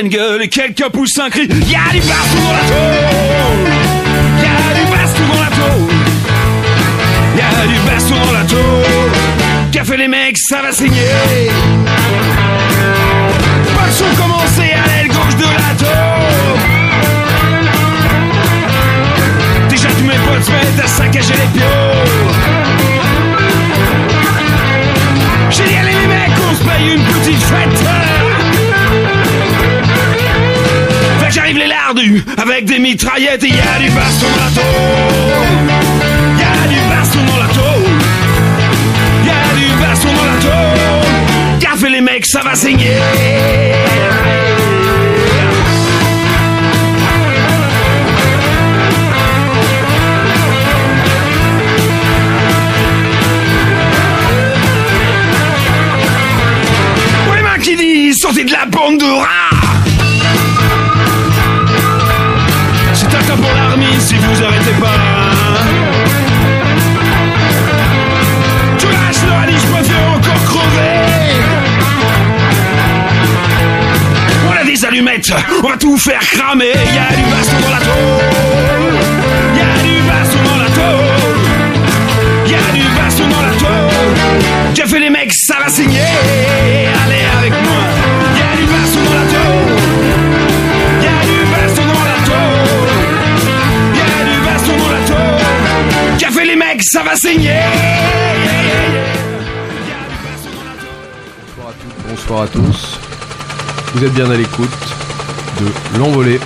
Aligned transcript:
pleine 0.00 0.08
gueule 0.08 0.42
et 0.42 0.48
quelques 0.48 0.88
poussins 0.88 1.28
crient 1.28 1.48
Y'a 1.48 1.92
du 1.92 2.00
baston 2.00 2.40
dans 2.42 2.52
la 2.52 2.60
tôle 2.70 3.68
Y'a 4.42 4.74
du 4.74 4.84
baston 4.90 5.22
dans 5.30 5.40
la 5.40 5.50
tôle 5.50 5.94
Y'a 7.36 7.66
du 7.66 7.78
baston 7.86 8.14
dans 8.14 8.32
la 8.32 8.44
tôle 8.44 9.84
fait 9.84 9.96
les 9.96 10.08
mecs, 10.08 10.38
ça 10.38 10.62
va 10.62 10.72
saigner 10.72 11.50
Pas 13.76 13.90
son 13.90 14.04
commencé 14.16 14.72
à 14.72 14.86
l'aile 14.88 15.08
gauche 15.08 15.36
de 15.36 15.42
la 15.42 15.74
tôle 15.78 16.60
Déjà 19.68 19.88
tous 19.88 20.04
mes 20.04 20.14
potes 20.14 20.44
se 20.44 20.50
mettent 20.50 20.84
à 20.84 20.86
saccager 20.86 21.34
les 21.34 21.58
pions 21.58 21.89
avec 32.36 32.66
des 32.66 32.78
mitraillettes. 32.78 33.42
Et 33.42 33.48
y 33.48 33.52
a 33.52 33.78
du 33.80 33.90
baston 33.90 34.26
dans 34.36 34.44
la 34.44 34.50
tôle. 34.50 35.66
Y 36.38 36.42
a 36.42 36.68
du 36.68 36.76
baston 36.88 37.18
dans 37.26 37.36
la 37.36 37.48
tôle. 37.48 37.90
Y 39.24 39.30
a 39.30 39.54
du 39.58 39.82
baston 39.82 40.08
dans 40.08 40.24
la 40.24 40.38
tôle. 40.40 41.60
Gaffe 41.60 41.90
les 41.90 42.00
mecs, 42.00 42.26
ça 42.26 42.40
va 42.42 42.54
saigner. 42.54 42.96
Sortez 58.12 58.44
de 58.44 58.52
la 58.52 58.66
bande 58.66 58.98
de 58.98 59.04
rats 59.04 59.59
vous 64.28 64.42
arrêtez 64.44 64.72
pas 64.80 64.98
Tu 68.78 68.86
lâches 68.86 69.22
le 69.26 69.32
radis, 69.32 69.58
je 69.60 69.66
préfère 69.72 70.08
encore 70.08 70.44
crever. 70.44 71.40
On 74.48 74.60
a 74.60 74.64
des 74.64 74.84
allumettes, 74.84 75.32
on 75.62 75.68
va 75.68 75.76
tout 75.76 75.96
faire 75.96 76.20
cramer. 76.20 76.72
Y'a 76.94 77.16
du 77.16 77.22
baston 77.30 77.56
dans 77.62 77.70
la 77.70 77.80
tôle. 77.80 79.00
Y'a 79.56 79.82
du 79.82 80.00
dans 80.48 80.56
la 80.56 80.70
tôle. 80.70 82.50
Y'a 82.50 82.72
du 82.72 82.82
baston 82.96 83.28
dans 83.28 83.42
la 83.42 83.52
tôle. 83.52 84.74
Qu'a 84.74 84.86
fait 84.86 85.00
les 85.00 85.10
mecs, 85.10 85.32
ça 85.32 85.56
va 85.62 85.68
signer 85.68 86.00
Bonsoir 101.56 101.68
à 101.68 101.72
toutes, 101.72 102.08
bonsoir 102.08 102.42
à 102.42 102.46
tous. 102.46 103.00
Vous 103.94 104.04
êtes 104.04 104.12
bien 104.14 104.30
à 104.30 104.36
l'écoute 104.36 104.68
de 105.60 105.98
L'Envolée. 105.98 106.38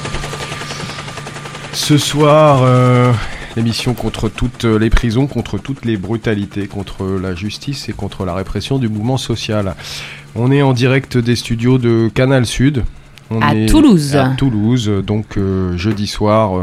Ce 1.74 1.98
soir, 1.98 2.62
euh, 2.62 3.12
l'émission 3.56 3.92
contre 3.92 4.30
toutes 4.30 4.64
les 4.64 4.88
prisons, 4.88 5.26
contre 5.26 5.58
toutes 5.58 5.84
les 5.84 5.98
brutalités, 5.98 6.66
contre 6.66 7.04
la 7.20 7.34
justice 7.34 7.90
et 7.90 7.92
contre 7.92 8.24
la 8.24 8.32
répression 8.34 8.78
du 8.78 8.88
mouvement 8.88 9.18
social. 9.18 9.74
On 10.34 10.50
est 10.50 10.62
en 10.62 10.72
direct 10.72 11.18
des 11.18 11.36
studios 11.36 11.76
de 11.76 12.08
Canal 12.14 12.46
Sud. 12.46 12.84
On 13.30 13.42
À 13.42 13.54
est 13.54 13.66
Toulouse. 13.66 14.16
À 14.16 14.28
Toulouse, 14.38 14.90
donc 15.06 15.36
euh, 15.36 15.76
jeudi 15.76 16.06
soir. 16.06 16.56
euh, 16.56 16.62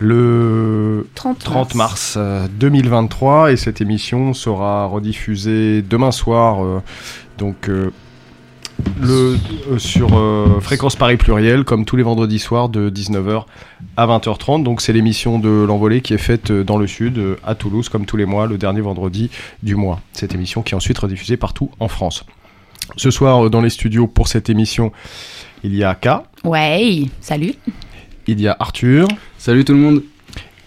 le 0.00 1.06
30, 1.14 1.38
30 1.38 1.74
mars. 1.74 2.14
euh, 2.18 2.46
2023 2.58 3.52
et 3.52 3.56
cette 3.56 3.80
émission 3.80 4.32
sera 4.34 4.86
rediffusée 4.86 5.82
demain 5.82 6.10
soir 6.10 6.64
euh, 6.64 6.80
donc 7.38 7.68
euh, 7.68 7.90
le, 8.98 9.36
euh, 9.70 9.78
sur 9.78 10.16
euh, 10.16 10.58
Fréquence 10.60 10.96
Paris 10.96 11.18
Pluriel 11.18 11.64
comme 11.64 11.84
tous 11.84 11.96
les 11.96 12.02
vendredis 12.02 12.38
soirs 12.38 12.70
de 12.70 12.88
19h 12.88 13.44
à 13.98 14.06
20h30 14.06 14.62
donc 14.62 14.80
c'est 14.80 14.94
l'émission 14.94 15.38
de 15.38 15.50
l'envolée 15.68 16.00
qui 16.00 16.14
est 16.14 16.18
faite 16.18 16.50
euh, 16.50 16.64
dans 16.64 16.78
le 16.78 16.86
sud 16.86 17.18
euh, 17.18 17.36
à 17.44 17.54
Toulouse 17.54 17.90
comme 17.90 18.06
tous 18.06 18.16
les 18.16 18.24
mois 18.24 18.46
le 18.46 18.56
dernier 18.56 18.80
vendredi 18.80 19.30
du 19.62 19.74
mois. 19.76 20.00
Cette 20.14 20.34
émission 20.34 20.62
qui 20.62 20.72
est 20.72 20.76
ensuite 20.76 20.96
rediffusée 20.98 21.36
partout 21.36 21.70
en 21.78 21.88
France. 21.88 22.24
Ce 22.96 23.10
soir 23.10 23.44
euh, 23.44 23.50
dans 23.50 23.60
les 23.60 23.70
studios 23.70 24.06
pour 24.06 24.28
cette 24.28 24.48
émission 24.48 24.92
il 25.62 25.74
y 25.76 25.84
a 25.84 25.94
K. 25.94 26.08
Ouais, 26.44 27.02
salut. 27.20 27.52
Il 28.30 28.40
y 28.40 28.46
a 28.46 28.56
Arthur 28.60 29.08
Salut 29.38 29.64
tout 29.64 29.72
le 29.72 29.80
monde. 29.80 30.02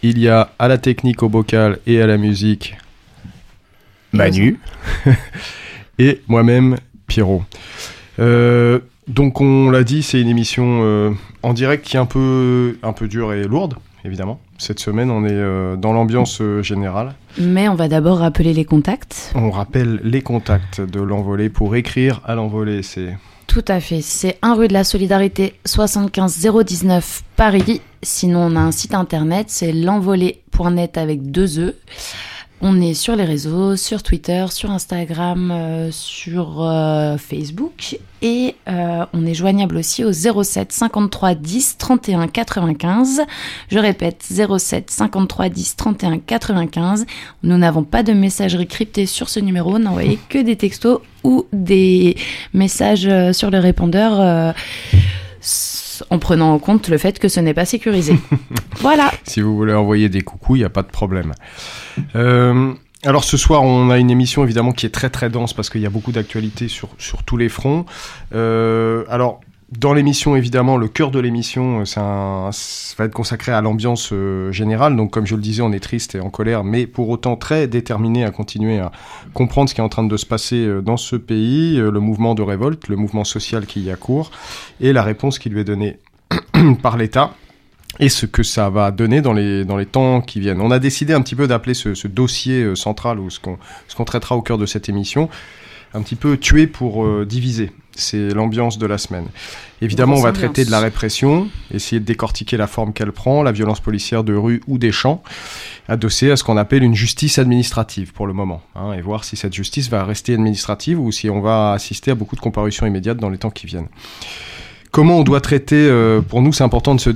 Il 0.02 0.20
y 0.20 0.28
a 0.28 0.52
à 0.60 0.68
la 0.68 0.78
technique, 0.78 1.24
au 1.24 1.30
bocal 1.30 1.80
et 1.88 2.02
à 2.02 2.08
la 2.08 2.18
musique 2.18 2.76
Manu 4.12 4.60
et 6.00 6.22
moi-même 6.28 6.76
Pierrot. 7.08 7.44
Euh, 8.20 8.80
donc 9.08 9.40
on 9.40 9.70
l'a 9.70 9.84
dit, 9.84 10.04
c'est 10.04 10.20
une 10.20 10.28
émission 10.28 10.82
euh, 10.84 11.12
en 11.42 11.54
direct 11.54 11.86
qui 11.86 11.96
est 11.96 12.00
un 12.00 12.06
peu, 12.06 12.78
un 12.84 12.92
peu 12.92 13.08
dure 13.08 13.32
et 13.32 13.44
lourde, 13.44 13.76
évidemment. 14.04 14.42
Cette 14.58 14.80
semaine, 14.80 15.10
on 15.10 15.26
est 15.26 15.32
euh, 15.32 15.78
dans 15.78 15.94
l'ambiance 15.94 16.42
euh, 16.42 16.62
générale. 16.62 17.16
Mais 17.40 17.70
on 17.70 17.76
va 17.76 17.88
d'abord 17.88 18.20
rappeler 18.20 18.54
les 18.54 18.66
contacts. 18.66 19.32
On 19.36 19.52
rappelle 19.52 20.02
les 20.04 20.22
contacts 20.22 20.82
de 20.82 21.02
l'envolée 21.02 21.50
pour 21.50 21.76
écrire 21.78 22.22
à 22.26 22.36
l'envolée. 22.36 22.84
C'est 22.84 23.16
Tout 23.48 23.66
à 23.68 23.80
fait. 23.80 24.02
C'est 24.02 24.38
1 24.42 24.56
rue 24.56 24.68
de 24.68 24.74
la 24.74 24.84
Solidarité, 24.84 25.60
75 25.66 26.48
019 26.66 27.24
Paris. 27.36 27.82
Sinon, 28.02 28.48
on 28.52 28.56
a 28.56 28.60
un 28.60 28.72
site 28.72 28.94
internet, 28.94 29.48
c'est 29.50 29.72
l'envolée.net 29.72 30.98
avec 30.98 31.32
deux 31.32 31.60
E. 31.60 31.76
On 32.62 32.80
est 32.80 32.94
sur 32.94 33.16
les 33.16 33.26
réseaux, 33.26 33.76
sur 33.76 34.04
Twitter, 34.04 34.46
sur 34.50 34.72
Instagram, 34.72 35.52
euh, 35.52 35.92
sur 35.92 36.62
euh, 36.62 37.18
Facebook. 37.18 37.98
Et 38.22 38.56
euh, 38.70 39.06
on 39.12 39.26
est 39.26 39.34
joignable 39.34 39.76
aussi 39.76 40.06
au 40.06 40.14
07 40.14 40.72
53 40.72 41.36
10 41.36 41.78
31 41.78 42.28
95. 42.28 43.22
Je 43.70 43.80
répète, 43.80 44.24
07 44.24 44.90
53 44.90 45.50
10 45.50 45.76
31 45.76 46.20
95. 46.20 47.06
Nous 47.44 47.58
n'avons 47.58 47.84
pas 47.84 48.02
de 48.02 48.14
messagerie 48.14 48.68
cryptée 48.68 49.08
sur 49.08 49.28
ce 49.28 49.42
numéro. 49.42 49.78
N'envoyez 49.78 50.18
que 50.30 50.40
des 50.40 50.56
textos 50.56 51.02
ou 51.26 51.46
des 51.52 52.16
messages 52.54 53.10
sur 53.34 53.52
le 53.52 53.60
répondeur. 53.60 54.54
En 56.10 56.20
prenant 56.20 56.54
en 56.54 56.60
compte 56.60 56.90
le 56.90 56.98
fait 56.98 57.20
que 57.20 57.28
ce 57.28 57.40
n'est 57.40 57.54
pas 57.54 57.66
sécurisé. 57.66 58.18
voilà. 58.80 59.12
Si 59.24 59.42
vous 59.42 59.56
voulez 59.56 59.74
envoyer 59.74 60.10
des 60.10 60.22
coucous, 60.22 60.56
il 60.56 60.60
n'y 60.60 60.66
a 60.66 60.70
pas 60.70 60.84
de 60.84 60.88
problème. 60.88 61.34
Euh, 62.16 62.74
alors 63.06 63.24
ce 63.24 63.38
soir, 63.38 63.64
on 63.64 63.90
a 63.90 63.98
une 63.98 64.10
émission 64.10 64.44
évidemment 64.44 64.72
qui 64.72 64.86
est 64.86 64.94
très 64.94 65.10
très 65.10 65.30
dense 65.30 65.54
parce 65.54 65.70
qu'il 65.70 65.82
y 65.82 65.86
a 65.86 65.90
beaucoup 65.90 66.12
d'actualités 66.12 66.68
sur, 66.68 66.90
sur 66.98 67.24
tous 67.24 67.38
les 67.38 67.50
fronts. 67.50 67.86
Euh, 68.34 69.04
alors 69.10 69.42
dans 69.80 69.94
l'émission, 69.94 70.36
évidemment, 70.36 70.78
le 70.78 70.88
cœur 70.88 71.12
de 71.12 71.20
l'émission, 71.20 71.82
euh, 71.82 71.86
ça 71.86 72.50
va 72.98 73.06
être 73.06 73.14
consacré 73.14 73.52
à 73.52 73.62
l'ambiance 73.62 74.10
euh, 74.12 74.52
générale. 74.52 74.96
Donc, 74.96 75.12
comme 75.12 75.26
je 75.26 75.36
le 75.36 75.42
disais, 75.42 75.62
on 75.62 75.72
est 75.72 75.80
triste 75.80 76.16
et 76.16 76.20
en 76.20 76.30
colère, 76.30 76.64
mais 76.64 76.86
pour 76.86 77.10
autant 77.10 77.36
très 77.36 77.68
déterminé 77.68 78.24
à 78.24 78.32
continuer 78.32 78.80
à 78.80 78.92
comprendre 79.34 79.70
ce 79.70 79.76
qui 79.76 79.82
est 79.82 79.84
en 79.84 79.90
train 79.90 80.04
de 80.04 80.18
se 80.18 80.26
passer 80.26 80.58
euh, 80.58 80.82
dans 80.82 80.98
ce 80.98 81.16
pays, 81.16 81.78
le 81.78 82.00
mouvement 82.00 82.36
de 82.36 82.42
révolte, 82.42 82.88
le 82.88 82.96
mouvement 82.96 83.24
social 83.24 83.66
qui 83.66 83.82
y 83.82 83.92
a 83.92 83.98
et 84.82 84.92
la 84.92 85.02
réponse 85.02 85.40
qui 85.40 85.50
lui 85.50 85.62
est 85.62 85.64
donnée 85.64 85.98
par 86.82 86.98
l'État 86.98 87.34
et 88.00 88.10
ce 88.10 88.26
que 88.26 88.44
ça 88.44 88.70
va 88.70 88.92
donner 88.92 89.22
dans 89.22 89.34
les, 89.34 89.66
temps 89.86 90.20
qui 90.20 90.40
viennent. 90.40 90.60
On 90.60 90.72
a 90.72 90.80
décidé 90.80 91.14
un 91.14 91.22
petit 91.22 91.36
peu 91.36 91.48
d'appeler 91.48 91.74
ce, 91.74 92.08
dossier 92.08 92.76
central, 92.76 93.20
ou 93.20 93.30
ce 93.30 93.40
qu'on 93.40 94.04
traitera 94.04 94.36
au 94.36 94.42
cœur 94.42 94.58
de 94.58 94.66
cette 94.66 94.90
émission, 94.90 95.30
un 95.94 96.02
petit 96.02 96.16
peu 96.16 96.38
tuer 96.38 96.68
pour 96.68 97.08
diviser. 97.26 97.72
C'est 97.96 98.30
l'ambiance 98.34 98.78
de 98.78 98.86
la 98.86 98.98
semaine. 98.98 99.28
Évidemment, 99.82 100.16
on 100.16 100.22
va 100.22 100.32
traiter 100.32 100.66
de 100.66 100.72
la 100.72 100.80
répression, 100.80 101.50
essayer 101.72 102.00
de 102.00 102.06
décortiquer 102.06 102.58
la 102.58 102.68
forme 102.68 102.94
qu'elle 102.94 103.12
prend, 103.12 103.44
la 103.44 103.52
violence 103.52 103.80
policière 103.80 104.24
de 104.24 104.34
rue 104.34 104.62
ou 104.68 104.78
des 104.78 104.92
champs, 104.92 105.22
adossée 105.88 106.32
à 106.32 106.38
ce 106.38 106.44
qu'on 106.44 106.58
appelle 106.58 106.84
une 106.84 106.96
justice 106.96 107.38
administrative 107.38 108.14
pour 108.14 108.26
le 108.26 108.34
moment, 108.34 108.62
hein, 108.76 108.94
et 108.94 109.02
voir 109.02 109.24
si 109.24 109.36
cette 109.36 109.54
justice 109.54 109.90
va 109.90 110.06
rester 110.06 110.34
administrative 110.34 111.00
ou 111.00 111.12
si 111.12 111.30
on 111.30 111.42
va 111.42 111.74
assister 111.74 112.12
à 112.12 112.16
beaucoup 112.16 112.36
de 112.36 112.42
comparutions 112.42 112.88
immédiates 112.88 113.18
dans 113.18 113.30
les 113.30 113.38
temps 113.38 113.52
qui 113.52 113.68
viennent. 113.68 113.90
Comment 114.94 115.18
on 115.18 115.24
doit 115.24 115.42
traiter 115.42 115.88
euh, 115.90 116.22
Pour 116.22 116.44
nous, 116.44 116.54
c'est 116.54 116.64
important 116.64 116.94
de 116.94 117.00
se 117.00 117.10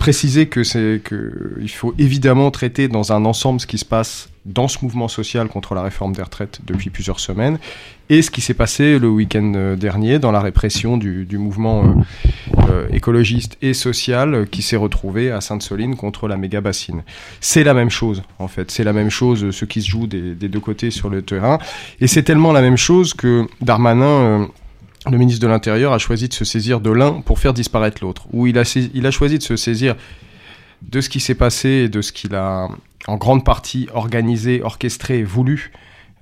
préciser 0.00 0.48
que 0.48 0.64
c'est 0.64 1.00
que 1.04 1.58
il 1.60 1.70
faut 1.70 1.94
évidemment 1.96 2.50
traiter 2.50 2.88
dans 2.88 3.12
un 3.12 3.24
ensemble 3.24 3.60
ce 3.60 3.68
qui 3.68 3.78
se 3.78 3.84
passe 3.84 4.30
dans 4.46 4.66
ce 4.66 4.78
mouvement 4.82 5.06
social 5.06 5.46
contre 5.48 5.74
la 5.74 5.82
réforme 5.82 6.12
des 6.12 6.22
retraites 6.22 6.60
depuis 6.66 6.90
plusieurs 6.90 7.20
semaines 7.20 7.58
et 8.08 8.22
ce 8.22 8.32
qui 8.32 8.40
s'est 8.40 8.54
passé 8.54 8.98
le 8.98 9.08
week-end 9.08 9.52
euh, 9.54 9.76
dernier 9.76 10.18
dans 10.18 10.32
la 10.32 10.40
répression 10.40 10.96
du, 10.96 11.24
du 11.24 11.38
mouvement 11.38 11.84
euh, 11.84 12.56
euh, 12.70 12.88
écologiste 12.90 13.58
et 13.62 13.74
social 13.74 14.48
qui 14.50 14.62
s'est 14.62 14.76
retrouvé 14.76 15.30
à 15.30 15.40
Sainte-Soline 15.40 15.94
contre 15.94 16.26
la 16.26 16.36
méga 16.36 16.60
bassine. 16.60 17.04
C'est 17.40 17.62
la 17.62 17.74
même 17.74 17.90
chose 17.90 18.22
en 18.40 18.48
fait, 18.48 18.72
c'est 18.72 18.82
la 18.82 18.92
même 18.92 19.10
chose 19.10 19.44
euh, 19.44 19.52
ce 19.52 19.64
qui 19.66 19.82
se 19.82 19.90
joue 19.90 20.08
des, 20.08 20.34
des 20.34 20.48
deux 20.48 20.58
côtés 20.58 20.90
sur 20.90 21.10
le 21.10 21.22
terrain 21.22 21.58
et 22.00 22.08
c'est 22.08 22.24
tellement 22.24 22.52
la 22.52 22.62
même 22.62 22.78
chose 22.78 23.14
que 23.14 23.46
Darmanin 23.60 24.48
le 25.08 25.16
ministre 25.16 25.40
de 25.42 25.48
l'Intérieur 25.48 25.92
a 25.92 25.98
choisi 25.98 26.28
de 26.28 26.34
se 26.34 26.44
saisir 26.44 26.80
de 26.80 26.90
l'un 26.90 27.20
pour 27.22 27.38
faire 27.38 27.54
disparaître 27.54 28.02
l'autre, 28.02 28.26
ou 28.32 28.46
il 28.46 28.58
a, 28.58 28.64
choisi 29.10 29.38
de 29.38 29.42
se 29.42 29.56
saisir 29.56 29.96
de 30.82 31.00
ce 31.00 31.08
qui 31.08 31.20
s'est 31.20 31.34
passé 31.34 31.68
et 31.68 31.88
de 31.88 32.02
ce 32.02 32.12
qu'il 32.12 32.34
a 32.34 32.68
en 33.06 33.16
grande 33.16 33.44
partie 33.44 33.88
organisé, 33.94 34.62
orchestré 34.62 35.18
et 35.18 35.24
voulu 35.24 35.72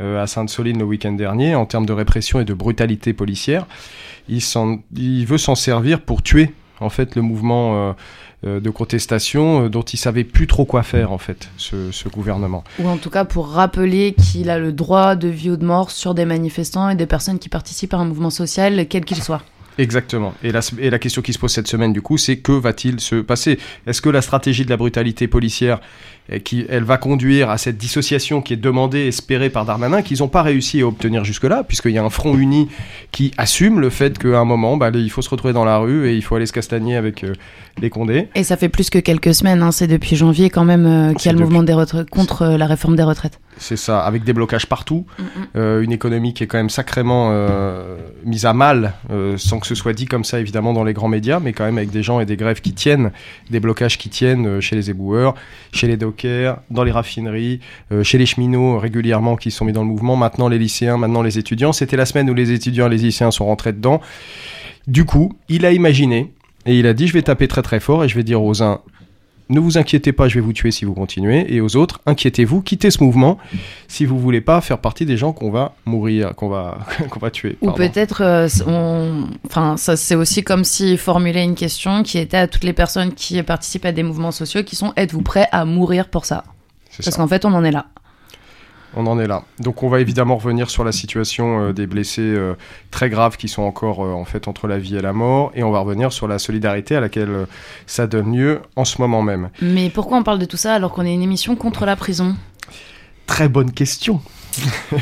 euh, 0.00 0.22
à 0.22 0.26
Sainte-Soline 0.28 0.78
le 0.78 0.84
week-end 0.84 1.12
dernier 1.12 1.56
en 1.56 1.66
termes 1.66 1.86
de 1.86 1.92
répression 1.92 2.40
et 2.40 2.44
de 2.44 2.54
brutalité 2.54 3.12
policière. 3.12 3.66
Il 4.28 5.26
veut 5.26 5.38
s'en 5.38 5.54
servir 5.54 6.00
pour 6.00 6.22
tuer 6.22 6.52
en 6.80 6.90
fait 6.90 7.16
le 7.16 7.22
mouvement 7.22 7.74
euh, 7.74 7.92
euh, 8.46 8.60
de 8.60 8.70
contestation 8.70 9.64
euh, 9.64 9.68
dont 9.68 9.82
il 9.82 9.96
savait 9.96 10.24
plus 10.24 10.46
trop 10.46 10.64
quoi 10.64 10.82
faire 10.82 11.12
en 11.12 11.18
fait 11.18 11.48
ce, 11.56 11.90
ce 11.92 12.08
gouvernement. 12.08 12.64
Ou 12.78 12.88
en 12.88 12.96
tout 12.96 13.10
cas 13.10 13.24
pour 13.24 13.48
rappeler 13.48 14.14
qu'il 14.14 14.50
a 14.50 14.58
le 14.58 14.72
droit 14.72 15.16
de 15.16 15.28
vie 15.28 15.50
ou 15.50 15.56
de 15.56 15.64
mort 15.64 15.90
sur 15.90 16.14
des 16.14 16.24
manifestants 16.24 16.88
et 16.88 16.94
des 16.94 17.06
personnes 17.06 17.38
qui 17.38 17.48
participent 17.48 17.94
à 17.94 17.98
un 17.98 18.04
mouvement 18.04 18.30
social, 18.30 18.86
quel 18.88 19.04
qu'il 19.04 19.22
soit. 19.22 19.42
Exactement. 19.78 20.34
Et 20.42 20.50
la, 20.50 20.60
et 20.80 20.90
la 20.90 20.98
question 20.98 21.22
qui 21.22 21.32
se 21.32 21.38
pose 21.38 21.52
cette 21.52 21.68
semaine, 21.68 21.92
du 21.92 22.02
coup, 22.02 22.18
c'est 22.18 22.38
que 22.38 22.50
va-t-il 22.50 22.98
se 22.98 23.14
passer? 23.16 23.60
Est-ce 23.86 24.02
que 24.02 24.08
la 24.08 24.22
stratégie 24.22 24.64
de 24.64 24.70
la 24.70 24.76
brutalité 24.76 25.28
policière, 25.28 25.80
qui, 26.44 26.66
elle 26.68 26.84
va 26.84 26.98
conduire 26.98 27.48
à 27.48 27.56
cette 27.58 27.78
dissociation 27.78 28.42
qui 28.42 28.52
est 28.52 28.56
demandée, 28.56 29.06
espérée 29.06 29.48
par 29.50 29.64
Darmanin, 29.64 30.02
qu'ils 30.02 30.18
n'ont 30.18 30.28
pas 30.28 30.42
réussi 30.42 30.82
à 30.82 30.86
obtenir 30.86 31.24
jusque-là, 31.24 31.64
puisqu'il 31.64 31.92
y 31.92 31.98
a 31.98 32.04
un 32.04 32.10
front 32.10 32.36
uni 32.36 32.68
qui 33.12 33.32
assume 33.38 33.80
le 33.80 33.88
fait 33.88 34.18
qu'à 34.18 34.38
un 34.38 34.44
moment, 34.44 34.76
bah, 34.76 34.90
il 34.92 35.10
faut 35.10 35.22
se 35.22 35.30
retrouver 35.30 35.54
dans 35.54 35.64
la 35.64 35.78
rue 35.78 36.08
et 36.08 36.14
il 36.14 36.22
faut 36.22 36.34
aller 36.36 36.46
se 36.46 36.52
castagner 36.52 36.96
avec 36.96 37.24
euh, 37.24 37.32
les 37.80 37.88
condés. 37.88 38.28
Et 38.34 38.44
ça 38.44 38.56
fait 38.56 38.68
plus 38.68 38.90
que 38.90 38.98
quelques 38.98 39.34
semaines, 39.34 39.62
hein, 39.62 39.72
c'est 39.72 39.86
depuis 39.86 40.16
janvier 40.16 40.50
quand 40.50 40.64
même 40.64 40.86
euh, 40.86 41.14
qu'il 41.14 41.26
y 41.26 41.28
a 41.30 41.32
le 41.32 41.38
depuis- 41.38 41.44
mouvement 41.44 41.62
des 41.62 41.72
retraites 41.72 42.10
contre 42.10 42.42
euh, 42.42 42.56
la 42.58 42.66
réforme 42.66 42.96
des 42.96 43.02
retraites. 43.04 43.40
C'est 43.56 43.76
ça, 43.76 44.00
avec 44.00 44.22
des 44.22 44.32
blocages 44.32 44.66
partout, 44.66 45.04
euh, 45.56 45.80
une 45.80 45.90
économie 45.90 46.32
qui 46.32 46.44
est 46.44 46.46
quand 46.46 46.58
même 46.58 46.70
sacrément 46.70 47.32
mise 48.24 48.46
à 48.46 48.52
mal, 48.52 48.92
sans 49.36 49.58
que 49.58 49.66
ce 49.66 49.74
soit 49.74 49.94
dit 49.94 50.06
comme 50.06 50.22
ça 50.22 50.38
évidemment 50.38 50.72
dans 50.72 50.84
les 50.84 50.92
grands 50.92 51.08
médias, 51.08 51.40
mais 51.40 51.52
quand 51.52 51.64
même 51.64 51.76
avec 51.78 51.90
des 51.90 52.04
gens 52.04 52.20
et 52.20 52.26
des 52.26 52.36
grèves 52.36 52.60
qui 52.60 52.72
tiennent, 52.72 53.10
des 53.50 53.58
blocages 53.58 53.98
qui 53.98 54.10
tiennent 54.10 54.60
chez 54.60 54.76
les 54.76 54.90
éboueurs, 54.90 55.34
chez 55.72 55.88
les 55.88 55.96
dans 56.70 56.84
les 56.84 56.90
raffineries, 56.90 57.60
euh, 57.92 58.02
chez 58.02 58.18
les 58.18 58.26
cheminots 58.26 58.78
régulièrement 58.78 59.36
qui 59.36 59.50
sont 59.50 59.64
mis 59.64 59.72
dans 59.72 59.82
le 59.82 59.88
mouvement, 59.88 60.16
maintenant 60.16 60.48
les 60.48 60.58
lycéens, 60.58 60.96
maintenant 60.96 61.22
les 61.22 61.38
étudiants. 61.38 61.72
C'était 61.72 61.96
la 61.96 62.06
semaine 62.06 62.28
où 62.30 62.34
les 62.34 62.52
étudiants 62.52 62.86
et 62.86 62.90
les 62.90 63.02
lycéens 63.02 63.30
sont 63.30 63.46
rentrés 63.46 63.72
dedans. 63.72 64.00
Du 64.86 65.04
coup, 65.04 65.34
il 65.48 65.66
a 65.66 65.72
imaginé 65.72 66.32
et 66.66 66.78
il 66.78 66.86
a 66.86 66.94
dit 66.94 67.06
je 67.06 67.12
vais 67.12 67.22
taper 67.22 67.48
très 67.48 67.62
très 67.62 67.80
fort 67.80 68.04
et 68.04 68.08
je 68.08 68.14
vais 68.14 68.24
dire 68.24 68.42
aux 68.42 68.62
uns 68.62 68.80
ne 69.50 69.60
vous 69.60 69.78
inquiétez 69.78 70.12
pas, 70.12 70.28
je 70.28 70.34
vais 70.34 70.40
vous 70.40 70.52
tuer 70.52 70.70
si 70.70 70.84
vous 70.84 70.94
continuez. 70.94 71.52
Et 71.54 71.60
aux 71.60 71.76
autres, 71.76 72.00
inquiétez-vous, 72.06 72.60
quittez 72.62 72.90
ce 72.90 73.02
mouvement 73.02 73.38
si 73.88 74.04
vous 74.04 74.18
voulez 74.18 74.40
pas 74.40 74.60
faire 74.60 74.78
partie 74.78 75.06
des 75.06 75.16
gens 75.16 75.32
qu'on 75.32 75.50
va 75.50 75.74
mourir, 75.86 76.34
qu'on 76.34 76.48
va, 76.48 76.78
qu'on 77.10 77.18
va 77.20 77.30
tuer. 77.30 77.56
Ou 77.62 77.70
peut-être, 77.72 78.22
euh, 78.22 78.48
on... 78.66 79.26
enfin, 79.46 79.76
ça 79.76 79.96
c'est 79.96 80.14
aussi 80.14 80.42
comme 80.42 80.64
s'il 80.64 80.98
formulait 80.98 81.44
une 81.44 81.54
question 81.54 82.02
qui 82.02 82.18
était 82.18 82.36
à 82.36 82.46
toutes 82.48 82.64
les 82.64 82.72
personnes 82.72 83.12
qui 83.14 83.42
participent 83.42 83.86
à 83.86 83.92
des 83.92 84.02
mouvements 84.02 84.32
sociaux, 84.32 84.62
qui 84.62 84.76
sont 84.76 84.92
êtes-vous 84.96 85.22
prêts 85.22 85.48
à 85.52 85.64
mourir 85.64 86.08
pour 86.08 86.24
ça? 86.24 86.44
C'est 86.90 87.04
Parce 87.04 87.16
ça. 87.16 87.22
qu'en 87.22 87.28
fait, 87.28 87.44
on 87.44 87.52
en 87.54 87.64
est 87.64 87.70
là. 87.72 87.86
On 88.98 89.06
en 89.06 89.18
est 89.20 89.28
là. 89.28 89.44
Donc 89.60 89.84
on 89.84 89.88
va 89.88 90.00
évidemment 90.00 90.36
revenir 90.36 90.70
sur 90.70 90.82
la 90.82 90.90
situation 90.90 91.68
euh, 91.68 91.72
des 91.72 91.86
blessés 91.86 92.20
euh, 92.20 92.54
très 92.90 93.08
graves 93.08 93.36
qui 93.36 93.46
sont 93.46 93.62
encore 93.62 94.04
euh, 94.04 94.12
en 94.12 94.24
fait 94.24 94.48
entre 94.48 94.66
la 94.66 94.76
vie 94.76 94.96
et 94.96 95.00
la 95.00 95.12
mort, 95.12 95.52
et 95.54 95.62
on 95.62 95.70
va 95.70 95.78
revenir 95.78 96.12
sur 96.12 96.26
la 96.26 96.40
solidarité 96.40 96.96
à 96.96 97.00
laquelle 97.00 97.46
ça 97.86 98.08
donne 98.08 98.36
lieu 98.36 98.60
en 98.74 98.84
ce 98.84 99.00
moment 99.00 99.22
même. 99.22 99.50
Mais 99.62 99.88
pourquoi 99.88 100.18
on 100.18 100.24
parle 100.24 100.40
de 100.40 100.46
tout 100.46 100.56
ça 100.56 100.74
alors 100.74 100.92
qu'on 100.92 101.06
est 101.06 101.14
une 101.14 101.22
émission 101.22 101.54
contre 101.54 101.86
la 101.86 101.94
prison? 101.94 102.36
Très 103.26 103.48
bonne 103.48 103.70
question. 103.72 104.20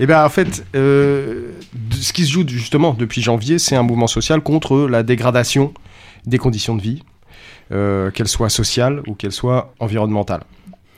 Eh 0.00 0.06
bien, 0.06 0.24
en 0.24 0.28
fait, 0.30 0.64
euh, 0.74 1.52
ce 1.92 2.12
qui 2.12 2.24
se 2.24 2.32
joue 2.32 2.48
justement 2.48 2.92
depuis 2.92 3.22
janvier, 3.22 3.58
c'est 3.60 3.76
un 3.76 3.84
mouvement 3.84 4.08
social 4.08 4.40
contre 4.40 4.88
la 4.88 5.02
dégradation 5.02 5.72
des 6.26 6.38
conditions 6.38 6.74
de 6.74 6.82
vie, 6.82 7.04
euh, 7.70 8.10
qu'elles 8.10 8.26
soient 8.26 8.48
sociales 8.48 9.02
ou 9.06 9.14
qu'elles 9.14 9.32
soient 9.32 9.72
environnementales. 9.78 10.42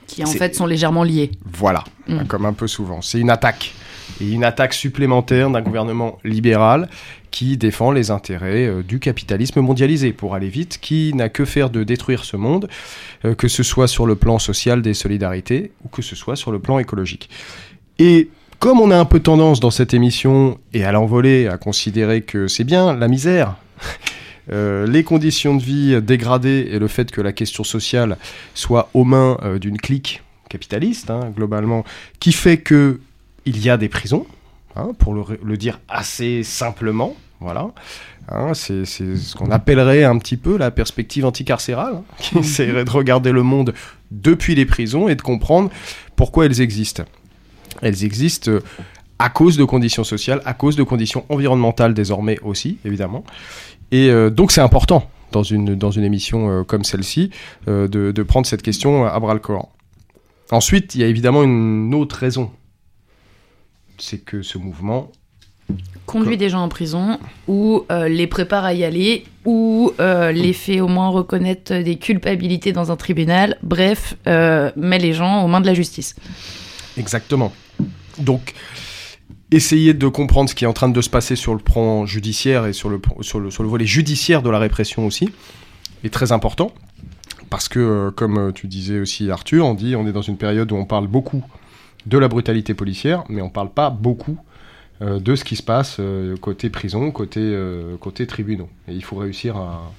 Qui 0.07 0.23
en 0.25 0.27
fait 0.27 0.55
sont 0.55 0.67
légèrement 0.67 1.03
liés. 1.03 1.31
Voilà, 1.45 1.85
Mm. 2.07 2.25
comme 2.27 2.47
un 2.47 2.53
peu 2.53 2.67
souvent. 2.67 3.01
C'est 3.03 3.19
une 3.21 3.31
attaque. 3.31 3.75
Et 4.21 4.31
une 4.31 4.45
attaque 4.45 4.75
supplémentaire 4.75 5.49
d'un 5.51 5.63
gouvernement 5.63 6.19
libéral 6.25 6.89
qui 7.31 7.57
défend 7.57 7.91
les 7.91 8.11
intérêts 8.11 8.67
euh, 8.67 8.83
du 8.83 9.01
capitalisme 9.01 9.61
mondialisé, 9.61 10.13
pour 10.13 10.35
aller 10.35 10.49
vite, 10.49 10.79
qui 10.81 11.13
n'a 11.15 11.29
que 11.31 11.45
faire 11.45 11.71
de 11.71 11.83
détruire 11.83 12.25
ce 12.25 12.37
monde, 12.37 12.69
euh, 13.25 13.35
que 13.35 13.49
ce 13.49 13.63
soit 13.63 13.89
sur 13.89 14.07
le 14.07 14.15
plan 14.15 14.39
social 14.39 14.83
des 14.83 14.95
solidarités 14.95 15.73
ou 15.85 15.89
que 15.89 16.03
ce 16.03 16.15
soit 16.15 16.37
sur 16.37 16.53
le 16.53 16.59
plan 16.61 16.79
écologique. 16.79 17.29
Et 17.99 18.29
comme 18.61 18.79
on 18.79 18.91
a 18.91 18.97
un 18.99 19.05
peu 19.05 19.21
tendance 19.21 19.59
dans 19.59 19.71
cette 19.73 19.95
émission 19.95 20.59
et 20.73 20.85
à 20.85 20.93
l'envolée 20.93 21.49
à 21.49 21.57
considérer 21.57 22.21
que 22.23 22.47
c'est 22.47 22.65
bien 22.65 22.95
la 22.95 23.09
misère, 23.09 23.57
euh, 24.53 24.87
les 24.87 25.05
conditions 25.05 25.57
de 25.57 25.63
vie 25.63 26.03
dégradées 26.03 26.69
et 26.71 26.79
le 26.79 26.89
fait 26.89 27.11
que 27.11 27.21
la 27.21 27.33
question 27.33 27.65
sociale 27.65 28.19
soit 28.55 28.91
aux 28.95 29.05
mains 29.05 29.39
euh, 29.43 29.59
d'une 29.59 29.79
clique 29.79 30.23
capitaliste, 30.49 31.11
hein, 31.11 31.33
globalement, 31.35 31.85
qui 32.21 32.33
fait 32.33 32.59
que 32.59 33.01
il 33.47 33.63
y 33.63 33.71
a 33.71 33.77
des 33.77 33.89
prisons, 33.89 34.27
hein, 34.77 34.91
pour 34.99 35.15
le, 35.15 35.23
le 35.43 35.57
dire 35.57 35.81
assez 35.89 36.43
simplement, 36.43 37.17
voilà. 37.41 37.71
Hein, 38.31 38.55
c'est 38.55 38.87
ce 38.87 39.35
qu'on 39.35 39.51
appellerait 39.51 40.05
un 40.05 40.17
petit 40.19 40.39
peu 40.39 40.57
la 40.57 40.71
perspective 40.71 41.27
anticarcérale, 41.27 42.03
qui 42.19 42.39
essaierait 42.39 42.85
de 42.85 42.91
regarder 42.91 43.33
le 43.33 43.43
monde 43.43 43.75
depuis 44.11 44.55
les 44.55 44.65
prisons 44.65 45.09
et 45.09 45.15
de 45.15 45.23
comprendre 45.23 45.71
pourquoi 46.17 46.47
elles 46.47 46.61
existent. 46.61 47.05
Elles 47.83 48.05
existent 48.05 48.51
euh, 48.51 48.61
à 49.19 49.29
cause 49.29 49.57
de 49.57 49.65
conditions 49.65 50.05
sociales, 50.05 50.41
à 50.45 50.55
cause 50.55 50.77
de 50.77 50.83
conditions 50.83 51.25
environnementales 51.29 51.95
désormais 51.95 52.39
aussi, 52.43 52.79
évidemment. 52.85 53.25
Et 53.91 54.11
euh, 54.11 54.31
donc 54.31 54.53
c'est 54.53 54.61
important 54.61 55.09
dans 55.33 55.43
une, 55.43 55.75
dans 55.75 55.91
une 55.91 56.05
émission 56.05 56.51
euh, 56.51 56.65
comme 56.65 56.85
celle-ci 56.85 57.31
euh, 57.69 57.89
de, 57.89 58.13
de 58.13 58.23
prendre 58.23 58.47
cette 58.47 58.63
question 58.63 59.05
à 59.05 59.19
bras 59.21 59.35
le 59.35 59.41
corps. 59.41 59.71
Ensuite, 60.51 60.95
il 60.95 61.01
y 61.01 61.05
a 61.05 61.07
évidemment 61.07 61.43
une 61.43 61.95
autre 61.95 62.17
raison. 62.17 62.51
C'est 63.99 64.19
que 64.19 64.43
ce 64.43 64.59
mouvement 64.59 65.11
Conduit 66.07 66.37
des 66.37 66.51
gens 66.51 66.63
en 66.63 66.69
prison 66.69 67.19
ou 67.49 67.85
euh, 67.91 68.09
les 68.09 68.27
prépare 68.27 68.65
à 68.65 68.75
y 68.75 68.85
aller 68.85 69.25
ou 69.47 69.93
euh, 70.01 70.33
les 70.33 70.53
fait 70.53 70.81
au 70.81 70.89
moins 70.89 71.09
reconnaître 71.09 71.75
des 71.83 71.97
culpabilités 71.97 72.73
dans 72.73 72.93
un 72.93 72.97
tribunal. 72.97 73.57
Bref, 73.63 74.15
euh, 74.27 74.71
met 74.77 74.99
les 74.99 75.15
gens 75.15 75.43
aux 75.43 75.49
mains 75.49 75.63
de 75.63 75.67
la 75.67 75.73
justice. 75.73 76.15
Exactement. 76.99 77.53
Donc, 78.19 78.53
essayer 79.51 79.95
de 79.95 80.09
comprendre 80.09 80.51
ce 80.51 80.55
qui 80.55 80.65
est 80.65 80.67
en 80.67 80.73
train 80.73 80.89
de 80.89 81.01
se 81.01 81.11
passer 81.11 81.37
sur 81.37 81.53
le 81.53 81.61
plan 81.61 82.07
judiciaire 82.07 82.67
et 82.67 82.73
sur 82.73 82.89
le, 82.89 83.01
sur 83.21 83.41
le, 83.41 83.69
volet 83.69 83.87
judiciaire 83.87 84.43
de 84.43 84.51
la 84.51 84.59
répression 84.59 85.07
aussi 85.07 85.31
est 86.03 86.13
très 86.13 86.33
important. 86.33 86.73
Parce 87.51 87.69
que, 87.69 87.79
euh, 87.79 88.11
comme 88.11 88.39
euh, 88.39 88.53
tu 88.53 88.67
disais 88.67 88.99
aussi 88.99 89.31
Arthur, 89.31 89.67
on 89.67 89.75
dit 89.75 89.95
on 89.97 90.07
est 90.07 90.13
dans 90.13 90.23
une 90.23 90.37
période 90.37 90.73
où 90.73 90.77
on 90.77 90.87
parle 90.87 91.07
beaucoup 91.07 91.45
de 92.07 92.19
la 92.19 92.29
brutalité 92.29 92.75
policière, 92.75 93.25
mais 93.29 93.43
on 93.43 93.51
parle 93.51 93.71
pas 93.71 93.91
beaucoup 93.91 94.39
euh, 95.03 95.21
de 95.21 95.37
ce 95.37 95.45
qui 95.45 95.57
se 95.57 95.63
passe 95.63 96.01
côté 96.41 96.71
prison, 96.71 97.11
côté, 97.11 97.57
côté 98.01 98.27
tribunaux. 98.27 98.69
Et 98.89 98.93
il 98.93 99.05
faut 99.05 99.17
réussir 99.17 99.57
à, 99.57 99.93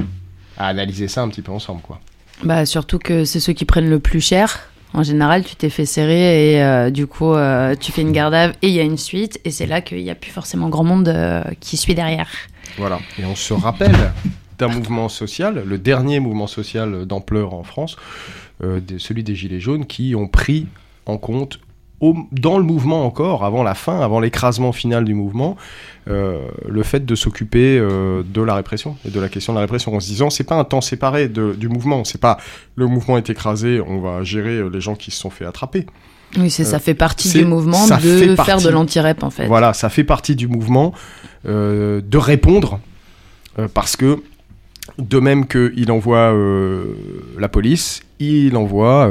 à 0.57 0.67
analyser 0.67 1.07
ça 1.07 1.21
un 1.21 1.29
petit 1.29 1.41
peu 1.41 1.51
ensemble, 1.51 1.81
quoi. 1.81 1.99
Bah, 2.43 2.65
surtout 2.65 2.99
que 2.99 3.23
c'est 3.23 3.39
ceux 3.39 3.53
qui 3.53 3.65
prennent 3.65 3.89
le 3.89 3.99
plus 3.99 4.19
cher. 4.19 4.69
En 4.95 5.03
général, 5.03 5.43
tu 5.43 5.57
t'es 5.57 5.69
fait 5.69 5.85
serrer 5.85 6.53
et 6.53 6.63
euh, 6.63 6.89
du 6.89 7.05
coup, 7.05 7.33
euh, 7.33 7.75
tu 7.77 7.91
fais 7.91 8.01
une 8.01 8.13
garde 8.13 8.33
et 8.33 8.69
il 8.69 8.73
y 8.73 8.79
a 8.79 8.83
une 8.83 8.97
suite. 8.97 9.41
Et 9.43 9.51
c'est 9.51 9.65
là 9.65 9.81
qu'il 9.81 10.01
n'y 10.01 10.09
a 10.09 10.15
plus 10.15 10.31
forcément 10.31 10.69
grand 10.69 10.85
monde 10.85 11.09
euh, 11.09 11.43
qui 11.59 11.75
suit 11.75 11.95
derrière. 11.95 12.29
Voilà. 12.77 12.99
Et 13.19 13.25
on 13.25 13.35
se 13.35 13.53
rappelle 13.53 14.13
d'un 14.57 14.69
mouvement 14.69 15.09
social, 15.09 15.61
le 15.65 15.77
dernier 15.77 16.21
mouvement 16.21 16.47
social 16.47 17.05
d'ampleur 17.05 17.53
en 17.53 17.63
France, 17.63 17.97
celui 18.61 19.25
des 19.25 19.35
Gilets 19.35 19.59
jaunes, 19.59 19.85
qui 19.85 20.15
ont 20.15 20.29
pris 20.29 20.67
en 21.05 21.17
compte, 21.17 21.59
au- 22.01 22.15
dans 22.31 22.57
le 22.57 22.63
mouvement 22.63 23.05
encore, 23.05 23.43
avant 23.45 23.63
la 23.63 23.73
fin, 23.73 23.99
avant 24.01 24.19
l'écrasement 24.19 24.71
final 24.71 25.05
du 25.05 25.13
mouvement, 25.13 25.55
euh, 26.09 26.39
le 26.67 26.83
fait 26.83 27.05
de 27.05 27.15
s'occuper 27.15 27.77
euh, 27.79 28.21
de 28.25 28.41
la 28.41 28.55
répression 28.55 28.97
et 29.07 29.09
de 29.11 29.19
la 29.19 29.29
question 29.29 29.53
de 29.53 29.57
la 29.57 29.61
répression, 29.61 29.95
en 29.95 29.99
se 29.99 30.07
disant 30.07 30.29
c'est 30.29 30.43
pas 30.43 30.55
un 30.55 30.63
temps 30.65 30.81
séparé 30.81 31.27
de- 31.29 31.53
du 31.53 31.69
mouvement, 31.69 32.03
c'est 32.03 32.19
pas 32.21 32.37
le 32.75 32.87
mouvement 32.87 33.17
est 33.17 33.29
écrasé, 33.29 33.81
on 33.85 33.99
va 34.01 34.23
gérer 34.23 34.57
euh, 34.57 34.69
les 34.69 34.81
gens 34.81 34.95
qui 34.95 35.11
se 35.11 35.17
sont 35.19 35.29
fait 35.29 35.45
attraper. 35.45 35.85
Oui, 36.37 36.49
c'est 36.49 36.65
ça 36.65 36.79
fait 36.79 36.95
partie 36.95 37.29
du 37.31 37.45
mouvement 37.45 37.85
de 37.85 37.89
partie. 38.35 38.35
faire 38.45 38.59
de 38.61 38.69
l'anti-rep 38.69 39.23
en 39.23 39.29
fait. 39.29 39.47
Voilà, 39.47 39.73
ça 39.73 39.87
fait 39.89 40.03
partie 40.03 40.35
du 40.35 40.47
mouvement 40.47 40.93
euh, 41.47 42.01
de 42.05 42.17
répondre 42.17 42.79
euh, 43.57 43.67
parce 43.73 43.95
que 43.95 44.21
de 44.99 45.19
même 45.19 45.47
qu'il 45.47 45.89
envoie 45.91 46.33
la 47.39 47.47
police, 47.47 48.01
il 48.19 48.55
envoie 48.57 49.09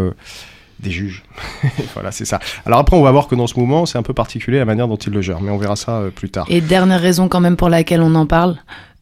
des 0.81 0.91
juges. 0.91 1.23
voilà, 1.95 2.13
c'est 2.13 2.25
ça. 2.25 2.39
Alors 2.67 2.79
après, 2.79 2.97
on 2.97 3.03
va 3.03 3.11
voir 3.13 3.29
que 3.29 3.35
dans 3.35 3.47
ce 3.47 3.59
mouvement, 3.59 3.87
c'est 3.87 3.99
un 3.99 4.03
peu 4.03 4.15
particulier 4.15 4.59
la 4.59 4.65
manière 4.65 4.89
dont 4.89 4.97
il 4.97 5.13
le 5.13 5.23
gère, 5.23 5.41
mais 5.41 5.51
on 5.51 5.59
verra 5.59 5.77
ça 5.77 5.99
euh, 5.99 6.11
plus 6.11 6.31
tard. 6.31 6.47
Et 6.49 6.61
dernière 6.61 7.01
raison 7.01 7.29
quand 7.29 7.41
même 7.41 7.57
pour 7.57 7.69
laquelle 7.69 8.03
on 8.03 8.15
en 8.15 8.27
parle, 8.27 8.57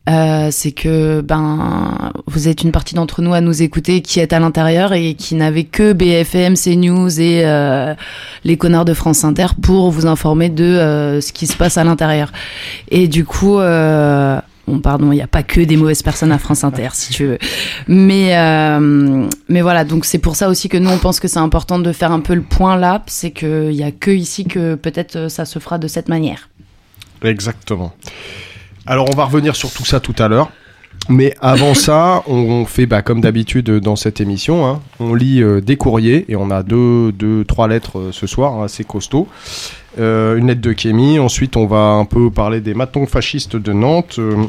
Euh, 0.08 0.48
c'est 0.50 0.72
que 0.72 1.20
ben 1.20 2.10
vous 2.26 2.48
êtes 2.48 2.64
une 2.64 2.72
partie 2.72 2.96
d'entre 2.96 3.22
nous 3.22 3.34
à 3.34 3.40
nous 3.40 3.62
écouter 3.62 4.02
qui 4.02 4.18
est 4.18 4.32
à 4.32 4.40
l'intérieur 4.40 4.92
et 4.92 5.14
qui 5.14 5.36
n'avait 5.36 5.62
que 5.62 5.92
BFM, 5.92 6.54
CNews 6.56 7.20
et 7.20 7.42
euh, 7.44 7.94
les 8.42 8.56
connards 8.56 8.84
de 8.84 8.94
France 8.94 9.22
Inter 9.22 9.46
pour 9.62 9.92
vous 9.92 10.06
informer 10.06 10.48
de 10.48 11.20
ce 11.22 11.32
qui 11.32 11.46
se 11.46 11.56
passe 11.56 11.78
à 11.78 11.84
l'intérieur. 11.84 12.32
Et 12.90 13.06
du 13.06 13.24
coup, 13.24 13.60
bon 14.66 14.80
pardon, 14.80 15.12
il 15.12 15.16
n'y 15.16 15.22
a 15.22 15.26
pas 15.26 15.42
que 15.42 15.60
des 15.60 15.76
mauvaises 15.76 16.02
personnes 16.02 16.32
à 16.32 16.38
France 16.38 16.64
Inter 16.64 16.88
si 16.92 17.12
tu 17.12 17.26
veux, 17.26 17.38
mais 17.88 18.36
euh, 18.36 19.26
mais 19.48 19.62
voilà 19.62 19.84
donc 19.84 20.04
c'est 20.04 20.18
pour 20.18 20.36
ça 20.36 20.48
aussi 20.48 20.68
que 20.68 20.76
nous 20.76 20.90
on 20.90 20.98
pense 20.98 21.20
que 21.20 21.28
c'est 21.28 21.38
important 21.38 21.78
de 21.78 21.92
faire 21.92 22.12
un 22.12 22.20
peu 22.20 22.34
le 22.34 22.42
point 22.42 22.76
là, 22.76 23.02
c'est 23.06 23.30
qu'il 23.30 23.72
y 23.72 23.82
a 23.82 23.90
que 23.90 24.10
ici 24.10 24.44
que 24.44 24.74
peut-être 24.74 25.16
euh, 25.16 25.28
ça 25.28 25.44
se 25.44 25.58
fera 25.58 25.78
de 25.78 25.88
cette 25.88 26.08
manière. 26.08 26.48
Exactement. 27.22 27.92
Alors 28.86 29.08
on 29.12 29.16
va 29.16 29.24
revenir 29.24 29.54
sur 29.56 29.72
tout 29.72 29.84
ça 29.84 30.00
tout 30.00 30.14
à 30.18 30.28
l'heure. 30.28 30.50
Mais 31.08 31.34
avant 31.40 31.74
ça, 31.74 32.22
on 32.26 32.64
fait 32.64 32.86
bah, 32.86 33.02
comme 33.02 33.20
d'habitude 33.20 33.70
dans 33.70 33.96
cette 33.96 34.20
émission, 34.20 34.66
hein, 34.66 34.80
on 35.00 35.14
lit 35.14 35.42
euh, 35.42 35.60
des 35.60 35.76
courriers 35.76 36.24
et 36.28 36.36
on 36.36 36.50
a 36.50 36.62
deux, 36.62 37.10
deux 37.12 37.44
trois 37.44 37.66
lettres 37.66 37.98
euh, 37.98 38.12
ce 38.12 38.26
soir, 38.26 38.54
hein, 38.54 38.64
assez 38.64 38.84
costauds. 38.84 39.26
Euh, 39.98 40.36
une 40.36 40.46
lettre 40.46 40.60
de 40.60 40.72
Kémy, 40.72 41.18
ensuite 41.18 41.56
on 41.56 41.66
va 41.66 41.92
un 41.92 42.04
peu 42.04 42.30
parler 42.30 42.60
des 42.60 42.74
matons 42.74 43.06
fascistes 43.06 43.56
de 43.56 43.72
Nantes. 43.72 44.16
Euh, 44.18 44.44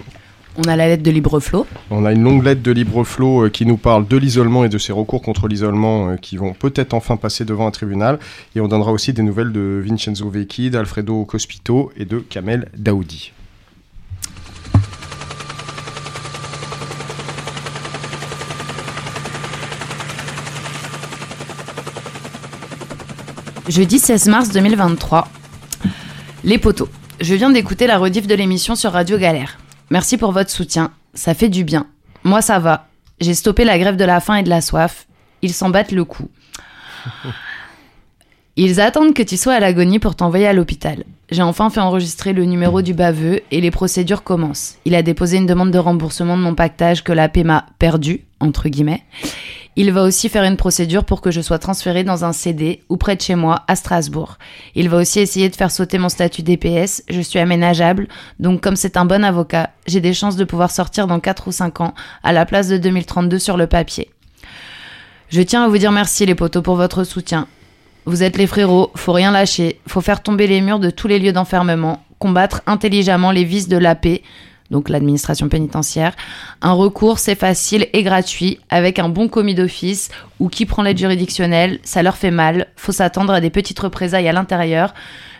On 0.58 0.64
a 0.70 0.76
la 0.76 0.88
lettre 0.88 1.04
de 1.04 1.12
Libreflot. 1.12 1.66
on 1.90 2.06
a 2.06 2.14
une 2.14 2.24
longue 2.24 2.44
lettre 2.46 2.62
de 2.62 2.72
Libreflot 2.72 3.46
euh, 3.46 3.50
qui 3.50 3.66
nous 3.66 3.78
parle 3.78 4.08
de 4.08 4.16
l'isolement 4.18 4.64
et 4.64 4.70
de 4.70 4.78
ses 4.78 4.94
recours 4.94 5.22
contre 5.22 5.48
l'isolement 5.48 6.10
euh, 6.12 6.16
qui 6.16 6.38
vont 6.38 6.54
peut-être 6.54 6.94
enfin 6.94 7.18
passer 7.18 7.44
devant 7.44 7.68
un 7.68 7.72
tribunal. 7.72 8.20
Et 8.56 8.62
on 8.62 8.68
donnera 8.68 8.92
aussi 8.92 9.12
des 9.14 9.24
nouvelles 9.24 9.52
de 9.52 9.82
Vincenzo 9.84 10.30
Vecchi, 10.30 10.70
d'Alfredo 10.70 11.26
Cospito 11.26 11.92
et 11.98 12.06
de 12.06 12.20
Kamel 12.20 12.70
Daoudi. 12.78 13.34
Jeudi 23.70 23.98
16 23.98 24.28
mars 24.28 24.50
2023. 24.50 25.30
Les 26.44 26.58
poteaux. 26.58 26.90
Je 27.22 27.34
viens 27.34 27.50
d'écouter 27.50 27.88
la 27.88 27.98
rediff 27.98 28.28
de 28.28 28.36
l'émission 28.36 28.76
sur 28.76 28.92
Radio 28.92 29.18
Galère. 29.18 29.58
Merci 29.90 30.18
pour 30.18 30.34
votre 30.34 30.50
soutien. 30.50 30.92
Ça 31.14 31.34
fait 31.34 31.48
du 31.48 31.64
bien. 31.64 31.88
Moi, 32.26 32.42
ça 32.42 32.60
va. 32.60 32.88
J'ai 33.22 33.34
stoppé 33.34 33.64
la 33.64 33.80
grève 33.80 33.96
de 33.96 34.04
la 34.04 34.20
faim 34.20 34.36
et 34.36 34.44
de 34.44 34.50
la 34.50 34.60
soif. 34.60 35.08
Ils 35.42 35.54
s'en 35.54 35.70
battent 35.70 35.94
le 35.94 36.04
cou. 36.04 36.30
Ils 38.58 38.82
attendent 38.82 39.14
que 39.14 39.24
tu 39.24 39.38
sois 39.38 39.54
à 39.54 39.60
l'agonie 39.62 39.98
pour 39.98 40.16
t'envoyer 40.16 40.46
à 40.46 40.54
l'hôpital. 40.54 41.06
J'ai 41.32 41.42
enfin 41.42 41.70
fait 41.70 41.80
enregistrer 41.80 42.34
le 42.34 42.44
numéro 42.44 42.82
du 42.82 42.94
baveux 42.94 43.42
et 43.50 43.62
les 43.62 43.72
procédures 43.72 44.24
commencent. 44.24 44.76
Il 44.84 44.94
a 44.94 45.04
déposé 45.04 45.38
une 45.38 45.48
demande 45.48 45.72
de 45.72 45.80
remboursement 45.80 46.36
de 46.36 46.44
mon 46.44 46.54
pactage 46.54 47.04
que 47.04 47.14
la 47.14 47.30
paix 47.30 47.46
m'a 47.46 47.66
perdu, 47.80 48.26
entre 48.42 48.68
guillemets. 48.68 49.04
Il 49.76 49.92
va 49.92 50.04
aussi 50.04 50.30
faire 50.30 50.44
une 50.44 50.58
procédure 50.58 51.04
pour 51.04 51.20
que 51.22 51.32
je 51.32 51.42
sois 51.42 51.58
transférée 51.58 52.04
dans 52.04 52.26
un 52.26 52.32
CD 52.32 52.84
ou 52.90 52.98
près 52.98 53.16
de 53.16 53.22
chez 53.22 53.34
moi, 53.34 53.64
à 53.68 53.76
Strasbourg. 53.76 54.38
Il 54.76 54.88
va 54.88 54.98
aussi 54.98 55.20
essayer 55.20 55.50
de 55.50 55.56
faire 55.56 55.72
sauter 55.72 55.98
mon 55.98 56.10
statut 56.10 56.44
DPS. 56.44 57.04
Je 57.10 57.22
suis 57.22 57.40
aménageable, 57.40 58.08
donc 58.40 58.62
comme 58.62 58.76
c'est 58.76 58.98
un 58.98 59.06
bon 59.06 59.24
avocat, 59.24 59.72
j'ai 59.88 60.00
des 60.00 60.14
chances 60.14 60.36
de 60.36 60.44
pouvoir 60.44 60.70
sortir 60.70 61.08
dans 61.08 61.20
4 61.20 61.48
ou 61.48 61.52
5 61.52 61.82
ans, 61.82 61.94
à 62.22 62.34
la 62.34 62.46
place 62.46 62.68
de 62.68 62.78
2032 62.78 63.40
sur 63.40 63.58
le 63.58 63.66
papier. 63.66 64.10
Je 65.30 65.42
tiens 65.42 65.64
à 65.64 65.68
vous 65.68 65.80
dire 65.80 65.92
merci 65.92 66.28
les 66.28 66.36
potos 66.36 66.62
pour 66.62 66.76
votre 66.76 67.04
soutien. 67.04 67.48
Vous 68.06 68.22
êtes 68.22 68.38
les 68.38 68.48
frérots, 68.48 68.92
faut 68.96 69.14
rien 69.14 69.32
lâcher, 69.32 69.80
faut 69.88 70.02
faire 70.02 70.22
tomber 70.22 70.46
les 70.46 70.62
murs 70.62 70.80
de 70.80 70.92
tous 70.92 71.08
les 71.08 71.18
lieux 71.18 71.34
d'enfermement, 71.34 72.04
combattre 72.20 72.62
intelligemment 72.68 73.32
les 73.32 73.44
vices 73.44 73.70
de 73.70 73.78
la 73.78 73.96
paix, 73.96 74.22
donc 74.74 74.90
l'administration 74.90 75.48
pénitentiaire. 75.48 76.16
Un 76.62 76.74
recours, 76.74 77.20
c'est 77.20 77.36
facile 77.36 77.88
et 77.94 78.04
gratuit, 78.04 78.60
avec 78.70 79.00
un 79.00 79.08
bon 79.08 79.30
commis 79.30 79.56
d'office 79.56 80.10
ou 80.40 80.50
qui 80.50 80.66
prend 80.66 80.82
l'aide 80.82 80.98
juridictionnelle, 80.98 81.80
ça 81.84 82.04
leur 82.04 82.18
fait 82.18 82.32
mal, 82.32 82.68
faut 82.76 82.92
s'attendre 82.92 83.32
à 83.32 83.40
des 83.40 83.52
petites 83.52 83.80
représailles 83.80 84.28
à 84.28 84.34
l'intérieur, 84.34 84.94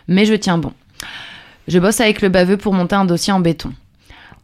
mais 0.08 0.24
je 0.24 0.34
tiens 0.34 0.56
bon. 0.56 0.72
Je 1.68 1.78
bosse 1.78 2.00
avec 2.00 2.22
le 2.22 2.28
baveux 2.28 2.56
pour 2.56 2.72
monter 2.72 2.94
un 2.94 3.04
dossier 3.04 3.32
en 3.32 3.40
béton. 3.40 3.72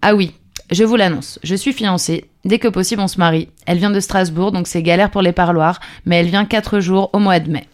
Ah 0.03 0.15
oui, 0.15 0.35
je 0.71 0.85
vous 0.85 0.97
l'annonce, 0.97 1.39
je 1.43 1.55
suis 1.55 1.73
fiancée. 1.73 2.27
Dès 2.45 2.59
que 2.59 2.69
possible, 2.69 3.03
on 3.03 3.09
se 3.09 3.19
marie. 3.19 3.49
Elle 3.67 3.79
vient 3.79 3.91
de 3.91 4.01
Strasbourg, 4.01 4.51
donc 4.51 4.67
c'est 4.67 4.83
galère 4.83 5.11
pour 5.11 5.23
les 5.23 5.33
parloirs, 5.33 5.79
mais 6.05 6.17
elle 6.17 6.29
vient 6.29 6.45
4 6.45 6.81
jours 6.81 7.11
au 7.13 7.19
mois 7.19 7.39
de 7.39 7.51
mai. 7.51 7.69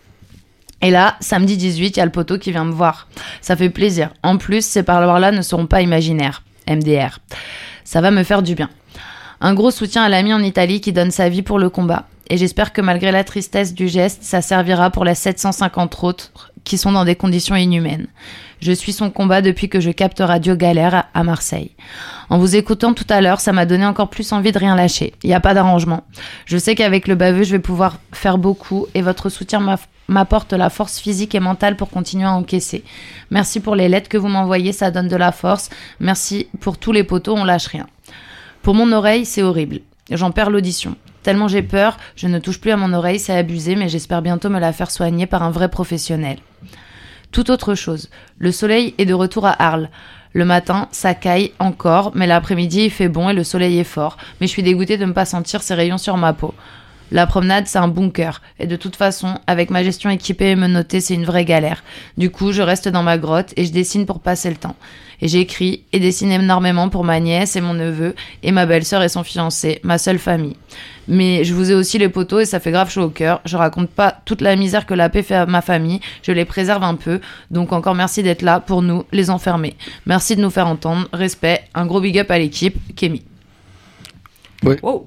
Et 0.83 0.91
là, 0.91 1.17
samedi 1.21 1.57
18, 1.57 1.97
il 1.97 1.99
y 1.99 2.03
a 2.03 2.05
le 2.05 2.11
poteau 2.13 2.37
qui 2.39 2.51
vient 2.51 2.65
me 2.65 2.73
voir. 2.73 3.09
Ça 3.41 3.57
fait 3.57 3.71
plaisir. 3.71 4.11
En 4.23 4.37
plus, 4.37 4.65
ces 4.65 4.83
parloirs-là 4.83 5.33
ne 5.33 5.41
seront 5.41 5.67
pas 5.67 5.81
imaginaires. 5.81 6.43
MDR. 6.69 7.19
Ça 7.85 8.01
va 8.01 8.11
me 8.11 8.23
faire 8.23 8.43
du 8.43 8.55
bien. 8.55 8.71
Un 9.41 9.55
gros 9.55 9.71
soutien 9.71 10.03
à 10.03 10.09
l'ami 10.09 10.33
en 10.33 10.43
Italie 10.43 10.81
qui 10.81 10.93
donne 10.93 11.11
sa 11.11 11.29
vie 11.29 11.43
pour 11.43 11.59
le 11.59 11.69
combat. 11.71 12.07
Et 12.29 12.37
j'espère 12.39 12.73
que 12.73 12.81
malgré 12.81 13.13
la 13.13 13.23
tristesse 13.23 13.75
du 13.75 13.87
geste, 13.89 14.23
ça 14.23 14.41
servira 14.43 14.91
pour 14.91 15.05
les 15.05 15.15
750 15.15 15.99
autres 16.03 16.53
qui 16.65 16.79
sont 16.79 16.91
dans 16.91 17.05
des 17.05 17.15
conditions 17.15 17.55
inhumaines. 17.55 18.09
Je 18.61 18.73
suis 18.73 18.93
son 18.93 19.11
combat 19.11 19.43
depuis 19.43 19.69
que 19.69 19.79
je 19.79 19.91
capte 19.91 20.19
Radio 20.21 20.57
Galère 20.57 21.05
à- 21.15 21.23
Marseille. 21.23 21.71
En 22.31 22.39
vous 22.39 22.57
écoutant 22.57 22.95
tout 22.95 23.05
à 23.11 23.21
l'heure, 23.21 23.39
ça 23.39 23.53
m'a 23.53 23.67
donné 23.67 23.87
encore 23.87 24.09
plus 24.09 24.33
envie 24.33 24.51
de 24.51 24.59
rien 24.59 24.75
lâcher. 24.75 25.13
Il 25.23 25.29
n'y 25.29 25.35
a 25.35 25.41
pas 25.41 25.55
d'arrangement. 25.55 26.03
Je 26.47 26.57
sais 26.59 26.75
qu'avec 26.75 27.07
le 27.07 27.15
baveux, 27.15 27.45
je 27.45 27.53
vais 27.53 27.59
pouvoir 27.61 27.99
faire 28.13 28.39
beaucoup 28.39 28.87
et 28.95 29.03
votre 29.03 29.29
soutien 29.29 29.61
m'aff- 29.61 29.87
m'apporte 30.09 30.53
la 30.53 30.71
force 30.71 30.99
physique 30.99 31.35
et 31.35 31.41
mentale 31.41 31.77
pour 31.77 31.91
continuer 31.91 32.25
à 32.25 32.33
encaisser. 32.33 32.85
Merci 33.31 33.61
pour 33.61 33.75
les 33.75 33.89
lettres 33.89 34.09
que 34.09 34.19
vous 34.19 34.29
m'envoyez, 34.29 34.73
ça 34.73 34.91
donne 34.91 35.09
de 35.09 35.17
la 35.17 35.33
force. 35.33 35.71
Merci 36.01 36.49
pour 36.61 36.79
tous 36.79 36.93
les 36.93 37.05
poteaux, 37.05 37.37
on 37.37 37.45
lâche 37.45 37.67
rien. 37.67 37.87
Pour 38.63 38.75
mon 38.75 38.93
oreille, 38.93 39.25
c'est 39.25 39.43
horrible. 39.43 39.81
J'en 40.11 40.31
perds 40.31 40.51
l'audition. 40.51 40.97
Tellement 41.23 41.49
j'ai 41.49 41.63
peur, 41.63 41.97
je 42.15 42.29
ne 42.29 42.39
touche 42.39 42.61
plus 42.61 42.71
à 42.71 42.77
mon 42.77 42.93
oreille, 42.93 43.19
c'est 43.19 43.37
abusé, 43.37 43.75
mais 43.75 43.89
j'espère 43.89 44.23
bientôt 44.23 44.49
me 44.49 44.61
la 44.61 44.73
faire 44.73 44.91
soigner 44.91 45.27
par 45.27 45.43
un 45.43 45.51
vrai 45.51 45.69
professionnel. 45.69 46.39
Tout 47.33 47.51
autre 47.51 47.75
chose. 47.75 48.09
Le 48.39 48.53
soleil 48.53 48.95
est 48.99 49.05
de 49.07 49.15
retour 49.15 49.45
à 49.45 49.61
Arles. 49.61 49.91
Le 50.33 50.45
matin, 50.45 50.89
ça 50.93 51.15
caille 51.15 51.53
encore, 51.59 52.13
mais 52.15 52.27
l'après-midi, 52.27 52.85
il 52.85 52.91
fait 52.91 53.09
bon 53.09 53.29
et 53.29 53.35
le 53.35 53.43
soleil 53.43 53.79
est 53.79 53.85
fort. 53.85 54.17
Mais 54.41 54.47
je 54.47 54.53
suis 54.53 54.63
dégoûtée 54.63 54.99
de 54.99 55.05
ne 55.05 55.13
pas 55.13 55.25
sentir 55.25 55.63
ces 55.63 55.75
rayons 55.75 55.99
sur 55.99 56.17
ma 56.17 56.33
peau. 56.33 56.55
La 57.13 57.27
promenade, 57.27 57.67
c'est 57.67 57.79
un 57.79 57.89
bunker. 57.89 58.43
Et 58.59 58.67
de 58.67 58.77
toute 58.77 58.97
façon, 58.97 59.39
avec 59.47 59.71
ma 59.71 59.85
gestion 59.85 60.11
équipée 60.11 60.51
et 60.51 60.57
menotée, 60.57 61.01
c'est 61.01 61.15
une 61.15 61.25
vraie 61.25 61.45
galère. 61.45 61.85
Du 62.19 62.31
coup, 62.31 62.53
je 62.53 62.63
reste 62.63 62.89
dans 62.89 63.03
ma 63.03 63.17
grotte 63.17 63.53
et 63.57 63.65
je 63.65 63.73
dessine 63.73 64.07
pour 64.07 64.21
passer 64.21 64.51
le 64.51 64.57
temps. 64.57 64.77
Et 65.23 65.29
j'écris 65.29 65.85
et 65.93 66.01
dessine 66.01 66.31
énormément 66.31 66.89
pour 66.89 67.05
ma 67.05 67.21
nièce 67.21 67.57
et 67.57 67.61
mon 67.61 67.75
neveu 67.75 68.15
et 68.43 68.53
ma 68.53 68.67
belle-sœur 68.67 69.03
et 69.03 69.09
son 69.09 69.25
fiancé, 69.25 69.81
ma 69.83 69.99
seule 69.99 70.19
famille. 70.19 70.57
Mais 71.09 71.45
je 71.45 71.55
vous 71.55 71.71
ai 71.71 71.75
aussi 71.75 71.97
les 71.97 72.09
poteaux 72.09 72.41
et 72.41 72.45
ça 72.45 72.61
fait 72.61 72.73
grave 72.73 72.91
chaud 72.91 73.05
au 73.05 73.09
cœur. 73.09 73.41
Je 73.47 73.57
raconte 73.57 73.89
pas 73.89 74.21
toute 74.25 74.43
la 74.43 74.57
misère 74.57 74.85
que 74.85 74.93
la 74.93 75.09
paix 75.09 75.23
fait 75.23 75.37
à 75.37 75.47
ma 75.47 75.63
famille, 75.63 76.01
je 76.23 76.33
les 76.33 76.45
préserve 76.45 76.83
un 76.83 76.97
peu. 76.97 77.21
Donc 77.51 77.73
encore 77.73 77.95
merci 77.95 78.23
d'être 78.23 78.43
là 78.43 78.61
pour 78.61 78.83
nous, 78.83 79.05
les 79.13 79.31
enfermés. 79.31 79.77
Merci 80.05 80.37
de 80.37 80.43
nous 80.43 80.51
faire 80.51 80.67
entendre. 80.67 81.09
Respect. 81.13 81.63
Un 81.75 81.87
gros 81.87 82.01
big 82.01 82.19
up 82.19 82.31
à 82.31 82.39
l'équipe. 82.39 82.77
Kémy. 82.95 83.23
Ouais. 84.65 84.79
Wow. 84.83 85.05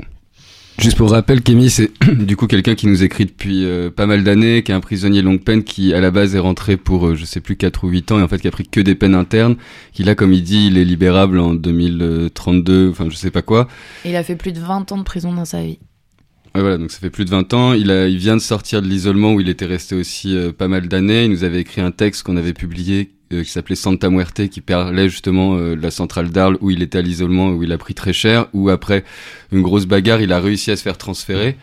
Juste 0.79 0.95
pour 0.95 1.11
rappel, 1.11 1.41
Kémy, 1.41 1.69
c'est 1.69 1.91
du 2.13 2.37
coup 2.37 2.47
quelqu'un 2.47 2.73
qui 2.73 2.87
nous 2.87 3.03
écrit 3.03 3.25
depuis 3.25 3.65
euh, 3.65 3.89
pas 3.89 4.05
mal 4.05 4.23
d'années, 4.23 4.63
qui 4.63 4.71
est 4.71 4.75
un 4.75 4.79
prisonnier 4.79 5.21
longue 5.21 5.43
peine, 5.43 5.65
qui 5.65 5.93
à 5.93 5.99
la 5.99 6.09
base 6.09 6.35
est 6.35 6.39
rentré 6.39 6.77
pour, 6.77 7.07
euh, 7.07 7.15
je 7.15 7.25
sais 7.25 7.41
plus, 7.41 7.57
4 7.57 7.83
ou 7.83 7.89
8 7.89 8.13
ans, 8.13 8.19
et 8.19 8.23
en 8.23 8.29
fait 8.29 8.39
qui 8.39 8.47
a 8.47 8.51
pris 8.51 8.65
que 8.65 8.79
des 8.79 8.95
peines 8.95 9.15
internes, 9.15 9.57
qui 9.91 10.03
là, 10.03 10.15
comme 10.15 10.31
il 10.31 10.41
dit, 10.41 10.67
il 10.67 10.77
est 10.77 10.85
libérable 10.85 11.39
en 11.39 11.53
2032, 11.53 12.89
enfin 12.91 13.07
je 13.09 13.15
sais 13.17 13.29
pas 13.29 13.41
quoi. 13.41 13.67
Il 14.05 14.15
a 14.15 14.23
fait 14.23 14.37
plus 14.37 14.53
de 14.53 14.59
20 14.61 14.93
ans 14.93 14.97
de 14.97 15.03
prison 15.03 15.33
dans 15.33 15.43
sa 15.43 15.61
vie. 15.61 15.79
Ouais, 16.55 16.61
voilà, 16.61 16.77
donc 16.77 16.91
ça 16.91 16.99
fait 16.99 17.09
plus 17.09 17.25
de 17.25 17.29
20 17.29 17.53
ans. 17.53 17.73
Il, 17.73 17.91
a, 17.91 18.07
il 18.07 18.17
vient 18.17 18.37
de 18.37 18.41
sortir 18.41 18.81
de 18.81 18.87
l'isolement 18.87 19.33
où 19.33 19.41
il 19.41 19.49
était 19.49 19.65
resté 19.65 19.95
aussi 19.95 20.33
euh, 20.33 20.53
pas 20.53 20.69
mal 20.69 20.87
d'années. 20.87 21.25
Il 21.25 21.31
nous 21.31 21.43
avait 21.43 21.59
écrit 21.59 21.81
un 21.81 21.91
texte 21.91 22.23
qu'on 22.23 22.37
avait 22.37 22.53
publié 22.53 23.11
euh, 23.31 23.43
qui 23.43 23.49
s'appelait 23.49 23.75
Santa 23.75 24.09
Muerte, 24.09 24.47
qui 24.49 24.61
parlait 24.61 25.09
justement 25.09 25.55
euh, 25.55 25.75
de 25.75 25.81
la 25.81 25.91
centrale 25.91 26.29
d'Arles 26.29 26.57
où 26.61 26.71
il 26.71 26.81
était 26.81 26.97
à 26.97 27.01
l'isolement, 27.01 27.49
où 27.49 27.63
il 27.63 27.71
a 27.71 27.77
pris 27.77 27.93
très 27.93 28.13
cher, 28.13 28.47
où 28.53 28.69
après 28.69 29.03
une 29.51 29.61
grosse 29.61 29.85
bagarre, 29.85 30.21
il 30.21 30.33
a 30.33 30.39
réussi 30.39 30.71
à 30.71 30.75
se 30.75 30.81
faire 30.81 30.97
transférer 30.97 31.55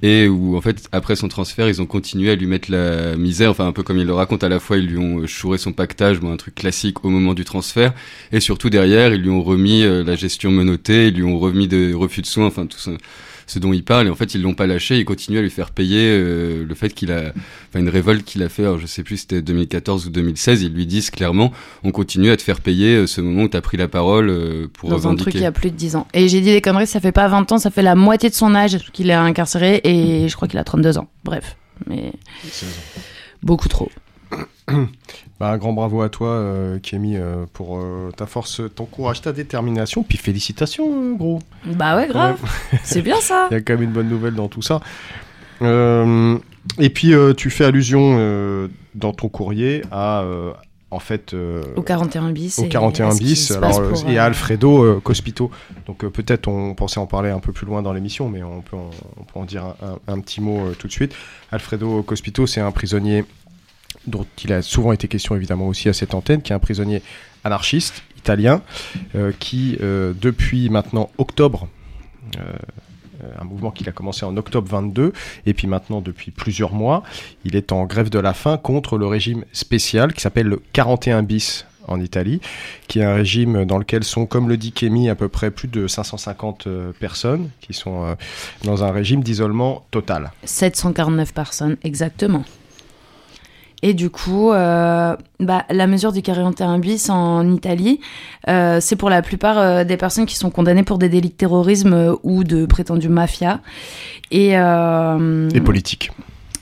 et 0.00 0.26
où 0.28 0.56
en 0.56 0.60
fait 0.60 0.88
après 0.92 1.16
son 1.16 1.28
transfert, 1.28 1.68
ils 1.68 1.82
ont 1.82 1.86
continué 1.86 2.30
à 2.30 2.34
lui 2.34 2.46
mettre 2.46 2.70
la 2.70 3.16
misère. 3.16 3.50
Enfin 3.50 3.66
un 3.66 3.72
peu 3.72 3.82
comme 3.82 3.98
il 3.98 4.06
le 4.06 4.14
raconte, 4.14 4.42
à 4.44 4.48
la 4.48 4.58
fois 4.58 4.78
ils 4.78 4.86
lui 4.86 4.98
ont 4.98 5.26
chouré 5.26 5.58
son 5.58 5.72
pactage, 5.72 6.20
bon, 6.20 6.32
un 6.32 6.36
truc 6.36 6.54
classique 6.54 7.04
au 7.04 7.08
moment 7.10 7.34
du 7.34 7.44
transfert, 7.44 7.92
et 8.32 8.40
surtout 8.40 8.70
derrière 8.70 9.12
ils 9.12 9.20
lui 9.20 9.30
ont 9.30 9.42
remis 9.42 9.82
euh, 9.82 10.02
la 10.02 10.16
gestion 10.16 10.50
menottée, 10.50 11.08
ils 11.08 11.14
lui 11.14 11.24
ont 11.24 11.38
remis 11.38 11.68
des 11.68 11.92
refus 11.92 12.22
de 12.22 12.26
soins, 12.26 12.46
enfin 12.46 12.66
tout 12.66 12.78
ça 12.78 12.92
ce 13.46 13.58
dont 13.58 13.72
il 13.72 13.84
parle 13.84 14.06
et 14.06 14.10
en 14.10 14.14
fait 14.14 14.34
ils 14.34 14.42
l'ont 14.42 14.54
pas 14.54 14.66
lâché 14.66 14.98
ils 14.98 15.04
continuent 15.04 15.38
à 15.38 15.42
lui 15.42 15.50
faire 15.50 15.70
payer 15.70 16.08
euh, 16.10 16.64
le 16.66 16.74
fait 16.74 16.90
qu'il 16.90 17.12
a 17.12 17.32
enfin 17.68 17.80
une 17.80 17.88
révolte 17.88 18.24
qu'il 18.24 18.42
a 18.42 18.48
fait 18.48 18.62
alors 18.62 18.78
je 18.78 18.86
sais 18.86 19.02
plus 19.02 19.16
si 19.16 19.22
c'était 19.22 19.42
2014 19.42 20.06
ou 20.06 20.10
2016 20.10 20.62
ils 20.62 20.72
lui 20.72 20.86
disent 20.86 21.10
clairement 21.10 21.52
on 21.82 21.90
continue 21.90 22.30
à 22.30 22.36
te 22.36 22.42
faire 22.42 22.60
payer 22.60 22.96
euh, 22.96 23.06
ce 23.06 23.20
moment 23.20 23.42
où 23.42 23.48
tu 23.48 23.56
as 23.56 23.60
pris 23.60 23.76
la 23.76 23.88
parole 23.88 24.30
euh, 24.30 24.68
pour 24.72 24.90
dans 24.90 25.08
un 25.08 25.14
truc 25.14 25.34
il 25.34 25.40
y 25.40 25.46
a 25.46 25.52
plus 25.52 25.70
de 25.70 25.76
10 25.76 25.96
ans. 25.96 26.06
Et 26.14 26.28
j'ai 26.28 26.40
dit 26.40 26.52
des 26.52 26.60
conneries, 26.60 26.86
ça 26.86 27.00
fait 27.00 27.12
pas 27.12 27.28
20 27.28 27.52
ans, 27.52 27.58
ça 27.58 27.70
fait 27.70 27.82
la 27.82 27.94
moitié 27.94 28.28
de 28.28 28.34
son 28.34 28.54
âge 28.54 28.78
qu'il 28.92 29.10
est 29.10 29.14
incarcéré 29.14 29.80
et 29.84 30.28
je 30.28 30.36
crois 30.36 30.48
qu'il 30.48 30.58
a 30.58 30.64
32 30.64 30.98
ans. 30.98 31.08
Bref, 31.24 31.56
mais 31.86 32.12
beaucoup 33.42 33.68
trop. 33.68 33.90
Bah, 35.38 35.50
un 35.50 35.58
grand 35.58 35.72
bravo 35.72 36.02
à 36.02 36.08
toi, 36.08 36.28
euh, 36.28 36.78
Kémy, 36.78 37.16
euh, 37.16 37.44
pour 37.52 37.78
euh, 37.78 38.10
ta 38.16 38.26
force, 38.26 38.60
ton 38.74 38.84
courage, 38.84 39.20
ta 39.20 39.32
détermination. 39.32 40.02
Puis 40.04 40.16
félicitations, 40.18 40.88
euh, 40.90 41.14
gros. 41.14 41.40
Bah 41.66 41.96
ouais, 41.96 42.06
grave. 42.08 42.38
C'est 42.84 43.02
bien 43.02 43.20
ça. 43.20 43.48
Il 43.50 43.54
y 43.54 43.56
a 43.56 43.60
quand 43.60 43.74
même 43.74 43.82
une 43.82 43.92
bonne 43.92 44.08
nouvelle 44.08 44.34
dans 44.34 44.48
tout 44.48 44.62
ça. 44.62 44.80
Et 45.60 46.90
puis, 46.90 47.12
tu 47.36 47.50
fais 47.50 47.64
allusion 47.64 48.68
dans 48.94 49.12
ton 49.12 49.28
courrier 49.28 49.82
à, 49.90 50.24
en 50.90 50.98
fait, 50.98 51.34
Au 51.76 51.82
41 51.82 52.30
bis. 52.32 52.58
au 52.58 52.64
et 52.64 52.68
41 52.68 53.08
à 53.08 53.10
ce 53.12 53.18
qui 53.18 53.24
bis 53.24 53.50
alors, 53.50 53.82
pour, 53.82 54.08
et 54.08 54.18
à 54.18 54.24
Alfredo 54.24 55.00
Cospito. 55.00 55.50
Donc 55.86 56.06
peut-être 56.08 56.48
on 56.48 56.74
pensait 56.74 57.00
en 57.00 57.06
parler 57.06 57.30
un 57.30 57.40
peu 57.40 57.52
plus 57.52 57.66
loin 57.66 57.82
dans 57.82 57.92
l'émission, 57.92 58.28
mais 58.28 58.42
on 58.42 58.60
peut 58.62 58.76
en, 58.76 58.90
on 59.20 59.24
peut 59.24 59.38
en 59.40 59.44
dire 59.44 59.64
un, 59.82 59.88
un- 60.08 60.14
un 60.14 60.20
petit 60.20 60.40
mot 60.40 60.72
tout 60.78 60.86
de 60.88 60.92
suite. 60.92 61.14
Alfredo 61.50 62.02
Cospito, 62.02 62.46
c'est 62.46 62.60
un 62.60 62.70
prisonnier 62.72 63.24
dont 64.06 64.26
il 64.42 64.52
a 64.52 64.62
souvent 64.62 64.92
été 64.92 65.08
question 65.08 65.36
évidemment 65.36 65.68
aussi 65.68 65.88
à 65.88 65.92
cette 65.92 66.14
antenne, 66.14 66.42
qui 66.42 66.52
est 66.52 66.56
un 66.56 66.60
prisonnier 66.60 67.02
anarchiste 67.44 68.02
italien 68.16 68.62
euh, 69.14 69.32
qui 69.38 69.76
euh, 69.80 70.12
depuis 70.20 70.68
maintenant 70.68 71.10
octobre 71.18 71.68
euh, 72.38 72.52
un 73.40 73.44
mouvement 73.44 73.70
qu'il 73.70 73.88
a 73.88 73.92
commencé 73.92 74.24
en 74.24 74.36
octobre 74.36 74.68
22 74.68 75.12
et 75.46 75.54
puis 75.54 75.66
maintenant 75.66 76.00
depuis 76.00 76.30
plusieurs 76.30 76.72
mois, 76.72 77.02
il 77.44 77.54
est 77.56 77.72
en 77.72 77.84
grève 77.84 78.10
de 78.10 78.18
la 78.18 78.34
faim 78.34 78.56
contre 78.56 78.98
le 78.98 79.06
régime 79.06 79.44
spécial 79.52 80.12
qui 80.12 80.20
s'appelle 80.20 80.46
le 80.46 80.62
41 80.72 81.22
bis 81.22 81.66
en 81.88 82.00
Italie, 82.00 82.40
qui 82.86 83.00
est 83.00 83.04
un 83.04 83.14
régime 83.14 83.64
dans 83.64 83.78
lequel 83.78 84.04
sont, 84.04 84.26
comme 84.26 84.48
le 84.48 84.56
dit 84.56 84.70
Kémy, 84.72 85.08
à 85.08 85.16
peu 85.16 85.28
près 85.28 85.50
plus 85.50 85.68
de 85.68 85.88
550 85.88 86.66
euh, 86.66 86.92
personnes 86.92 87.50
qui 87.60 87.74
sont 87.74 88.16
dans 88.64 88.84
un 88.84 88.92
régime 88.92 89.22
d'isolement 89.22 89.84
total. 89.90 90.30
749 90.44 91.34
personnes, 91.34 91.76
exactement. 91.82 92.44
Et 93.82 93.94
du 93.94 94.10
coup, 94.10 94.52
euh, 94.52 95.16
bah, 95.40 95.64
la 95.68 95.86
mesure 95.88 96.12
du 96.12 96.22
41 96.22 96.78
bis 96.78 97.10
en 97.10 97.50
Italie, 97.50 98.00
euh, 98.48 98.78
c'est 98.80 98.94
pour 98.94 99.10
la 99.10 99.22
plupart 99.22 99.58
euh, 99.58 99.84
des 99.84 99.96
personnes 99.96 100.26
qui 100.26 100.36
sont 100.36 100.50
condamnées 100.50 100.84
pour 100.84 100.98
des 100.98 101.08
délits 101.08 101.30
de 101.30 101.34
terrorisme 101.34 102.16
ou 102.22 102.44
de 102.44 102.64
prétendus 102.64 103.08
mafia. 103.08 103.60
Et, 104.30 104.50
Et 104.52 105.60
politique. 105.60 106.12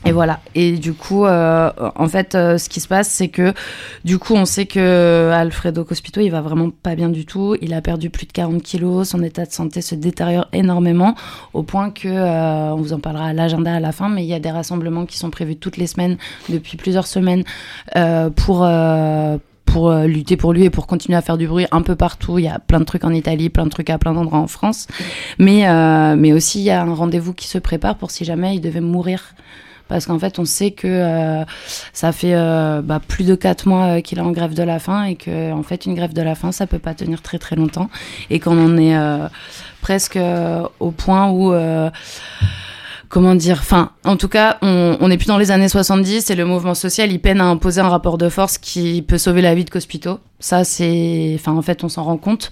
Et 0.06 0.12
voilà. 0.12 0.40
Et 0.54 0.72
du 0.72 0.94
coup, 0.94 1.26
euh, 1.26 1.70
en 1.94 2.08
fait, 2.08 2.34
euh, 2.34 2.56
ce 2.56 2.70
qui 2.70 2.80
se 2.80 2.88
passe, 2.88 3.08
c'est 3.08 3.28
que 3.28 3.52
du 4.04 4.18
coup, 4.18 4.34
on 4.34 4.46
sait 4.46 4.64
que 4.64 5.30
Alfredo 5.30 5.84
Cospito, 5.84 6.20
il 6.22 6.30
va 6.30 6.40
vraiment 6.40 6.70
pas 6.70 6.94
bien 6.94 7.10
du 7.10 7.26
tout. 7.26 7.54
Il 7.60 7.74
a 7.74 7.82
perdu 7.82 8.08
plus 8.08 8.26
de 8.26 8.32
40 8.32 8.62
kilos. 8.62 9.08
Son 9.08 9.22
état 9.22 9.44
de 9.44 9.52
santé 9.52 9.82
se 9.82 9.94
détériore 9.94 10.48
énormément 10.52 11.14
au 11.52 11.62
point 11.62 11.90
que, 11.90 12.08
euh, 12.08 12.72
on 12.72 12.76
vous 12.76 12.94
en 12.94 12.98
parlera 12.98 13.26
à 13.26 13.32
l'agenda 13.34 13.74
à 13.74 13.80
la 13.80 13.92
fin, 13.92 14.08
mais 14.08 14.24
il 14.24 14.28
y 14.28 14.34
a 14.34 14.40
des 14.40 14.50
rassemblements 14.50 15.04
qui 15.04 15.18
sont 15.18 15.30
prévus 15.30 15.56
toutes 15.56 15.76
les 15.76 15.86
semaines 15.86 16.16
depuis 16.48 16.76
plusieurs 16.76 17.06
semaines 17.06 17.44
pour. 18.36 18.66
pour 19.66 19.92
lutter 19.92 20.36
pour 20.36 20.52
lui 20.52 20.64
et 20.64 20.70
pour 20.70 20.88
continuer 20.88 21.16
à 21.16 21.22
faire 21.22 21.38
du 21.38 21.46
bruit 21.46 21.66
un 21.70 21.82
peu 21.82 21.94
partout. 21.94 22.38
Il 22.38 22.44
y 22.44 22.48
a 22.48 22.58
plein 22.58 22.80
de 22.80 22.84
trucs 22.84 23.04
en 23.04 23.12
Italie, 23.12 23.50
plein 23.50 23.64
de 23.66 23.70
trucs 23.70 23.88
à 23.90 23.98
plein 23.98 24.12
d'endroits 24.12 24.40
en 24.40 24.48
France. 24.48 24.88
Mais, 25.38 25.64
mais 26.16 26.32
aussi, 26.32 26.58
il 26.58 26.64
y 26.64 26.70
a 26.70 26.82
un 26.82 26.92
rendez-vous 26.92 27.34
qui 27.34 27.46
se 27.46 27.58
prépare 27.58 27.96
pour 27.96 28.10
si 28.10 28.24
jamais 28.24 28.56
il 28.56 28.60
devait 28.60 28.80
mourir 28.80 29.34
parce 29.90 30.06
qu'en 30.06 30.18
fait 30.18 30.38
on 30.38 30.44
sait 30.46 30.70
que 30.70 30.86
euh, 30.86 31.44
ça 31.92 32.12
fait 32.12 32.34
euh, 32.34 32.80
bah, 32.80 33.00
plus 33.06 33.24
de 33.24 33.34
quatre 33.34 33.66
mois 33.66 33.96
euh, 33.96 34.00
qu'il 34.00 34.18
est 34.18 34.22
en 34.22 34.30
grève 34.30 34.54
de 34.54 34.62
la 34.62 34.78
faim 34.78 35.02
et 35.02 35.16
que 35.16 35.52
en 35.52 35.64
fait 35.64 35.84
une 35.84 35.94
grève 35.94 36.14
de 36.14 36.22
la 36.22 36.36
faim 36.36 36.52
ça 36.52 36.66
peut 36.66 36.78
pas 36.78 36.94
tenir 36.94 37.20
très 37.20 37.38
très 37.38 37.56
longtemps. 37.56 37.90
Et 38.30 38.38
qu'on 38.38 38.56
en 38.64 38.78
est 38.78 38.96
euh, 38.96 39.26
presque 39.82 40.16
euh, 40.16 40.62
au 40.78 40.92
point 40.92 41.28
où 41.28 41.52
comment 43.08 43.34
dire 43.34 43.58
enfin 43.60 43.90
en 44.04 44.16
tout 44.16 44.28
cas 44.28 44.58
on 44.62 44.96
on 45.00 45.08
n'est 45.08 45.18
plus 45.18 45.26
dans 45.26 45.38
les 45.38 45.50
années 45.50 45.68
70 45.68 46.30
et 46.30 46.36
le 46.36 46.44
mouvement 46.44 46.74
social 46.74 47.10
il 47.10 47.18
peine 47.18 47.40
à 47.40 47.46
imposer 47.46 47.80
un 47.80 47.88
rapport 47.88 48.16
de 48.16 48.28
force 48.28 48.58
qui 48.58 49.02
peut 49.02 49.18
sauver 49.18 49.42
la 49.42 49.56
vie 49.56 49.64
de 49.64 49.70
Cospito. 49.70 50.20
Ça 50.38 50.62
c'est 50.62 51.32
enfin 51.34 51.52
en 51.52 51.62
fait 51.62 51.82
on 51.82 51.88
s'en 51.88 52.04
rend 52.04 52.16
compte. 52.16 52.50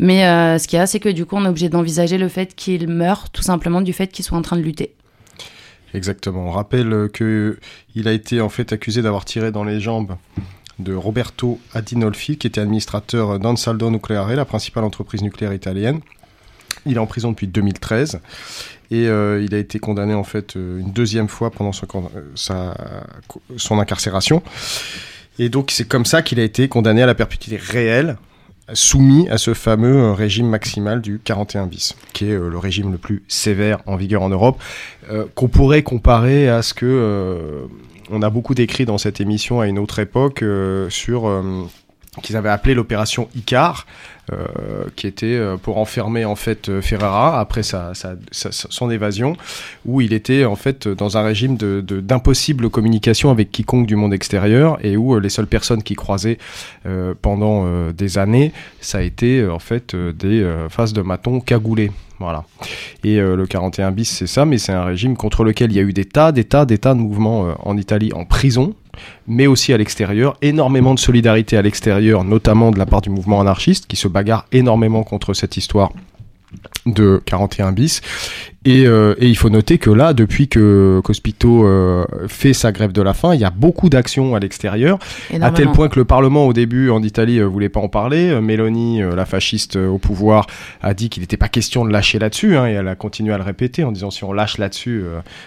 Mais 0.00 0.26
euh, 0.26 0.58
ce 0.58 0.66
qu'il 0.66 0.78
y 0.78 0.82
a 0.82 0.88
c'est 0.88 0.98
que 0.98 1.08
du 1.08 1.24
coup 1.24 1.36
on 1.36 1.44
est 1.44 1.48
obligé 1.48 1.68
d'envisager 1.68 2.18
le 2.18 2.28
fait 2.28 2.56
qu'il 2.56 2.88
meure 2.88 3.30
tout 3.30 3.42
simplement 3.42 3.80
du 3.80 3.92
fait 3.92 4.08
qu'il 4.08 4.24
soit 4.24 4.36
en 4.36 4.42
train 4.42 4.56
de 4.56 4.62
lutter 4.62 4.96
Exactement. 5.94 6.48
On 6.48 6.50
rappelle 6.50 6.92
euh, 6.92 7.08
que 7.08 7.58
il 7.94 8.08
a 8.08 8.12
été 8.12 8.40
en 8.40 8.48
fait 8.48 8.72
accusé 8.72 9.02
d'avoir 9.02 9.24
tiré 9.24 9.50
dans 9.50 9.64
les 9.64 9.80
jambes 9.80 10.16
de 10.78 10.94
Roberto 10.94 11.60
Adinolfi, 11.74 12.38
qui 12.38 12.46
était 12.46 12.60
administrateur 12.60 13.38
d'Ansaldo 13.38 13.90
Nucleare, 13.90 14.34
la 14.34 14.44
principale 14.44 14.84
entreprise 14.84 15.22
nucléaire 15.22 15.52
italienne. 15.52 16.00
Il 16.86 16.96
est 16.96 16.98
en 16.98 17.06
prison 17.06 17.30
depuis 17.30 17.46
2013 17.46 18.20
et 18.90 19.06
euh, 19.06 19.42
il 19.42 19.54
a 19.54 19.58
été 19.58 19.78
condamné 19.78 20.14
en 20.14 20.24
fait 20.24 20.56
euh, 20.56 20.80
une 20.80 20.92
deuxième 20.92 21.28
fois 21.28 21.50
pendant 21.50 21.72
son, 21.72 21.86
euh, 22.16 22.72
son 23.56 23.78
incarcération. 23.78 24.42
Et 25.38 25.48
donc 25.48 25.70
c'est 25.70 25.86
comme 25.86 26.04
ça 26.04 26.22
qu'il 26.22 26.40
a 26.40 26.42
été 26.42 26.68
condamné 26.68 27.02
à 27.02 27.06
la 27.06 27.14
perpétuité 27.14 27.56
réelle, 27.56 28.16
soumis 28.74 29.28
à 29.28 29.38
ce 29.38 29.54
fameux 29.54 29.96
euh, 29.96 30.12
régime 30.12 30.48
maximal 30.48 31.00
du 31.00 31.20
41 31.22 31.66
bis, 31.66 31.96
qui 32.12 32.26
est 32.26 32.34
euh, 32.34 32.48
le 32.48 32.58
régime 32.58 32.92
le 32.92 32.98
plus 32.98 33.22
sévère 33.28 33.80
en 33.86 33.96
vigueur 33.96 34.22
en 34.22 34.28
Europe, 34.28 34.60
euh, 35.10 35.26
qu'on 35.34 35.48
pourrait 35.48 35.82
comparer 35.82 36.48
à 36.48 36.62
ce 36.62 36.74
que 36.74 37.68
on 38.10 38.22
a 38.22 38.30
beaucoup 38.30 38.54
décrit 38.54 38.86
dans 38.86 38.98
cette 38.98 39.20
émission 39.20 39.60
à 39.60 39.68
une 39.68 39.78
autre 39.78 40.00
époque 40.00 40.44
sur 40.88 41.42
qu'ils 42.22 42.36
avaient 42.36 42.48
appelé 42.50 42.74
l'opération 42.74 43.28
Icar, 43.36 43.86
euh, 44.32 44.46
qui 44.96 45.06
était 45.06 45.26
euh, 45.26 45.56
pour 45.56 45.78
enfermer 45.78 46.24
en 46.24 46.34
fait 46.34 46.68
euh, 46.68 46.80
Ferrara 46.82 47.40
après 47.40 47.62
sa, 47.62 47.92
son 48.32 48.90
évasion, 48.90 49.36
où 49.86 50.00
il 50.00 50.12
était 50.12 50.44
en 50.44 50.56
fait 50.56 50.88
dans 50.88 51.16
un 51.16 51.22
régime 51.22 51.56
de 51.56 51.80
de- 51.86 52.00
d'impossible 52.00 52.68
communication 52.68 53.30
avec 53.30 53.52
quiconque 53.52 53.86
du 53.86 53.96
monde 53.96 54.12
extérieur 54.12 54.78
et 54.84 54.96
où 54.96 55.18
les 55.20 55.28
seules 55.30 55.46
personnes 55.46 55.82
qui 55.82 55.94
croisaient 55.94 56.38
pendant 57.22 57.90
des 57.92 58.18
années, 58.18 58.52
ça 58.80 58.98
a 58.98 59.02
été 59.02 59.46
en 59.46 59.58
fait 59.58 59.94
des 59.94 60.46
faces 60.68 60.92
de 60.92 61.02
maton 61.02 61.40
cagoulés. 61.40 61.90
Voilà. 62.18 62.44
Et 63.04 63.16
le 63.18 63.46
41 63.46 63.92
bis, 63.92 64.10
c'est 64.10 64.26
ça, 64.26 64.44
mais 64.44 64.58
c'est 64.58 64.72
un 64.72 64.84
régime 64.84 65.16
contre 65.16 65.42
lequel 65.44 65.72
il 65.72 65.76
y 65.76 65.78
a 65.80 65.82
eu 65.82 65.92
des 65.92 66.04
tas, 66.04 66.32
des 66.32 66.44
tas, 66.44 66.66
des 66.66 66.78
tas 66.78 66.94
de 66.94 67.00
mouvements 67.00 67.54
en 67.66 67.76
Italie, 67.76 68.12
en 68.12 68.24
prison, 68.24 68.74
mais 69.26 69.46
aussi 69.46 69.72
à 69.72 69.78
l'extérieur. 69.78 70.36
Énormément 70.42 70.94
de 70.94 70.98
solidarité 70.98 71.56
à 71.56 71.62
l'extérieur, 71.62 72.24
notamment 72.24 72.70
de 72.70 72.78
la 72.78 72.86
part 72.86 73.00
du 73.00 73.10
mouvement 73.10 73.40
anarchiste, 73.40 73.86
qui 73.86 73.96
se 73.96 74.08
bagarre 74.08 74.46
énormément 74.52 75.02
contre 75.02 75.34
cette 75.34 75.56
histoire 75.56 75.90
de 76.86 77.20
41 77.24 77.72
bis. 77.72 78.00
Et, 78.66 78.86
euh, 78.86 79.14
et 79.18 79.26
il 79.26 79.36
faut 79.38 79.48
noter 79.48 79.78
que 79.78 79.88
là, 79.88 80.12
depuis 80.12 80.46
que 80.48 81.00
Cospito 81.02 81.64
euh, 81.64 82.04
fait 82.28 82.52
sa 82.52 82.72
grève 82.72 82.92
de 82.92 83.00
la 83.00 83.14
faim, 83.14 83.34
il 83.34 83.40
y 83.40 83.44
a 83.44 83.50
beaucoup 83.50 83.88
d'actions 83.88 84.34
à 84.34 84.38
l'extérieur. 84.38 84.98
À 85.40 85.50
tel 85.50 85.72
point 85.72 85.88
que 85.88 85.98
le 85.98 86.04
Parlement, 86.04 86.46
au 86.46 86.52
début, 86.52 86.90
en 86.90 87.02
Italie, 87.02 87.38
euh, 87.38 87.46
voulait 87.46 87.70
pas 87.70 87.80
en 87.80 87.88
parler. 87.88 88.28
Euh, 88.28 88.42
Mélanie, 88.42 89.00
la 89.00 89.24
fasciste 89.24 89.76
au 89.76 89.96
pouvoir, 89.96 90.46
a 90.82 90.92
dit 90.92 91.08
qu'il 91.08 91.22
n'était 91.22 91.38
pas 91.38 91.48
question 91.48 91.86
de 91.86 91.90
lâcher 91.92 92.18
là-dessus, 92.18 92.56
hein, 92.58 92.66
et 92.66 92.72
elle 92.72 92.88
a 92.88 92.96
continué 92.96 93.32
à 93.32 93.38
le 93.38 93.44
répéter 93.44 93.82
en 93.82 93.92
disant 93.92 94.10
si 94.10 94.24
on 94.24 94.32
lâche 94.34 94.58
là-dessus, 94.58 95.04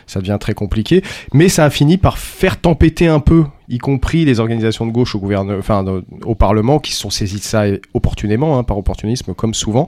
ça 0.07 0.19
devient 0.19 0.37
très 0.39 0.55
compliqué. 0.55 1.03
Mais 1.33 1.49
ça 1.49 1.65
a 1.65 1.69
fini 1.69 1.97
par 1.97 2.17
faire 2.17 2.59
tempêter 2.59 3.05
un 3.07 3.19
peu, 3.19 3.43
y 3.69 3.77
compris 3.77 4.25
les 4.25 4.39
organisations 4.39 4.87
de 4.87 4.91
gauche 4.91 5.13
au 5.13 5.19
gouvernement, 5.19 5.59
enfin 5.59 5.83
de- 5.83 6.03
au 6.25 6.33
Parlement, 6.33 6.79
qui 6.79 6.93
se 6.93 6.99
sont 7.01 7.11
saisies 7.11 7.37
de 7.37 7.43
ça 7.43 7.65
opportunément, 7.93 8.57
hein, 8.57 8.63
par 8.63 8.77
opportunisme 8.79 9.35
comme 9.35 9.53
souvent. 9.53 9.85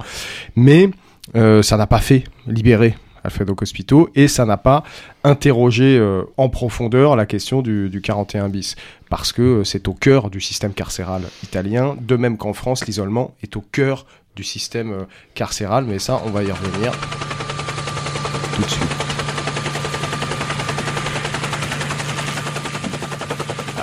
Mais 0.55 0.89
euh, 1.35 1.61
ça 1.61 1.77
n'a 1.77 1.87
pas 1.87 1.99
fait 1.99 2.23
libérer 2.47 2.95
Alfredo 3.23 3.55
Cospito 3.55 4.09
et 4.13 4.27
ça 4.27 4.45
n'a 4.45 4.57
pas 4.57 4.83
interrogé 5.23 5.97
euh, 5.97 6.23
en 6.37 6.49
profondeur 6.49 7.15
la 7.15 7.25
question 7.25 7.61
du, 7.61 7.89
du 7.89 8.01
41 8.01 8.49
bis 8.49 8.75
parce 9.09 9.31
que 9.31 9.41
euh, 9.41 9.63
c'est 9.63 9.87
au 9.87 9.93
cœur 9.93 10.29
du 10.29 10.39
système 10.39 10.73
carcéral 10.73 11.23
italien, 11.43 11.95
de 11.99 12.15
même 12.15 12.37
qu'en 12.37 12.53
France, 12.53 12.85
l'isolement 12.85 13.33
est 13.41 13.55
au 13.57 13.61
cœur 13.61 14.05
du 14.35 14.43
système 14.43 15.05
carcéral, 15.33 15.85
mais 15.85 15.97
ça, 15.97 16.21
on 16.25 16.29
va 16.29 16.43
y 16.43 16.51
revenir 16.51 16.91
tout 18.55 18.61
de 18.61 18.69
suite. 18.69 19.14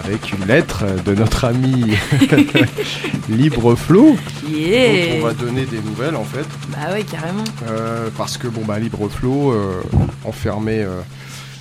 Avec 0.04 0.32
une 0.32 0.46
lettre 0.46 0.84
de 1.04 1.14
notre 1.14 1.44
ami 1.44 1.94
Libre 3.28 3.74
Flo, 3.76 4.16
Yeah. 4.48 5.14
dont 5.14 5.20
on 5.20 5.26
va 5.26 5.32
donner 5.34 5.64
des 5.64 5.80
nouvelles 5.80 6.16
en 6.16 6.24
fait. 6.24 6.44
Bah 6.70 6.92
ouais, 6.92 7.04
carrément. 7.04 7.44
Euh, 7.68 8.08
parce 8.18 8.36
que 8.36 8.48
bon 8.48 8.62
bah 8.64 8.78
Libre 8.78 9.08
Flow 9.08 9.52
euh, 9.52 9.80
enfermé 10.24 10.80
euh, 10.80 11.00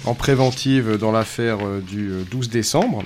en 0.06 0.16
préventive 0.16 0.98
dans 0.98 1.12
l'affaire 1.12 1.60
du 1.88 2.10
euh, 2.10 2.24
12 2.32 2.50
décembre 2.50 3.04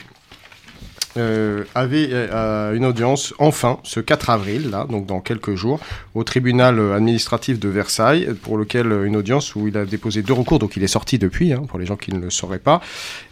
euh, 1.17 1.63
avait 1.75 2.10
euh, 2.12 2.73
une 2.75 2.86
audience 2.86 3.34
enfin 3.39 3.80
ce 3.84 3.99
4 3.99 4.30
avril 4.30 4.69
là 4.69 4.86
donc 4.89 5.06
dans 5.06 5.19
quelques 5.21 5.56
jours 5.56 5.80
au 6.13 6.23
tribunal 6.23 6.80
euh, 6.80 6.95
administratif 6.95 7.60
de 7.60 7.69
Versailles 7.69 8.30
pour 8.41 8.58
lequel 8.58 8.91
euh, 8.91 9.06
une 9.06 9.15
audience 9.15 9.56
où 9.56 9.67
il 9.67 9.78
a 9.78 9.86
déposé 9.86 10.21
deux 10.21 10.34
recours 10.34 10.60
donc 10.60 10.75
il 10.75 10.84
est 10.84 10.88
sorti 10.88 11.17
depuis 11.17 11.54
hein, 11.54 11.63
pour 11.67 11.80
les 11.80 11.86
gens 11.86 11.95
qui 11.95 12.13
ne 12.13 12.19
le 12.19 12.30
sauraient 12.30 12.60
pas. 12.60 12.82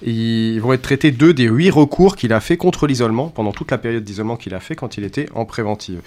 Ils 0.02 0.60
vont 0.60 0.74
être 0.74 0.82
traités 0.82 1.12
deux 1.12 1.34
des 1.34 1.46
huit 1.48 1.70
recours 1.72 2.16
qu'il 2.16 2.34
a 2.34 2.40
fait 2.40 2.58
contre 2.58 2.88
l'isolement 2.88 3.28
pendant 3.30 3.52
toute 3.52 3.72
la 3.72 3.78
période 3.78 4.04
d'isolement 4.04 4.36
qu'il 4.38 4.54
a 4.56 4.60
fait 4.60 4.76
quand 4.76 4.98
il 4.98 5.04
était 5.04 5.28
en 5.36 5.46
préventive. 5.46 6.02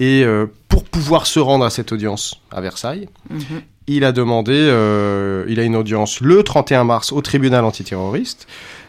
Et 0.00 0.22
euh, 0.24 0.46
pour 0.68 0.84
pouvoir 0.84 1.26
se 1.26 1.40
rendre 1.40 1.64
à 1.64 1.70
cette 1.70 1.90
audience 1.92 2.40
à 2.52 2.60
Versailles, 2.60 3.08
Mhm. 3.30 3.62
il 3.88 4.04
a 4.04 4.12
demandé, 4.12 4.52
euh, 4.54 5.44
il 5.48 5.58
a 5.58 5.64
une 5.64 5.74
audience 5.74 6.20
le 6.20 6.42
31 6.44 6.84
mars 6.84 7.10
au 7.12 7.20
tribunal 7.20 7.64
antiterroriste 7.64 8.46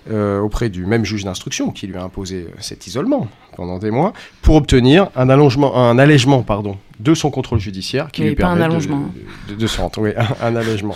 euh, 0.10 0.40
auprès 0.40 0.70
du 0.70 0.86
même 0.86 1.06
juge 1.06 1.24
d'instruction 1.24 1.72
qui 1.72 1.88
lui 1.88 1.98
a 1.98 2.04
imposé 2.04 2.48
euh, 2.50 2.56
cet 2.60 2.88
isolement 2.88 3.28
pendant 3.56 3.78
des 3.80 3.92
mois 3.92 4.14
pour 4.42 4.56
obtenir 4.56 5.10
un 5.16 5.30
allongement, 5.30 5.76
un 5.90 5.98
allègement 6.00 6.44
pardon 6.44 6.78
de 7.00 7.14
son 7.14 7.30
contrôle 7.32 7.60
judiciaire 7.60 8.12
qui 8.12 8.22
Oui, 8.24 8.30
lui 8.30 8.36
pas 8.36 8.48
un 8.48 8.56
permet 8.58 8.60
de- 8.62 8.72
allongement. 8.72 9.10
de, 9.48 9.56
de, 9.56 9.68
se 9.68 9.80
rendre, 9.80 10.00
oui, 10.02 10.12
un, 10.42 10.48
un 10.48 10.56
allègement 10.56 10.96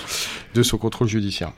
de 0.54 0.64
son 0.64 0.78
contrôle 0.78 1.08
judiciaire. 1.08 1.52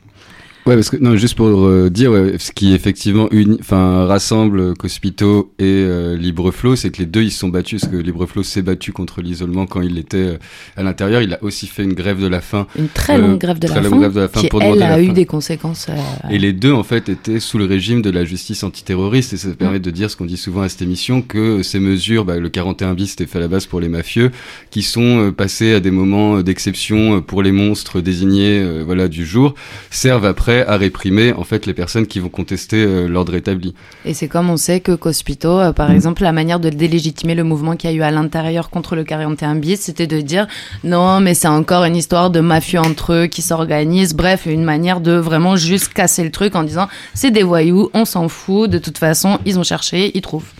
Ouais, 0.66 0.74
parce 0.74 0.90
que 0.90 0.98
non, 0.98 1.16
juste 1.16 1.36
pour 1.36 1.46
euh, 1.68 1.92
dire, 1.92 2.12
ouais, 2.12 2.38
ce 2.40 2.52
qui 2.52 2.74
effectivement 2.74 3.30
enfin 3.60 4.06
rassemble 4.08 4.60
euh, 4.60 4.74
Cospito 4.74 5.54
et 5.60 5.64
euh, 5.64 6.18
Libreflow, 6.18 6.76
c'est 6.76 6.90
que 6.90 6.98
les 6.98 7.06
deux 7.06 7.22
ils 7.22 7.30
se 7.32 7.38
sont 7.40 7.50
battus. 7.50 7.82
Parce 7.82 7.94
que 7.94 7.98
Libreflow 7.98 8.42
s'est 8.42 8.64
battu 8.64 8.92
contre 8.92 9.22
l'isolement 9.22 9.68
quand 9.68 9.82
il 9.82 10.00
était 10.00 10.18
euh, 10.18 10.38
à 10.76 10.82
l'intérieur. 10.82 11.22
Il 11.22 11.32
a 11.36 11.44
aussi 11.44 11.68
fait 11.68 11.84
une 11.84 11.94
grève 11.94 12.20
de 12.20 12.26
la 12.28 12.42
faim. 12.42 12.66
Une 12.80 12.88
très 12.88 13.14
Euh, 13.16 13.20
longue 13.20 13.40
grève 13.40 13.60
de, 13.60 13.68
très 13.68 13.76
la 13.76 13.82
longue 13.84 13.92
faim, 13.92 14.00
grève 14.00 14.14
de 14.16 14.20
la 14.22 14.28
faim 14.28 14.42
qui, 14.42 14.48
pour 14.48 14.64
elle, 14.64 14.82
a 14.82 15.00
eu 15.00 15.10
des 15.10 15.28
conséquences. 15.28 15.86
euh, 15.90 16.30
Et 16.32 16.40
les 16.40 16.52
deux 16.52 16.72
en 16.74 16.84
fait 16.84 17.10
étaient 17.10 17.40
sous 17.40 17.60
le 17.60 17.66
régime 17.66 18.02
de 18.02 18.10
la 18.10 18.26
justice 18.26 18.64
antiterroriste. 18.64 19.34
Et 19.34 19.38
ça 19.38 19.50
permet 19.50 19.80
de 19.80 19.92
dire 19.92 20.10
ce 20.10 20.16
qu'on 20.18 20.26
dit 20.26 20.36
souvent 20.38 20.62
à 20.62 20.70
cette 20.70 20.82
émission 20.82 21.22
que 21.22 21.62
ces 21.62 21.80
mesures, 21.80 22.26
bah, 22.26 22.40
le 22.40 22.50
41 22.50 22.96
bis 22.96 23.12
c'était 23.12 23.28
fait 23.28 23.38
à 23.38 23.42
la 23.42 23.48
base 23.48 23.68
pour 23.68 23.82
les 23.82 23.90
mafieux, 23.90 24.32
qui 24.72 24.82
sont 24.82 25.28
euh, 25.28 25.32
passées 25.32 25.74
à 25.76 25.80
des 25.80 25.92
moments 25.92 26.38
euh, 26.38 26.44
d'exception 26.44 27.18
euh, 27.18 27.22
pour 27.22 27.44
les 27.44 27.52
monstres 27.52 28.02
désignés, 28.02 28.60
euh, 28.62 28.82
voilà 28.84 29.08
du 29.08 29.28
jour, 29.28 29.54
servent 29.92 30.26
après 30.26 30.55
à 30.64 30.78
réprimer 30.78 31.34
en 31.34 31.44
fait 31.44 31.66
les 31.66 31.74
personnes 31.74 32.08
qui 32.08 32.20
vont 32.20 32.30
contester 32.30 32.84
euh, 32.84 33.08
l'ordre 33.08 33.36
établi. 33.36 33.74
Et 34.06 34.14
c'est 34.14 34.28
comme 34.28 34.50
on 34.50 34.58
sait 34.58 34.80
que 34.80 34.94
Cospito, 34.94 35.60
euh, 35.60 35.74
par 35.74 35.92
exemple, 35.92 36.24
la 36.24 36.32
manière 36.32 36.60
de 36.60 36.70
délégitimer 36.70 37.36
le 37.36 37.44
mouvement 37.44 37.76
qu'il 37.76 37.90
y 37.90 37.94
a 37.94 37.96
eu 37.96 38.02
à 38.02 38.12
l'intérieur 38.12 38.70
contre 38.70 38.96
le 38.96 39.04
41 39.04 39.56
bis, 39.56 39.82
c'était 39.82 40.08
de 40.08 40.22
dire 40.22 40.48
non, 40.84 41.20
mais 41.20 41.34
c'est 41.34 41.48
encore 41.48 41.84
une 41.84 41.96
histoire 41.96 42.30
de 42.30 42.40
mafieux 42.40 42.80
entre 42.80 43.14
eux 43.14 43.28
qui 43.28 43.42
s'organisent. 43.42 44.14
Bref, 44.14 44.46
une 44.46 44.64
manière 44.64 45.02
de 45.02 45.14
vraiment 45.14 45.56
juste 45.56 45.94
casser 45.94 46.24
le 46.24 46.32
truc 46.32 46.56
en 46.56 46.64
disant 46.64 46.88
c'est 47.14 47.32
des 47.32 47.44
voyous, 47.44 47.90
on 47.94 48.06
s'en 48.06 48.30
fout, 48.30 48.70
de 48.70 48.78
toute 48.78 48.98
façon, 48.98 49.40
ils 49.46 49.60
ont 49.60 49.64
cherché, 49.64 50.12
ils 50.16 50.22
trouvent. 50.22 50.52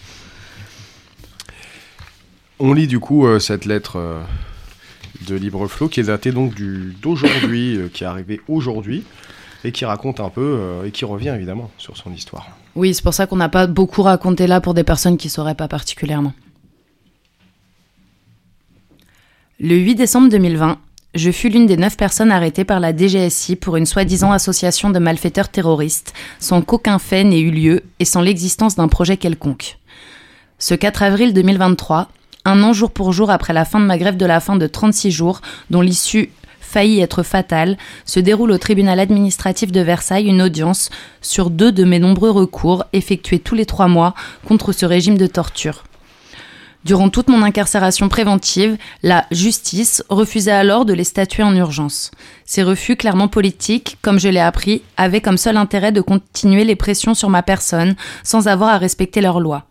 On 2.60 2.74
lit 2.74 2.88
du 2.88 3.00
coup 3.00 3.28
euh, 3.28 3.40
cette 3.40 3.66
lettre 3.66 3.98
euh, 3.98 4.22
de 5.28 5.36
Libreflow 5.36 5.90
qui 5.90 6.00
est 6.00 6.04
datée 6.04 6.32
donc 6.32 6.56
du 6.56 6.96
d'aujourd'hui, 7.02 7.78
euh, 7.78 7.90
qui 7.92 8.04
est 8.04 8.08
arrivée 8.08 8.40
aujourd'hui 8.48 9.04
et 9.66 9.72
qui 9.72 9.84
raconte 9.86 10.20
un 10.20 10.30
peu 10.30 10.58
euh, 10.60 10.86
et 10.86 10.92
qui 10.92 11.06
revient 11.06 11.34
évidemment 11.36 11.70
sur 11.78 11.98
son 11.98 12.14
histoire. 12.14 12.48
Oui, 12.76 12.94
c'est 12.94 13.04
pour 13.04 13.14
ça 13.14 13.26
qu'on 13.26 13.36
n'a 13.36 13.50
pas 13.50 13.68
beaucoup 13.68 14.04
raconté 14.04 14.48
là 14.48 14.62
pour 14.62 14.74
des 14.74 14.84
personnes 14.84 15.18
qui 15.18 15.30
sauraient 15.30 15.56
pas 15.56 15.68
particulièrement. 15.68 16.34
Le 19.60 19.76
8 19.76 19.96
décembre 19.96 20.30
2020, 20.30 20.78
je 21.16 21.32
fus 21.32 21.50
l'une 21.50 21.66
des 21.66 21.78
neuf 21.78 21.96
personnes 21.96 22.32
arrêtées 22.32 22.66
par 22.66 22.82
la 22.82 22.96
DGSI 22.96 23.56
pour 23.56 23.78
une 23.78 23.86
soi-disant 23.86 24.34
association 24.34 24.90
de 24.90 25.00
malfaiteurs 25.00 25.50
terroristes, 25.50 26.14
sans 26.40 26.62
qu'aucun 26.62 27.00
fait 27.00 27.24
n'ait 27.24 27.40
eu 27.40 27.52
lieu 27.52 27.84
et 28.00 28.06
sans 28.06 28.22
l'existence 28.22 28.76
d'un 28.76 28.90
projet 28.90 29.16
quelconque. 29.16 29.78
Ce 30.60 30.76
4 30.76 31.04
avril 31.04 31.34
2023, 31.34 32.10
un 32.44 32.64
an 32.64 32.74
jour 32.74 32.92
pour 32.92 33.14
jour 33.14 33.32
après 33.32 33.54
la 33.54 33.66
fin 33.66 33.80
de 33.80 33.86
ma 33.86 33.98
grève 33.98 34.18
de 34.18 34.26
la 34.26 34.42
faim 34.42 34.58
de 34.58 34.68
36 34.68 35.12
jours, 35.12 35.42
dont 35.70 35.82
l'issue 35.82 36.32
faillit 36.76 37.00
être 37.00 37.24
fatale, 37.24 37.78
se 38.04 38.20
déroule 38.20 38.52
au 38.52 38.58
tribunal 38.58 39.00
administratif 39.00 39.72
de 39.72 39.80
Versailles 39.80 40.28
une 40.28 40.42
audience 40.42 40.90
sur 41.22 41.50
deux 41.50 41.72
de 41.72 41.86
mes 41.86 42.00
nombreux 42.00 42.32
recours 42.32 42.84
effectués 42.92 43.40
tous 43.40 43.56
les 43.56 43.66
trois 43.66 43.88
mois 43.88 44.14
contre 44.46 44.74
ce 44.74 44.86
régime 44.86 45.18
de 45.18 45.26
torture. 45.26 45.86
Durant 46.84 47.08
toute 47.08 47.30
mon 47.30 47.44
incarcération 47.44 48.10
préventive, 48.10 48.76
la 49.04 49.26
justice 49.32 50.04
refusait 50.10 50.52
alors 50.52 50.84
de 50.84 50.92
les 50.92 51.06
statuer 51.06 51.44
en 51.44 51.56
urgence. 51.56 52.12
Ces 52.44 52.62
refus 52.62 52.98
clairement 52.98 53.30
politiques, 53.30 53.98
comme 54.02 54.20
je 54.20 54.28
l'ai 54.28 54.42
appris, 54.42 54.82
avaient 54.98 55.22
comme 55.22 55.38
seul 55.38 55.56
intérêt 55.56 55.94
de 55.94 56.02
continuer 56.02 56.66
les 56.66 56.76
pressions 56.76 57.14
sur 57.14 57.30
ma 57.30 57.42
personne 57.42 57.96
sans 58.22 58.50
avoir 58.50 58.72
à 58.72 58.78
respecter 58.78 59.22
leurs 59.22 59.40
lois. 59.40 59.64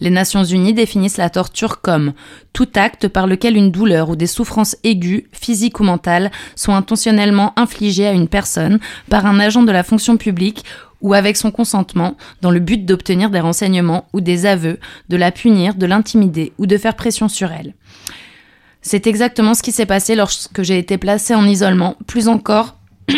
Les 0.00 0.10
Nations 0.10 0.44
Unies 0.44 0.74
définissent 0.74 1.16
la 1.16 1.30
torture 1.30 1.80
comme 1.80 2.12
tout 2.52 2.68
acte 2.74 3.08
par 3.08 3.26
lequel 3.26 3.56
une 3.56 3.70
douleur 3.70 4.10
ou 4.10 4.16
des 4.16 4.26
souffrances 4.26 4.76
aiguës, 4.84 5.24
physiques 5.32 5.80
ou 5.80 5.84
mentales, 5.84 6.30
sont 6.56 6.74
intentionnellement 6.74 7.52
infligées 7.56 8.06
à 8.06 8.12
une 8.12 8.28
personne 8.28 8.78
par 9.08 9.26
un 9.26 9.40
agent 9.40 9.62
de 9.62 9.72
la 9.72 9.82
fonction 9.82 10.16
publique 10.16 10.64
ou 11.00 11.14
avec 11.14 11.36
son 11.36 11.50
consentement 11.50 12.16
dans 12.42 12.50
le 12.50 12.60
but 12.60 12.84
d'obtenir 12.84 13.30
des 13.30 13.40
renseignements 13.40 14.06
ou 14.12 14.20
des 14.20 14.46
aveux, 14.46 14.78
de 15.08 15.16
la 15.16 15.32
punir, 15.32 15.74
de 15.74 15.86
l'intimider 15.86 16.52
ou 16.58 16.66
de 16.66 16.76
faire 16.76 16.96
pression 16.96 17.28
sur 17.28 17.52
elle. 17.52 17.74
C'est 18.82 19.06
exactement 19.06 19.54
ce 19.54 19.62
qui 19.62 19.72
s'est 19.72 19.86
passé 19.86 20.14
lorsque 20.14 20.62
j'ai 20.62 20.78
été 20.78 20.98
placée 20.98 21.34
en 21.34 21.46
isolement, 21.46 21.96
plus 22.06 22.28
encore 22.28 22.76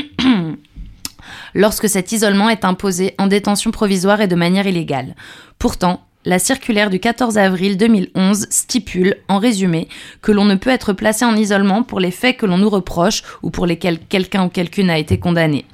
lorsque 1.55 1.89
cet 1.89 2.13
isolement 2.13 2.49
est 2.49 2.65
imposé 2.65 3.15
en 3.19 3.27
détention 3.27 3.71
provisoire 3.71 4.21
et 4.21 4.29
de 4.29 4.35
manière 4.35 4.67
illégale. 4.67 5.15
Pourtant, 5.59 6.05
la 6.25 6.39
circulaire 6.39 6.91
du 6.91 7.01
14 7.01 7.37
avril 7.39 7.77
2011 7.77 8.47
stipule, 8.51 9.17
en 9.29 9.39
résumé, 9.39 9.89
que 10.21 10.33
l'on 10.33 10.45
ne 10.45 10.55
peut 10.55 10.71
être 10.71 10.93
placé 10.93 11.25
en 11.25 11.37
isolement 11.37 11.83
pour 11.83 12.01
les 12.01 12.11
faits 12.11 12.37
que 12.37 12.47
l'on 12.47 12.59
nous 12.59 12.71
reproche 12.71 13.23
ou 13.43 13.51
pour 13.51 13.67
lesquels 13.67 13.99
quelqu'un 13.99 14.45
ou 14.45 14.49
quelqu'une 14.49 14.91
a 14.91 14.99
été 14.99 15.19
condamné. 15.19 15.65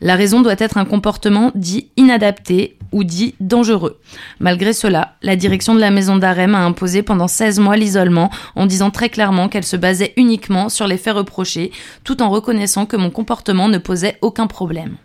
La 0.00 0.16
raison 0.16 0.40
doit 0.40 0.56
être 0.58 0.78
un 0.78 0.84
comportement 0.84 1.52
dit 1.54 1.88
inadapté 1.96 2.76
ou 2.90 3.04
dit 3.04 3.34
dangereux. 3.40 4.00
Malgré 4.40 4.72
cela, 4.72 5.14
la 5.22 5.36
direction 5.36 5.74
de 5.74 5.80
la 5.80 5.90
maison 5.90 6.16
d'arrêt 6.16 6.48
m'a 6.48 6.64
imposé 6.64 7.02
pendant 7.02 7.28
16 7.28 7.60
mois 7.60 7.76
l'isolement 7.76 8.30
en 8.56 8.66
disant 8.66 8.90
très 8.90 9.10
clairement 9.10 9.48
qu'elle 9.48 9.64
se 9.64 9.76
basait 9.76 10.12
uniquement 10.16 10.68
sur 10.68 10.88
les 10.88 10.98
faits 10.98 11.14
reprochés, 11.14 11.70
tout 12.04 12.20
en 12.20 12.30
reconnaissant 12.30 12.84
que 12.84 12.96
mon 12.96 13.10
comportement 13.10 13.68
ne 13.68 13.78
posait 13.78 14.18
aucun 14.22 14.48
problème. 14.48 14.96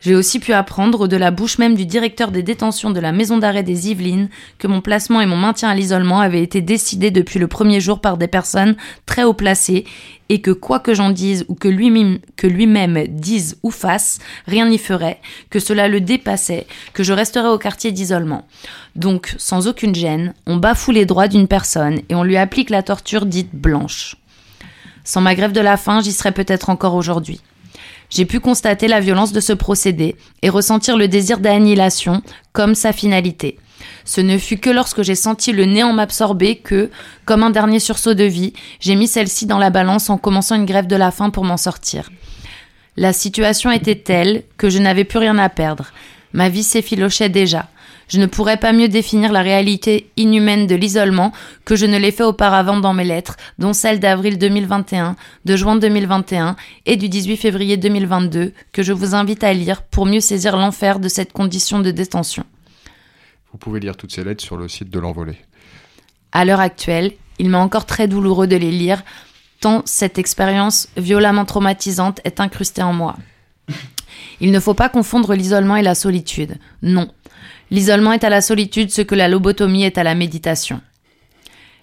J'ai 0.00 0.14
aussi 0.14 0.40
pu 0.40 0.54
apprendre 0.54 1.08
de 1.08 1.16
la 1.16 1.30
bouche 1.30 1.58
même 1.58 1.74
du 1.74 1.84
directeur 1.84 2.30
des 2.30 2.42
détentions 2.42 2.90
de 2.90 3.00
la 3.00 3.12
maison 3.12 3.36
d'arrêt 3.36 3.62
des 3.62 3.90
Yvelines 3.90 4.30
que 4.58 4.66
mon 4.66 4.80
placement 4.80 5.20
et 5.20 5.26
mon 5.26 5.36
maintien 5.36 5.68
à 5.68 5.74
l'isolement 5.74 6.20
avaient 6.20 6.42
été 6.42 6.62
décidés 6.62 7.10
depuis 7.10 7.38
le 7.38 7.48
premier 7.48 7.80
jour 7.80 8.00
par 8.00 8.16
des 8.16 8.26
personnes 8.26 8.76
très 9.04 9.24
haut 9.24 9.34
placées 9.34 9.84
et 10.30 10.40
que 10.40 10.52
quoi 10.52 10.78
que 10.78 10.94
j'en 10.94 11.10
dise 11.10 11.44
ou 11.48 11.54
que 11.54 11.68
lui-même 11.68 13.06
dise 13.08 13.58
ou 13.62 13.70
fasse, 13.70 14.20
rien 14.46 14.66
n'y 14.66 14.78
ferait, 14.78 15.20
que 15.50 15.58
cela 15.58 15.86
le 15.86 16.00
dépassait, 16.00 16.66
que 16.94 17.02
je 17.02 17.12
resterais 17.12 17.48
au 17.48 17.58
quartier 17.58 17.92
d'isolement. 17.92 18.46
Donc, 18.96 19.34
sans 19.36 19.68
aucune 19.68 19.94
gêne, 19.94 20.32
on 20.46 20.56
bafoue 20.56 20.92
les 20.92 21.04
droits 21.04 21.28
d'une 21.28 21.48
personne 21.48 22.00
et 22.08 22.14
on 22.14 22.22
lui 22.22 22.36
applique 22.36 22.70
la 22.70 22.82
torture 22.82 23.26
dite 23.26 23.54
blanche. 23.54 24.16
Sans 25.04 25.20
ma 25.20 25.34
grève 25.34 25.52
de 25.52 25.60
la 25.60 25.76
faim, 25.76 26.00
j'y 26.00 26.12
serais 26.12 26.32
peut-être 26.32 26.70
encore 26.70 26.94
aujourd'hui. 26.94 27.40
J'ai 28.10 28.24
pu 28.24 28.40
constater 28.40 28.88
la 28.88 29.00
violence 29.00 29.32
de 29.32 29.40
ce 29.40 29.52
procédé 29.52 30.16
et 30.42 30.48
ressentir 30.48 30.96
le 30.96 31.08
désir 31.08 31.38
d'annihilation 31.38 32.22
comme 32.52 32.74
sa 32.74 32.92
finalité. 32.92 33.58
Ce 34.04 34.20
ne 34.20 34.36
fut 34.36 34.58
que 34.58 34.70
lorsque 34.70 35.02
j'ai 35.02 35.14
senti 35.14 35.52
le 35.52 35.64
néant 35.64 35.92
m'absorber 35.92 36.56
que, 36.56 36.90
comme 37.24 37.42
un 37.42 37.50
dernier 37.50 37.78
sursaut 37.78 38.14
de 38.14 38.24
vie, 38.24 38.52
j'ai 38.80 38.96
mis 38.96 39.06
celle-ci 39.06 39.46
dans 39.46 39.58
la 39.58 39.70
balance 39.70 40.10
en 40.10 40.18
commençant 40.18 40.56
une 40.56 40.66
grève 40.66 40.86
de 40.86 40.96
la 40.96 41.10
faim 41.10 41.30
pour 41.30 41.44
m'en 41.44 41.56
sortir. 41.56 42.10
La 42.96 43.12
situation 43.12 43.70
était 43.70 43.94
telle 43.94 44.42
que 44.56 44.68
je 44.68 44.78
n'avais 44.78 45.04
plus 45.04 45.18
rien 45.18 45.38
à 45.38 45.48
perdre. 45.48 45.92
Ma 46.32 46.48
vie 46.48 46.64
s'effilochait 46.64 47.28
déjà. 47.28 47.68
Je 48.10 48.18
ne 48.18 48.26
pourrais 48.26 48.56
pas 48.56 48.72
mieux 48.72 48.88
définir 48.88 49.30
la 49.30 49.40
réalité 49.40 50.10
inhumaine 50.16 50.66
de 50.66 50.74
l'isolement 50.74 51.30
que 51.64 51.76
je 51.76 51.86
ne 51.86 51.96
l'ai 51.96 52.10
fait 52.10 52.24
auparavant 52.24 52.80
dans 52.80 52.92
mes 52.92 53.04
lettres, 53.04 53.36
dont 53.60 53.72
celle 53.72 54.00
d'avril 54.00 54.36
2021, 54.36 55.14
de 55.44 55.56
juin 55.56 55.76
2021 55.76 56.56
et 56.86 56.96
du 56.96 57.08
18 57.08 57.36
février 57.36 57.76
2022, 57.76 58.52
que 58.72 58.82
je 58.82 58.92
vous 58.92 59.14
invite 59.14 59.44
à 59.44 59.52
lire 59.52 59.82
pour 59.82 60.06
mieux 60.06 60.18
saisir 60.18 60.56
l'enfer 60.56 60.98
de 60.98 61.08
cette 61.08 61.32
condition 61.32 61.78
de 61.78 61.92
détention. 61.92 62.42
Vous 63.52 63.58
pouvez 63.58 63.78
lire 63.78 63.96
toutes 63.96 64.12
ces 64.12 64.24
lettres 64.24 64.42
sur 64.42 64.56
le 64.56 64.66
site 64.66 64.90
de 64.90 64.98
l'Envolée. 64.98 65.38
À 66.32 66.44
l'heure 66.44 66.58
actuelle, 66.58 67.12
il 67.38 67.48
m'est 67.48 67.58
encore 67.58 67.86
très 67.86 68.08
douloureux 68.08 68.48
de 68.48 68.56
les 68.56 68.72
lire, 68.72 69.04
tant 69.60 69.82
cette 69.84 70.18
expérience 70.18 70.88
violemment 70.96 71.44
traumatisante 71.44 72.20
est 72.24 72.40
incrustée 72.40 72.82
en 72.82 72.92
moi. 72.92 73.16
Il 74.40 74.50
ne 74.50 74.58
faut 74.58 74.74
pas 74.74 74.88
confondre 74.88 75.34
l'isolement 75.34 75.76
et 75.76 75.82
la 75.82 75.94
solitude. 75.94 76.58
Non. 76.82 77.08
L'isolement 77.70 78.12
est 78.12 78.24
à 78.24 78.30
la 78.30 78.40
solitude 78.40 78.90
ce 78.90 79.02
que 79.02 79.14
la 79.14 79.28
lobotomie 79.28 79.84
est 79.84 79.98
à 79.98 80.02
la 80.02 80.14
méditation. 80.14 80.80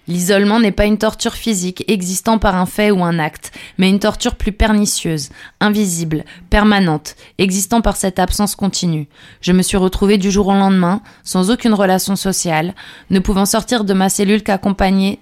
L'isolement 0.08 0.58
n'est 0.58 0.72
pas 0.72 0.86
une 0.86 0.96
torture 0.96 1.34
physique 1.34 1.84
existant 1.86 2.38
par 2.38 2.56
un 2.56 2.64
fait 2.64 2.90
ou 2.90 3.04
un 3.04 3.18
acte, 3.18 3.52
mais 3.76 3.90
une 3.90 3.98
torture 3.98 4.36
plus 4.36 4.52
pernicieuse, 4.52 5.28
invisible, 5.60 6.24
permanente, 6.48 7.14
existant 7.36 7.82
par 7.82 7.96
cette 7.96 8.18
absence 8.18 8.56
continue. 8.56 9.06
Je 9.42 9.52
me 9.52 9.60
suis 9.60 9.76
retrouvée 9.76 10.16
du 10.16 10.30
jour 10.30 10.48
au 10.48 10.54
lendemain, 10.54 11.02
sans 11.24 11.50
aucune 11.50 11.74
relation 11.74 12.16
sociale, 12.16 12.74
ne 13.10 13.18
pouvant 13.18 13.44
sortir 13.44 13.84
de 13.84 13.92
ma 13.92 14.08
cellule 14.08 14.42
qu'accompagnée 14.42 15.20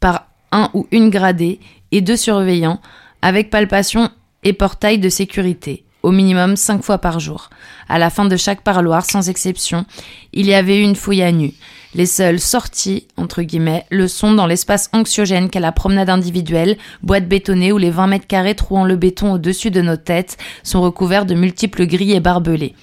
par 0.00 0.28
un 0.50 0.70
ou 0.72 0.86
une 0.92 1.10
gradée 1.10 1.60
et 1.92 2.00
deux 2.00 2.16
surveillants, 2.16 2.80
avec 3.20 3.50
palpation 3.50 4.10
et 4.44 4.54
portail 4.54 4.98
de 4.98 5.10
sécurité. 5.10 5.84
Au 6.06 6.12
minimum 6.12 6.54
cinq 6.54 6.84
fois 6.84 6.98
par 6.98 7.18
jour. 7.18 7.50
À 7.88 7.98
la 7.98 8.10
fin 8.10 8.26
de 8.26 8.36
chaque 8.36 8.62
parloir, 8.62 9.04
sans 9.04 9.28
exception, 9.28 9.84
il 10.32 10.46
y 10.46 10.54
avait 10.54 10.78
eu 10.78 10.82
une 10.82 10.94
fouille 10.94 11.22
à 11.22 11.32
nu. 11.32 11.52
Les 11.96 12.06
seules 12.06 12.38
sorties, 12.38 13.08
entre 13.16 13.42
guillemets, 13.42 13.84
le 13.90 14.06
sont 14.06 14.32
dans 14.32 14.46
l'espace 14.46 14.88
anxiogène 14.92 15.50
qu'est 15.50 15.58
la 15.58 15.72
promenade 15.72 16.08
individuelle, 16.08 16.76
boîte 17.02 17.26
bétonnée 17.26 17.72
où 17.72 17.78
les 17.78 17.90
20 17.90 18.06
mètres 18.06 18.26
carrés 18.28 18.54
trouant 18.54 18.84
le 18.84 18.94
béton 18.94 19.32
au-dessus 19.32 19.72
de 19.72 19.80
nos 19.80 19.96
têtes 19.96 20.36
sont 20.62 20.80
recouverts 20.80 21.26
de 21.26 21.34
multiples 21.34 21.86
grilles 21.86 22.12
et 22.12 22.20
barbelés. 22.20 22.76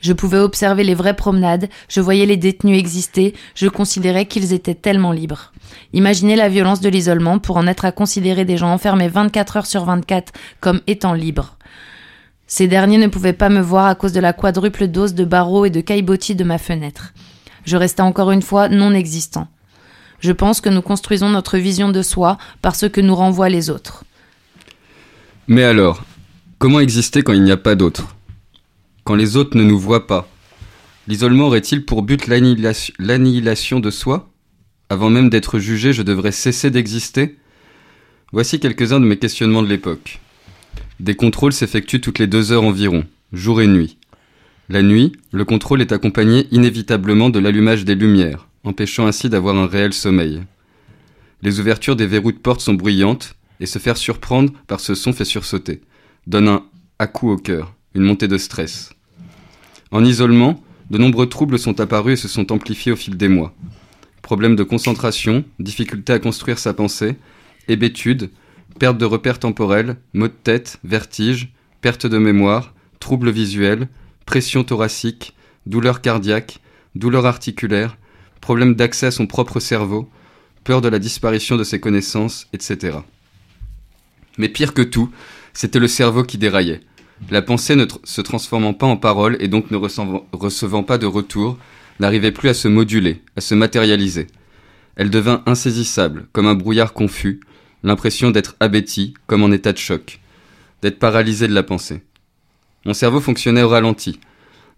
Je 0.00 0.12
pouvais 0.12 0.38
observer 0.38 0.82
les 0.82 0.96
vraies 0.96 1.14
promenades, 1.14 1.68
je 1.88 2.00
voyais 2.00 2.26
les 2.26 2.36
détenus 2.36 2.76
exister, 2.76 3.34
je 3.54 3.68
considérais 3.68 4.26
qu'ils 4.26 4.52
étaient 4.52 4.74
tellement 4.74 5.12
libres. 5.12 5.52
Imaginez 5.92 6.34
la 6.34 6.48
violence 6.48 6.80
de 6.80 6.88
l'isolement 6.88 7.38
pour 7.38 7.56
en 7.56 7.68
être 7.68 7.84
à 7.84 7.92
considérer 7.92 8.44
des 8.44 8.56
gens 8.56 8.72
enfermés 8.72 9.06
24 9.06 9.58
heures 9.58 9.66
sur 9.66 9.84
24 9.84 10.32
comme 10.58 10.80
étant 10.88 11.12
libres. 11.12 11.56
Ces 12.54 12.68
derniers 12.68 12.98
ne 12.98 13.06
pouvaient 13.06 13.32
pas 13.32 13.48
me 13.48 13.62
voir 13.62 13.86
à 13.86 13.94
cause 13.94 14.12
de 14.12 14.20
la 14.20 14.34
quadruple 14.34 14.86
dose 14.86 15.14
de 15.14 15.24
barreaux 15.24 15.64
et 15.64 15.70
de 15.70 15.80
caillebotis 15.80 16.34
de 16.34 16.44
ma 16.44 16.58
fenêtre. 16.58 17.14
Je 17.64 17.78
restais 17.78 18.02
encore 18.02 18.30
une 18.30 18.42
fois 18.42 18.68
non 18.68 18.92
existant. 18.92 19.48
Je 20.20 20.32
pense 20.32 20.60
que 20.60 20.68
nous 20.68 20.82
construisons 20.82 21.30
notre 21.30 21.56
vision 21.56 21.88
de 21.88 22.02
soi 22.02 22.36
par 22.60 22.76
ce 22.76 22.84
que 22.84 23.00
nous 23.00 23.14
renvoient 23.14 23.48
les 23.48 23.70
autres. 23.70 24.04
Mais 25.48 25.62
alors, 25.62 26.04
comment 26.58 26.80
exister 26.80 27.22
quand 27.22 27.32
il 27.32 27.42
n'y 27.42 27.50
a 27.50 27.56
pas 27.56 27.74
d'autres 27.74 28.14
Quand 29.04 29.14
les 29.14 29.38
autres 29.38 29.56
ne 29.56 29.64
nous 29.64 29.78
voient 29.78 30.06
pas? 30.06 30.28
L'isolement 31.08 31.46
aurait-il 31.46 31.86
pour 31.86 32.02
but 32.02 32.26
l'annihilation 32.26 32.92
l'annihilation 32.98 33.80
de 33.80 33.90
soi? 33.90 34.28
Avant 34.90 35.08
même 35.08 35.30
d'être 35.30 35.58
jugé, 35.58 35.94
je 35.94 36.02
devrais 36.02 36.32
cesser 36.32 36.70
d'exister? 36.70 37.38
Voici 38.30 38.60
quelques-uns 38.60 39.00
de 39.00 39.06
mes 39.06 39.16
questionnements 39.16 39.62
de 39.62 39.68
l'époque. 39.68 40.20
Des 41.00 41.14
contrôles 41.14 41.52
s'effectuent 41.52 42.00
toutes 42.00 42.18
les 42.18 42.26
deux 42.26 42.52
heures 42.52 42.64
environ, 42.64 43.04
jour 43.32 43.60
et 43.60 43.66
nuit. 43.66 43.98
La 44.68 44.82
nuit, 44.82 45.12
le 45.32 45.44
contrôle 45.44 45.80
est 45.80 45.92
accompagné 45.92 46.46
inévitablement 46.50 47.30
de 47.30 47.38
l'allumage 47.38 47.84
des 47.84 47.94
lumières, 47.94 48.48
empêchant 48.64 49.06
ainsi 49.06 49.28
d'avoir 49.28 49.56
un 49.56 49.66
réel 49.66 49.92
sommeil. 49.92 50.42
Les 51.42 51.58
ouvertures 51.60 51.96
des 51.96 52.06
verrous 52.06 52.32
de 52.32 52.38
porte 52.38 52.60
sont 52.60 52.74
bruyantes, 52.74 53.34
et 53.60 53.66
se 53.66 53.78
faire 53.78 53.96
surprendre 53.96 54.52
par 54.66 54.80
ce 54.80 54.94
son 54.94 55.12
fait 55.12 55.24
sursauter, 55.24 55.82
donne 56.26 56.48
un 56.48 56.64
à-coup 56.98 57.30
au 57.30 57.36
cœur, 57.36 57.74
une 57.94 58.02
montée 58.02 58.28
de 58.28 58.36
stress. 58.36 58.90
En 59.92 60.04
isolement, 60.04 60.60
de 60.90 60.98
nombreux 60.98 61.28
troubles 61.28 61.58
sont 61.58 61.80
apparus 61.80 62.18
et 62.18 62.22
se 62.22 62.28
sont 62.28 62.50
amplifiés 62.50 62.92
au 62.92 62.96
fil 62.96 63.16
des 63.16 63.28
mois. 63.28 63.54
Problèmes 64.20 64.56
de 64.56 64.64
concentration, 64.64 65.44
difficulté 65.60 66.12
à 66.12 66.18
construire 66.18 66.58
sa 66.58 66.74
pensée, 66.74 67.16
hébétude, 67.68 68.30
perte 68.78 68.98
de 68.98 69.04
repères 69.04 69.38
temporels, 69.38 69.96
maux 70.14 70.28
de 70.28 70.32
tête, 70.32 70.78
vertige, 70.84 71.52
perte 71.80 72.06
de 72.06 72.18
mémoire, 72.18 72.74
troubles 73.00 73.30
visuels, 73.30 73.88
pression 74.26 74.64
thoracique, 74.64 75.34
douleurs 75.66 76.00
cardiaques, 76.00 76.60
douleurs 76.94 77.26
articulaires, 77.26 77.96
problèmes 78.40 78.74
d'accès 78.74 79.06
à 79.06 79.10
son 79.10 79.26
propre 79.26 79.60
cerveau, 79.60 80.08
peur 80.64 80.80
de 80.80 80.88
la 80.88 80.98
disparition 80.98 81.56
de 81.56 81.64
ses 81.64 81.80
connaissances, 81.80 82.48
etc. 82.52 82.98
Mais 84.38 84.48
pire 84.48 84.74
que 84.74 84.82
tout, 84.82 85.10
c'était 85.52 85.78
le 85.78 85.88
cerveau 85.88 86.22
qui 86.22 86.38
déraillait. 86.38 86.80
La 87.30 87.42
pensée 87.42 87.76
ne 87.76 87.86
se 88.04 88.20
transformant 88.20 88.74
pas 88.74 88.86
en 88.86 88.96
parole 88.96 89.36
et 89.40 89.48
donc 89.48 89.70
ne 89.70 89.76
recevant 89.76 90.82
pas 90.82 90.98
de 90.98 91.06
retour, 91.06 91.58
n'arrivait 92.00 92.32
plus 92.32 92.48
à 92.48 92.54
se 92.54 92.68
moduler, 92.68 93.22
à 93.36 93.40
se 93.40 93.54
matérialiser. 93.54 94.26
Elle 94.96 95.10
devint 95.10 95.42
insaisissable, 95.46 96.26
comme 96.32 96.46
un 96.46 96.54
brouillard 96.54 96.92
confus, 96.92 97.40
l'impression 97.82 98.30
d'être 98.30 98.56
abéti, 98.60 99.14
comme 99.26 99.42
en 99.42 99.52
état 99.52 99.72
de 99.72 99.78
choc, 99.78 100.20
d'être 100.82 100.98
paralysé 100.98 101.48
de 101.48 101.54
la 101.54 101.62
pensée. 101.62 102.02
Mon 102.84 102.94
cerveau 102.94 103.20
fonctionnait 103.20 103.62
au 103.62 103.68
ralenti. 103.68 104.18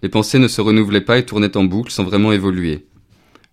Les 0.02 0.08
pensées 0.08 0.38
ne 0.38 0.48
se 0.48 0.60
renouvelaient 0.60 1.00
pas 1.00 1.18
et 1.18 1.24
tournaient 1.24 1.56
en 1.56 1.64
boucle 1.64 1.90
sans 1.90 2.04
vraiment 2.04 2.32
évoluer. 2.32 2.86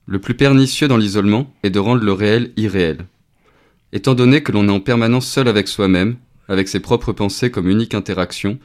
Le 0.05 0.19
plus 0.19 0.33
pernicieux 0.33 0.87
dans 0.87 0.97
l'isolement 0.97 1.53
est 1.63 1.69
de 1.69 1.79
rendre 1.79 2.03
le 2.03 2.13
réel 2.13 2.51
irréel. 2.57 3.05
Étant 3.93 4.13
donné 4.13 4.43
que 4.43 4.51
l'on 4.51 4.67
est 4.67 4.71
en 4.71 4.79
permanence 4.79 5.27
seul 5.27 5.47
avec 5.47 5.67
soi-même, 5.67 6.17
avec 6.47 6.67
ses 6.67 6.79
propres 6.79 7.13
pensées 7.13 7.51
comme 7.51 7.69
unique 7.69 7.93
interaction, 7.93 8.59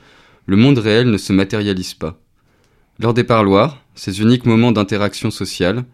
le 0.47 0.57
monde 0.57 0.79
réel 0.79 1.11
ne 1.11 1.19
se 1.19 1.33
matérialise 1.33 1.95
pas. 1.95 2.19
Lors 2.99 3.15
des 3.15 3.25
parloirs, 3.25 3.83
ces 3.95 4.21
uniques 4.21 4.47
moments 4.47 4.73
d'interaction 4.73 5.31
sociale 5.31 5.85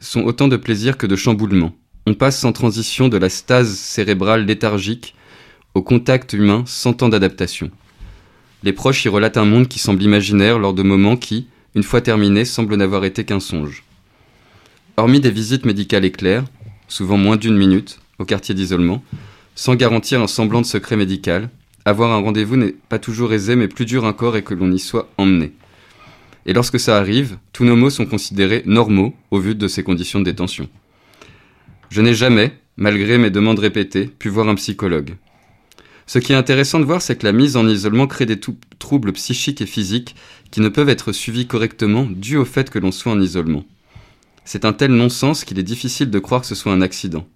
sont 0.00 0.24
autant 0.24 0.48
de 0.48 0.56
plaisir 0.56 0.98
que 0.98 1.06
de 1.06 1.16
chamboulement. 1.16 1.72
On 2.08 2.14
passe 2.14 2.38
sans 2.38 2.52
transition 2.52 3.08
de 3.08 3.16
la 3.16 3.28
stase 3.28 3.74
cérébrale 3.76 4.46
léthargique 4.46 5.16
au 5.74 5.82
contact 5.82 6.34
humain 6.34 6.62
sans 6.64 6.92
temps 6.92 7.08
d'adaptation. 7.08 7.68
Les 8.62 8.72
proches 8.72 9.04
y 9.04 9.08
relatent 9.08 9.36
un 9.38 9.44
monde 9.44 9.66
qui 9.66 9.80
semble 9.80 10.04
imaginaire 10.04 10.60
lors 10.60 10.72
de 10.72 10.84
moments 10.84 11.16
qui, 11.16 11.48
une 11.74 11.82
fois 11.82 12.00
terminés, 12.00 12.44
semblent 12.44 12.76
n'avoir 12.76 13.04
été 13.04 13.24
qu'un 13.24 13.40
songe. 13.40 13.82
Hormis 14.96 15.18
des 15.18 15.32
visites 15.32 15.66
médicales 15.66 16.04
éclairs, 16.04 16.44
souvent 16.86 17.18
moins 17.18 17.36
d'une 17.36 17.56
minute, 17.56 17.98
au 18.20 18.24
quartier 18.24 18.54
d'isolement, 18.54 19.02
sans 19.56 19.74
garantir 19.74 20.22
un 20.22 20.28
semblant 20.28 20.60
de 20.60 20.66
secret 20.66 20.94
médical, 20.94 21.50
avoir 21.84 22.12
un 22.12 22.22
rendez-vous 22.22 22.56
n'est 22.56 22.76
pas 22.88 23.00
toujours 23.00 23.32
aisé, 23.32 23.56
mais 23.56 23.66
plus 23.66 23.84
dur 23.84 24.04
encore 24.04 24.36
est 24.36 24.42
que 24.42 24.54
l'on 24.54 24.70
y 24.70 24.78
soit 24.78 25.10
emmené. 25.18 25.54
Et 26.46 26.52
lorsque 26.52 26.78
ça 26.78 26.98
arrive, 26.98 27.36
tous 27.52 27.64
nos 27.64 27.74
mots 27.74 27.90
sont 27.90 28.06
considérés 28.06 28.62
normaux 28.64 29.12
au 29.32 29.40
vu 29.40 29.56
de 29.56 29.66
ces 29.66 29.82
conditions 29.82 30.20
de 30.20 30.24
détention. 30.24 30.68
Je 31.90 32.00
n'ai 32.02 32.14
jamais, 32.14 32.58
malgré 32.76 33.18
mes 33.18 33.30
demandes 33.30 33.58
répétées, 33.58 34.06
pu 34.06 34.28
voir 34.28 34.48
un 34.48 34.54
psychologue. 34.54 35.16
Ce 36.06 36.18
qui 36.18 36.32
est 36.32 36.36
intéressant 36.36 36.78
de 36.78 36.84
voir, 36.84 37.02
c'est 37.02 37.16
que 37.16 37.26
la 37.26 37.32
mise 37.32 37.56
en 37.56 37.66
isolement 37.66 38.06
crée 38.06 38.26
des 38.26 38.38
troubles 38.78 39.12
psychiques 39.12 39.60
et 39.60 39.66
physiques 39.66 40.14
qui 40.50 40.60
ne 40.60 40.68
peuvent 40.68 40.88
être 40.88 41.12
suivis 41.12 41.46
correctement 41.46 42.06
dû 42.08 42.36
au 42.36 42.44
fait 42.44 42.70
que 42.70 42.78
l'on 42.78 42.92
soit 42.92 43.12
en 43.12 43.20
isolement. 43.20 43.64
C'est 44.44 44.64
un 44.64 44.72
tel 44.72 44.92
non-sens 44.92 45.44
qu'il 45.44 45.58
est 45.58 45.64
difficile 45.64 46.10
de 46.10 46.18
croire 46.20 46.42
que 46.42 46.46
ce 46.46 46.54
soit 46.54 46.72
un 46.72 46.80
accident. 46.80 47.26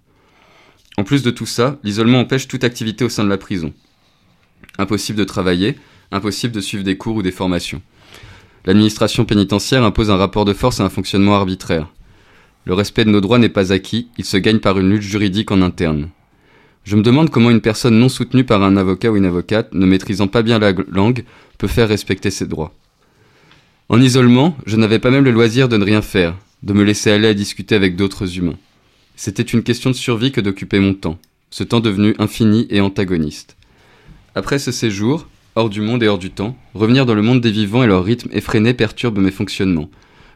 En 0.97 1.03
plus 1.03 1.23
de 1.23 1.31
tout 1.31 1.45
ça, 1.45 1.77
l'isolement 1.83 2.19
empêche 2.19 2.47
toute 2.47 2.63
activité 2.63 3.03
au 3.03 3.09
sein 3.09 3.25
de 3.25 3.29
la 3.29 3.37
prison. 3.37 3.73
Impossible 4.77 5.19
de 5.19 5.25
travailler, 5.25 5.77
impossible 6.11 6.53
de 6.53 6.61
suivre 6.61 6.83
des 6.83 6.97
cours 6.97 7.17
ou 7.17 7.21
des 7.21 7.31
formations. 7.31 7.81
L'administration 8.65 9.25
pénitentiaire 9.25 9.83
impose 9.83 10.11
un 10.11 10.17
rapport 10.17 10.45
de 10.45 10.53
force 10.53 10.79
et 10.79 10.83
un 10.83 10.89
fonctionnement 10.89 11.35
arbitraire. 11.35 11.91
Le 12.65 12.73
respect 12.73 13.05
de 13.05 13.09
nos 13.09 13.21
droits 13.21 13.39
n'est 13.39 13.49
pas 13.49 13.73
acquis, 13.73 14.07
il 14.17 14.25
se 14.25 14.37
gagne 14.37 14.59
par 14.59 14.77
une 14.77 14.89
lutte 14.89 15.01
juridique 15.01 15.51
en 15.51 15.61
interne. 15.61 16.09
Je 16.83 16.95
me 16.95 17.01
demande 17.01 17.29
comment 17.29 17.49
une 17.49 17.61
personne 17.61 17.97
non 17.97 18.09
soutenue 18.09 18.43
par 18.43 18.63
un 18.63 18.77
avocat 18.77 19.11
ou 19.11 19.17
une 19.17 19.25
avocate, 19.25 19.73
ne 19.73 19.85
maîtrisant 19.85 20.27
pas 20.27 20.41
bien 20.41 20.59
la 20.59 20.73
langue, 20.91 21.23
peut 21.57 21.67
faire 21.67 21.87
respecter 21.87 22.31
ses 22.31 22.47
droits. 22.47 22.73
En 23.89 23.99
isolement, 23.99 24.55
je 24.65 24.77
n'avais 24.77 24.99
pas 24.99 25.11
même 25.11 25.25
le 25.25 25.31
loisir 25.31 25.69
de 25.69 25.77
ne 25.77 25.83
rien 25.83 26.01
faire, 26.01 26.35
de 26.63 26.73
me 26.73 26.83
laisser 26.83 27.11
aller 27.11 27.27
à 27.27 27.33
discuter 27.33 27.75
avec 27.75 27.95
d'autres 27.95 28.37
humains. 28.37 28.57
C'était 29.15 29.43
une 29.43 29.63
question 29.63 29.89
de 29.89 29.95
survie 29.95 30.31
que 30.31 30.41
d'occuper 30.41 30.79
mon 30.79 30.93
temps, 30.93 31.19
ce 31.49 31.63
temps 31.63 31.79
devenu 31.79 32.15
infini 32.17 32.67
et 32.69 32.81
antagoniste. 32.81 33.57
Après 34.33 34.59
ce 34.59 34.71
séjour, 34.71 35.27
hors 35.55 35.69
du 35.69 35.81
monde 35.81 36.01
et 36.03 36.07
hors 36.07 36.17
du 36.17 36.29
temps, 36.31 36.55
revenir 36.73 37.05
dans 37.05 37.15
le 37.15 37.21
monde 37.21 37.41
des 37.41 37.51
vivants 37.51 37.83
et 37.83 37.87
leur 37.87 38.05
rythme 38.05 38.29
effréné 38.31 38.73
perturbe 38.73 39.19
mes 39.19 39.31
fonctionnements. 39.31 39.89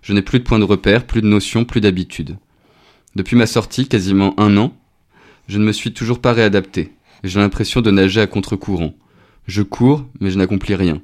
Je 0.06 0.14
n'ai 0.14 0.22
plus 0.22 0.38
de 0.38 0.44
point 0.44 0.60
de 0.60 0.64
repère, 0.64 1.08
plus 1.08 1.24
de 1.24 1.28
notions, 1.28 1.66
plus 1.66 1.82
d'habitude. 1.82 2.38
Depuis 3.16 3.36
ma 3.36 3.48
sortie, 3.48 3.88
quasiment 3.88 4.40
un 4.40 4.56
an, 4.56 4.72
je 5.48 5.58
ne 5.58 5.64
me 5.64 5.72
suis 5.72 5.94
toujours 5.94 6.20
pas 6.20 6.32
réadapté, 6.32 6.94
j'ai 7.24 7.40
l'impression 7.40 7.82
de 7.82 7.90
nager 7.90 8.22
à 8.22 8.28
contre-courant. 8.28 8.94
Je 9.48 9.64
cours, 9.64 10.06
mais 10.20 10.30
je 10.30 10.38
n'accomplis 10.38 10.76
rien. 10.76 11.02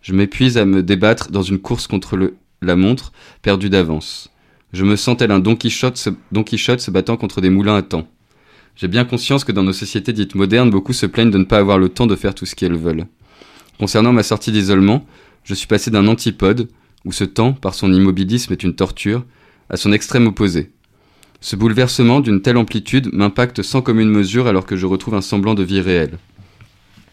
Je 0.00 0.14
m'épuise 0.14 0.56
à 0.56 0.64
me 0.64 0.82
débattre 0.82 1.30
dans 1.30 1.42
une 1.42 1.58
course 1.58 1.86
contre 1.86 2.16
le, 2.16 2.38
la 2.62 2.76
montre, 2.76 3.12
perdue 3.42 3.68
d'avance. 3.68 4.30
Je 4.72 4.86
me 4.86 4.96
sens 4.96 5.18
tel 5.18 5.32
un 5.32 5.38
Don 5.38 5.54
Quichotte, 5.54 6.08
Don 6.32 6.42
Quichotte 6.42 6.80
se 6.80 6.90
battant 6.90 7.18
contre 7.18 7.42
des 7.42 7.50
moulins 7.50 7.76
à 7.76 7.82
temps. 7.82 8.08
J'ai 8.74 8.88
bien 8.88 9.04
conscience 9.04 9.44
que 9.44 9.52
dans 9.52 9.64
nos 9.64 9.74
sociétés 9.74 10.14
dites 10.14 10.34
modernes, 10.34 10.70
beaucoup 10.70 10.94
se 10.94 11.04
plaignent 11.04 11.30
de 11.30 11.36
ne 11.36 11.44
pas 11.44 11.58
avoir 11.58 11.78
le 11.78 11.90
temps 11.90 12.06
de 12.06 12.16
faire 12.16 12.34
tout 12.34 12.46
ce 12.46 12.54
qu'elles 12.54 12.74
veulent. 12.74 13.06
Concernant 13.78 14.14
ma 14.14 14.22
sortie 14.22 14.50
d'isolement, 14.50 15.04
je 15.44 15.52
suis 15.52 15.66
passé 15.66 15.90
d'un 15.90 16.06
antipode, 16.06 16.70
où 17.04 17.12
ce 17.12 17.24
temps, 17.24 17.52
par 17.52 17.74
son 17.74 17.92
immobilisme, 17.92 18.52
est 18.52 18.62
une 18.62 18.74
torture, 18.74 19.24
à 19.68 19.76
son 19.76 19.92
extrême 19.92 20.26
opposé. 20.26 20.70
Ce 21.40 21.56
bouleversement 21.56 22.20
d'une 22.20 22.42
telle 22.42 22.58
amplitude 22.58 23.08
m'impacte 23.12 23.62
sans 23.62 23.80
commune 23.80 24.10
mesure 24.10 24.46
alors 24.46 24.66
que 24.66 24.76
je 24.76 24.86
retrouve 24.86 25.14
un 25.14 25.22
semblant 25.22 25.54
de 25.54 25.62
vie 25.62 25.80
réelle. 25.80 26.18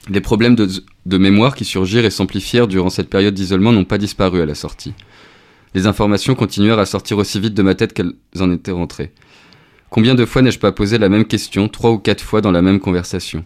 Les 0.10 0.22
problèmes 0.22 0.56
de, 0.56 0.68
de 1.06 1.18
mémoire 1.18 1.56
qui 1.56 1.66
surgirent 1.66 2.06
et 2.06 2.10
s'amplifièrent 2.10 2.68
durant 2.68 2.90
cette 2.90 3.10
période 3.10 3.34
d'isolement 3.34 3.72
n'ont 3.72 3.86
pas 3.86 3.98
disparu 3.98 4.42
à 4.42 4.46
la 4.46 4.56
sortie. 4.56 4.94
Les 5.74 5.88
informations 5.88 6.36
continuèrent 6.36 6.80
à 6.80 6.86
sortir 6.86 7.18
aussi 7.18 7.40
vite 7.40 7.54
de 7.54 7.62
ma 7.62 7.76
tête 7.76 7.94
qu'elles 7.94 8.14
en 8.40 8.52
étaient 8.52 8.72
rentrées. 8.72 9.14
Combien 9.90 10.16
de 10.16 10.26
fois 10.26 10.42
n'ai-je 10.42 10.60
pas 10.60 10.72
posé 10.74 10.98
la 10.98 11.08
même 11.08 11.26
question, 11.26 11.70
trois 11.70 11.92
ou 11.92 11.98
quatre 11.98 12.24
fois 12.24 12.42
dans 12.42 12.52
la 12.52 12.62
même 12.62 12.80
conversation? 12.80 13.46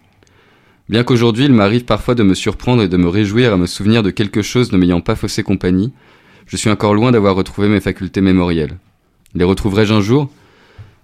Bien 0.89 1.03
qu'aujourd'hui 1.03 1.45
il 1.45 1.53
m'arrive 1.53 1.85
parfois 1.85 2.15
de 2.15 2.23
me 2.23 2.33
surprendre 2.33 2.81
et 2.81 2.89
de 2.89 2.97
me 2.97 3.07
réjouir 3.07 3.53
à 3.53 3.57
me 3.57 3.67
souvenir 3.67 4.01
de 4.01 4.09
quelque 4.09 4.41
chose 4.41 4.71
ne 4.71 4.77
m'ayant 4.77 5.01
pas 5.01 5.15
faussé 5.15 5.43
compagnie, 5.43 5.93
je 6.51 6.57
suis 6.57 6.69
encore 6.69 6.93
loin 6.93 7.13
d'avoir 7.13 7.35
retrouvé 7.35 7.69
mes 7.69 7.79
facultés 7.79 8.19
mémorielles. 8.19 8.77
Les 9.35 9.45
retrouverai-je 9.45 9.93
un 9.93 10.01
jour? 10.01 10.29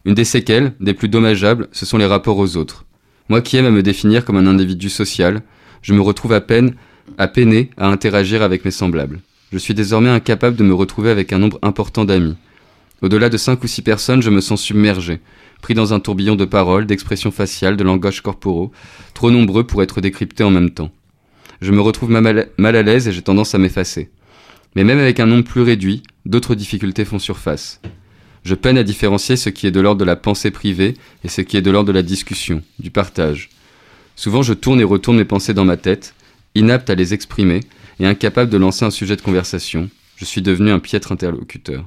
Une 0.03 0.13
des 0.13 0.25
séquelles, 0.25 0.73
des 0.81 0.93
plus 0.93 1.07
dommageables, 1.07 1.69
ce 1.71 1.85
sont 1.85 1.97
les 1.97 2.05
rapports 2.05 2.37
aux 2.37 2.57
autres. 2.57 2.83
Moi 3.29 3.39
qui 3.39 3.55
aime 3.55 3.65
à 3.65 3.71
me 3.71 3.81
définir 3.81 4.25
comme 4.25 4.35
un 4.35 4.45
individu 4.45 4.89
social, 4.89 5.41
je 5.81 5.93
me 5.93 6.01
retrouve 6.01 6.33
à 6.33 6.41
peine 6.41 6.75
à 7.17 7.29
peiner 7.29 7.69
à 7.77 7.87
interagir 7.87 8.41
avec 8.41 8.65
mes 8.65 8.71
semblables. 8.71 9.21
Je 9.53 9.57
suis 9.57 9.73
désormais 9.73 10.09
incapable 10.09 10.57
de 10.57 10.65
me 10.65 10.73
retrouver 10.73 11.11
avec 11.11 11.31
un 11.31 11.39
nombre 11.39 11.59
important 11.61 12.03
d'amis. 12.03 12.35
Au-delà 13.01 13.29
de 13.29 13.37
cinq 13.37 13.63
ou 13.63 13.67
six 13.67 13.81
personnes, 13.81 14.21
je 14.21 14.29
me 14.29 14.41
sens 14.41 14.61
submergé, 14.61 15.21
pris 15.61 15.75
dans 15.75 15.93
un 15.93 16.01
tourbillon 16.01 16.35
de 16.35 16.43
paroles, 16.43 16.87
d'expressions 16.87 17.31
faciales, 17.31 17.77
de 17.77 17.85
langages 17.85 18.19
corporaux, 18.19 18.73
trop 19.13 19.31
nombreux 19.31 19.63
pour 19.65 19.81
être 19.81 20.01
décryptés 20.01 20.43
en 20.43 20.51
même 20.51 20.71
temps. 20.71 20.91
Je 21.61 21.71
me 21.71 21.79
retrouve 21.79 22.09
mal 22.09 22.75
à 22.75 22.83
l'aise 22.83 23.07
et 23.07 23.13
j'ai 23.13 23.21
tendance 23.21 23.55
à 23.55 23.59
m'effacer. 23.59 24.09
Mais 24.77 24.83
même 24.83 24.99
avec 24.99 25.19
un 25.19 25.25
nombre 25.25 25.43
plus 25.43 25.63
réduit, 25.63 26.03
d'autres 26.27 26.53
difficultés 26.53 27.03
font 27.03 27.17
surface. 27.17 27.81
Je 28.43 28.53
peine 28.53 28.77
à 28.77 28.83
différencier 28.83 29.35
ce 29.35 29.49
qui 29.49 29.65
est 29.65 29.71
de 29.71 29.79
l'ordre 29.79 29.99
de 29.99 30.05
la 30.05 30.15
pensée 30.15 30.51
privée 30.51 30.93
et 31.23 31.29
ce 31.29 31.41
qui 31.41 31.57
est 31.57 31.63
de 31.63 31.71
l'ordre 31.71 31.87
de 31.87 31.93
la 31.93 32.03
discussion, 32.03 32.61
du 32.77 32.91
partage. 32.91 33.49
Souvent 34.15 34.43
je 34.43 34.53
tourne 34.53 34.79
et 34.79 34.83
retourne 34.83 35.17
mes 35.17 35.25
pensées 35.25 35.55
dans 35.55 35.65
ma 35.65 35.77
tête, 35.77 36.13
inapte 36.53 36.91
à 36.91 36.93
les 36.93 37.15
exprimer 37.15 37.61
et 37.99 38.05
incapable 38.05 38.51
de 38.51 38.57
lancer 38.57 38.85
un 38.85 38.91
sujet 38.91 39.15
de 39.15 39.23
conversation. 39.23 39.89
Je 40.15 40.25
suis 40.25 40.43
devenu 40.43 40.69
un 40.69 40.77
piètre 40.77 41.11
interlocuteur. 41.11 41.83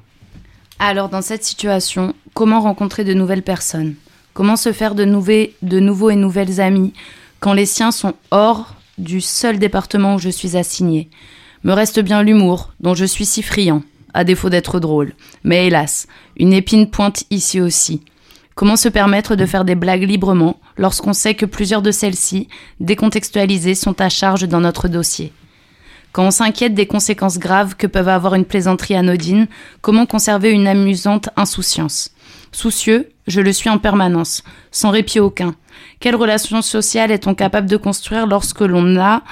Alors 0.81 1.11
dans 1.11 1.23
cette 1.23 1.45
situation, 1.45 2.13
comment 2.35 2.61
rencontrer 2.61 3.05
de 3.05 3.15
nouvelles 3.15 3.45
personnes? 3.45 3.95
Comment 4.35 4.57
se 4.57 4.73
faire 4.73 4.97
de, 4.97 5.05
de 5.05 5.79
nouveaux 5.79 6.11
et 6.11 6.17
nouvelles 6.17 6.61
amis 6.61 6.93
quand 7.39 7.53
les 7.53 7.67
siens 7.67 7.93
sont 7.93 8.15
hors 8.33 8.75
du 8.99 9.21
seul 9.21 9.61
département 9.61 10.17
où 10.17 10.19
je 10.19 10.29
suis 10.29 10.57
assigné? 10.57 11.09
Me 11.63 11.73
reste 11.73 12.01
bien 12.01 12.23
l'humour, 12.23 12.73
dont 12.81 12.95
je 12.95 13.05
suis 13.05 13.27
si 13.27 13.43
friand, 13.43 13.83
à 14.15 14.25
défaut 14.25 14.49
d'être 14.49 14.81
drôle. 14.81 15.13
Mais 15.45 15.67
hélas, 15.67 16.07
une 16.37 16.53
épine 16.53 16.89
pointe 16.89 17.25
ici 17.31 17.61
aussi. 17.61 18.03
Comment 18.55 18.77
se 18.77 18.89
permettre 18.89 19.37
de 19.37 19.47
faire 19.47 19.65
des 19.65 19.75
blagues 19.75 20.03
librement 20.03 20.59
lorsqu'on 20.77 21.13
sait 21.13 21.35
que 21.35 21.47
plusieurs 21.47 21.83
de 21.83 21.91
celles-ci, 21.91 22.49
décontextualisées, 22.79 23.75
sont 23.75 24.01
à 24.01 24.09
charge 24.09 24.49
dans 24.49 24.61
notre 24.61 24.89
dossier? 24.89 25.33
Quand 26.13 26.27
on 26.27 26.31
s'inquiète 26.31 26.75
des 26.75 26.87
conséquences 26.87 27.39
graves 27.39 27.77
que 27.77 27.87
peuvent 27.87 28.09
avoir 28.09 28.35
une 28.35 28.45
plaisanterie 28.45 28.97
anodine, 28.97 29.47
comment 29.81 30.07
conserver 30.07 30.51
une 30.51 30.67
amusante 30.67 31.29
insouciance? 31.37 32.11
Soucieux, 32.53 33.11
je 33.29 33.41
le 33.41 33.53
suis 33.53 33.71
en 33.71 33.79
permanence, 33.79 34.43
sans 34.73 34.91
répit 34.91 35.21
aucun. 35.21 35.55
Quelle 36.01 36.17
relation 36.17 36.63
sociale 36.63 37.13
est-on 37.13 37.35
capable 37.35 37.69
de 37.69 37.77
construire 37.77 38.27
lorsque 38.27 38.61
l'on 38.61 38.83
n'a 38.83 39.23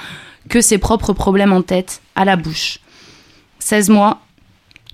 que 0.48 0.60
ses 0.60 0.78
propres 0.78 1.12
problèmes 1.12 1.52
en 1.52 1.62
tête, 1.62 2.00
à 2.14 2.24
la 2.24 2.36
bouche 2.36 2.80
16 3.60 3.90
mois, 3.90 4.20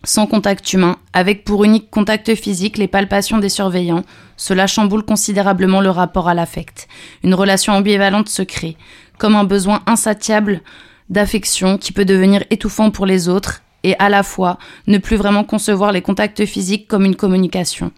sans 0.03 0.27
contact 0.27 0.73
humain, 0.73 0.97
avec 1.13 1.45
pour 1.45 1.65
unique 1.65 1.91
contact 1.91 2.35
physique 2.35 2.77
les 2.77 2.89
palpations 2.89 3.39
des 3.39 3.49
surveillants, 3.49 4.05
cela 4.37 4.67
chamboule 4.67 5.05
considérablement 5.05 5.81
le 5.81 5.91
rapport 5.91 6.29
à 6.29 6.35
l'affect. 6.35 6.89
Une 7.23 7.35
relation 7.35 7.73
ambivalente 7.73 8.29
se 8.29 8.43
crée, 8.43 8.77
comme 9.19 9.37
un 9.37 9.45
besoin 9.45 9.83
insatiable 9.87 10.61
d'affection 11.09 11.79
qui 11.79 11.93
peut 11.93 12.05
devenir 12.05 12.45
étouffant 12.51 12.91
pour 12.91 13.07
les 13.07 13.29
autres 13.29 13.63
et 13.83 13.95
à 13.99 14.09
la 14.09 14.23
fois 14.23 14.59
ne 14.87 14.99
plus 14.99 15.17
vraiment 15.17 15.45
concevoir 15.45 15.93
les 15.93 16.03
contacts 16.03 16.45
physiques 16.47 16.89
comme 16.89 17.05
une 17.05 17.17
communication. 17.17 17.93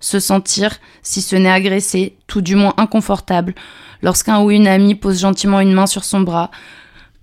Se 0.00 0.20
sentir, 0.20 0.78
si 1.02 1.20
ce 1.20 1.36
n'est 1.36 1.50
agressé, 1.50 2.16
tout 2.26 2.40
du 2.40 2.54
moins 2.54 2.74
inconfortable, 2.76 3.54
lorsqu'un 4.02 4.40
ou 4.40 4.50
une 4.50 4.68
amie 4.68 4.94
pose 4.94 5.20
gentiment 5.20 5.60
une 5.60 5.72
main 5.72 5.86
sur 5.86 6.04
son 6.04 6.20
bras, 6.20 6.50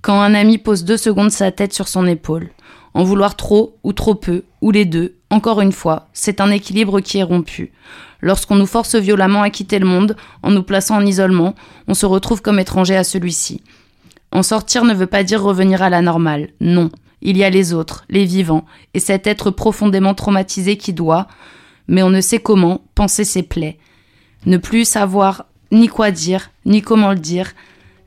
quand 0.02 0.22
un 0.22 0.34
ami 0.34 0.58
pose 0.58 0.84
deux 0.84 0.98
secondes 0.98 1.32
sa 1.32 1.52
tête 1.52 1.74
sur 1.74 1.88
son 1.88 2.06
épaule. 2.06 2.50
En 2.94 3.04
vouloir 3.04 3.36
trop 3.36 3.78
ou 3.84 3.94
trop 3.94 4.16
peu, 4.16 4.44
ou 4.62 4.72
les 4.72 4.86
deux, 4.86 5.16
encore 5.30 5.62
une 5.62 5.72
fois, 5.72 6.08
c'est 6.14 6.42
un 6.42 6.50
équilibre 6.52 7.02
qui 7.02 7.20
est 7.20 7.24
rompu. 7.24 7.72
Lorsqu'on 8.22 8.56
nous 8.56 8.66
force 8.66 8.96
violemment 8.96 9.44
à 9.44 9.50
quitter 9.50 9.80
le 9.80 9.86
monde, 9.86 10.16
en 10.44 10.52
nous 10.52 10.64
plaçant 10.64 10.98
en 10.98 11.06
isolement, 11.06 11.56
on 11.88 11.94
se 11.94 12.06
retrouve 12.06 12.42
comme 12.42 12.60
étranger 12.60 12.96
à 12.96 13.04
celui-ci. 13.04 13.62
En 14.32 14.44
sortir 14.44 14.86
ne 14.86 14.94
veut 14.94 15.08
pas 15.08 15.24
dire 15.24 15.42
revenir 15.42 15.82
à 15.82 15.90
la 15.90 16.02
normale, 16.02 16.50
non. 16.60 16.90
Il 17.22 17.38
y 17.38 17.44
a 17.44 17.50
les 17.50 17.74
autres, 17.74 18.06
les 18.10 18.26
vivants, 18.26 18.66
et 18.94 19.00
cet 19.00 19.28
être 19.28 19.52
profondément 19.52 20.14
traumatisé 20.14 20.78
qui 20.78 20.94
doit, 20.94 21.28
mais 21.88 22.04
on 22.04 22.10
ne 22.10 22.22
sait 22.22 22.40
comment, 22.40 22.82
penser 22.96 23.26
ses 23.26 23.44
plaies. 23.44 23.78
Ne 24.46 24.58
plus 24.58 24.86
savoir 24.86 25.46
ni 25.72 25.88
quoi 25.88 26.12
dire, 26.12 26.52
ni 26.66 26.82
comment 26.82 27.12
le 27.12 27.20
dire, 27.20 27.52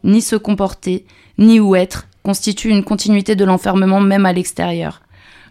ni 0.02 0.22
se 0.22 0.36
comporter, 0.36 1.04
ni 1.38 1.60
où 1.60 1.74
être, 1.74 2.06
constitue 2.22 2.68
une 2.68 2.84
continuité 2.84 3.34
de 3.34 3.44
l'enfermement 3.44 4.00
même 4.00 4.26
à 4.26 4.32
l'extérieur. 4.32 5.02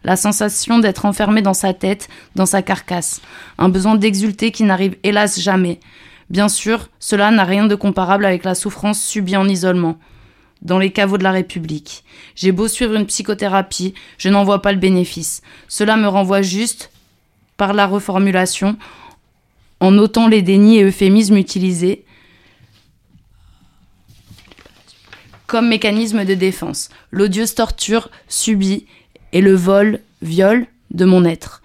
La 0.04 0.16
sensation 0.16 0.80
d'être 0.80 1.06
enfermé 1.06 1.42
dans 1.42 1.54
sa 1.54 1.74
tête, 1.74 2.10
dans 2.36 2.46
sa 2.46 2.62
carcasse, 2.62 3.22
un 3.58 3.70
besoin 3.70 3.96
d'exulter 3.96 4.52
qui 4.52 4.64
n'arrive 4.64 4.98
hélas 5.04 5.40
jamais. 5.40 5.80
Bien 6.30 6.50
sûr, 6.50 6.90
cela 7.00 7.30
n'a 7.30 7.44
rien 7.44 7.68
de 7.68 7.76
comparable 7.76 8.26
avec 8.26 8.44
la 8.44 8.56
souffrance 8.56 9.02
subie 9.02 9.36
en 9.36 9.48
isolement, 9.48 9.98
dans 10.62 10.80
les 10.80 10.92
caveaux 10.92 11.18
de 11.18 11.24
la 11.24 11.32
République. 11.32 12.04
J'ai 12.36 12.52
beau 12.52 12.68
suivre 12.68 12.96
une 12.96 13.06
psychothérapie, 13.06 13.94
je 14.18 14.30
n'en 14.30 14.44
vois 14.44 14.62
pas 14.62 14.72
le 14.72 14.80
bénéfice. 14.80 15.42
Cela 15.68 15.98
me 15.98 16.08
renvoie 16.08 16.42
juste, 16.42 16.92
par 17.58 17.74
la 17.74 17.86
reformulation, 17.86 18.78
en 19.80 19.92
notant 19.92 20.28
les 20.28 20.42
dénis 20.42 20.78
et 20.78 20.84
euphémismes 20.84 21.38
utilisés, 21.38 22.06
comme 25.52 25.68
mécanisme 25.68 26.24
de 26.24 26.34
défense, 26.34 26.88
l'odieuse 27.12 27.56
torture 27.56 28.10
subie 28.30 28.86
et 29.34 29.42
le 29.42 29.54
vol, 29.54 30.00
viol 30.22 30.66
de 30.92 31.04
mon 31.04 31.26
être. 31.26 31.62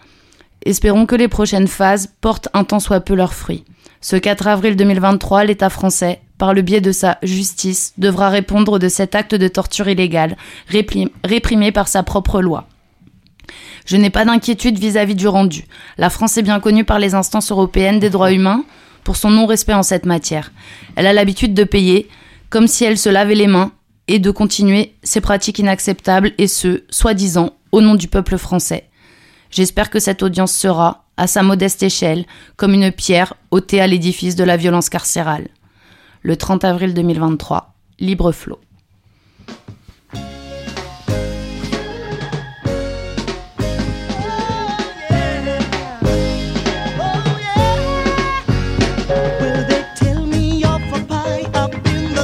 Espérons 0.65 1.07
que 1.07 1.15
les 1.15 1.29
prochaines 1.29 1.69
phases 1.69 2.13
portent 2.21 2.49
un 2.53 2.65
tant 2.65 2.81
soit 2.81 2.99
peu 2.99 3.15
leurs 3.15 3.33
fruits. 3.33 3.63
Ce 4.01 4.17
4 4.17 4.49
avril 4.49 4.75
2023, 4.75 5.45
l'État 5.45 5.71
français, 5.71 6.21
par 6.37 6.53
le 6.53 6.63
biais 6.63 6.81
de 6.81 6.91
sa 6.91 7.19
justice, 7.23 7.93
devra 7.97 8.29
répondre 8.29 8.81
de 8.81 8.89
cet 8.89 9.15
acte 9.15 9.37
de 9.37 9.47
torture 9.47 9.89
illégale, 9.89 10.37
réprimé 11.23 11.71
par 11.71 11.87
sa 11.87 12.03
propre 12.03 12.43
loi. 12.43 12.67
Je 13.85 13.97
n'ai 13.97 14.11
pas 14.11 14.25
d'inquiétude 14.25 14.81
vis-à-vis 14.81 15.15
du 15.15 15.29
rendu. 15.29 15.65
La 15.97 16.11
France 16.11 16.37
est 16.37 16.43
bien 16.43 16.59
connue 16.59 16.85
par 16.85 16.99
les 16.99 17.15
instances 17.15 17.53
européennes 17.53 18.01
des 18.01 18.11
droits 18.11 18.33
humains 18.33 18.65
pour 19.05 19.15
son 19.15 19.31
non-respect 19.31 19.75
en 19.75 19.85
cette 19.85 20.07
matière. 20.07 20.51
Elle 20.97 21.07
a 21.07 21.13
l'habitude 21.13 21.55
de 21.55 21.63
payer, 21.63 22.09
comme 22.51 22.67
si 22.67 22.85
elle 22.85 22.99
se 22.99 23.09
lavait 23.09 23.35
les 23.35 23.47
mains 23.47 23.73
et 24.09 24.19
de 24.19 24.31
continuer 24.31 24.95
ces 25.03 25.21
pratiques 25.21 25.59
inacceptables 25.59 26.33
et 26.39 26.47
ce, 26.47 26.85
soi-disant, 26.91 27.57
au 27.73 27.81
nom 27.81 27.95
du 27.95 28.09
peuple 28.09 28.39
français. 28.39 28.89
J'espère 29.51 29.91
que 29.91 29.99
cette 29.99 30.23
audience 30.23 30.53
sera, 30.53 31.05
à 31.17 31.27
sa 31.27 31.43
modeste 31.43 31.83
échelle, 31.83 32.27
comme 32.57 32.75
une 32.75 32.93
pierre 32.93 33.35
ôtée 33.51 33.81
à 33.81 33.87
l'édifice 33.87 34.37
de 34.37 34.45
la 34.45 34.57
violence 34.57 34.89
carcérale. 34.89 35.49
Le 36.23 36.37
30 36.37 36.65
avril 36.65 36.95
2023, 36.95 37.75
Libre 37.99 38.33
Flot. 38.33 38.61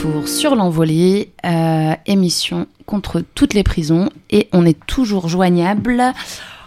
retour 0.00 0.28
sur 0.28 0.54
l'envolée, 0.54 1.32
euh, 1.44 1.92
émission 2.06 2.66
contre 2.86 3.22
toutes 3.34 3.54
les 3.54 3.62
prisons 3.62 4.08
et 4.30 4.48
on 4.52 4.64
est 4.64 4.78
toujours 4.86 5.28
joignable. 5.28 6.02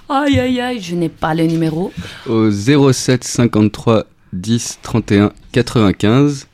Aïe 0.10 0.40
aïe 0.40 0.62
aïe, 0.62 0.82
je 0.82 0.96
n'ai 0.96 1.10
pas 1.10 1.34
le 1.34 1.46
numéro. 1.46 1.92
Au 2.28 2.52
07 2.52 3.24
53 3.24 4.06
10 4.34 4.80
31 4.84 5.32
95 5.52 6.48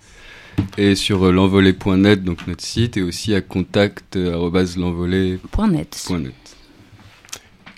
et 0.78 0.96
sur 0.96 1.26
euh, 1.26 1.32
l'envolée.net, 1.32 2.24
donc 2.24 2.48
notre 2.48 2.64
site, 2.64 2.98
et 2.98 3.02
aussi 3.02 3.34
à 3.34 3.42
contact 3.42 4.16
euh, 4.16 4.50
net. 5.70 6.10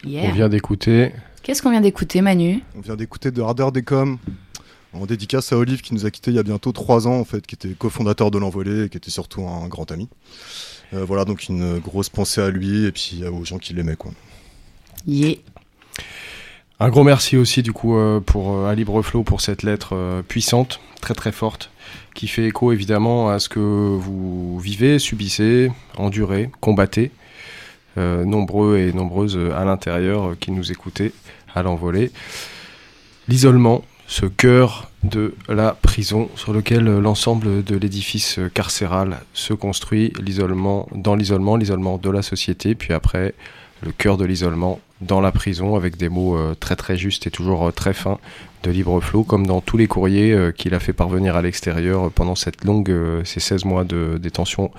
Yeah. 0.04 0.30
On 0.30 0.32
vient 0.34 0.50
d'écouter. 0.50 1.12
Qu'est-ce 1.44 1.62
qu'on 1.62 1.72
vient 1.72 1.82
d'écouter, 1.82 2.22
Manu? 2.22 2.62
On 2.76 2.82
vient 2.82 2.96
d'écouter 2.96 3.32
de 3.32 3.42
Ardeur 3.42 3.72
des 3.72 3.84
Com. 3.84 4.18
En 4.94 5.06
dédicace 5.06 5.54
à 5.54 5.58
Olive 5.58 5.82
qui 5.82 5.94
nous 5.94 6.06
a 6.06 6.12
quittés 6.12 6.32
il 6.32 6.36
y 6.36 6.40
a 6.40 6.44
bientôt 6.44 6.72
trois 6.72 7.08
ans 7.08 7.20
en 7.20 7.26
fait, 7.26 7.46
qui 7.48 7.56
était 7.56 7.70
cofondateur 7.70 8.30
de 8.30 8.38
l'envolée 8.38 8.86
et 8.86 8.90
qui 8.90 8.98
était 8.98 9.12
surtout 9.12 9.44
un 9.48 9.68
grand 9.68 9.92
ami. 9.92 10.10
Euh, 10.94 11.06
voilà 11.06 11.24
donc 11.24 11.48
une 11.48 11.80
grosse 11.80 12.10
pensée 12.10 12.42
à 12.42 12.50
lui 12.50 12.86
et 12.86 12.92
puis 12.92 13.24
aux 13.26 13.46
gens 13.46 13.58
qui 13.58 13.74
l'aimaient 13.74 13.96
quoi. 13.96 14.12
Yeah. 15.08 15.36
Un 16.80 16.90
gros 16.90 17.04
merci 17.04 17.38
aussi 17.38 17.62
du 17.62 17.74
coup 17.74 17.96
euh, 17.96 18.20
pour 18.20 18.56
euh, 18.56 18.68
à 18.68 18.76
Libreflow 18.76 19.24
pour 19.24 19.40
cette 19.40 19.64
lettre 19.64 19.96
euh, 19.96 20.22
puissante, 20.24 20.80
très 21.00 21.14
très 21.14 21.32
forte, 21.32 21.70
qui 22.16 22.28
fait 22.28 22.46
écho 22.46 22.72
évidemment 22.72 23.30
à 23.30 23.40
ce 23.40 23.50
que 23.50 23.60
vous 23.60 24.60
vivez, 24.60 25.00
subissez, 25.00 25.72
endurez, 25.98 26.50
combattez, 26.60 27.12
euh, 27.98 28.24
nombreux 28.24 28.78
et 28.78 28.94
nombreuses 28.94 29.36
euh, 29.36 29.54
à 29.54 29.66
l'intérieur 29.66 30.30
euh, 30.30 30.38
qui 30.40 30.52
nous 30.52 30.72
écoutez 30.72 31.12
à 31.54 31.62
l'envolée. 31.62 32.12
L'isolement, 33.28 33.84
ce 34.12 34.26
cœur 34.26 34.92
de 35.04 35.36
la 35.48 35.72
prison 35.72 36.30
sur 36.36 36.52
lequel 36.52 36.84
l'ensemble 36.84 37.64
de 37.64 37.78
l'édifice 37.78 38.42
carcéral 38.54 39.22
se 39.34 39.54
construit, 39.54 40.12
l'isolement 40.20 40.90
dans 40.94 41.16
l'isolement, 41.16 41.56
l'isolement 41.56 41.98
de 41.98 42.10
la 42.10 42.22
société, 42.22 42.76
puis 42.76 42.92
après 42.92 43.34
le 43.82 43.94
cœur 43.94 44.18
de 44.18 44.26
l'isolement 44.26 44.82
dans 45.00 45.22
la 45.22 45.32
prison 45.32 45.78
avec 45.78 45.96
des 45.96 46.10
mots 46.10 46.36
euh, 46.36 46.56
très 46.60 46.76
très 46.76 46.98
justes 46.98 47.26
et 47.26 47.32
toujours 47.32 47.70
euh, 47.70 47.72
très 47.72 47.94
fins 47.94 48.20
de 48.64 48.70
libre 48.70 49.00
flot 49.00 49.24
comme 49.24 49.48
dans 49.48 49.62
tous 49.62 49.78
les 49.78 49.88
courriers 49.88 50.34
euh, 50.34 50.52
qu'il 50.52 50.76
a 50.76 50.82
fait 50.82 50.94
parvenir 50.94 51.38
à 51.38 51.42
l'extérieur 51.42 52.12
pendant 52.12 52.36
cette 52.36 52.66
longue 52.66 52.94
ces 53.24 53.40
16 53.40 53.64
mois 53.64 53.86
de 53.86 54.20
détention 54.22 54.72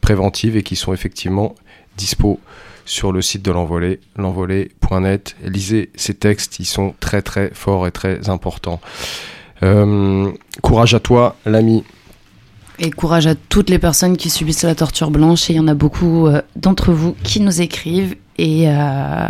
préventive 0.00 0.56
et 0.56 0.62
qui 0.62 0.76
sont 0.76 0.94
effectivement 0.94 1.56
dispo 1.96 2.38
sur 2.86 3.12
le 3.12 3.20
site 3.20 3.42
de 3.42 3.52
l'envolée 3.52 4.00
l'envolée.net 4.16 5.36
lisez 5.44 5.90
ces 5.96 6.14
textes 6.14 6.58
ils 6.58 6.64
sont 6.64 6.94
très 6.98 7.20
très 7.20 7.50
forts 7.52 7.86
et 7.86 7.92
très 7.92 8.30
importants 8.30 8.80
Euh, 9.62 10.32
courage 10.62 10.94
à 10.94 11.00
toi 11.00 11.36
l'ami 11.46 11.82
Et 12.78 12.90
courage 12.90 13.26
à 13.26 13.34
toutes 13.34 13.70
les 13.70 13.78
personnes 13.78 14.16
qui 14.16 14.30
subissent 14.30 14.64
la 14.64 14.74
torture 14.74 15.10
blanche. 15.10 15.48
Et 15.50 15.54
il 15.54 15.56
y 15.56 15.60
en 15.60 15.68
a 15.68 15.74
beaucoup 15.74 16.26
euh, 16.26 16.42
d'entre 16.56 16.92
vous 16.92 17.16
qui 17.22 17.40
nous 17.40 17.60
écrivent. 17.60 18.16
Et 18.38 18.68
euh, 18.68 19.26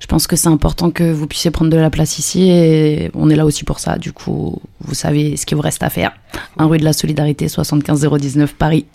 je 0.00 0.06
pense 0.06 0.26
que 0.26 0.36
c'est 0.36 0.48
important 0.48 0.90
que 0.90 1.10
vous 1.10 1.26
puissiez 1.26 1.50
prendre 1.50 1.70
de 1.70 1.76
la 1.76 1.90
place 1.90 2.18
ici. 2.18 2.50
Et 2.50 3.10
on 3.14 3.30
est 3.30 3.36
là 3.36 3.46
aussi 3.46 3.64
pour 3.64 3.80
ça. 3.80 3.96
Du 3.96 4.12
coup, 4.12 4.60
vous 4.80 4.94
savez 4.94 5.36
ce 5.36 5.46
qu'il 5.46 5.56
vous 5.56 5.62
reste 5.62 5.82
à 5.82 5.90
faire. 5.90 6.12
Un 6.58 6.66
rue 6.66 6.78
de 6.78 6.84
la 6.84 6.92
Solidarité, 6.92 7.48
75 7.48 8.06
019 8.18 8.54
Paris. 8.54 8.86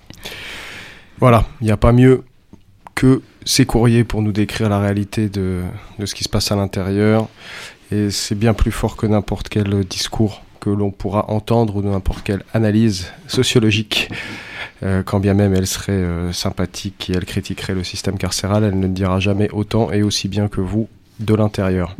Voilà, 1.20 1.47
il 1.62 1.66
n'y 1.66 1.72
a 1.72 1.78
pas 1.78 1.91
mieux 1.91 2.24
que 2.95 3.22
ces 3.46 3.66
courriers 3.66 4.04
pour 4.04 4.22
nous 4.22 4.32
décrire 4.32 4.70
la 4.70 4.80
réalité 4.80 5.30
de, 5.30 5.62
ce 6.04 6.14
qui 6.14 6.24
se 6.24 6.30
passe 6.30 6.52
à 6.52 6.56
l'intérieur. 6.56 7.28
Et 7.92 8.12
c'est 8.12 8.36
bien 8.36 8.54
plus 8.54 8.72
fort 8.72 8.96
que 8.96 9.08
n'importe 9.08 9.50
quel 9.50 9.84
discours 9.86 10.44
que 10.60 10.70
l'on 10.70 10.92
pourra 10.92 11.30
entendre 11.32 11.78
ou 11.78 11.82
n'importe 11.82 12.24
quelle 12.24 12.44
analyse 12.54 13.12
sociologique. 13.28 14.10
Euh, 14.84 15.04
quand 15.04 15.20
bien 15.20 15.34
même 15.34 15.54
elle 15.54 15.68
serait 15.68 15.92
euh, 15.92 16.32
sympathique 16.32 17.10
et 17.10 17.14
elle 17.14 17.26
critiquerait 17.26 17.74
le 17.74 17.84
système 17.84 18.18
carcéral, 18.18 18.64
elle 18.64 18.80
ne 18.80 18.88
dira 18.88 19.20
jamais 19.20 19.50
autant 19.52 19.92
et 19.92 20.04
aussi 20.04 20.30
bien 20.30 20.48
que 20.48 20.62
vous 20.62 20.88
de 21.20 21.36
l'intérieur. 21.36 21.98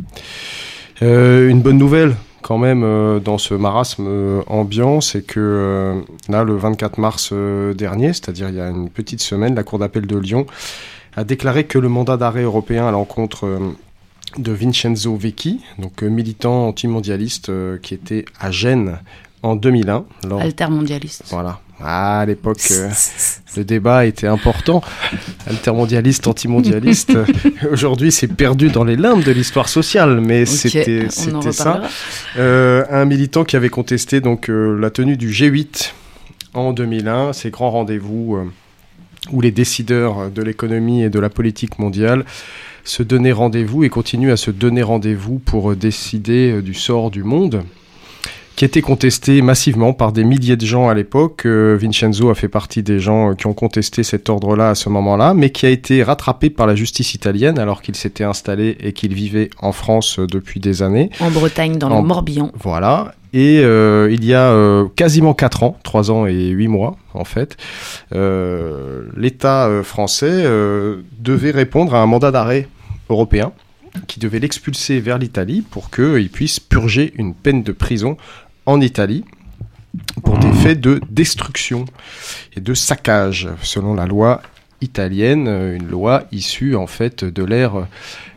Euh, 1.02 1.48
une 1.48 1.60
bonne 1.60 1.78
nouvelle 1.78 2.14
quand 2.42 2.56
même 2.56 3.20
dans 3.22 3.36
ce 3.36 3.52
marasme 3.52 4.42
ambiant, 4.46 5.02
c'est 5.02 5.20
que 5.20 6.02
là, 6.30 6.42
le 6.42 6.56
24 6.56 6.98
mars 6.98 7.34
dernier, 7.76 8.14
c'est-à-dire 8.14 8.48
il 8.48 8.54
y 8.54 8.60
a 8.60 8.70
une 8.70 8.88
petite 8.88 9.20
semaine, 9.20 9.54
la 9.54 9.62
Cour 9.62 9.78
d'appel 9.78 10.06
de 10.06 10.16
Lyon 10.16 10.46
a 11.16 11.24
déclaré 11.24 11.64
que 11.64 11.78
le 11.78 11.88
mandat 11.88 12.16
d'arrêt 12.16 12.42
européen 12.42 12.86
à 12.86 12.90
l'encontre 12.90 13.46
euh, 13.46 13.58
de 14.38 14.52
Vincenzo 14.52 15.16
Vecchi, 15.16 15.60
donc 15.78 16.02
euh, 16.02 16.08
militant 16.08 16.68
antimondialiste 16.68 17.48
euh, 17.48 17.78
qui 17.82 17.94
était 17.94 18.24
à 18.38 18.50
Gênes 18.50 18.98
en 19.42 19.56
2001. 19.56 20.04
lors- 20.28 20.40
Altermondialiste. 20.40 21.24
voilà. 21.30 21.60
Ah, 21.82 22.20
à 22.20 22.26
l'époque, 22.26 22.60
euh, 22.72 22.90
le 23.56 23.64
débat 23.64 24.04
était 24.04 24.26
important. 24.26 24.82
Altermondialiste, 25.46 26.26
antimondialiste. 26.26 27.16
Aujourd'hui, 27.72 28.12
c'est 28.12 28.28
perdu 28.28 28.68
dans 28.68 28.84
les 28.84 28.96
limbes 28.96 29.22
de 29.22 29.32
l'histoire 29.32 29.68
sociale, 29.68 30.20
mais 30.20 30.44
c'était 30.44 31.08
ça. 31.08 31.80
Euh, 32.36 32.84
un 32.90 33.06
militant 33.06 33.44
qui 33.44 33.56
avait 33.56 33.70
contesté 33.70 34.20
donc 34.20 34.50
euh, 34.50 34.78
la 34.78 34.90
tenue 34.90 35.16
du 35.16 35.30
G8 35.30 35.92
en 36.52 36.72
2001, 36.74 37.32
ces 37.32 37.50
grands 37.50 37.70
rendez-vous 37.70 38.36
où 39.30 39.40
les 39.40 39.50
décideurs 39.50 40.30
de 40.30 40.42
l'économie 40.42 41.02
et 41.02 41.10
de 41.10 41.20
la 41.20 41.28
politique 41.28 41.78
mondiale 41.78 42.24
se 42.84 43.02
donnaient 43.02 43.32
rendez-vous 43.32 43.84
et 43.84 43.88
continuent 43.90 44.32
à 44.32 44.36
se 44.36 44.50
donner 44.50 44.82
rendez-vous 44.82 45.38
pour 45.38 45.76
décider 45.76 46.52
euh, 46.52 46.62
du 46.62 46.74
sort 46.74 47.10
du 47.10 47.22
monde 47.22 47.62
qui 48.60 48.66
était 48.66 48.82
contesté 48.82 49.40
massivement 49.40 49.94
par 49.94 50.12
des 50.12 50.22
milliers 50.22 50.58
de 50.58 50.66
gens 50.66 50.90
à 50.90 50.92
l'époque. 50.92 51.46
Euh, 51.46 51.78
Vincenzo 51.80 52.28
a 52.28 52.34
fait 52.34 52.46
partie 52.50 52.82
des 52.82 53.00
gens 53.00 53.30
euh, 53.30 53.34
qui 53.34 53.46
ont 53.46 53.54
contesté 53.54 54.02
cet 54.02 54.28
ordre-là 54.28 54.68
à 54.68 54.74
ce 54.74 54.90
moment-là, 54.90 55.32
mais 55.32 55.48
qui 55.48 55.64
a 55.64 55.70
été 55.70 56.02
rattrapé 56.02 56.50
par 56.50 56.66
la 56.66 56.74
justice 56.74 57.14
italienne 57.14 57.58
alors 57.58 57.80
qu'il 57.80 57.96
s'était 57.96 58.22
installé 58.22 58.76
et 58.80 58.92
qu'il 58.92 59.14
vivait 59.14 59.48
en 59.62 59.72
France 59.72 60.18
euh, 60.18 60.26
depuis 60.26 60.60
des 60.60 60.82
années. 60.82 61.08
En 61.20 61.30
Bretagne, 61.30 61.78
dans 61.78 61.90
En- 61.90 62.02
le 62.02 62.06
Morbihan. 62.06 62.52
Voilà. 62.60 63.14
Et 63.32 63.60
euh, 63.60 64.10
il 64.12 64.26
y 64.26 64.34
a 64.34 64.50
euh, 64.50 64.84
quasiment 64.94 65.32
4 65.32 65.62
ans, 65.62 65.78
3 65.82 66.10
ans 66.10 66.26
et 66.26 66.48
8 66.48 66.68
mois 66.68 66.98
en 67.14 67.24
fait, 67.24 67.56
euh, 68.14 69.04
l'État 69.16 69.70
français 69.84 70.44
devait 71.18 71.50
répondre 71.52 71.94
à 71.94 72.02
un 72.02 72.06
mandat 72.06 72.30
d'arrêt 72.30 72.68
européen 73.08 73.52
qui 74.06 74.20
devait 74.20 74.38
l'expulser 74.38 75.00
vers 75.00 75.18
l'Italie 75.18 75.62
pour 75.68 75.90
qu'il 75.90 76.28
puisse 76.28 76.60
purger 76.60 77.12
une 77.16 77.34
peine 77.34 77.62
de 77.62 77.72
prison 77.72 78.16
en 78.70 78.80
Italie 78.80 79.24
pour 80.22 80.38
des 80.38 80.52
faits 80.52 80.80
de 80.80 81.00
destruction 81.10 81.84
et 82.56 82.60
de 82.60 82.72
saccage, 82.74 83.48
selon 83.62 83.94
la 83.94 84.06
loi 84.06 84.42
italienne, 84.80 85.48
euh, 85.48 85.76
une 85.76 85.88
loi 85.88 86.24
issue 86.30 86.76
en 86.76 86.86
fait 86.86 87.24
de 87.24 87.44
l'ère 87.44 87.86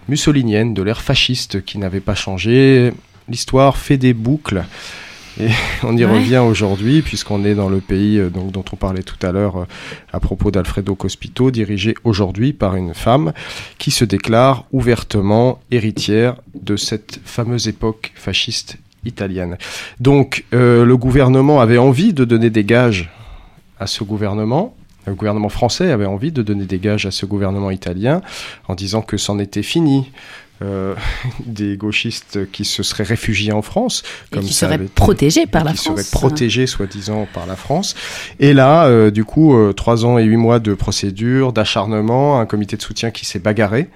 mussolinienne, 0.10 0.74
de 0.74 0.82
l'ère 0.82 1.02
fasciste 1.02 1.64
qui 1.64 1.78
n'avait 1.78 2.00
pas 2.00 2.16
changé. 2.16 2.92
L'histoire 3.30 3.78
fait 3.78 3.98
des 3.98 4.14
boucles. 4.14 4.64
Et 5.40 5.50
on 5.84 5.96
y 5.96 6.04
Ouais. 6.04 6.12
revient 6.14 6.38
aujourd'hui, 6.40 7.02
puisqu'on 7.04 7.46
est 7.46 7.56
dans 7.56 7.70
le 7.70 7.80
pays 7.80 8.18
euh, 8.20 8.30
donc, 8.30 8.52
dont 8.52 8.66
on 8.74 8.76
parlait 8.76 9.04
tout 9.04 9.24
à 9.26 9.32
l'heure 9.32 9.58
euh, 9.58 9.66
à 10.12 10.20
propos 10.20 10.50
d'Alfredo 10.52 10.96
Cospito, 10.96 11.52
dirigé 11.52 11.94
aujourd'hui 12.04 12.54
par 12.54 12.76
une 12.76 12.94
femme 12.96 13.34
qui 13.78 13.92
se 13.92 14.04
déclare 14.06 14.66
ouvertement 14.72 15.60
héritière 15.72 16.36
de 16.56 16.76
cette 16.76 17.20
fameuse 17.24 17.68
époque 17.68 18.12
fasciste 18.16 18.78
italienne. 19.06 19.58
Donc 20.00 20.46
euh, 20.54 20.86
le 20.86 20.98
gouvernement 20.98 21.62
avait 21.62 21.78
envie 21.78 22.14
de 22.14 22.26
donner 22.26 22.50
des 22.50 22.64
gages 22.64 23.10
à 23.80 23.88
ce 23.88 24.04
gouvernement. 24.04 24.76
Le 25.06 25.16
gouvernement 25.16 25.50
français 25.50 25.92
avait 25.92 26.06
envie 26.06 26.32
de 26.32 26.42
donner 26.42 26.66
des 26.66 26.80
gages 26.80 27.06
à 27.06 27.12
ce 27.12 27.26
gouvernement 27.26 27.72
italien 27.72 28.22
en 28.68 28.76
disant 28.76 29.02
que 29.02 29.18
c'en 29.18 29.38
était 29.40 29.64
fini. 29.64 30.12
euh, 30.62 30.94
des 31.46 31.76
gauchistes 31.76 32.50
qui 32.54 32.64
se 32.64 32.84
seraient 32.84 33.04
réfugiés 33.04 33.52
en 33.52 33.62
France, 33.62 34.02
Et 34.32 34.36
comme 34.36 34.44
qui 34.46 34.54
ça 34.54 34.68
serait 34.68 34.76
avait 34.76 34.86
été- 34.86 34.94
protégé 34.94 35.46
par 35.46 35.66
la 35.66 35.72
qui 35.72 35.78
France. 35.80 36.00
serait 36.02 36.10
protégé 36.20 36.68
soi-disant 36.68 37.28
par 37.34 37.46
la 37.48 37.58
France. 37.58 37.96
Et 38.40 38.54
là, 38.54 38.86
euh, 38.86 39.12
du 39.12 39.26
coup, 39.26 39.54
trois 39.74 40.06
ans 40.06 40.18
et 40.20 40.24
huit 40.24 40.38
mois 40.38 40.60
de 40.60 40.74
procédure, 40.74 41.52
d'acharnement, 41.52 42.40
un 42.40 42.46
comité 42.46 42.78
de 42.78 42.82
soutien 42.82 43.12
qui 43.12 43.26
s'est 43.26 43.40
bagarré 43.40 43.90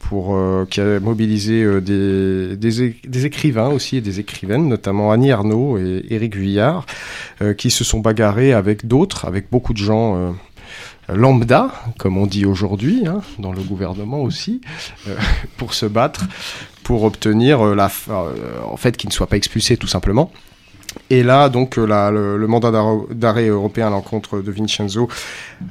pour 0.00 0.34
euh, 0.34 0.66
qui 0.68 0.80
a 0.80 0.98
mobilisé 0.98 1.62
euh, 1.62 1.80
des, 1.80 2.56
des, 2.56 3.26
écrivains 3.26 3.68
aussi 3.68 3.98
et 3.98 4.00
des 4.00 4.18
écrivaines, 4.18 4.66
notamment 4.66 5.12
Annie 5.12 5.30
Arnaud 5.30 5.78
et 5.78 6.04
Éric 6.10 6.34
Vuillard, 6.34 6.86
euh, 7.42 7.54
qui 7.54 7.70
se 7.70 7.84
sont 7.84 8.00
bagarrés 8.00 8.52
avec 8.52 8.86
d'autres, 8.86 9.26
avec 9.26 9.50
beaucoup 9.50 9.72
de 9.72 9.78
gens. 9.78 10.16
euh, 10.16 10.32
lambda, 11.12 11.72
comme 11.98 12.16
on 12.18 12.26
dit 12.26 12.46
aujourd'hui, 12.46 13.04
hein, 13.04 13.20
dans 13.40 13.50
le 13.50 13.62
gouvernement 13.62 14.20
aussi, 14.22 14.60
pour 15.56 15.74
se 15.74 15.86
battre, 15.86 16.24
pour 16.84 17.02
obtenir 17.02 17.64
la, 17.74 17.90
en 18.64 18.76
fait, 18.76 18.96
qu'il 18.96 19.08
ne 19.08 19.12
soit 19.12 19.26
pas 19.26 19.36
expulsé 19.36 19.76
tout 19.76 19.88
simplement. 19.88 20.30
Et 21.08 21.22
là, 21.22 21.48
donc, 21.48 21.78
euh, 21.78 22.36
le, 22.36 22.46
mandat 22.46 22.70
d'arrêt- 23.10 23.48
européen 23.48 23.86
à 23.88 23.90
l'encontre 23.90 24.40
de 24.40 24.50
Vincenzo 24.50 25.08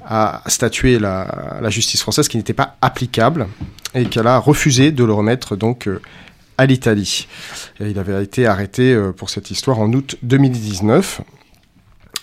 a 0.05 0.41
statué 0.47 0.99
la, 0.99 1.59
la 1.61 1.69
justice 1.69 2.01
française 2.01 2.27
qui 2.27 2.37
n'était 2.37 2.53
pas 2.53 2.77
applicable 2.81 3.47
et 3.95 4.05
qu'elle 4.05 4.27
a 4.27 4.37
refusé 4.37 4.91
de 4.91 5.03
le 5.03 5.13
remettre 5.13 5.55
donc 5.55 5.87
euh, 5.87 6.01
à 6.57 6.65
l'Italie. 6.65 7.27
Il 7.79 7.97
avait 7.99 8.23
été 8.23 8.45
arrêté 8.45 8.93
euh, 8.93 9.11
pour 9.11 9.29
cette 9.29 9.49
histoire 9.51 9.79
en 9.79 9.91
août 9.93 10.17
2019. 10.23 11.21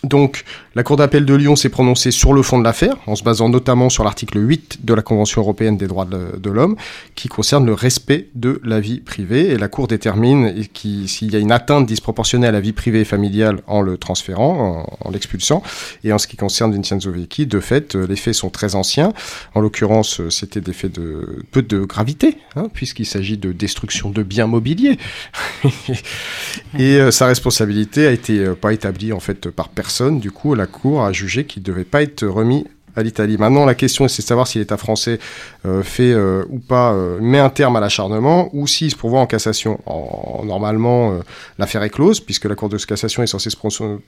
Donc, 0.07 0.45
la 0.77 0.85
Cour 0.85 0.97
d'appel 0.97 1.25
de 1.25 1.35
Lyon 1.35 1.57
s'est 1.57 1.69
prononcée 1.69 2.13
sur 2.13 2.33
le 2.33 2.43
fond 2.43 2.59
de 2.59 2.65
l'affaire, 2.65 2.97
en 3.07 3.17
se 3.17 3.25
basant 3.25 3.49
notamment 3.49 3.91
sur 3.91 4.05
l'article 4.05 4.39
8 4.39 4.85
de 4.85 4.95
la 4.95 5.03
Convention 5.03 5.43
européenne 5.43 5.77
des 5.77 5.89
droits 5.89 6.07
de, 6.07 6.51
l'homme, 6.51 6.77
qui 7.17 7.29
concerne 7.29 7.67
le 7.67 7.73
respect 7.73 8.29
de 8.37 8.61
la 8.63 8.79
vie 8.79 9.01
privée. 9.01 9.51
Et 9.51 9.59
la 9.59 9.67
Cour 9.67 9.89
détermine 9.89 10.55
s'il 11.07 11.33
y 11.33 11.37
a 11.37 11.41
une 11.41 11.51
atteinte 11.51 11.87
disproportionnée 11.87 12.47
à 12.47 12.53
la 12.53 12.61
vie 12.61 12.73
privée 12.73 13.01
et 13.01 13.05
familiale 13.05 13.63
en 13.67 13.81
le 13.81 13.99
transférant, 13.99 14.87
en, 15.01 15.11
l'expulsant. 15.11 15.63
Et 16.05 16.13
en 16.13 16.19
ce 16.19 16.29
qui 16.29 16.37
concerne 16.37 16.73
Vincenzo 16.73 17.11
Vecchi, 17.11 17.47
de 17.47 17.59
fait, 17.59 17.97
euh, 17.97 18.07
les 18.07 18.17
faits 18.17 18.35
sont 18.35 18.51
très 18.51 18.77
anciens. 18.77 19.13
En 19.55 19.61
l'occurrence, 19.61 20.21
euh, 20.21 20.31
c'était 20.31 20.61
des 20.61 20.73
faits 20.73 20.93
de 20.93 21.43
peu 21.51 21.63
de 21.63 21.81
gravité, 21.81 22.39
hein, 22.55 22.69
puisqu'il 22.73 23.07
s'agit 23.07 23.39
de 23.39 23.51
destruction 23.51 24.11
de 24.11 24.23
biens 24.23 24.47
mobiliers. 24.47 24.99
Et 26.79 27.01
euh, 27.01 27.11
sa 27.11 27.27
responsabilité 27.27 28.07
a 28.07 28.13
été 28.13 28.55
pas 28.55 28.73
établie 28.73 29.13
en 29.13 29.21
fait 29.21 29.51
par 29.51 29.69
personne. 29.71 29.96
Du 30.03 30.31
coup, 30.31 30.55
la 30.55 30.67
Cour 30.67 31.03
a 31.03 31.13
jugé 31.13 31.45
qu'il 31.45 31.63
ne 31.63 31.67
devait 31.67 31.85
pas 31.85 32.03
être 32.03 32.27
remis 32.27 32.67
à 32.99 33.03
l'Italie. 33.03 33.37
Maintenant, 33.37 33.67
la 33.67 33.75
question, 33.75 34.09
c'est 34.09 34.23
de 34.23 34.27
savoir 34.27 34.47
si 34.47 34.59
l'État 34.59 34.79
français 34.79 35.19
euh, 35.67 35.83
fait 35.83 36.13
euh, 36.13 36.45
ou 36.49 36.59
pas 36.61 36.93
euh, 36.95 37.19
met 37.21 37.39
un 37.39 37.51
terme 37.51 37.77
à 37.77 37.81
l'acharnement 37.81 38.49
ou 38.55 38.67
s'il 38.67 38.91
se 38.91 38.97
pourvoit 38.97 39.21
en 39.21 39.27
cassation. 39.27 39.79
En- 39.85 40.43
normalement, 40.47 41.19
l'affaire 41.59 41.83
est 41.83 41.91
close 41.91 42.21
puisque 42.21 42.47
la 42.47 42.55
Cour 42.55 42.71
de 42.71 42.79
cassation 42.79 43.23
est 43.23 43.27
censée 43.27 43.51
se 43.51 43.57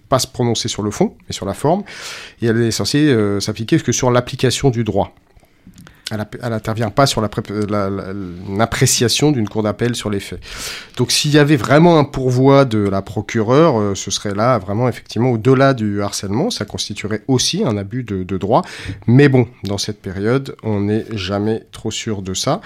pas 0.08 0.18
se 0.18 0.26
prononcer 0.26 0.68
sur 0.68 0.82
le 0.82 0.90
fond, 0.90 1.14
mais 1.28 1.34
sur 1.34 1.44
la 1.44 1.52
forme, 1.54 1.82
et 2.40 2.46
elle 2.46 2.62
est 2.62 2.70
censée 2.70 3.14
s'appliquer 3.40 3.78
que 3.78 3.92
sur 3.92 4.10
l'application 4.10 4.70
du 4.70 4.84
droit. 4.84 5.12
Elle 6.10 6.26
n'intervient 6.50 6.88
pas 6.90 7.06
sur 7.06 7.20
la- 7.20 7.28
la- 7.68 7.90
l'appréciation 8.56 9.30
d'une 9.30 9.48
cour 9.48 9.62
d'appel 9.62 9.94
sur 9.94 10.08
les 10.08 10.20
faits. 10.20 10.40
Donc 10.96 11.12
s'il 11.12 11.30
y 11.32 11.38
avait 11.38 11.56
vraiment 11.56 11.98
un 11.98 12.04
pourvoi 12.04 12.64
de 12.64 12.78
la 12.78 13.02
procureure, 13.02 13.78
euh, 13.78 13.94
ce 13.94 14.10
serait 14.10 14.34
là 14.34 14.58
vraiment 14.58 14.88
effectivement 14.88 15.30
au-delà 15.30 15.74
du 15.74 16.00
harcèlement, 16.02 16.48
ça 16.50 16.64
constituerait 16.64 17.22
aussi 17.28 17.62
un 17.64 17.76
abus 17.76 18.04
de, 18.04 18.22
de 18.22 18.38
droit. 18.38 18.62
Mais 19.06 19.28
bon, 19.28 19.46
dans 19.64 19.76
cette 19.78 20.00
période, 20.00 20.56
on 20.62 20.80
n'est 20.80 21.04
jamais 21.12 21.64
trop 21.72 21.90
sûr 21.90 22.22
de 22.22 22.32
ça. 22.32 22.60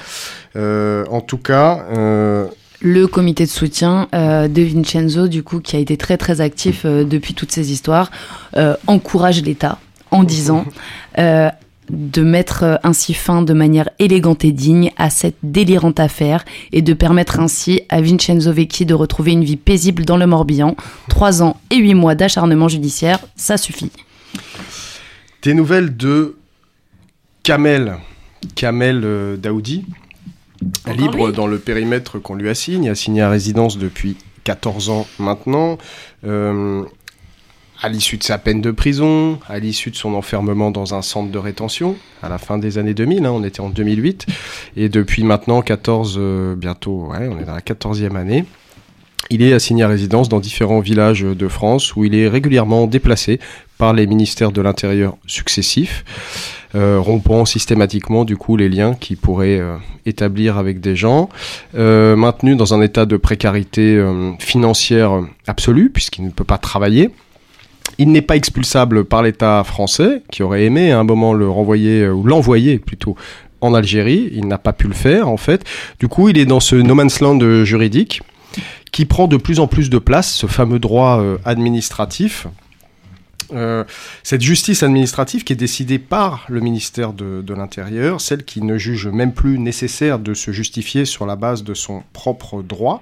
Euh, 0.56 1.04
en 1.10 1.20
tout 1.20 1.38
cas, 1.38 1.84
euh, 1.96 2.46
Le 2.80 3.06
comité 3.06 3.44
de 3.44 3.50
soutien 3.50 4.08
euh, 4.14 4.48
de 4.48 4.62
Vincenzo, 4.62 5.28
du 5.28 5.42
coup, 5.42 5.60
qui 5.60 5.76
a 5.76 5.78
été 5.78 5.96
très 5.96 6.16
très 6.16 6.40
actif 6.40 6.82
euh, 6.84 7.04
depuis 7.04 7.34
toutes 7.34 7.52
ces 7.52 7.72
histoires, 7.72 8.10
euh, 8.56 8.74
encourage 8.86 9.42
l'État 9.42 9.78
en 10.10 10.22
disant 10.24 10.64
euh, 11.18 11.48
de 11.92 12.22
mettre 12.22 12.64
euh, 12.64 12.76
ainsi 12.82 13.14
fin 13.14 13.42
de 13.42 13.52
manière 13.52 13.90
élégante 13.98 14.44
et 14.44 14.52
digne 14.52 14.90
à 14.96 15.10
cette 15.10 15.36
délirante 15.42 16.00
affaire 16.00 16.44
et 16.72 16.82
de 16.82 16.94
permettre 16.94 17.38
ainsi 17.38 17.82
à 17.90 18.00
Vincenzo 18.00 18.52
Vecchi 18.52 18.86
de 18.86 18.94
retrouver 18.94 19.32
une 19.32 19.44
vie 19.44 19.56
paisible 19.56 20.04
dans 20.04 20.16
le 20.16 20.26
Morbihan. 20.26 20.74
Trois 21.08 21.42
ans 21.42 21.60
et 21.70 21.76
huit 21.76 21.94
mois 21.94 22.14
d'acharnement 22.14 22.68
judiciaire, 22.68 23.18
ça 23.36 23.56
suffit. 23.56 23.90
des 25.42 25.54
nouvelles 25.54 25.96
de 25.96 26.36
Kamel, 27.42 27.98
Kamel 28.54 29.02
euh, 29.04 29.36
Daoudi, 29.36 29.84
Encore 30.86 30.96
libre 30.96 31.26
lui 31.28 31.36
dans 31.36 31.46
le 31.46 31.58
périmètre 31.58 32.18
qu'on 32.18 32.34
lui 32.34 32.48
assigne, 32.48 32.88
assigné 32.88 33.20
à 33.20 33.28
résidence 33.28 33.78
depuis 33.78 34.16
14 34.44 34.88
ans 34.90 35.06
maintenant. 35.18 35.78
Euh, 36.24 36.84
à 37.82 37.88
l'issue 37.88 38.16
de 38.16 38.22
sa 38.22 38.38
peine 38.38 38.60
de 38.60 38.70
prison, 38.70 39.40
à 39.48 39.58
l'issue 39.58 39.90
de 39.90 39.96
son 39.96 40.14
enfermement 40.14 40.70
dans 40.70 40.94
un 40.94 41.02
centre 41.02 41.30
de 41.30 41.38
rétention, 41.38 41.96
à 42.22 42.28
la 42.28 42.38
fin 42.38 42.56
des 42.56 42.78
années 42.78 42.94
2000, 42.94 43.26
hein, 43.26 43.32
on 43.32 43.42
était 43.42 43.60
en 43.60 43.70
2008, 43.70 44.26
et 44.76 44.88
depuis 44.88 45.24
maintenant 45.24 45.62
14, 45.62 46.16
euh, 46.16 46.54
bientôt, 46.54 47.08
on 47.10 47.38
est 47.40 47.44
dans 47.44 47.54
la 47.54 47.60
14e 47.60 48.16
année, 48.16 48.44
il 49.30 49.42
est 49.42 49.52
assigné 49.52 49.82
à 49.82 49.88
résidence 49.88 50.28
dans 50.28 50.38
différents 50.38 50.80
villages 50.80 51.22
de 51.22 51.48
France 51.48 51.96
où 51.96 52.04
il 52.04 52.14
est 52.14 52.28
régulièrement 52.28 52.86
déplacé 52.86 53.40
par 53.78 53.94
les 53.94 54.06
ministères 54.06 54.52
de 54.52 54.60
l'Intérieur 54.60 55.16
successifs, 55.26 56.04
euh, 56.74 57.00
rompant 57.00 57.44
systématiquement 57.44 58.24
du 58.24 58.36
coup 58.36 58.56
les 58.56 58.68
liens 58.68 58.94
qu'il 58.94 59.16
pourrait 59.16 59.58
euh, 59.58 59.76
établir 60.06 60.58
avec 60.58 60.80
des 60.80 60.94
gens, 60.94 61.28
maintenu 61.74 62.54
dans 62.54 62.74
un 62.74 62.82
état 62.82 63.06
de 63.06 63.16
précarité 63.16 64.04
financière 64.38 65.20
absolue 65.48 65.90
puisqu'il 65.90 66.24
ne 66.24 66.30
peut 66.30 66.44
pas 66.44 66.58
travailler. 66.58 67.10
Il 67.98 68.10
n'est 68.10 68.22
pas 68.22 68.36
expulsable 68.36 69.04
par 69.04 69.22
l'État 69.22 69.62
français, 69.64 70.22
qui 70.30 70.42
aurait 70.42 70.64
aimé 70.64 70.92
à 70.92 70.98
un 70.98 71.04
moment 71.04 71.34
le 71.34 71.48
renvoyer, 71.48 72.02
euh, 72.02 72.12
ou 72.12 72.24
l'envoyer 72.24 72.78
plutôt, 72.78 73.16
en 73.60 73.74
Algérie. 73.74 74.30
Il 74.32 74.48
n'a 74.48 74.58
pas 74.58 74.72
pu 74.72 74.88
le 74.88 74.94
faire, 74.94 75.28
en 75.28 75.36
fait. 75.36 75.64
Du 76.00 76.08
coup, 76.08 76.28
il 76.28 76.38
est 76.38 76.46
dans 76.46 76.60
ce 76.60 76.76
no 76.76 76.94
man's 76.94 77.20
land 77.20 77.64
juridique, 77.64 78.22
qui 78.90 79.06
prend 79.06 79.26
de 79.28 79.36
plus 79.36 79.60
en 79.60 79.66
plus 79.66 79.90
de 79.90 79.98
place, 79.98 80.32
ce 80.32 80.46
fameux 80.46 80.78
droit 80.78 81.20
euh, 81.20 81.38
administratif. 81.44 82.46
Euh, 83.54 83.84
cette 84.22 84.40
justice 84.40 84.82
administrative 84.82 85.44
qui 85.44 85.52
est 85.52 85.56
décidée 85.56 85.98
par 85.98 86.46
le 86.48 86.60
ministère 86.60 87.12
de 87.12 87.54
l'Intérieur, 87.54 88.20
celle 88.20 88.44
qui 88.44 88.62
ne 88.62 88.78
juge 88.78 89.08
même 89.08 89.32
plus 89.32 89.58
nécessaire 89.58 90.18
de 90.18 90.32
se 90.32 90.52
justifier 90.52 91.04
sur 91.04 91.26
la 91.26 91.36
base 91.36 91.62
de 91.62 91.74
son 91.74 92.02
propre 92.14 92.62
droit, 92.62 93.00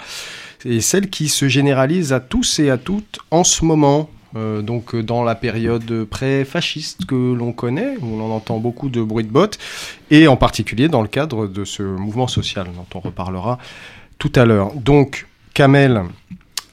et 0.64 0.80
celle 0.80 1.08
qui 1.08 1.28
se 1.28 1.48
généralise 1.48 2.12
à 2.12 2.20
tous 2.20 2.58
et 2.58 2.70
à 2.70 2.78
toutes 2.78 3.20
en 3.30 3.44
ce 3.44 3.64
moment, 3.64 4.10
euh, 4.36 4.62
donc 4.62 4.94
euh, 4.94 5.02
dans 5.02 5.24
la 5.24 5.34
période 5.34 6.04
pré-fasciste 6.04 7.04
que 7.06 7.34
l'on 7.34 7.52
connaît, 7.52 7.96
où 8.00 8.18
l'on 8.18 8.32
entend 8.32 8.58
beaucoup 8.58 8.88
de 8.88 9.02
bruit 9.02 9.24
de 9.24 9.30
bottes, 9.30 9.58
et 10.10 10.28
en 10.28 10.36
particulier 10.36 10.88
dans 10.88 11.02
le 11.02 11.08
cadre 11.08 11.46
de 11.46 11.64
ce 11.64 11.82
mouvement 11.82 12.28
social 12.28 12.68
dont 12.74 12.86
on 12.94 13.00
reparlera 13.00 13.58
tout 14.18 14.32
à 14.34 14.44
l'heure. 14.44 14.72
Donc 14.74 15.26
Kamel 15.54 16.02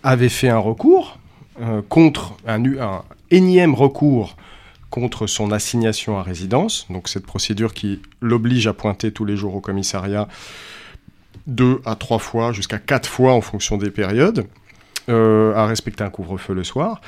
avait 0.03 0.29
fait 0.29 0.49
un 0.49 0.59
recours 0.59 1.17
euh, 1.61 1.81
contre 1.87 2.35
un, 2.45 2.63
un 2.63 3.03
énième 3.31 3.73
recours 3.73 4.35
contre 4.89 5.27
son 5.27 5.51
assignation 5.51 6.17
à 6.17 6.23
résidence, 6.23 6.87
donc 6.89 7.09
cette 7.09 7.25
procédure 7.25 7.73
qui 7.73 8.01
l'oblige 8.21 8.67
à 8.67 8.73
pointer 8.73 9.11
tous 9.11 9.25
les 9.25 9.35
jours 9.35 9.55
au 9.55 9.59
commissariat 9.59 10.27
deux 11.47 11.81
à 11.85 11.95
trois 11.95 12.19
fois, 12.19 12.51
jusqu'à 12.51 12.77
quatre 12.77 13.09
fois 13.09 13.33
en 13.33 13.41
fonction 13.41 13.77
des 13.77 13.89
périodes, 13.89 14.45
à 15.09 15.65
respecter 15.65 16.03
un 16.03 16.09
couvre-feu 16.09 16.53
le 16.53 16.63
soir, 16.63 17.01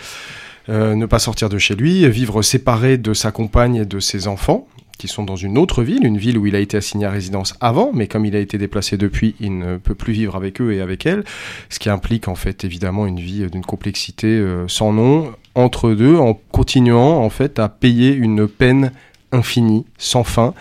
euh, 0.69 0.93
ne 0.93 1.05
pas 1.07 1.17
sortir 1.19 1.49
de 1.49 1.57
chez 1.57 1.75
lui, 1.75 2.07
vivre 2.09 2.41
séparé 2.43 2.97
de 2.97 3.13
sa 3.13 3.31
compagne 3.31 3.75
et 3.75 3.85
de 3.85 3.99
ses 3.99 4.27
enfants, 4.27 4.67
qui 4.99 5.07
sont 5.07 5.23
dans 5.23 5.37
une 5.37 5.57
autre 5.57 5.81
ville, 5.81 6.05
une 6.05 6.17
ville 6.17 6.37
où 6.37 6.45
il 6.45 6.55
a 6.55 6.59
été 6.59 6.77
assigné 6.77 7.05
à 7.05 7.09
résidence 7.09 7.55
avant, 7.59 7.91
mais 7.93 8.07
comme 8.07 8.25
il 8.25 8.35
a 8.35 8.39
été 8.39 8.57
déplacé 8.57 8.97
depuis, 8.97 9.33
il 9.39 9.57
ne 9.57 9.77
peut 9.77 9.95
plus 9.95 10.13
vivre 10.13 10.35
avec 10.35 10.61
eux 10.61 10.73
et 10.73 10.81
avec 10.81 11.05
elle, 11.05 11.23
ce 11.69 11.79
qui 11.79 11.89
implique 11.89 12.27
en 12.27 12.35
fait 12.35 12.65
évidemment 12.65 13.07
une 13.07 13.19
vie 13.19 13.47
d'une 13.49 13.65
complexité 13.65 14.27
euh, 14.27 14.67
sans 14.67 14.93
nom 14.93 15.33
entre 15.55 15.91
deux, 15.93 16.17
en 16.17 16.35
continuant 16.51 17.23
en 17.23 17.29
fait 17.29 17.57
à 17.57 17.69
payer 17.69 18.13
une 18.13 18.47
peine 18.47 18.91
infinie, 19.31 19.85
sans 19.97 20.23
fin, 20.23 20.53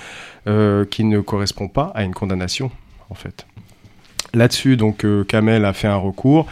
euh, 0.46 0.86
qui 0.86 1.04
ne 1.04 1.20
correspond 1.20 1.68
pas 1.68 1.92
à 1.94 2.04
une 2.04 2.14
condamnation 2.14 2.70
en 3.10 3.14
fait. 3.14 3.46
Là-dessus, 4.32 4.76
donc, 4.76 5.04
euh, 5.04 5.24
Kamel 5.24 5.64
a 5.64 5.72
fait 5.72 5.88
un 5.88 5.96
recours. 5.96 6.46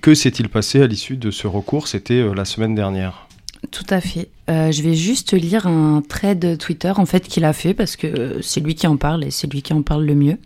Que 0.00 0.14
s'est-il 0.14 0.48
passé 0.48 0.80
à 0.80 0.86
l'issue 0.86 1.16
de 1.16 1.30
ce 1.30 1.46
recours? 1.46 1.86
C'était 1.86 2.14
euh, 2.14 2.34
la 2.34 2.46
semaine 2.46 2.74
dernière. 2.74 3.26
Tout 3.70 3.84
à 3.90 4.00
fait. 4.00 4.30
Euh, 4.48 4.72
je 4.72 4.82
vais 4.82 4.94
juste 4.94 5.34
lire 5.34 5.66
un 5.66 6.02
thread 6.08 6.56
Twitter 6.56 6.92
en 6.96 7.04
fait 7.04 7.28
qu'il 7.28 7.44
a 7.44 7.52
fait 7.52 7.74
parce 7.74 7.96
que 7.96 8.06
euh, 8.06 8.42
c'est 8.42 8.60
lui 8.60 8.74
qui 8.74 8.86
en 8.86 8.96
parle 8.96 9.24
et 9.24 9.30
c'est 9.30 9.52
lui 9.52 9.60
qui 9.60 9.74
en 9.74 9.82
parle 9.82 10.06
le 10.06 10.14
mieux. 10.14 10.38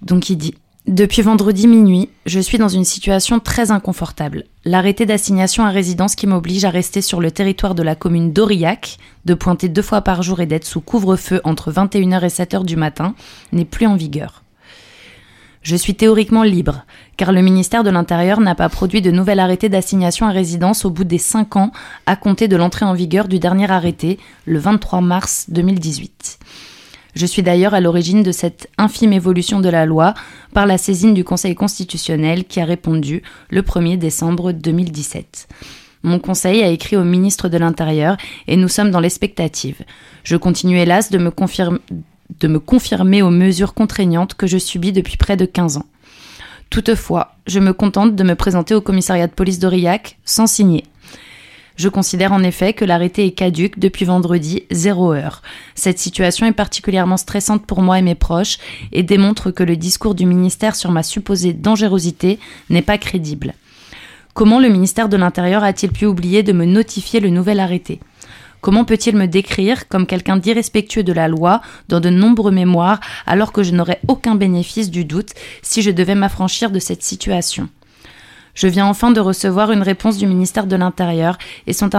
Donc 0.00 0.30
il 0.30 0.36
dit 0.36 0.54
Depuis 0.88 1.22
vendredi 1.22 1.68
minuit, 1.68 2.08
je 2.26 2.40
suis 2.40 2.58
dans 2.58 2.68
une 2.68 2.84
situation 2.84 3.38
très 3.38 3.70
inconfortable. 3.70 4.46
L'arrêté 4.64 5.06
d'assignation 5.06 5.64
à 5.64 5.70
résidence 5.70 6.16
qui 6.16 6.26
m'oblige 6.26 6.64
à 6.64 6.70
rester 6.70 7.02
sur 7.02 7.20
le 7.20 7.30
territoire 7.30 7.76
de 7.76 7.84
la 7.84 7.94
commune 7.94 8.32
d'Aurillac, 8.32 8.98
de 9.26 9.34
pointer 9.34 9.68
deux 9.68 9.82
fois 9.82 10.00
par 10.00 10.24
jour 10.24 10.40
et 10.40 10.46
d'être 10.46 10.66
sous 10.66 10.80
couvre-feu 10.80 11.40
entre 11.44 11.70
21h 11.70 12.24
et 12.24 12.28
7h 12.28 12.64
du 12.64 12.74
matin, 12.74 13.14
n'est 13.52 13.64
plus 13.64 13.86
en 13.86 13.94
vigueur. 13.94 14.42
Je 15.62 15.76
suis 15.76 15.94
théoriquement 15.94 16.42
libre, 16.42 16.84
car 17.22 17.30
le 17.30 17.40
ministère 17.40 17.84
de 17.84 17.90
l'Intérieur 17.90 18.40
n'a 18.40 18.56
pas 18.56 18.68
produit 18.68 19.00
de 19.00 19.12
nouvel 19.12 19.38
arrêté 19.38 19.68
d'assignation 19.68 20.26
à 20.26 20.32
résidence 20.32 20.84
au 20.84 20.90
bout 20.90 21.04
des 21.04 21.18
5 21.18 21.54
ans 21.54 21.70
à 22.04 22.16
compter 22.16 22.48
de 22.48 22.56
l'entrée 22.56 22.84
en 22.84 22.94
vigueur 22.94 23.28
du 23.28 23.38
dernier 23.38 23.70
arrêté, 23.70 24.18
le 24.44 24.58
23 24.58 25.00
mars 25.02 25.46
2018. 25.48 26.40
Je 27.14 27.24
suis 27.24 27.44
d'ailleurs 27.44 27.74
à 27.74 27.80
l'origine 27.80 28.24
de 28.24 28.32
cette 28.32 28.68
infime 28.76 29.12
évolution 29.12 29.60
de 29.60 29.68
la 29.68 29.86
loi 29.86 30.14
par 30.52 30.66
la 30.66 30.78
saisine 30.78 31.14
du 31.14 31.22
Conseil 31.22 31.54
constitutionnel 31.54 32.44
qui 32.44 32.58
a 32.58 32.64
répondu 32.64 33.22
le 33.50 33.62
1er 33.62 33.98
décembre 33.98 34.50
2017. 34.50 35.46
Mon 36.02 36.18
conseil 36.18 36.60
a 36.64 36.70
écrit 36.70 36.96
au 36.96 37.04
ministre 37.04 37.48
de 37.48 37.56
l'Intérieur 37.56 38.16
et 38.48 38.56
nous 38.56 38.66
sommes 38.66 38.90
dans 38.90 38.98
l'expectative. 38.98 39.84
Je 40.24 40.34
continue 40.34 40.80
hélas 40.80 41.12
de 41.12 41.18
me, 41.18 41.30
confirmer 41.30 41.78
de 42.40 42.48
me 42.48 42.58
confirmer 42.58 43.22
aux 43.22 43.30
mesures 43.30 43.74
contraignantes 43.74 44.34
que 44.34 44.48
je 44.48 44.58
subis 44.58 44.90
depuis 44.90 45.16
près 45.16 45.36
de 45.36 45.44
15 45.44 45.76
ans. 45.76 45.86
Toutefois, 46.72 47.34
je 47.46 47.60
me 47.60 47.74
contente 47.74 48.16
de 48.16 48.24
me 48.24 48.34
présenter 48.34 48.74
au 48.74 48.80
commissariat 48.80 49.26
de 49.26 49.32
police 49.32 49.58
d'Aurillac 49.58 50.16
sans 50.24 50.46
signer. 50.46 50.84
Je 51.76 51.90
considère 51.90 52.32
en 52.32 52.42
effet 52.42 52.72
que 52.72 52.86
l'arrêté 52.86 53.26
est 53.26 53.32
caduque 53.32 53.78
depuis 53.78 54.06
vendredi 54.06 54.62
0 54.70 55.12
heure. 55.12 55.42
Cette 55.74 55.98
situation 55.98 56.46
est 56.46 56.52
particulièrement 56.52 57.18
stressante 57.18 57.66
pour 57.66 57.82
moi 57.82 57.98
et 57.98 58.02
mes 58.02 58.14
proches 58.14 58.56
et 58.90 59.02
démontre 59.02 59.50
que 59.50 59.62
le 59.62 59.76
discours 59.76 60.14
du 60.14 60.24
ministère 60.24 60.74
sur 60.74 60.90
ma 60.90 61.02
supposée 61.02 61.52
dangerosité 61.52 62.38
n'est 62.70 62.80
pas 62.80 62.96
crédible. 62.96 63.52
Comment 64.32 64.58
le 64.58 64.70
ministère 64.70 65.10
de 65.10 65.18
l'Intérieur 65.18 65.64
a-t-il 65.64 65.92
pu 65.92 66.06
oublier 66.06 66.42
de 66.42 66.54
me 66.54 66.64
notifier 66.64 67.20
le 67.20 67.28
nouvel 67.28 67.60
arrêté? 67.60 68.00
Comment 68.62 68.84
peut-il 68.84 69.16
me 69.16 69.26
décrire 69.26 69.88
comme 69.88 70.06
quelqu'un 70.06 70.36
d'irrespectueux 70.36 71.02
de 71.02 71.12
la 71.12 71.26
loi 71.26 71.62
dans 71.88 71.98
de 71.98 72.10
nombreux 72.10 72.52
mémoires 72.52 73.00
alors 73.26 73.50
que 73.52 73.64
je 73.64 73.72
n'aurais 73.72 73.98
aucun 74.06 74.36
bénéfice 74.36 74.88
du 74.88 75.04
doute 75.04 75.30
si 75.62 75.82
je 75.82 75.90
devais 75.90 76.14
m'affranchir 76.14 76.70
de 76.70 76.78
cette 76.78 77.02
situation? 77.02 77.68
Je 78.54 78.68
viens 78.68 78.86
enfin 78.86 79.10
de 79.10 79.18
recevoir 79.18 79.72
une 79.72 79.82
réponse 79.82 80.16
du 80.16 80.28
ministère 80.28 80.68
de 80.68 80.76
l'Intérieur 80.76 81.38
et 81.66 81.72
son, 81.72 81.90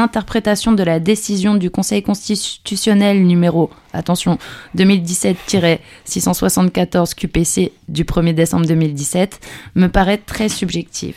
interprétation 0.00 0.72
de 0.72 0.82
la 0.82 0.98
décision 0.98 1.54
du 1.54 1.70
Conseil 1.70 2.02
constitutionnel 2.02 3.24
numéro, 3.24 3.70
attention, 3.92 4.38
2017-674 4.76 7.14
QPC 7.14 7.70
du 7.88 8.02
1er 8.02 8.34
décembre 8.34 8.66
2017 8.66 9.38
me 9.76 9.86
paraît 9.86 10.18
très 10.18 10.48
subjective. 10.48 11.14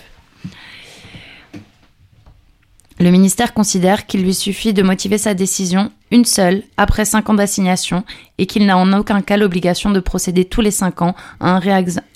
Le 3.00 3.12
ministère 3.12 3.54
considère 3.54 4.08
qu'il 4.08 4.24
lui 4.24 4.34
suffit 4.34 4.74
de 4.74 4.82
motiver 4.82 5.20
sa 5.20 5.36
décision 5.36 5.92
une 6.10 6.26
seule 6.26 6.64
après 6.78 7.06
cinq 7.06 7.30
ans 7.30 7.36
d'assignation 7.36 8.04
et 8.40 8.48
qu'il 8.48 8.66
n'a 8.66 8.76
en 8.76 8.92
aucun 8.94 9.22
cas 9.22 9.38
l'obligation 9.38 9.92
de 9.92 10.00
procéder 10.00 10.46
tous 10.46 10.62
les 10.62 10.72
cinq 10.72 11.04
ans 11.04 11.16
à 11.40 11.60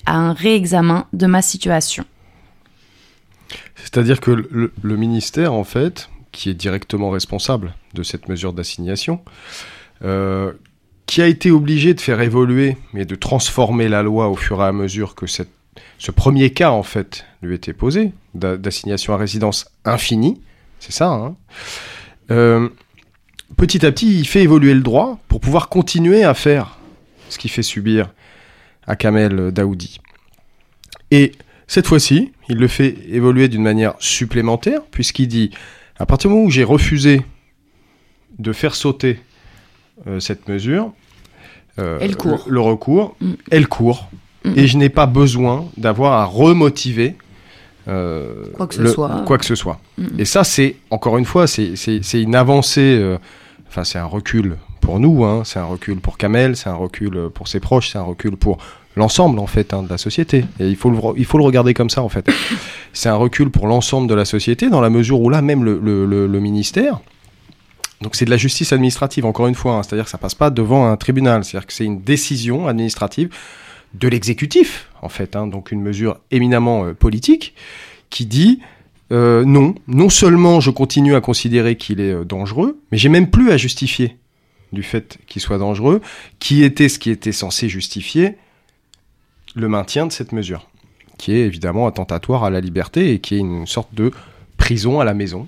un, 0.06 0.32
réexamen 0.32 1.06
de 1.12 1.26
ma 1.26 1.40
situation. 1.40 2.04
C'est-à-dire 3.76 4.20
que 4.20 4.30
le, 4.30 4.96
ministère, 4.96 5.52
en 5.52 5.64
fait, 5.64 6.10
qui 6.32 6.50
est 6.50 6.54
directement 6.54 7.10
responsable 7.10 7.74
de 7.94 8.02
cette 8.02 8.28
mesure 8.28 8.52
d'assignation, 8.52 9.20
euh, 10.04 10.52
qui 11.06 11.22
a 11.22 11.28
été 11.28 11.52
obligé 11.52 11.94
de 11.94 12.00
faire 12.00 12.20
évoluer 12.20 12.76
et 12.94 13.04
de 13.04 13.14
transformer 13.14 13.88
la 13.88 14.02
loi 14.02 14.28
au 14.28 14.36
fur 14.36 14.60
et 14.60 14.66
à 14.66 14.72
mesure 14.72 15.14
que 15.14 15.26
ce 15.26 16.10
premier 16.10 16.50
cas, 16.50 16.70
en 16.70 16.82
fait, 16.82 17.24
lui 17.40 17.54
était 17.54 17.72
posé, 17.72 18.12
d'a- 18.34 18.56
d'assignation 18.56 19.14
à 19.14 19.16
résidence 19.16 19.66
infinie, 19.84 20.40
c'est 20.82 20.92
ça, 20.92 21.10
hein 21.10 21.36
Euh, 22.30 22.68
petit 23.56 23.84
à 23.86 23.92
petit, 23.92 24.18
il 24.20 24.26
fait 24.26 24.42
évoluer 24.42 24.74
le 24.74 24.80
droit 24.80 25.18
pour 25.28 25.40
pouvoir 25.40 25.68
continuer 25.68 26.24
à 26.24 26.34
faire 26.34 26.78
ce 27.28 27.38
qu'il 27.38 27.50
fait 27.50 27.62
subir 27.62 28.10
à 28.86 28.96
Kamel 28.96 29.52
Daoudi. 29.52 30.00
Et 31.10 31.32
cette 31.66 31.86
fois-ci, 31.86 32.32
il 32.48 32.56
le 32.58 32.68
fait 32.68 32.96
évoluer 33.10 33.48
d'une 33.48 33.62
manière 33.62 33.94
supplémentaire, 33.98 34.80
puisqu'il 34.90 35.28
dit, 35.28 35.50
à 35.98 36.06
partir 36.06 36.30
du 36.30 36.34
moment 36.36 36.46
où 36.46 36.50
j'ai 36.50 36.64
refusé 36.64 37.22
de 38.38 38.52
faire 38.52 38.74
sauter 38.74 39.20
euh, 40.06 40.20
cette 40.20 40.48
mesure, 40.48 40.92
euh, 41.78 41.98
Elle 42.00 42.16
court. 42.16 42.44
Le, 42.48 42.54
le 42.54 42.60
recours, 42.60 43.14
Mm. 43.20 43.32
elle 43.50 43.68
court, 43.68 44.10
Mm. 44.44 44.52
et 44.58 44.66
je 44.66 44.76
n'ai 44.78 44.88
pas 44.88 45.06
besoin 45.06 45.68
d'avoir 45.76 46.14
à 46.14 46.24
remotiver 46.24 47.14
euh, 47.88 48.44
Quoi 48.54 48.66
que 48.66 48.74
ce 48.74 48.82
le- 48.82 48.90
soit. 48.90 49.22
Quoi 49.26 49.38
que 49.38 49.44
ce 49.44 49.54
soit. 49.54 49.78
Et 50.18 50.24
ça, 50.24 50.44
c'est, 50.44 50.76
encore 50.90 51.18
une 51.18 51.24
fois, 51.24 51.46
c'est 51.46 51.74
une 52.14 52.34
avancée, 52.34 52.80
euh, 53.00 53.18
enfin, 53.68 53.84
c'est 53.84 53.98
un 53.98 54.04
recul 54.06 54.56
pour 54.80 54.98
nous, 55.00 55.24
hein, 55.24 55.42
c'est 55.44 55.58
un 55.58 55.64
recul 55.64 55.98
pour 56.00 56.18
Kamel, 56.18 56.56
c'est 56.56 56.68
un 56.70 56.74
recul 56.74 57.16
euh, 57.16 57.28
pour 57.28 57.48
ses 57.48 57.60
proches, 57.60 57.90
c'est 57.92 57.98
un 57.98 58.02
recul 58.02 58.36
pour 58.36 58.58
l'ensemble, 58.96 59.38
en 59.38 59.46
fait, 59.46 59.72
hein, 59.74 59.82
de 59.82 59.88
la 59.88 59.98
société. 59.98 60.44
Et 60.60 60.68
il 60.68 60.76
faut, 60.76 60.90
le, 60.90 60.98
il 61.16 61.24
faut 61.24 61.38
le 61.38 61.44
regarder 61.44 61.72
comme 61.74 61.88
ça, 61.90 62.02
en 62.02 62.08
fait. 62.08 62.28
c'est 62.92 63.08
un 63.08 63.14
recul 63.16 63.50
pour 63.50 63.66
l'ensemble 63.66 64.06
de 64.08 64.14
la 64.14 64.24
société, 64.24 64.68
dans 64.70 64.80
la 64.80 64.90
mesure 64.90 65.20
où 65.20 65.30
là, 65.30 65.40
même 65.42 65.64
le, 65.64 65.78
le- 65.82 66.04
le- 66.06 66.26
le 66.26 66.40
ministère, 66.40 67.00
donc 68.00 68.16
c'est 68.16 68.24
de 68.24 68.30
la 68.30 68.36
justice 68.36 68.72
administrative, 68.72 69.24
encore 69.24 69.46
une 69.46 69.54
fois, 69.54 69.74
hein, 69.76 69.82
c'est-à-dire 69.84 70.04
que 70.06 70.10
ça 70.10 70.18
passe 70.18 70.34
pas 70.34 70.50
devant 70.50 70.88
un 70.90 70.96
tribunal, 70.96 71.44
c'est-à-dire 71.44 71.66
que 71.68 71.72
c'est 71.72 71.84
une 71.84 72.00
décision 72.02 72.66
administrative 72.66 73.30
de 73.94 74.08
l'exécutif, 74.08 74.88
en 75.02 75.08
fait, 75.08 75.36
hein, 75.36 75.46
donc 75.46 75.72
une 75.72 75.82
mesure 75.82 76.20
éminemment 76.30 76.84
euh, 76.84 76.94
politique, 76.94 77.54
qui 78.10 78.26
dit 78.26 78.60
euh, 79.12 79.44
non, 79.44 79.74
non 79.88 80.08
seulement 80.08 80.60
je 80.60 80.70
continue 80.70 81.14
à 81.14 81.20
considérer 81.20 81.76
qu'il 81.76 82.00
est 82.00 82.12
euh, 82.12 82.24
dangereux, 82.24 82.80
mais 82.90 82.98
j'ai 82.98 83.10
même 83.10 83.28
plus 83.28 83.50
à 83.50 83.56
justifier 83.56 84.16
du 84.72 84.82
fait 84.82 85.18
qu'il 85.26 85.42
soit 85.42 85.58
dangereux, 85.58 86.00
qui 86.38 86.62
était 86.62 86.88
ce 86.88 86.98
qui 86.98 87.10
était 87.10 87.32
censé 87.32 87.68
justifier 87.68 88.36
le 89.54 89.68
maintien 89.68 90.06
de 90.06 90.12
cette 90.12 90.32
mesure, 90.32 90.70
qui 91.18 91.32
est 91.32 91.40
évidemment 91.40 91.86
attentatoire 91.86 92.44
à 92.44 92.50
la 92.50 92.60
liberté 92.60 93.12
et 93.12 93.18
qui 93.18 93.34
est 93.34 93.40
une 93.40 93.66
sorte 93.66 93.94
de 93.94 94.12
prison 94.56 94.98
à 94.98 95.04
la 95.04 95.12
maison. 95.12 95.46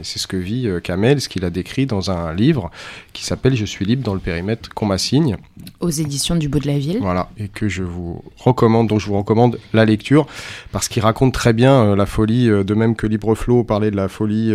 Et 0.00 0.04
c'est 0.04 0.18
ce 0.18 0.26
que 0.26 0.38
vit 0.38 0.66
euh, 0.68 0.80
Kamel, 0.80 1.20
ce 1.20 1.28
qu'il 1.28 1.44
a 1.44 1.50
décrit 1.50 1.84
dans 1.84 2.10
un 2.10 2.32
livre 2.32 2.70
qui 3.12 3.24
s'appelle 3.24 3.54
Je 3.54 3.66
suis 3.66 3.84
libre 3.84 4.02
dans 4.02 4.14
le 4.14 4.20
périmètre 4.20 4.70
qu'on 4.72 4.86
m'assigne. 4.86 5.36
Aux 5.80 5.90
éditions 5.90 6.34
du 6.34 6.48
Bout 6.48 6.60
de 6.60 6.66
la 6.66 6.78
Ville. 6.78 6.98
Voilà, 7.02 7.28
et 7.36 7.48
que 7.48 7.68
je 7.68 7.82
vous 7.82 8.24
recommande, 8.38 8.88
dont 8.88 8.98
je 8.98 9.06
vous 9.06 9.18
recommande 9.18 9.58
la 9.74 9.84
lecture, 9.84 10.26
parce 10.72 10.88
qu'il 10.88 11.02
raconte 11.02 11.34
très 11.34 11.52
bien 11.52 11.84
euh, 11.84 11.96
la 11.96 12.06
folie, 12.06 12.48
euh, 12.48 12.64
de 12.64 12.72
même 12.72 12.96
que 12.96 13.06
Libreflow 13.06 13.64
parlait 13.64 13.90
de 13.90 13.96
la 13.96 14.08
folie 14.08 14.54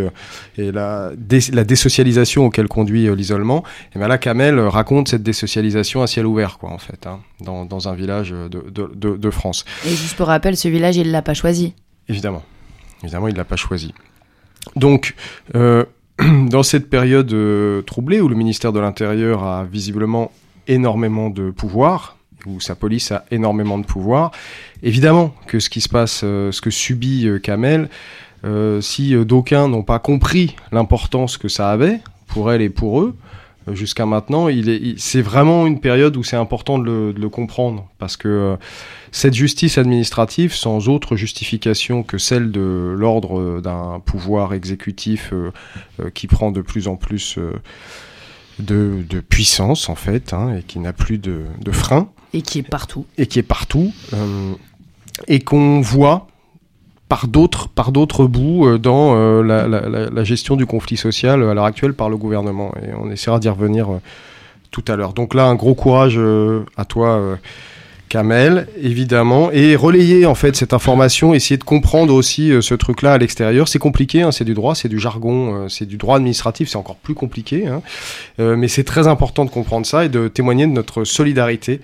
et 0.58 0.72
la, 0.72 1.12
dé- 1.16 1.52
la 1.54 1.64
désocialisation 1.64 2.46
auquel 2.48 2.68
conduit 2.68 3.08
l'isolement. 3.16 3.64
Et 3.96 4.00
bien 4.00 4.08
là, 4.08 4.18
Kamel 4.18 4.60
raconte 4.60 5.08
cette 5.10 5.24
désocialisation 5.24 6.02
à 6.02 6.08
ciel 6.08 6.26
ouvert, 6.26 6.58
quoi, 6.58 6.72
en 6.72 6.80
fait, 6.80 7.06
hein, 7.06 7.20
dans, 7.42 7.64
dans 7.66 7.88
un 7.88 7.94
village 7.94 8.32
de, 8.32 8.48
de, 8.48 8.92
de, 8.96 9.16
de 9.18 9.30
France. 9.30 9.66
Et 9.86 9.90
juste 9.90 10.16
pour 10.18 10.28
rappel, 10.28 10.58
ce 10.58 10.68
village, 10.68 10.98
il 10.98 11.12
l'a 11.12 11.22
pas 11.22 11.36
choisi. 11.36 11.74
Évidemment. 12.10 12.44
Évidemment, 13.04 13.28
il 13.28 13.34
ne 13.34 13.38
l'a 13.38 13.46
pas 13.46 13.56
choisi. 13.56 13.94
Donc, 14.76 15.16
euh, 15.56 15.86
dans 16.50 16.64
cette 16.64 16.90
période 16.90 17.32
euh, 17.34 17.82
troublée 17.82 18.22
où 18.22 18.28
le 18.28 18.36
ministère 18.36 18.74
de 18.74 18.80
l'Intérieur 18.80 19.44
a 19.44 19.66
visiblement 19.66 20.32
énormément 20.68 21.30
de 21.30 21.52
pouvoir, 21.52 22.18
où 22.46 22.60
sa 22.60 22.76
police 22.76 23.12
a 23.12 23.26
énormément 23.32 23.78
de 23.78 23.86
pouvoir, 23.86 24.32
évidemment 24.84 25.34
que 25.48 25.60
ce 25.60 25.70
qui 25.70 25.82
se 25.82 25.90
passe, 25.90 26.22
euh, 26.24 26.52
ce 26.52 26.62
que 26.62 26.70
subit 26.70 27.28
Kamel, 27.42 27.90
si 28.80 29.14
d'aucuns 29.26 29.68
n'ont 29.68 29.84
pas 29.84 30.00
compris 30.00 30.56
l'importance 30.72 31.38
que 31.38 31.50
ça 31.50 31.70
avait 31.70 32.00
pour 32.28 32.50
elle 32.50 32.62
et 32.62 32.70
pour 32.70 33.02
eux, 33.02 33.14
jusqu'à 33.74 34.06
maintenant, 34.06 34.48
il 34.48 34.70
est, 34.70 34.78
il- 34.78 35.00
c'est 35.00 35.22
vraiment 35.22 35.68
une 35.68 35.80
période 35.80 36.16
où 36.18 36.24
c'est 36.24 36.36
important 36.38 36.78
de 36.80 36.84
le, 36.86 37.14
de 37.14 37.20
le 37.20 37.30
comprendre, 37.30 37.88
parce 38.00 38.18
que 38.18 38.28
euh, 38.28 38.56
cette 39.12 39.34
justice 39.34 39.78
administrative, 39.78 40.54
sans 40.54 40.90
autre 40.90 41.16
justification 41.16 42.04
que 42.04 42.18
celle 42.18 42.52
de 42.52 42.96
l'ordre 42.98 43.40
euh, 43.40 43.62
d'un 43.62 44.00
pouvoir 44.06 44.54
exécutif 44.54 45.32
euh, 45.34 45.52
euh, 46.00 46.10
qui 46.10 46.28
prend 46.28 46.52
de 46.52 46.62
plus 46.62 46.88
en 46.88 46.96
plus 46.96 47.38
euh, 47.38 47.52
de, 48.60 49.04
de 49.10 49.20
puissance, 49.20 49.90
en 49.90 49.96
fait, 49.96 50.34
hein, 50.34 50.58
et 50.58 50.64
qui 50.64 50.80
n'a 50.80 50.94
plus 50.94 51.18
de, 51.20 51.42
de 51.64 51.72
frein, 51.72 52.10
Et 52.34 52.42
qui 52.42 52.60
est 52.60 52.64
partout. 52.70 53.06
et 53.18 53.28
qui 53.28 53.40
est 53.40 53.44
partout, 53.44 53.94
euh, 54.14 54.54
et 55.28 55.40
qu'on 55.40 55.82
voit 55.82 56.28
par 57.10 57.28
d'autres 57.28 57.70
par 57.70 57.92
d'autres 57.92 58.26
bouts 58.26 58.68
euh, 58.68 58.78
dans 58.78 59.16
euh, 59.16 59.42
la, 59.44 60.24
gestion 60.24 60.56
du 60.56 60.66
conflit 60.66 60.98
social 60.98 61.42
euh, 61.42 61.52
à 61.52 61.54
l'heure 61.54 61.66
actuelle 61.66 61.94
par 61.94 62.10
le 62.10 62.18
gouvernement. 62.18 62.74
Et 62.84 62.94
on 63.00 63.10
essaiera 63.10 63.40
d'y 63.40 63.50
revenir 63.50 63.88
tout 64.72 64.84
à 64.88 64.96
l'heure. 64.96 65.14
Donc 65.14 65.34
là, 65.34 65.46
un 65.46 65.56
gros 65.56 65.76
courage 65.76 66.20
à 66.76 66.86
toi, 66.86 67.38
Kamel, 68.10 68.68
évidemment, 68.82 69.50
et 69.52 69.76
relayer 69.78 70.26
en 70.26 70.36
fait 70.36 70.56
cette 70.58 70.74
information, 70.74 71.34
essayer 71.34 71.58
de 71.58 71.64
comprendre 71.64 72.14
aussi 72.14 72.52
ce 72.62 72.74
truc-là 72.74 73.14
à 73.14 73.18
l'extérieur. 73.18 73.70
C'est 73.70 73.80
compliqué, 73.80 74.22
hein, 74.22 74.32
c'est 74.32 74.44
du 74.44 74.54
droit, 74.54 74.76
c'est 74.76 74.90
du 74.90 75.00
jargon, 75.00 75.68
c'est 75.70 75.86
du 75.86 75.96
droit 75.96 76.18
administratif, 76.18 76.68
c'est 76.70 76.78
encore 76.78 76.98
plus 76.98 77.14
compliqué, 77.14 77.68
hein. 77.68 77.82
Mais 78.38 78.68
c'est 78.68 78.84
très 78.84 79.08
important 79.08 79.46
de 79.46 79.50
comprendre 79.50 79.86
ça 79.86 80.04
et 80.04 80.10
de 80.10 80.28
témoigner 80.28 80.68
de 80.68 80.74
notre 80.74 81.06
solidarité 81.06 81.80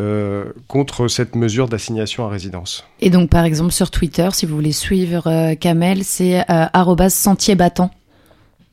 euh, 0.00 0.44
contre 0.68 1.08
cette 1.08 1.34
mesure 1.34 1.68
d'assignation 1.68 2.24
à 2.24 2.28
résidence. 2.28 2.84
Et 3.00 3.10
donc, 3.10 3.30
par 3.30 3.44
exemple, 3.44 3.72
sur 3.72 3.90
Twitter, 3.90 4.28
si 4.32 4.46
vous 4.46 4.54
voulez 4.54 4.72
suivre 4.72 5.26
euh, 5.26 5.54
Kamel, 5.54 6.04
c'est 6.04 6.44
euh, 6.50 7.08
sentier 7.08 7.54
battant. 7.54 7.90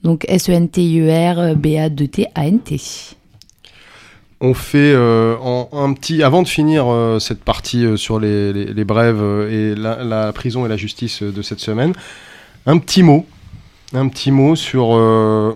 Donc 0.03 0.25
E 0.25 0.33
S-E-N-T-I-E-R-B-A-2-T-A-N-T. 0.33 3.15
On 4.41 4.53
fait 4.53 4.93
euh, 4.93 5.37
en, 5.41 5.69
un 5.71 5.93
petit 5.93 6.21
avant 6.21 6.43
de 6.43 6.47
finir 6.47 6.85
euh, 6.87 7.19
cette 7.19 7.43
partie 7.43 7.85
euh, 7.85 7.97
sur 7.97 8.19
les, 8.19 8.53
les, 8.53 8.65
les 8.65 8.83
brèves 8.83 9.23
et 9.49 9.73
la, 9.73 10.03
la 10.03 10.31
prison 10.33 10.65
et 10.65 10.69
la 10.69 10.77
justice 10.77 11.23
de 11.23 11.41
cette 11.41 11.59
semaine, 11.59 11.93
un 12.67 12.77
petit 12.77 13.01
mot, 13.01 13.25
un 13.93 14.07
petit 14.09 14.31
mot 14.31 14.55
sur 14.55 14.89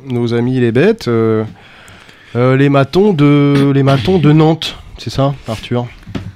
nos 0.05 0.33
amis 0.33 0.59
les 0.59 0.71
bêtes, 0.71 1.09
les 2.35 2.69
matons 2.69 3.13
de 3.13 3.71
les 3.73 3.83
matons 3.83 4.17
de 4.17 4.31
Nantes, 4.31 4.77
c'est 4.99 5.09
ça, 5.09 5.33
Arthur? 5.47 5.87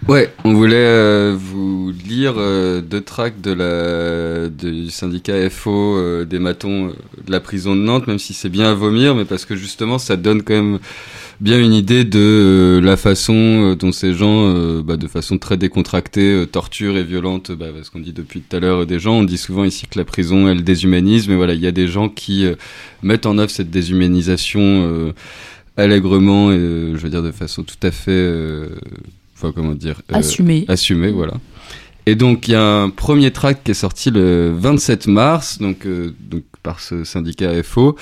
Ouais, 0.09 0.33
on 0.43 0.53
voulait 0.53 0.75
euh, 0.75 1.33
vous 1.37 1.93
lire 2.05 2.33
euh, 2.37 2.81
deux 2.81 2.99
tracts 2.99 3.39
de 3.41 3.53
la, 3.53 4.49
du 4.49 4.89
syndicat 4.89 5.49
FO 5.49 5.71
euh, 5.71 6.25
des 6.25 6.39
matons 6.39 6.87
de 6.87 7.31
la 7.31 7.39
prison 7.39 7.73
de 7.73 7.79
Nantes, 7.79 8.07
même 8.07 8.19
si 8.19 8.33
c'est 8.33 8.49
bien 8.49 8.69
à 8.69 8.73
vomir, 8.73 9.15
mais 9.15 9.23
parce 9.23 9.45
que 9.45 9.55
justement 9.55 9.97
ça 9.97 10.17
donne 10.17 10.43
quand 10.43 10.55
même 10.55 10.79
bien 11.39 11.57
une 11.57 11.73
idée 11.73 12.03
de 12.03 12.81
la 12.83 12.97
façon 12.97 13.77
dont 13.79 13.93
ces 13.93 14.13
gens, 14.13 14.81
bah, 14.81 14.97
de 14.97 15.07
façon 15.07 15.37
très 15.37 15.55
décontractée, 15.55 16.45
torture 16.51 16.97
et 16.97 17.03
violente, 17.03 17.51
bah, 17.51 17.67
parce 17.73 17.89
qu'on 17.89 17.99
dit 17.99 18.13
depuis 18.13 18.41
tout 18.41 18.57
à 18.57 18.59
l'heure 18.59 18.85
des 18.85 18.99
gens, 18.99 19.15
on 19.15 19.23
dit 19.23 19.37
souvent 19.37 19.63
ici 19.63 19.87
que 19.87 19.97
la 19.97 20.05
prison 20.05 20.49
elle 20.49 20.63
déshumanise, 20.63 21.29
mais 21.29 21.35
voilà, 21.35 21.53
il 21.53 21.61
y 21.61 21.67
a 21.67 21.71
des 21.71 21.87
gens 21.87 22.09
qui 22.09 22.45
mettent 23.01 23.25
en 23.25 23.37
œuvre 23.37 23.51
cette 23.51 23.71
déshumanisation 23.71 25.13
allègrement 25.77 26.51
et 26.51 26.55
euh, 26.57 26.97
je 26.97 27.01
veux 27.01 27.09
dire 27.09 27.23
de 27.23 27.31
façon 27.31 27.63
tout 27.63 27.75
à 27.83 27.91
fait, 27.91 28.11
euh, 28.11 28.69
enfin 29.35 29.51
comment 29.55 29.73
dire, 29.73 30.01
euh, 30.11 30.17
Assumé. 30.17 30.65
assumé, 30.67 31.11
voilà. 31.11 31.33
Et 32.05 32.15
donc, 32.15 32.47
il 32.47 32.51
y 32.51 32.55
a 32.55 32.63
un 32.63 32.89
premier 32.89 33.31
tract 33.31 33.65
qui 33.65 33.71
est 33.71 33.75
sorti 33.75 34.11
le 34.11 34.53
27 34.55 35.07
mars, 35.07 35.59
donc, 35.59 35.85
euh, 35.85 36.13
donc 36.19 36.43
par 36.61 36.79
ce 36.81 37.03
syndicat 37.03 37.63
FO. 37.63 37.95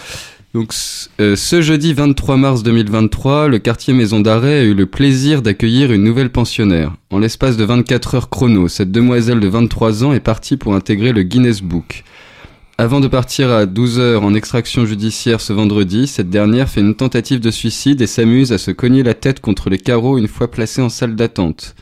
Donc, 0.53 0.73
euh, 1.21 1.35
ce 1.35 1.61
jeudi 1.61 1.93
23 1.93 2.35
mars 2.35 2.63
2023, 2.63 3.47
le 3.47 3.59
quartier 3.59 3.93
Maison 3.93 4.19
d'Arrêt 4.19 4.59
a 4.59 4.63
eu 4.63 4.73
le 4.73 4.85
plaisir 4.85 5.41
d'accueillir 5.41 5.91
une 5.93 6.03
nouvelle 6.03 6.29
pensionnaire. 6.29 6.93
En 7.09 7.19
l'espace 7.19 7.57
de 7.57 7.63
24 7.63 8.15
heures 8.15 8.29
chrono, 8.29 8.67
cette 8.67 8.91
demoiselle 8.91 9.39
de 9.39 9.47
23 9.47 10.03
ans 10.03 10.13
est 10.13 10.19
partie 10.19 10.57
pour 10.57 10.75
intégrer 10.75 11.13
le 11.13 11.23
Guinness 11.23 11.61
Book. 11.61 12.03
Avant 12.77 12.99
de 12.99 13.07
partir 13.07 13.51
à 13.51 13.65
12 13.65 13.99
heures 13.99 14.23
en 14.23 14.33
extraction 14.33 14.85
judiciaire 14.85 15.39
ce 15.39 15.53
vendredi, 15.53 16.07
cette 16.07 16.29
dernière 16.29 16.69
fait 16.69 16.81
une 16.81 16.95
tentative 16.95 17.39
de 17.39 17.51
suicide 17.51 18.01
et 18.01 18.07
s'amuse 18.07 18.51
à 18.53 18.57
se 18.57 18.71
cogner 18.71 19.03
la 19.03 19.13
tête 19.13 19.39
contre 19.39 19.69
les 19.69 19.77
carreaux 19.77 20.17
une 20.17 20.27
fois 20.27 20.49
placée 20.49 20.81
en 20.81 20.89
salle 20.89 21.15
d'attente. 21.15 21.75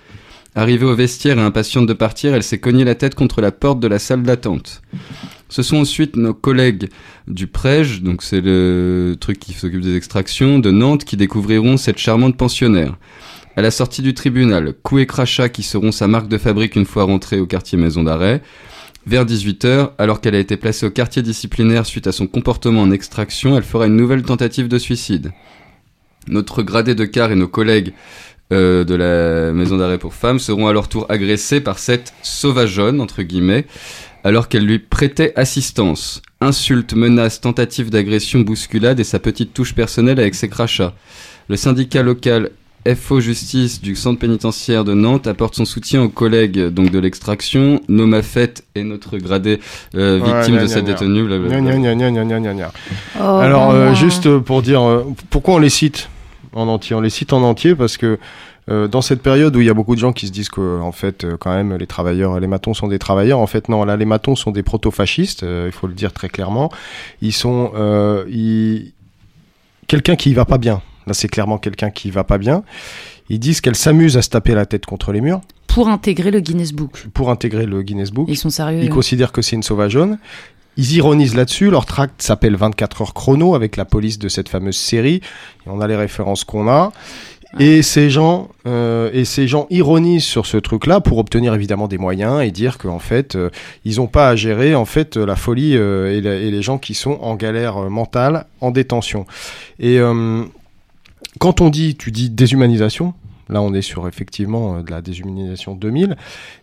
Arrivée 0.56 0.86
au 0.86 0.96
vestiaire 0.96 1.38
et 1.38 1.42
impatiente 1.42 1.86
de 1.86 1.94
partir, 1.94 2.34
elle 2.34 2.44
s'est 2.44 2.58
cognée 2.58 2.84
la 2.84 2.96
tête 2.96 3.16
contre 3.16 3.40
la 3.40 3.52
porte 3.52 3.80
de 3.80 3.88
la 3.88 4.00
salle 4.00 4.24
d'attente. 4.24 4.82
Ce 5.48 5.64
sont 5.64 5.78
ensuite 5.78 6.16
nos 6.16 6.34
collègues 6.34 6.90
du 7.28 7.48
Prège, 7.48 8.02
donc 8.02 8.22
c'est 8.22 8.42
le 8.42 9.16
truc 9.20 9.40
qui 9.40 9.54
s'occupe 9.54 9.82
des 9.82 9.96
extractions, 9.96 10.60
de 10.60 10.72
Nantes 10.72 11.06
qui 11.06 11.18
découvriront 11.18 11.78
cette 11.78 11.98
charmante 11.98 12.36
pensionnaire. 12.36 12.98
À 13.56 13.62
la 13.62 13.72
sortie 13.72 14.02
du 14.02 14.14
tribunal, 14.14 14.74
coups 14.84 15.04
et 15.04 15.06
crachats 15.06 15.50
qui 15.50 15.64
seront 15.64 15.92
sa 15.92 16.08
marque 16.08 16.28
de 16.28 16.38
fabrique 16.38 16.76
une 16.76 16.86
fois 16.86 17.04
rentrée 17.04 17.40
au 17.40 17.46
quartier 17.46 17.78
maison 17.78 18.04
d'arrêt. 18.04 18.42
Vers 19.08 19.26
18h, 19.26 19.92
alors 19.98 20.22
qu'elle 20.22 20.36
a 20.36 20.40
été 20.40 20.58
placée 20.58 20.86
au 20.86 20.92
quartier 20.92 21.22
disciplinaire 21.22 21.86
suite 21.86 22.08
à 22.08 22.12
son 22.12 22.28
comportement 22.28 22.82
en 22.82 22.92
extraction, 22.92 23.58
elle 23.58 23.64
fera 23.64 23.88
une 23.88 23.96
nouvelle 23.96 24.24
tentative 24.24 24.68
de 24.68 24.78
suicide. 24.78 25.32
Notre 26.28 26.62
gradé 26.64 26.96
de 26.96 27.06
quart 27.06 27.32
et 27.32 27.36
nos 27.36 27.48
collègues 27.48 27.94
euh, 28.52 28.84
de 28.84 28.96
la 28.96 29.54
maison 29.54 29.78
d'arrêt 29.78 30.00
pour 30.00 30.14
femmes 30.14 30.40
seront 30.40 30.68
à 30.68 30.74
leur 30.74 30.90
tour 30.90 31.06
agressés 31.10 31.62
par 31.62 31.80
cette 31.80 32.14
sauvageonne, 32.24 33.00
entre 33.00 33.22
guillemets, 33.22 33.66
alors 34.24 34.50
qu'elle 34.50 34.66
lui 34.66 34.80
prêtait 34.80 35.34
assistance. 35.36 36.22
Insultes, 36.42 36.94
menaces, 36.94 37.42
tentatives 37.42 37.90
d'agression, 37.90 38.42
bousculade 38.42 39.00
et 39.00 39.04
sa 39.06 39.20
petite 39.20 39.54
touche 39.54 39.74
personnelle 39.74 40.20
avec 40.20 40.36
ses 40.36 40.50
crachats. 40.50 40.94
Le 41.48 41.56
syndicat 41.56 42.04
local 42.04 42.52
FO 42.96 43.20
Justice 43.20 43.82
du 43.82 43.96
centre 43.96 44.20
pénitentiaire 44.20 44.84
de 44.86 44.94
Nantes 44.94 45.28
apporte 45.28 45.56
son 45.56 45.66
soutien 45.66 46.04
aux 46.04 46.10
collègues 46.10 46.60
donc 46.70 46.92
de 46.92 47.00
l'extraction, 47.00 47.82
Noma 47.88 48.22
Fett 48.22 48.64
et 48.76 48.84
notre 48.84 49.18
gradé 49.18 49.60
euh, 49.96 50.20
Ouais, 50.20 50.26
victime 50.34 50.56
gna, 50.56 50.62
de 50.64 50.68
cette 50.68 50.86
gna. 50.86 50.94
détenue. 50.94 51.24
blablabla. 51.24 51.62
Gna, 51.62 51.78
gna, 51.78 51.96
gna, 51.96 52.12
gna, 52.12 52.24
gna, 52.26 52.40
gna, 52.40 52.54
gna. 52.54 52.72
Oh, 53.20 53.24
Alors, 53.38 53.70
ben 53.72 53.76
euh, 53.76 53.94
juste 53.96 54.38
pour 54.40 54.62
dire, 54.62 54.82
euh, 54.82 55.04
pourquoi 55.30 55.56
on 55.56 55.60
les 55.60 55.70
cite 55.70 56.10
en 56.54 56.68
entier? 56.68 56.96
On 56.96 57.02
les 57.02 57.10
cite 57.10 57.34
en 57.34 57.42
entier 57.44 57.76
parce 57.76 57.98
que 57.98 58.18
euh, 58.70 58.88
dans 58.88 59.02
cette 59.02 59.22
période 59.24 59.56
où 59.56 59.62
il 59.62 59.66
y 59.66 59.70
a 59.70 59.74
beaucoup 59.74 59.96
de 59.96 60.00
gens 60.00 60.14
qui 60.14 60.28
se 60.28 60.32
disent 60.32 60.50
que, 60.50 60.80
en 60.80 60.92
fait, 60.92 61.24
euh, 61.24 61.38
quand 61.40 61.52
même, 61.54 61.76
les 61.76 61.88
travailleurs, 61.88 62.40
les 62.40 62.46
matons 62.48 62.76
sont 62.76 62.88
des 62.88 63.00
travailleurs. 63.00 63.40
En 63.40 63.48
fait, 63.48 63.68
non, 63.68 63.84
là, 63.84 63.98
les 63.98 64.06
matons 64.06 64.36
sont 64.36 64.52
des 64.52 64.62
proto-fascistes. 64.64 65.42
euh, 65.44 65.64
il 65.68 65.72
faut 65.72 65.88
le 65.88 65.94
dire 65.94 66.14
très 66.14 66.30
clairement. 66.30 66.72
Ils 67.24 67.34
sont, 67.34 67.72
euh, 67.76 68.26
ils... 68.30 68.94
quelqu'un 69.88 70.16
qui 70.16 70.34
va 70.36 70.46
pas 70.46 70.60
bien. 70.60 70.82
Là, 71.10 71.14
c'est 71.14 71.28
clairement 71.28 71.58
quelqu'un 71.58 71.90
qui 71.90 72.10
va 72.12 72.24
pas 72.24 72.38
bien. 72.38 72.64
Ils 73.30 73.40
disent 73.40 73.60
qu'elle 73.62 73.76
s'amuse 73.76 74.16
à 74.16 74.22
se 74.22 74.30
taper 74.30 74.54
la 74.56 74.66
tête 74.66 74.86
contre 74.86 75.12
les 75.12 75.20
murs 75.22 75.42
Pour 75.68 75.90
intégrer 75.90 76.32
le 76.32 76.40
Guinness 76.40 76.72
Book. 76.72 77.06
pour 77.14 77.30
intégrer 77.30 77.66
le 77.66 77.82
Guinness 77.82 78.12
Book. 78.12 78.28
Ils 78.30 78.38
sont 78.38 78.50
sérieux. 78.50 78.80
Ils 78.82 78.88
hein. 78.90 78.94
considèrent 78.94 79.32
que 79.34 79.42
c'est 79.42 79.56
une 79.58 79.64
sauvageonne. 79.64 80.18
Ils 80.78 80.94
ironisent 80.96 81.36
là-dessus. 81.36 81.70
Leur 81.70 81.86
tract 81.86 82.22
s'appelle 82.22 82.56
24 82.56 83.02
heures 83.02 83.14
chrono 83.14 83.54
avec 83.56 83.76
la 83.76 83.84
police 83.86 84.18
de 84.18 84.30
cette 84.30 84.48
fameuse 84.48 84.78
série. 84.78 85.16
Et 85.66 85.70
on 85.70 85.82
a 85.82 85.88
les 85.88 85.96
références 85.98 86.44
qu'on 86.46 86.70
a. 86.70 86.92
Et 87.60 87.82
ces 87.82 88.12
gens, 88.12 88.50
euh, 88.68 89.10
et 89.12 89.26
ces 89.26 89.48
gens 89.48 89.66
ironisent 89.72 90.24
sur 90.24 90.46
ce 90.46 90.58
truc-là 90.58 91.02
pour 91.02 91.18
obtenir 91.18 91.56
évidemment 91.56 91.88
des 91.88 91.98
moyens 91.98 92.44
et 92.44 92.52
dire 92.52 92.78
qu'en 92.78 93.00
fait, 93.00 93.36
euh, 93.36 93.50
ils 93.86 93.96
n'ont 93.98 94.06
pas 94.08 94.30
à 94.30 94.36
gérer 94.36 94.76
en 94.76 94.86
fait 94.86 95.18
la 95.18 95.36
folie 95.36 95.76
euh, 95.76 96.16
et, 96.16 96.22
la- 96.22 96.36
et 96.36 96.52
les 96.52 96.62
gens 96.62 96.78
qui 96.78 96.94
sont 96.94 97.18
en 97.22 97.36
galère 97.36 97.78
euh, 97.78 97.90
mentale, 97.90 98.46
en 98.62 98.70
détention. 98.70 99.26
Et 99.80 99.98
euh, 100.00 100.44
quand 101.40 101.62
on 101.62 101.70
dit, 101.70 101.96
tu 101.96 102.12
dis 102.12 102.30
déshumanisation. 102.30 103.14
Là, 103.52 103.62
on 103.64 103.74
est 103.74 103.82
sur 103.82 104.08
effectivement 104.08 104.76
euh, 104.78 104.82
de 104.84 104.92
la 104.92 105.02
déshumanisation 105.02 105.74
2000. 105.74 106.16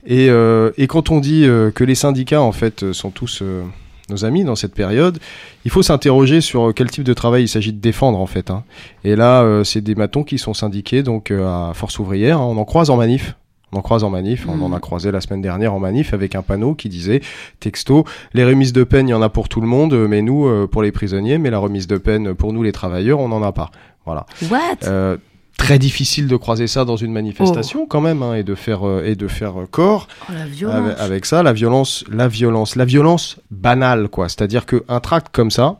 Et, 0.06 0.28
euh, 0.30 0.70
et 0.78 0.86
quand 0.86 1.10
on 1.10 1.18
dit 1.18 1.44
euh, 1.44 1.70
que 1.72 1.82
les 1.82 1.96
syndicats, 1.96 2.40
en 2.42 2.52
fait, 2.52 2.92
sont 2.92 3.10
tous 3.10 3.40
euh, 3.42 3.64
nos 4.08 4.24
amis 4.24 4.44
dans 4.44 4.54
cette 4.54 4.72
période, 4.74 5.18
il 5.64 5.70
faut 5.72 5.82
s'interroger 5.82 6.40
sur 6.40 6.72
quel 6.74 6.88
type 6.88 7.02
de 7.02 7.12
travail 7.12 7.42
il 7.42 7.48
s'agit 7.48 7.72
de 7.72 7.80
défendre, 7.80 8.20
en 8.20 8.26
fait. 8.26 8.50
hein. 8.50 8.62
Et 9.02 9.16
là, 9.16 9.62
c'est 9.64 9.80
des 9.80 9.96
matons 9.96 10.22
qui 10.22 10.38
sont 10.38 10.54
syndiqués 10.54 11.02
donc 11.02 11.32
à 11.32 11.72
Force 11.74 11.98
ouvrière. 11.98 12.38
hein. 12.40 12.44
On 12.48 12.56
en 12.56 12.64
croise 12.64 12.88
en 12.88 12.96
manif. 12.96 13.34
On 13.72 13.78
en 13.78 13.82
croise 13.82 14.04
en 14.04 14.10
manif. 14.10 14.46
On 14.48 14.62
en 14.62 14.72
a 14.72 14.78
croisé 14.78 15.10
la 15.10 15.20
semaine 15.20 15.42
dernière 15.42 15.74
en 15.74 15.80
manif 15.80 16.14
avec 16.14 16.36
un 16.36 16.42
panneau 16.42 16.74
qui 16.74 16.88
disait 16.88 17.20
texto 17.58 18.04
les 18.32 18.44
remises 18.44 18.72
de 18.72 18.84
peine, 18.84 19.08
il 19.08 19.10
y 19.10 19.14
en 19.14 19.22
a 19.22 19.28
pour 19.28 19.48
tout 19.48 19.60
le 19.60 19.66
monde, 19.66 19.92
mais 20.08 20.22
nous, 20.22 20.68
pour 20.68 20.82
les 20.84 20.92
prisonniers, 20.92 21.38
mais 21.38 21.50
la 21.50 21.58
remise 21.58 21.88
de 21.88 21.96
peine 21.98 22.32
pour 22.32 22.52
nous, 22.52 22.62
les 22.62 22.70
travailleurs, 22.70 23.18
on 23.18 23.26
n'en 23.28 23.42
a 23.42 23.50
pas. 23.50 23.72
Voilà. 24.06 24.24
What? 24.50 24.78
Euh, 24.86 25.16
très 25.58 25.78
difficile 25.78 26.28
de 26.28 26.36
croiser 26.36 26.66
ça 26.66 26.84
dans 26.84 26.96
une 26.96 27.12
manifestation 27.12 27.86
quand 27.86 28.00
même 28.00 28.22
hein, 28.22 28.34
et 28.34 28.42
de 28.42 28.54
faire 28.54 28.86
euh, 28.86 29.02
et 29.04 29.14
de 29.16 29.26
faire 29.26 29.60
euh, 29.62 29.66
corps 29.66 30.06
Oh 30.28 30.32
la 30.34 30.46
violence. 30.46 30.76
avec, 30.76 30.98
avec 31.00 31.26
ça 31.26 31.42
la 31.42 31.52
violence 31.54 32.04
la 32.10 32.28
violence 32.28 32.76
la 32.76 32.84
violence 32.84 33.38
banale 33.50 34.08
quoi 34.08 34.28
c'est-à-dire 34.28 34.66
que 34.66 34.84
un 34.88 35.00
tract 35.00 35.28
comme 35.34 35.50
ça 35.50 35.78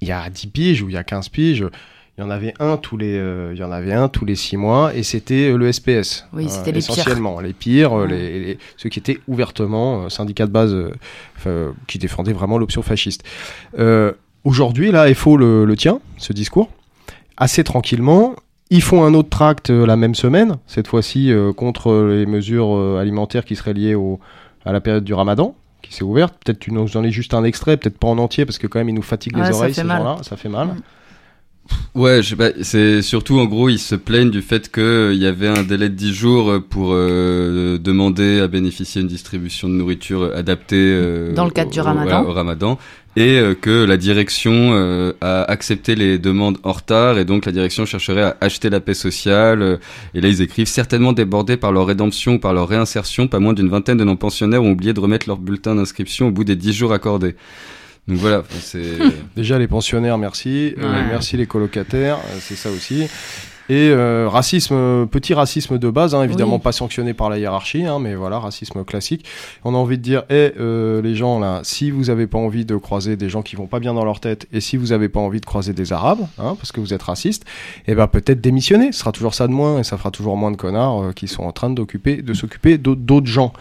il 0.00 0.08
y 0.08 0.12
a 0.12 0.28
10 0.28 0.46
piges 0.48 0.82
ou 0.82 0.88
il 0.88 0.94
y 0.94 0.98
a 0.98 1.04
15 1.04 1.28
piges 1.28 1.66
il 2.18 2.20
y 2.20 2.24
en 2.24 2.30
avait 2.30 2.52
un 2.58 2.76
tous 2.76 2.96
les 2.96 3.16
euh, 3.16 3.52
il 3.54 3.60
y 3.60 3.62
en 3.64 3.70
avait 3.70 3.92
un 3.92 4.08
tous 4.08 4.24
les 4.24 4.34
6 4.34 4.56
mois 4.56 4.92
et 4.92 5.04
c'était 5.04 5.52
euh, 5.52 5.56
le 5.56 5.70
SPS 5.72 6.26
Oui, 6.32 6.48
c'était 6.50 6.72
les 6.72 6.80
pires. 6.80 6.90
essentiellement 6.90 7.38
les 7.40 7.52
pires 7.52 7.92
euh, 7.96 8.06
Ouais. 8.06 8.10
les, 8.10 8.40
les- 8.40 8.58
ceux 8.76 8.88
qui 8.88 8.98
étaient 8.98 9.18
ouvertement 9.28 10.02
euh, 10.02 10.08
syndicats 10.08 10.46
de 10.46 10.52
base 10.52 10.74
euh, 11.46 11.70
qui 11.86 11.98
défendaient 11.98 12.32
vraiment 12.34 12.58
l'option 12.58 12.82
fasciste 12.82 13.22
Euh, 13.78 14.12
aujourd'hui 14.42 14.90
là 14.90 15.14
FO 15.14 15.36
le, 15.36 15.64
le 15.64 15.76
tient 15.76 16.00
ce 16.18 16.32
discours 16.32 16.68
assez 17.40 17.64
tranquillement. 17.64 18.36
Ils 18.72 18.82
font 18.82 19.02
un 19.02 19.14
autre 19.14 19.30
tract 19.30 19.70
euh, 19.70 19.84
la 19.84 19.96
même 19.96 20.14
semaine, 20.14 20.58
cette 20.68 20.86
fois-ci 20.86 21.32
euh, 21.32 21.52
contre 21.52 21.92
les 21.92 22.26
mesures 22.26 22.76
euh, 22.76 23.00
alimentaires 23.00 23.44
qui 23.44 23.56
seraient 23.56 23.72
liées 23.72 23.96
au, 23.96 24.20
à 24.64 24.72
la 24.72 24.80
période 24.80 25.02
du 25.02 25.12
ramadan, 25.12 25.56
qui 25.82 25.92
s'est 25.92 26.04
ouverte. 26.04 26.34
Peut-être 26.44 26.60
tu 26.60 26.72
nous 26.72 26.96
en 26.96 27.02
es 27.02 27.10
juste 27.10 27.34
un 27.34 27.42
extrait, 27.42 27.76
peut-être 27.76 27.98
pas 27.98 28.06
en 28.06 28.18
entier, 28.18 28.44
parce 28.44 28.58
que 28.58 28.68
quand 28.68 28.78
même 28.78 28.90
ils 28.90 28.94
nous 28.94 29.02
fatiguent 29.02 29.38
Ouais, 29.38 29.48
les 29.48 29.56
oreilles 29.56 29.74
ces 29.74 29.82
gens-là, 29.82 30.18
ça 30.22 30.36
fait 30.36 30.48
mal. 30.48 30.68
Mm. 30.68 30.82
Ouais, 31.94 32.22
je 32.22 32.28
sais 32.30 32.36
pas, 32.36 32.50
c'est 32.62 33.02
surtout 33.02 33.38
en 33.40 33.46
gros, 33.46 33.68
ils 33.68 33.78
se 33.78 33.94
plaignent 33.96 34.30
du 34.30 34.42
fait 34.42 34.70
qu'il 34.70 35.14
y 35.16 35.26
avait 35.26 35.48
un 35.48 35.62
délai 35.64 35.88
de 35.88 35.94
10 35.94 36.14
jours 36.14 36.60
pour 36.68 36.90
euh, 36.92 37.78
demander 37.78 38.40
à 38.40 38.46
bénéficier 38.48 39.00
d'une 39.02 39.08
distribution 39.08 39.68
de 39.68 39.74
nourriture 39.74 40.30
adaptée 40.34 40.76
euh, 40.78 41.32
Dans 41.34 41.44
le 41.44 41.50
cadre 41.50 41.70
au- 41.70 41.72
du 41.72 41.80
ramadan. 41.80 42.24
au 42.24 42.32
ramadan 42.32 42.78
et 43.16 43.38
euh, 43.40 43.54
que 43.54 43.84
la 43.84 43.96
direction 43.96 44.52
euh, 44.72 45.12
a 45.20 45.42
accepté 45.42 45.96
les 45.96 46.18
demandes 46.18 46.58
en 46.62 46.70
retard 46.70 47.18
et 47.18 47.24
donc 47.24 47.44
la 47.44 47.50
direction 47.50 47.84
chercherait 47.84 48.22
à 48.22 48.36
acheter 48.40 48.70
la 48.70 48.78
paix 48.78 48.94
sociale 48.94 49.60
euh, 49.62 49.76
et 50.14 50.20
là 50.20 50.28
ils 50.28 50.42
écrivent 50.42 50.68
certainement 50.68 51.12
débordés 51.12 51.56
par 51.56 51.72
leur 51.72 51.86
rédemption 51.86 52.34
ou 52.34 52.38
par 52.38 52.54
leur 52.54 52.68
réinsertion, 52.68 53.26
pas 53.26 53.40
moins 53.40 53.52
d'une 53.52 53.68
vingtaine 53.68 53.98
de 53.98 54.04
non-pensionnaires 54.04 54.62
ont 54.62 54.70
oublié 54.70 54.92
de 54.92 55.00
remettre 55.00 55.28
leur 55.28 55.38
bulletin 55.38 55.74
d'inscription 55.74 56.28
au 56.28 56.30
bout 56.30 56.44
des 56.44 56.54
10 56.56 56.72
jours 56.72 56.92
accordés. 56.92 57.34
Donc 58.08 58.18
voilà, 58.18 58.42
c'est 58.60 58.98
Déjà 59.36 59.58
les 59.58 59.68
pensionnaires, 59.68 60.18
merci. 60.18 60.74
Euh, 60.78 61.02
merci 61.08 61.36
les 61.36 61.46
colocataires, 61.46 62.16
euh, 62.16 62.38
c'est 62.40 62.56
ça 62.56 62.70
aussi. 62.70 63.06
Et 63.68 63.90
euh, 63.90 64.28
racisme, 64.28 64.74
euh, 64.74 65.06
petit 65.06 65.32
racisme 65.32 65.78
de 65.78 65.90
base, 65.90 66.12
hein, 66.16 66.24
évidemment 66.24 66.56
Oui. 66.56 66.60
pas 66.60 66.72
sanctionné 66.72 67.14
par 67.14 67.30
la 67.30 67.38
hiérarchie, 67.38 67.84
hein, 67.84 68.00
mais 68.00 68.16
voilà, 68.16 68.40
racisme 68.40 68.82
classique. 68.84 69.24
On 69.62 69.76
a 69.76 69.78
envie 69.78 69.96
de 69.96 70.02
dire, 70.02 70.24
eh, 70.28 70.52
euh, 70.58 71.00
les 71.02 71.14
gens 71.14 71.38
là, 71.38 71.60
si 71.62 71.92
vous 71.92 72.10
avez 72.10 72.26
pas 72.26 72.38
envie 72.38 72.64
de 72.64 72.74
croiser 72.76 73.14
des 73.14 73.28
gens 73.28 73.42
qui 73.42 73.54
vont 73.54 73.68
pas 73.68 73.78
bien 73.78 73.94
dans 73.94 74.04
leur 74.04 74.18
tête, 74.18 74.48
et 74.52 74.60
si 74.60 74.76
vous 74.76 74.90
avez 74.90 75.08
pas 75.08 75.20
envie 75.20 75.40
de 75.40 75.46
croiser 75.46 75.72
des 75.72 75.92
arabes, 75.92 76.26
hein, 76.38 76.56
parce 76.58 76.72
que 76.72 76.80
vous 76.80 76.92
êtes 76.92 77.02
raciste, 77.04 77.44
eh 77.86 77.94
ben 77.94 78.08
peut-être 78.08 78.40
démissionner. 78.40 78.90
Ce 78.90 78.98
sera 79.00 79.12
toujours 79.12 79.34
ça 79.34 79.46
de 79.46 79.52
moins, 79.52 79.78
et 79.78 79.84
ça 79.84 79.96
fera 79.96 80.10
toujours 80.10 80.36
moins 80.36 80.50
de 80.50 80.56
connards 80.56 81.04
euh, 81.04 81.12
qui 81.12 81.28
sont 81.28 81.44
en 81.44 81.52
train 81.52 81.70
d'occuper, 81.70 82.22
de 82.22 82.34
s'occuper 82.34 82.76
d'autres 82.76 83.02
d'autres 83.02 83.28
gens. 83.28 83.52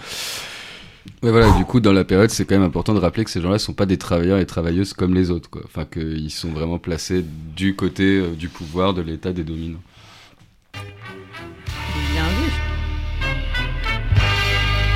Ouais, 1.21 1.31
voilà, 1.31 1.51
du 1.57 1.65
coup, 1.65 1.79
dans 1.79 1.91
la 1.91 2.05
période, 2.05 2.29
c'est 2.29 2.45
quand 2.45 2.55
même 2.55 2.67
important 2.67 2.93
de 2.93 2.99
rappeler 2.99 3.23
que 3.25 3.31
ces 3.31 3.41
gens-là 3.41 3.59
sont 3.59 3.73
pas 3.73 3.85
des 3.85 3.97
travailleurs 3.97 4.39
et 4.39 4.45
travailleuses 4.45 4.93
comme 4.93 5.13
les 5.13 5.31
autres, 5.31 5.49
quoi. 5.49 5.61
Enfin, 5.65 5.85
qu'ils 5.85 6.31
sont 6.31 6.49
vraiment 6.49 6.79
placés 6.79 7.25
du 7.55 7.75
côté 7.75 8.19
euh, 8.19 8.35
du 8.35 8.47
pouvoir, 8.47 8.93
de 8.93 9.01
l'État, 9.01 9.33
des 9.33 9.43
dominants. 9.43 9.81
Bien 10.73 12.23
vu. 12.39 12.51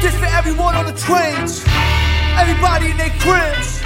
This 0.01 0.15
for 0.15 0.27
everyone 0.37 0.75
on 0.75 0.85
the 0.85 0.97
trains, 0.97 1.63
everybody 2.37 2.91
in 2.91 2.97
their 2.97 3.13
cribs, 3.19 3.81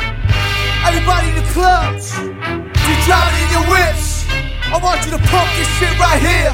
everybody 0.87 1.29
in 1.29 1.35
the 1.35 1.47
clubs. 1.53 2.17
You 2.17 2.95
driving 3.05 3.43
in 3.45 3.51
your 3.51 3.65
whips. 3.69 4.25
I 4.73 4.79
want 4.81 5.05
you 5.05 5.11
to 5.11 5.19
pump 5.29 5.49
this 5.57 5.67
shit 5.77 5.93
right 5.99 6.21
here. 6.21 6.53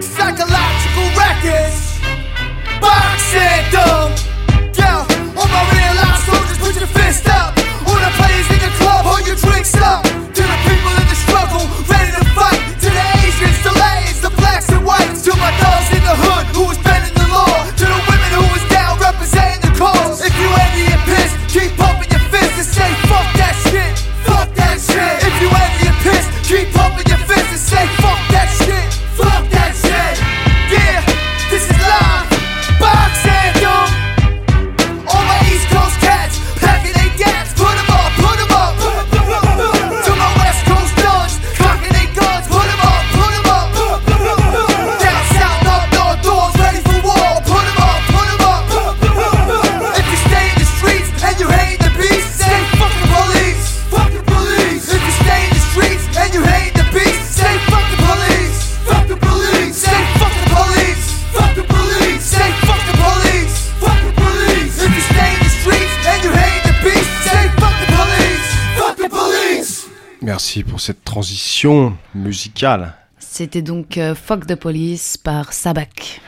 Psychological 0.00 1.06
records, 1.16 2.00
box 2.80 3.34
anthem. 3.34 4.35
Put 6.66 6.76
your 6.76 6.88
fist 6.88 7.28
up. 7.28 7.56
All 7.86 7.94
the 7.94 8.12
players 8.18 8.48
in 8.50 8.58
the 8.58 8.72
club, 8.78 9.04
hold 9.04 9.26
your 9.26 9.36
drinks 9.36 9.74
up. 9.76 10.25
Merci 70.26 70.64
pour 70.64 70.80
cette 70.80 71.04
transition 71.04 71.96
musicale. 72.12 72.94
C'était 73.16 73.62
donc 73.62 73.96
euh, 73.96 74.12
the 74.12 74.56
Police 74.56 75.16
par 75.16 75.52
Sabak. 75.52 76.20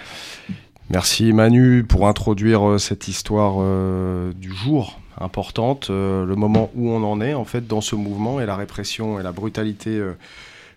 Merci 0.88 1.32
Manu 1.32 1.82
pour 1.82 2.06
introduire 2.06 2.64
euh, 2.64 2.78
cette 2.78 3.08
histoire 3.08 3.56
euh, 3.58 4.32
du 4.34 4.52
jour 4.52 5.00
importante, 5.20 5.90
euh, 5.90 6.24
le 6.24 6.36
moment 6.36 6.70
où 6.76 6.92
on 6.92 7.02
en 7.02 7.20
est 7.20 7.34
en 7.34 7.44
fait 7.44 7.66
dans 7.66 7.80
ce 7.80 7.96
mouvement 7.96 8.40
et 8.40 8.46
la 8.46 8.54
répression 8.54 9.18
et 9.18 9.24
la 9.24 9.32
brutalité 9.32 10.00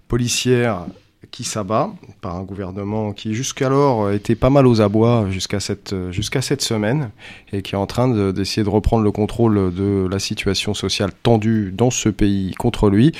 policière 0.07 0.88
qui 1.32 1.45
s'abat 1.45 1.89
par 2.19 2.36
un 2.36 2.43
gouvernement 2.43 3.13
qui 3.13 3.34
jusqu'alors 3.34 4.03
euh, 4.03 4.13
était 4.13 4.36
pas 4.36 4.49
mal 4.49 4.67
aux 4.67 4.82
abois 4.82 5.27
jusqu'à 5.29 5.59
cette, 5.61 5.93
euh, 5.93 6.11
cette 6.41 6.61
semaine 6.61 7.09
et 7.53 7.61
qui 7.61 7.75
est 7.75 7.77
en 7.77 7.88
train 7.88 8.09
de- 8.09 8.32
d'essayer 8.32 8.63
de 8.63 8.69
reprendre 8.69 9.03
le 9.03 9.11
contrôle 9.11 9.73
de 9.73 10.07
la 10.11 10.19
situation 10.19 10.73
sociale 10.73 11.11
tendue 11.23 11.73
dans 11.75 11.89
ce 11.89 12.09
pays 12.09 12.53
contre 12.55 12.89
lui 12.89 13.13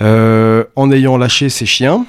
euh, 0.00 0.64
en 0.74 0.90
ayant 0.90 1.16
lâché 1.16 1.48
ses 1.48 1.66
chiens 1.66 2.04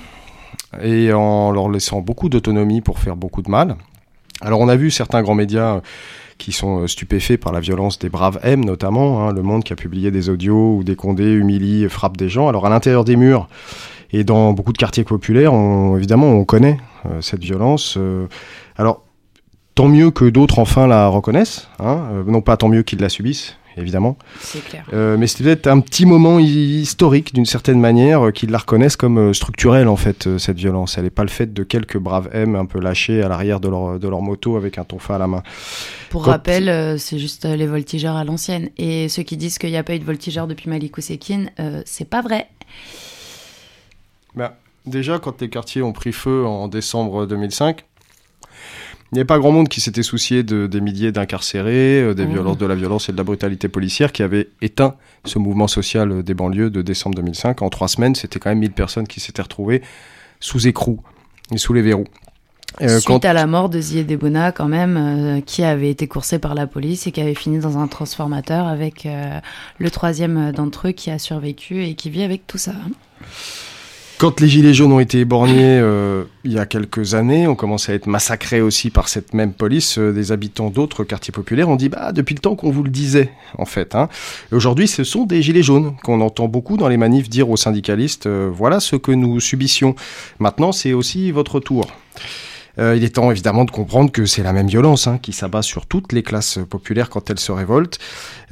et 0.82 1.13
en 1.13 1.51
leur 1.51 1.69
laissant 1.69 2.01
beaucoup 2.01 2.30
d'autonomie 2.30 2.82
pour 2.82 2.97
faire 2.97 3.15
beaucoup 3.15 3.41
de 3.41 3.49
mal. 3.49 3.76
Alors 4.41 4.59
on 4.59 4.69
a 4.69 4.76
vu 4.76 4.89
certains 4.89 5.22
grands 5.22 5.36
médias 5.36 5.82
qui 6.39 6.51
sont 6.51 6.88
stupéfaits 6.88 7.38
par 7.38 7.51
la 7.53 7.59
violence 7.59 7.99
des 7.99 8.09
braves 8.09 8.39
M 8.41 8.65
notamment, 8.65 9.28
hein, 9.28 9.34
Le 9.34 9.43
Monde 9.43 9.63
qui 9.63 9.74
a 9.74 9.76
publié 9.76 10.09
des 10.09 10.30
audios 10.30 10.78
où 10.78 10.84
des 10.84 10.95
condés 10.95 11.32
humilient, 11.32 11.88
frappent 11.89 12.17
des 12.17 12.30
gens. 12.30 12.47
Alors 12.47 12.65
à 12.65 12.69
l'intérieur 12.69 13.03
des 13.03 13.15
murs 13.15 13.47
et 14.14 14.24
dans 14.24 14.53
beaucoup 14.53 14.74
de 14.74 14.78
quartiers 14.78 15.03
populaires, 15.03 15.53
on- 15.53 15.97
évidemment 15.97 16.28
on 16.28 16.45
connaît 16.45 16.78
euh, 17.05 17.22
cette 17.22 17.43
violence. 17.43 17.95
euh. 17.97 18.28
alors 18.78 19.03
tant 19.76 19.88
mieux 19.88 20.12
que 20.12 20.26
d'autres 20.26 20.59
enfin 20.59 20.86
la 20.88 21.07
reconnaissent, 21.07 21.68
hein, 21.80 22.07
euh, 22.12 22.24
non 22.26 22.41
pas 22.41 22.57
tant 22.57 22.68
mieux 22.68 22.84
qu'ils 22.84 22.99
la 22.99 23.07
subissent, 23.07 23.55
évidemment. 23.78 24.18
C'est 24.41 24.62
clair. 24.64 24.86
Euh, 24.93 25.16
mais 25.18 25.28
c'était 25.28 25.45
peut-être 25.45 25.68
un 25.68 25.80
petit 25.80 26.05
moment 26.05 26.39
hi- 26.39 26.82
historique 26.82 27.34
d'une 27.34 27.45
certaine 27.45 27.80
manière 27.80 28.28
euh, 28.28 28.32
qu'ils 28.32 28.51
la 28.51 28.57
reconnaissent 28.57 28.97
comme 28.97 29.18
euh, 29.18 29.34
structurelle 29.34 29.88
en 29.88 29.95
fait 29.95 30.38
cette 30.38 30.57
violence. 30.57 30.97
Elle 30.97 31.05
n'est 31.05 31.09
pas 31.09 31.24
le 31.24 31.30
fait 31.30 31.53
de 31.53 31.64
quelques 31.64 31.97
braves 31.97 32.30
M 32.34 32.55
un 32.55 32.66
peu 32.66 32.82
lâchés 32.82 33.24
à 33.24 33.30
l'arrière 33.30 33.62
de 33.62 33.70
leur, 33.70 33.97
de 33.97 34.07
leur 34.09 34.22
moto 34.22 34.57
avec 34.57 34.78
un 34.78 34.84
tonfa 34.84 35.16
à 35.16 35.20
la 35.20 35.28
main. 35.28 35.41
Pour 36.09 36.24
Quand- 36.24 36.32
rappel, 36.32 36.99
c'est 36.99 37.18
juste 37.18 37.45
les 37.45 37.66
voltigeurs 37.66 38.18
à 38.18 38.26
l'ancienne. 38.26 38.70
Et 38.78 39.07
ceux 39.07 39.24
qui 39.24 39.38
disent 39.38 39.57
qu'il 39.57 39.70
n'y 39.70 39.78
a 39.78 39.84
pas 39.84 39.95
eu 39.95 39.99
de 39.99 40.05
voltigeurs 40.05 40.47
depuis 40.47 40.70
Malik 40.70 40.97
Ousekine, 40.97 41.49
euh, 41.62 41.82
c'est 41.86 42.09
pas 42.09 42.22
vrai. 42.22 42.47
Ben, 44.36 44.51
déjà 44.86 45.19
quand 45.19 45.41
les 45.41 45.49
quartiers 45.49 45.82
ont 45.82 45.93
pris 45.93 46.11
feu 46.13 46.45
en 46.45 46.67
décembre 46.67 47.25
2005, 47.25 47.84
il 49.11 49.15
n'y 49.15 49.19
avait 49.19 49.25
pas 49.27 49.39
grand 49.39 49.51
monde 49.51 49.67
qui 49.67 49.82
s'était 49.82 50.03
soucié 50.03 50.41
de, 50.43 50.67
des 50.67 50.79
milliers 50.79 51.11
d'incarcérés, 51.11 52.01
euh, 52.01 52.13
des 52.13 52.25
Mmh. 52.25 52.29
violences, 52.32 52.57
de 52.57 52.65
la 52.65 52.75
violence 52.75 53.09
et 53.09 53.11
de 53.11 53.17
la 53.17 53.23
brutalité 53.25 53.67
policière 53.67 54.13
qui 54.13 54.23
avait 54.23 54.47
éteint 54.61 54.95
ce 55.25 55.38
mouvement 55.38 55.67
social 55.67 56.11
euh, 56.11 56.23
des 56.23 56.34
banlieues 56.34 56.69
de 56.69 56.82
décembre 56.82 57.15
2005. 57.17 57.61
En 57.61 57.69
trois 57.69 57.89
semaines, 57.89 58.15
c'était 58.15 58.39
quand 58.39 58.49
même 58.49 58.59
1000 58.59 58.71
personnes 58.71 59.07
qui 59.07 59.19
s'étaient 59.19 59.41
retrouvées 59.41 59.82
sous 60.39 60.65
écrou 60.65 61.01
et 61.53 61.57
sous 61.57 61.73
les 61.73 61.82
verrous. 61.82 62.05
Euh, 62.82 62.88
Suite 62.99 63.05
quand- 63.07 63.25
à 63.25 63.34
la 63.34 63.47
mort 63.47 63.67
de 63.67 63.82
Zied 63.82 64.07
Debona, 64.07 64.53
quand 64.53 64.69
même, 64.69 64.95
euh, 64.95 65.41
qui 65.41 65.61
avait 65.63 65.89
été 65.89 66.07
coursé 66.07 66.39
par 66.39 66.55
la 66.55 66.65
police 66.67 67.05
et 67.05 67.11
qui 67.11 67.19
avait 67.19 67.36
fini 67.36 67.59
dans 67.59 67.77
un 67.77 67.88
transformateur 67.88 68.65
avec 68.65 69.05
le 69.77 69.91
troisième 69.91 70.53
d'entre 70.53 70.88
eux 70.88 70.91
qui 70.93 71.11
a 71.11 71.19
survécu 71.19 71.84
et 71.84 71.95
qui 71.95 72.09
vit 72.09 72.23
avec 72.23 72.47
tout 72.47 72.57
ça. 72.57 72.71
Quand 74.22 74.39
les 74.39 74.47
Gilets 74.47 74.76
jaunes 74.76 74.91
ont 74.91 74.99
été 74.99 75.17
éborgnés 75.17 75.80
euh, 75.80 76.26
il 76.43 76.53
y 76.53 76.59
a 76.59 76.67
quelques 76.67 77.15
années, 77.15 77.47
on 77.47 77.55
commençait 77.55 77.93
à 77.93 77.95
être 77.95 78.05
massacrés 78.05 78.61
aussi 78.61 78.91
par 78.91 79.09
cette 79.09 79.34
même 79.34 79.51
police. 79.51 79.97
euh, 79.97 80.13
des 80.13 80.32
habitants 80.32 80.69
d'autres 80.69 81.03
quartiers 81.03 81.32
populaires 81.32 81.69
ont 81.69 81.76
dit 81.76 81.89
bah 81.89 82.11
depuis 82.11 82.36
le 82.36 82.39
temps 82.39 82.55
qu'on 82.55 82.69
vous 82.69 82.84
le 82.84 82.91
disait 82.91 83.32
en 83.57 83.65
fait. 83.65 83.95
Hein. 83.95 84.09
Aujourd'hui, 84.51 84.88
ce 84.88 85.03
sont 85.03 85.26
des 85.26 85.41
Gilets 85.41 85.63
jaunes 85.63 85.95
qu'on 86.03 86.22
entend 86.22 86.47
beaucoup 86.47 86.78
dans 86.78 86.88
les 86.88 86.97
manifs 86.97 87.30
dire 87.30 87.49
aux 87.49 87.57
syndicalistes 87.57 88.28
euh, 88.28 88.51
voilà 88.53 88.80
ce 88.80 88.95
que 88.95 89.11
nous 89.11 89.39
subissions. 89.39 89.95
Maintenant, 90.38 90.72
c'est 90.72 90.93
aussi 90.93 91.32
votre 91.32 91.59
tour. 91.59 91.88
Euh, 92.80 92.95
il 92.95 93.03
est 93.03 93.15
temps 93.15 93.32
évidemment 93.32 93.65
de 93.65 93.72
comprendre 93.72 94.11
que 94.11 94.26
c'est 94.26 94.43
la 94.43 94.53
même 94.53 94.67
violence 94.67 95.07
hein, 95.07 95.19
qui 95.22 95.34
s'abat 95.34 95.61
sur 95.61 95.86
toutes 95.86 96.13
les 96.13 96.24
classes 96.24 96.59
populaires 96.69 97.09
quand 97.09 97.30
elles 97.30 97.39
se 97.39 97.51
révoltent. 97.51 97.99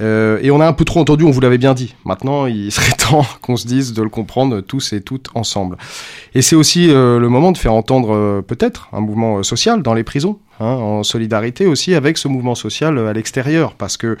Euh, 0.00 0.38
et 0.42 0.50
on 0.50 0.60
a 0.60 0.66
un 0.66 0.72
peu 0.72 0.84
trop 0.84 1.00
entendu, 1.00 1.24
on 1.24 1.30
vous 1.30 1.40
l'avait 1.40 1.58
bien 1.58 1.74
dit. 1.74 1.94
Maintenant, 2.04 2.46
il 2.46 2.72
serait 2.72 2.92
temps 2.92 3.24
qu'on 3.42 3.56
se 3.56 3.66
dise 3.66 3.92
de 3.92 4.02
le 4.02 4.08
comprendre 4.08 4.60
tous 4.60 4.92
et 4.92 5.00
toutes 5.00 5.28
ensemble. 5.34 5.76
Et 6.34 6.42
c'est 6.42 6.56
aussi 6.56 6.90
euh, 6.90 7.18
le 7.18 7.28
moment 7.28 7.52
de 7.52 7.58
faire 7.58 7.74
entendre 7.74 8.14
euh, 8.14 8.42
peut-être 8.42 8.88
un 8.92 9.00
mouvement 9.00 9.42
social 9.42 9.82
dans 9.82 9.94
les 9.94 10.04
prisons, 10.04 10.38
hein, 10.60 10.66
en 10.66 11.02
solidarité 11.02 11.66
aussi 11.66 11.94
avec 11.94 12.18
ce 12.18 12.28
mouvement 12.28 12.54
social 12.54 12.98
à 12.98 13.12
l'extérieur, 13.12 13.74
parce 13.74 13.96
que 13.96 14.16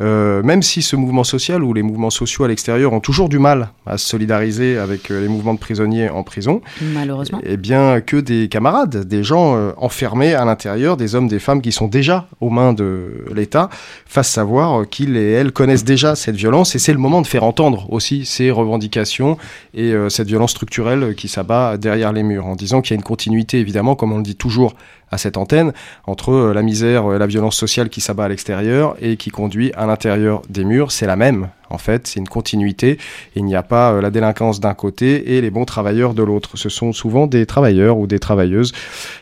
euh, 0.00 0.42
même 0.44 0.62
si 0.62 0.82
ce 0.82 0.94
mouvement 0.94 1.24
social 1.24 1.64
ou 1.64 1.74
les 1.74 1.82
mouvements 1.82 2.10
sociaux 2.10 2.44
à 2.44 2.48
l'extérieur 2.48 2.92
ont 2.92 3.00
toujours 3.00 3.28
du 3.28 3.40
mal 3.40 3.70
à 3.84 3.98
se 3.98 4.08
solidariser 4.08 4.78
avec 4.78 5.10
euh, 5.10 5.20
les 5.20 5.28
mouvements 5.28 5.54
de 5.54 5.58
prisonniers 5.58 6.08
en 6.08 6.22
prison, 6.22 6.60
Malheureusement. 6.80 7.40
eh 7.44 7.56
bien, 7.56 8.00
que 8.00 8.16
des 8.16 8.48
camarades, 8.48 9.08
des 9.08 9.24
gens 9.24 9.56
euh, 9.56 9.72
enfermés 9.76 10.34
à 10.34 10.44
l'intérieur, 10.44 10.96
des 10.96 11.14
hommes, 11.16 11.26
des 11.26 11.40
femmes 11.40 11.60
qui 11.60 11.72
sont 11.72 11.88
déjà 11.88 12.28
aux 12.40 12.50
mains 12.50 12.72
de 12.72 13.24
l'État, 13.34 13.70
fassent 14.06 14.30
savoir 14.30 14.88
qu'ils 14.88 15.16
et 15.16 15.32
elles 15.32 15.50
connaissent 15.52 15.84
déjà 15.84 16.14
cette 16.14 16.36
violence. 16.36 16.76
Et 16.76 16.78
c'est 16.78 16.92
le 16.92 16.98
moment 16.98 17.20
de 17.20 17.26
faire 17.26 17.42
entendre 17.42 17.92
aussi 17.92 18.24
ces 18.24 18.52
revendications 18.52 19.36
et 19.74 19.92
euh, 19.92 20.08
cette 20.08 20.28
violence 20.28 20.52
structurelle 20.52 21.14
qui 21.16 21.26
s'abat 21.26 21.76
derrière 21.76 22.12
les 22.12 22.22
murs, 22.22 22.46
en 22.46 22.54
disant 22.54 22.82
qu'il 22.82 22.92
y 22.92 22.94
a 22.94 22.98
une 22.98 23.02
continuité, 23.02 23.58
évidemment, 23.58 23.96
comme 23.96 24.12
on 24.12 24.18
le 24.18 24.22
dit 24.22 24.36
toujours 24.36 24.74
à 25.10 25.18
cette 25.18 25.36
antenne, 25.36 25.72
entre 26.06 26.32
euh, 26.32 26.54
la 26.54 26.62
misère 26.62 27.12
et 27.12 27.18
la 27.18 27.26
violence 27.26 27.56
sociale 27.56 27.88
qui 27.88 28.00
s'abat 28.00 28.24
à 28.24 28.28
l'extérieur 28.28 28.96
et 29.00 29.16
qui 29.16 29.30
conduit 29.30 29.72
à 29.74 29.86
l'intérieur 29.86 30.42
des 30.48 30.64
murs. 30.64 30.92
C'est 30.92 31.06
la 31.06 31.16
même, 31.16 31.48
en 31.70 31.78
fait, 31.78 32.06
c'est 32.06 32.20
une 32.20 32.28
continuité. 32.28 32.98
Il 33.34 33.44
n'y 33.44 33.56
a 33.56 33.62
pas 33.62 33.92
euh, 33.92 34.00
la 34.00 34.10
délinquance 34.10 34.60
d'un 34.60 34.74
côté 34.74 35.36
et 35.36 35.40
les 35.40 35.50
bons 35.50 35.64
travailleurs 35.64 36.14
de 36.14 36.22
l'autre. 36.22 36.56
Ce 36.56 36.68
sont 36.68 36.92
souvent 36.92 37.26
des 37.26 37.46
travailleurs 37.46 37.98
ou 37.98 38.06
des 38.06 38.18
travailleuses 38.18 38.72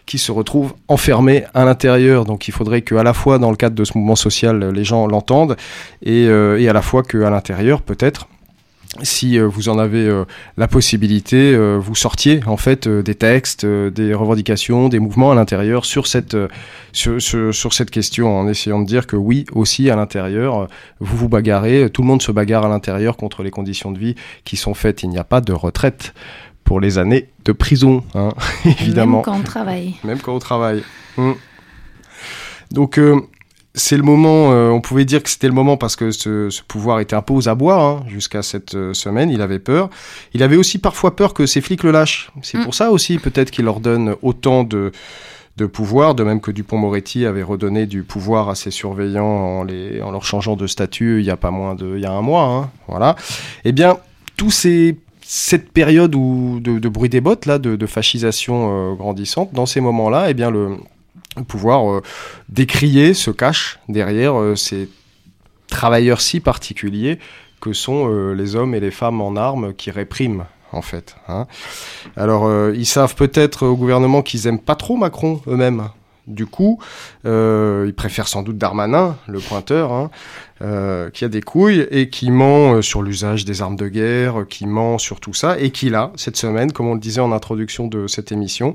qui 0.07 0.18
se 0.18 0.32
retrouvent 0.32 0.74
enfermés 0.89 1.45
à 1.55 1.64
l'intérieur. 1.64 2.24
Donc 2.24 2.49
il 2.49 2.53
faudrait 2.53 2.82
que 2.82 2.95
à 2.95 3.03
la 3.03 3.14
fois 3.14 3.39
dans 3.39 3.51
le 3.51 3.57
cadre 3.57 3.74
de 3.74 3.84
ce 3.84 3.97
mouvement 3.97 4.16
social, 4.16 4.70
les 4.70 4.84
gens 4.84 5.07
l'entendent 5.07 5.57
et, 6.03 6.26
euh, 6.28 6.61
et 6.61 6.68
à 6.68 6.72
la 6.72 6.82
fois 6.82 7.03
qu'à 7.03 7.30
l'intérieur, 7.30 7.82
peut-être, 7.82 8.28
si 9.03 9.39
euh, 9.39 9.47
vous 9.47 9.68
en 9.68 9.78
avez 9.78 10.07
euh, 10.07 10.24
la 10.57 10.68
possibilité, 10.68 11.55
euh, 11.55 11.76
vous 11.76 11.95
sortiez 11.95 12.41
en 12.47 12.57
fait 12.57 12.89
des 12.89 13.14
textes, 13.14 13.66
des 13.66 14.14
revendications, 14.14 14.89
des 14.89 14.99
mouvements 14.99 15.32
à 15.32 15.34
l'intérieur 15.34 15.84
sur 15.84 16.07
cette 16.07 16.37
sur, 16.93 17.20
sur, 17.20 17.55
sur 17.55 17.72
cette 17.72 17.91
question, 17.91 18.39
en 18.39 18.49
essayant 18.49 18.80
de 18.80 18.87
dire 18.87 19.07
que 19.07 19.16
oui 19.16 19.45
aussi 19.53 19.91
à 19.91 19.97
l'intérieur, 19.97 20.68
vous 21.01 21.16
vous 21.16 21.28
bagarrez, 21.28 21.91
tout 21.91 22.03
le 22.03 22.09
monde 22.09 22.22
se 22.22 22.32
bagarre 22.32 22.64
à 22.64 22.68
l'intérieur 22.68 23.16
contre 23.16 23.43
les 23.43 23.51
conditions 23.51 23.93
de 23.93 23.99
vie 23.99 24.14
qui 24.45 24.57
sont 24.57 24.74
faites. 24.74 25.03
Il 25.03 25.11
n'y 25.11 25.18
a 25.18 25.24
pas 25.24 25.41
de 25.41 25.53
retraite 25.53 26.14
pour 26.64 26.80
les 26.80 26.99
années 26.99 27.28
de 27.45 27.53
prison, 27.53 28.03
hein, 28.14 28.30
évidemment 28.64 29.18
Même 29.18 29.24
quand 29.24 29.39
on 29.39 29.43
travaille. 29.43 29.95
même 30.05 30.18
quand 30.18 30.34
on 30.34 30.39
travaille. 30.39 30.82
Mm. 31.16 31.32
Donc 32.72 32.99
euh, 32.99 33.20
c'est 33.77 33.97
le 33.99 34.03
moment, 34.03 34.53
euh, 34.53 34.70
on 34.70 34.81
pouvait 34.81 35.05
dire 35.05 35.22
que 35.22 35.29
c'était 35.29 35.47
le 35.47 35.53
moment 35.53 35.77
parce 35.77 35.97
que 35.97 36.11
ce, 36.11 36.49
ce 36.51 36.62
pouvoir 36.62 36.99
était 37.01 37.14
un 37.14 37.22
peu 37.22 37.35
aux 37.35 37.49
abois 37.49 37.81
hein, 37.81 38.05
jusqu'à 38.09 38.43
cette 38.43 38.74
euh, 38.74 38.95
semaine, 38.95 39.31
il 39.31 39.43
avait 39.43 39.59
peur. 39.59 39.91
Il 40.33 40.43
avait 40.43 40.57
aussi 40.57 40.79
parfois 40.79 41.14
peur 41.14 41.35
que 41.35 41.45
ces 41.47 41.61
flics 41.61 41.83
le 41.83 41.91
lâchent. 41.91 42.31
C'est 42.43 42.57
Mm. 42.59 42.64
pour 42.64 42.74
ça 42.74 42.91
aussi 42.91 43.18
peut-être 43.18 43.51
qu'il 43.51 43.66
leur 43.66 43.81
donne 43.81 44.16
autant 44.22 44.64
de 44.64 44.93
de 45.59 45.64
pouvoir, 45.64 46.14
de 46.14 46.22
même 46.22 46.43
que 46.43 46.51
Dupont-Moretti 46.51 47.24
avait 47.24 47.43
redonné 47.43 47.87
du 47.87 48.03
pouvoir 48.03 48.51
à 48.51 48.55
ses 48.55 48.70
surveillants 48.70 49.24
en, 49.24 49.64
les, 49.64 50.03
en 50.03 50.11
leur 50.11 50.22
changeant 50.22 50.55
de 50.55 50.66
statut 50.66 51.20
il 51.20 51.24
y 51.24 51.31
a 51.31 51.39
pas 51.39 51.51
moins 51.51 51.74
de, 51.74 51.95
il 51.97 52.03
y 52.03 52.05
a 52.07 52.12
un 52.12 52.20
mois, 52.20 52.45
hein, 52.45 52.70
voilà. 52.89 53.16
Eh 53.64 53.72
bien, 53.72 53.97
tous 54.37 54.51
ces 54.51 54.97
cette 55.22 55.72
période 55.72 56.14
où 56.14 56.61
de, 56.61 56.79
de 56.79 56.89
bruit 56.89 57.09
des 57.09 57.20
bottes 57.22 57.47
là, 57.47 57.59
de, 57.59 57.74
de 57.74 57.87
fascisation 57.87 58.93
euh, 58.93 58.95
grandissante, 58.95 59.49
dans 59.55 59.66
ces 59.66 59.81
moments-là, 59.81 60.31
eh 60.31 60.35
bien 60.35 60.51
le 60.51 60.77
pouvoir 61.45 61.91
euh, 61.91 62.03
décrier 62.49 63.14
se 63.14 63.30
cache 63.30 63.78
derrière 63.89 64.39
euh, 64.41 64.57
ces 64.57 64.89
travailleurs 65.68 66.20
si 66.20 66.41
particuliers 66.41 67.18
que 67.61 67.72
sont 67.72 68.11
euh, 68.11 68.32
les 68.32 68.57
hommes 68.57 68.74
et 68.74 68.80
les 68.80 68.91
femmes 68.91 69.20
en 69.20 69.37
armes 69.37 69.74
qui 69.74 69.91
répriment 69.91 70.45
en 70.72 70.82
fait. 70.82 71.16
hein. 71.28 71.47
Alors 72.16 72.70
ils 72.70 72.87
savent 72.87 73.14
peut-être 73.14 73.66
au 73.66 73.76
gouvernement 73.76 74.22
qu'ils 74.22 74.47
aiment 74.47 74.61
pas 74.61 74.74
trop 74.74 74.97
Macron 74.97 75.41
eux-mêmes. 75.47 75.89
Du 76.26 76.47
coup, 76.47 76.80
ils 77.24 77.95
préfèrent 77.97 78.26
sans 78.26 78.43
doute 78.43 78.59
Darmanin, 78.59 79.16
le 79.28 79.39
pointeur, 79.39 79.93
hein, 79.93 80.11
qui 81.14 81.24
a 81.24 81.28
des 81.28 81.41
couilles 81.41 81.87
et 81.93 82.11
qui 82.11 82.32
ment 82.32 82.82
sur 82.82 83.01
l'usage 83.01 83.45
des 83.45 83.62
armes 83.62 83.76
de 83.76 83.87
guerre, 83.87 84.45
qui 84.51 84.66
ment 84.66 84.99
sur 84.99 85.20
tout 85.20 85.34
ça, 85.34 85.57
et 85.57 85.70
qui 85.70 85.89
là, 85.89 86.11
cette 86.16 86.37
semaine, 86.37 86.72
comme 86.72 86.89
on 86.89 86.95
le 86.95 87.01
disait 87.01 87.20
en 87.20 87.30
introduction 87.30 87.87
de 87.87 88.09
cette 88.09 88.32
émission, 88.32 88.74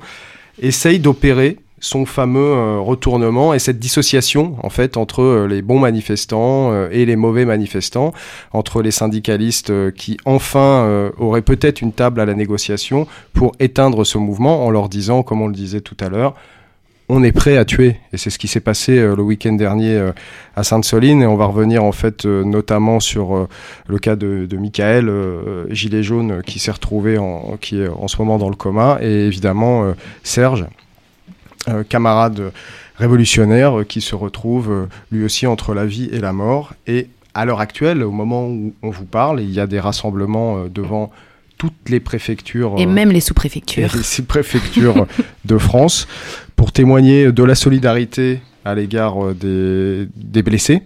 essaye 0.62 0.99
d'opérer 0.99 1.57
son 1.82 2.06
fameux 2.06 2.40
euh, 2.40 2.80
retournement 2.80 3.54
et 3.54 3.60
cette 3.60 3.80
dissociation 3.80 4.56
en 4.64 4.70
fait 4.70 4.98
entre 4.98 5.24
euh, 5.24 5.48
les 5.48 5.64
bons 5.64 5.80
manifestants 5.80 6.72
euh, 6.72 6.88
et 6.92 7.06
les 7.06 7.16
mauvais 7.16 7.44
manifestants, 7.44 8.14
entre 8.54 8.84
les 8.84 8.92
syndicalistes 8.92 9.92
qui 9.94 10.18
enfin 10.26 11.12
auraient 11.18 11.42
peut-être 11.42 11.82
une 11.82 11.92
table 11.92 12.22
à 12.22 12.26
la 12.26 12.36
négociation 12.36 13.08
pour 13.34 13.54
éteindre 13.60 14.06
ce 14.06 14.20
mouvement 14.20 14.66
en 14.66 14.70
leur 14.70 14.90
disant, 14.90 15.24
comme 15.24 15.42
on 15.42 15.48
le 15.48 15.54
disait 15.54 15.82
tout 15.82 15.98
à 16.00 16.10
l'heure, 16.10 16.36
on 17.10 17.24
est 17.24 17.32
prêt 17.32 17.58
à 17.58 17.66
tuer. 17.66 17.98
Et 18.14 18.18
c'est 18.18 18.30
ce 18.30 18.38
qui 18.38 18.48
s'est 18.48 18.60
passé 18.60 18.96
le 18.96 19.22
week-end 19.22 19.54
dernier 19.54 20.12
à 20.56 20.64
Sainte-Soline. 20.64 21.24
Et 21.24 21.26
on 21.26 21.36
va 21.36 21.46
revenir 21.46 21.84
en 21.84 21.92
fait 21.92 22.26
notamment 22.26 23.00
sur 23.00 23.48
le 23.88 24.00
cas 24.00 24.16
de, 24.16 24.46
de 24.46 24.58
Michael, 24.58 25.12
gilet 25.70 26.04
jaune, 26.04 26.42
qui 26.46 26.60
s'est 26.60 26.72
retrouvé 26.72 27.18
en, 27.18 27.58
qui 27.60 27.82
est 27.82 27.88
en 27.88 28.08
ce 28.08 28.18
moment 28.18 28.38
dans 28.38 28.50
le 28.50 28.56
coma. 28.56 29.00
Et 29.02 29.26
évidemment 29.28 29.94
Serge, 30.24 30.68
camarade 31.89 32.51
révolutionnaire, 32.95 33.80
euh, 33.80 33.84
qui 33.84 34.01
se 34.01 34.16
retrouve 34.16 34.72
euh, 34.72 34.86
lui 35.12 35.24
aussi 35.24 35.47
entre 35.47 35.74
la 35.74 35.86
vie 35.86 36.09
et 36.12 36.20
la 36.20 36.34
mort. 36.34 36.74
Et 36.88 37.07
à 37.34 37.45
l'heure 37.45 37.59
actuelle, 37.59 38.03
au 38.03 38.12
moment 38.12 38.47
où 38.47 38.74
on 38.82 38.89
vous 38.89 39.05
parle, 39.05 39.41
il 39.41 39.51
y 39.51 39.59
a 39.59 39.68
des 39.68 39.80
rassemblements 39.80 40.57
euh, 40.57 40.70
devant 40.70 41.12
toutes 41.57 41.89
les 41.89 41.99
préfectures. 41.99 42.76
Et 42.78 42.86
euh, 42.86 42.89
même 42.89 43.12
les 43.12 43.22
sous-préfectures. 43.22 43.89
les 43.95 44.03
six 44.03 44.24
préfectures 44.24 45.07
de 45.45 45.57
France 45.57 46.07
pour 46.55 46.72
témoigner 46.72 47.32
de 47.32 47.43
la 47.43 47.55
solidarité 47.55 48.41
à 48.66 48.76
l'égard 48.76 49.24
euh, 49.24 49.34
des, 49.34 50.07
des 50.16 50.43
blessés 50.43 50.84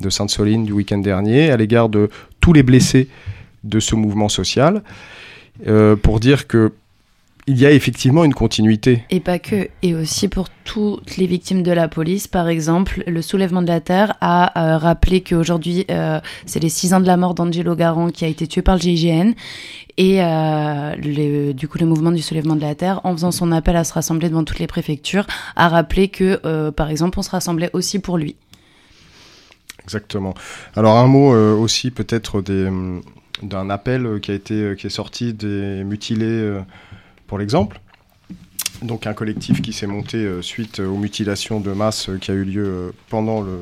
de 0.00 0.10
Sainte-Soline 0.10 0.64
du 0.64 0.72
week-end 0.72 0.98
dernier, 0.98 1.50
à 1.50 1.56
l'égard 1.56 1.88
de 1.88 2.10
tous 2.40 2.52
les 2.52 2.62
blessés 2.62 3.08
de 3.62 3.80
ce 3.80 3.94
mouvement 3.94 4.28
social, 4.28 4.82
euh, 5.66 5.96
pour 5.96 6.20
dire 6.20 6.46
que 6.46 6.72
il 7.46 7.58
y 7.58 7.66
a 7.66 7.70
effectivement 7.72 8.24
une 8.24 8.32
continuité. 8.32 9.04
Et 9.10 9.20
pas 9.20 9.38
que, 9.38 9.68
et 9.82 9.94
aussi 9.94 10.28
pour 10.28 10.48
toutes 10.64 11.18
les 11.18 11.26
victimes 11.26 11.62
de 11.62 11.72
la 11.72 11.88
police. 11.88 12.26
Par 12.26 12.48
exemple, 12.48 13.04
le 13.06 13.20
soulèvement 13.20 13.60
de 13.60 13.66
la 13.66 13.80
Terre 13.80 14.14
a 14.22 14.58
euh, 14.74 14.78
rappelé 14.78 15.20
qu'aujourd'hui, 15.20 15.84
euh, 15.90 16.20
c'est 16.46 16.60
les 16.60 16.70
six 16.70 16.94
ans 16.94 17.00
de 17.00 17.06
la 17.06 17.18
mort 17.18 17.34
d'Angelo 17.34 17.76
Garant 17.76 18.08
qui 18.08 18.24
a 18.24 18.28
été 18.28 18.46
tué 18.46 18.62
par 18.62 18.76
le 18.76 18.80
GIGN. 18.80 19.32
Et 19.98 20.22
euh, 20.24 20.94
le- 20.96 21.52
du 21.52 21.68
coup, 21.68 21.76
le 21.78 21.86
mouvement 21.86 22.12
du 22.12 22.22
soulèvement 22.22 22.56
de 22.56 22.62
la 22.62 22.74
Terre, 22.74 23.00
en 23.04 23.12
faisant 23.12 23.30
son 23.30 23.52
appel 23.52 23.76
à 23.76 23.84
se 23.84 23.92
rassembler 23.92 24.30
devant 24.30 24.44
toutes 24.44 24.58
les 24.58 24.66
préfectures, 24.66 25.26
a 25.54 25.68
rappelé 25.68 26.08
que, 26.08 26.40
euh, 26.46 26.70
par 26.72 26.88
exemple, 26.88 27.18
on 27.18 27.22
se 27.22 27.30
rassemblait 27.30 27.70
aussi 27.74 27.98
pour 27.98 28.16
lui. 28.16 28.36
Exactement. 29.84 30.32
Alors 30.76 30.96
un 30.96 31.06
mot 31.06 31.28
aussi 31.60 31.90
peut-être 31.90 32.42
hum, 32.48 33.02
d'un 33.42 33.68
appel 33.68 34.18
qui 34.22 34.30
a 34.30 34.34
été 34.34 34.74
qui 34.78 34.86
est 34.86 34.90
sorti 34.90 35.34
des 35.34 35.84
mutilés 35.84 36.58
pour 37.26 37.38
l'exemple. 37.38 37.80
Donc 38.82 39.06
un 39.06 39.14
collectif 39.14 39.62
qui 39.62 39.72
s'est 39.72 39.86
monté 39.86 40.18
euh, 40.18 40.42
suite 40.42 40.80
aux 40.80 40.96
mutilations 40.96 41.60
de 41.60 41.72
masse 41.72 42.08
euh, 42.10 42.18
qui 42.18 42.30
a 42.30 42.34
eu 42.34 42.44
lieu 42.44 42.64
euh, 42.66 42.90
pendant 43.08 43.40
le, 43.40 43.56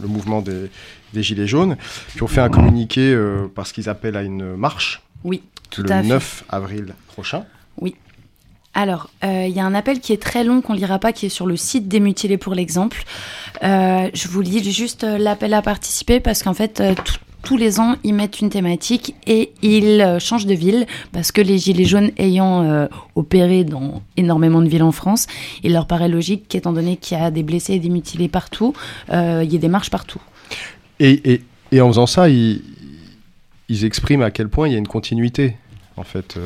le 0.00 0.06
mouvement 0.06 0.40
des, 0.42 0.70
des 1.14 1.22
Gilets 1.22 1.46
jaunes, 1.48 1.76
qui 2.12 2.22
ont 2.22 2.28
fait 2.28 2.40
un 2.40 2.50
communiqué 2.50 3.12
euh, 3.12 3.46
parce 3.54 3.72
qu'ils 3.72 3.88
appellent 3.88 4.16
à 4.16 4.22
une 4.22 4.54
marche 4.56 5.02
Oui, 5.24 5.42
tout 5.70 5.82
le 5.82 5.90
à 5.90 6.02
fait. 6.02 6.08
9 6.08 6.44
avril 6.48 6.94
prochain. 7.08 7.44
Alors, 8.72 9.10
euh, 9.24 9.46
il 9.48 9.52
y 9.52 9.58
a 9.58 9.66
un 9.66 9.74
appel 9.74 9.98
qui 9.98 10.12
est 10.12 10.22
très 10.22 10.44
long, 10.44 10.60
qu'on 10.60 10.74
lira 10.74 11.00
pas, 11.00 11.12
qui 11.12 11.26
est 11.26 11.30
sur 11.30 11.44
le 11.44 11.56
site 11.56 11.88
des 11.88 11.98
mutilés 11.98 12.38
pour 12.38 12.54
l'exemple. 12.54 13.02
Euh, 13.64 14.08
je 14.14 14.28
vous 14.28 14.40
lis 14.40 14.62
juste 14.72 15.02
euh, 15.02 15.18
l'appel 15.18 15.54
à 15.54 15.60
participer 15.62 16.20
parce 16.20 16.44
qu'en 16.44 16.54
fait, 16.54 16.80
euh, 16.80 16.94
tout- 16.94 17.14
tous 17.42 17.56
les 17.56 17.80
ans, 17.80 17.96
ils 18.04 18.14
mettent 18.14 18.40
une 18.40 18.50
thématique 18.50 19.14
et 19.26 19.52
ils 19.62 20.00
euh, 20.00 20.18
changent 20.18 20.46
de 20.46 20.54
ville 20.54 20.86
parce 21.12 21.32
que 21.32 21.40
les 21.40 21.58
Gilets 21.58 21.84
jaunes 21.84 22.10
ayant 22.18 22.62
euh, 22.62 22.86
opéré 23.14 23.64
dans 23.64 24.02
énormément 24.16 24.62
de 24.62 24.68
villes 24.68 24.82
en 24.82 24.92
France, 24.92 25.26
il 25.62 25.72
leur 25.72 25.86
paraît 25.86 26.08
logique 26.08 26.48
qu'étant 26.48 26.72
donné 26.72 26.96
qu'il 26.96 27.18
y 27.18 27.20
a 27.20 27.30
des 27.30 27.42
blessés 27.42 27.74
et 27.74 27.78
des 27.78 27.88
mutilés 27.88 28.28
partout, 28.28 28.74
euh, 29.10 29.42
il 29.44 29.52
y 29.52 29.56
ait 29.56 29.60
des 29.60 29.68
marches 29.68 29.90
partout. 29.90 30.20
Et, 30.98 31.40
en 31.80 31.88
faisant 31.88 32.06
ça, 32.06 32.28
ils, 32.28 32.62
ils 33.68 33.84
expriment 33.84 34.22
à 34.22 34.30
quel 34.30 34.48
point 34.48 34.68
il 34.68 34.72
y 34.72 34.74
a 34.74 34.78
une 34.78 34.88
continuité, 34.88 35.56
en 35.96 36.04
fait, 36.04 36.38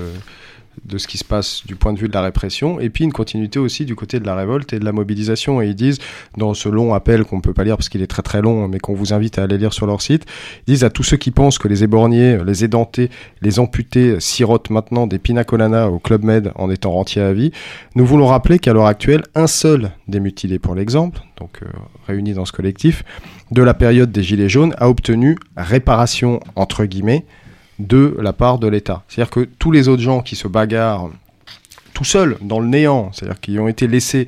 de 0.84 0.98
ce 0.98 1.06
qui 1.06 1.18
se 1.18 1.24
passe 1.24 1.62
du 1.66 1.76
point 1.76 1.92
de 1.92 1.98
vue 1.98 2.08
de 2.08 2.12
la 2.12 2.22
répression, 2.22 2.80
et 2.80 2.90
puis 2.90 3.04
une 3.04 3.12
continuité 3.12 3.58
aussi 3.58 3.84
du 3.84 3.94
côté 3.94 4.20
de 4.20 4.26
la 4.26 4.34
révolte 4.34 4.72
et 4.72 4.78
de 4.78 4.84
la 4.84 4.92
mobilisation. 4.92 5.62
Et 5.62 5.68
ils 5.68 5.74
disent, 5.74 5.98
dans 6.36 6.54
ce 6.54 6.68
long 6.68 6.94
appel 6.94 7.24
qu'on 7.24 7.36
ne 7.36 7.42
peut 7.42 7.54
pas 7.54 7.64
lire 7.64 7.76
parce 7.76 7.88
qu'il 7.88 8.02
est 8.02 8.06
très 8.06 8.22
très 8.22 8.42
long, 8.42 8.68
mais 8.68 8.78
qu'on 8.78 8.94
vous 8.94 9.12
invite 9.12 9.38
à 9.38 9.44
aller 9.44 9.58
lire 9.58 9.72
sur 9.72 9.86
leur 9.86 10.02
site, 10.02 10.24
ils 10.66 10.72
disent 10.74 10.84
à 10.84 10.90
tous 10.90 11.02
ceux 11.02 11.16
qui 11.16 11.30
pensent 11.30 11.58
que 11.58 11.68
les 11.68 11.84
éborgnés, 11.84 12.38
les 12.44 12.64
édentés, 12.64 13.10
les 13.42 13.58
amputés 13.58 14.20
sirotent 14.20 14.70
maintenant 14.70 15.06
des 15.06 15.18
pina 15.18 15.44
colada 15.44 15.88
au 15.88 15.98
Club 15.98 16.24
Med 16.24 16.52
en 16.56 16.70
étant 16.70 16.92
rentiers 16.92 17.22
à 17.22 17.32
vie, 17.32 17.52
nous 17.94 18.06
voulons 18.06 18.26
rappeler 18.26 18.58
qu'à 18.58 18.72
l'heure 18.72 18.86
actuelle, 18.86 19.22
un 19.34 19.46
seul 19.46 19.90
des 20.08 20.20
mutilés, 20.20 20.58
pour 20.58 20.74
l'exemple, 20.74 21.20
donc 21.38 21.60
euh, 21.62 21.66
réunis 22.06 22.34
dans 22.34 22.44
ce 22.44 22.52
collectif, 22.52 23.04
de 23.50 23.62
la 23.62 23.74
période 23.74 24.12
des 24.12 24.22
Gilets 24.22 24.48
jaunes 24.48 24.74
a 24.78 24.88
obtenu 24.88 25.36
réparation, 25.56 26.40
entre 26.56 26.84
guillemets, 26.84 27.24
de 27.78 28.16
la 28.20 28.32
part 28.32 28.58
de 28.58 28.68
l'État. 28.68 29.02
C'est-à-dire 29.08 29.30
que 29.30 29.40
tous 29.58 29.70
les 29.70 29.88
autres 29.88 30.02
gens 30.02 30.20
qui 30.20 30.36
se 30.36 30.48
bagarrent 30.48 31.10
tout 31.92 32.04
seuls, 32.04 32.36
dans 32.40 32.60
le 32.60 32.66
néant, 32.66 33.10
c'est-à-dire 33.12 33.40
qui 33.40 33.58
ont 33.58 33.68
été 33.68 33.86
laissés 33.86 34.26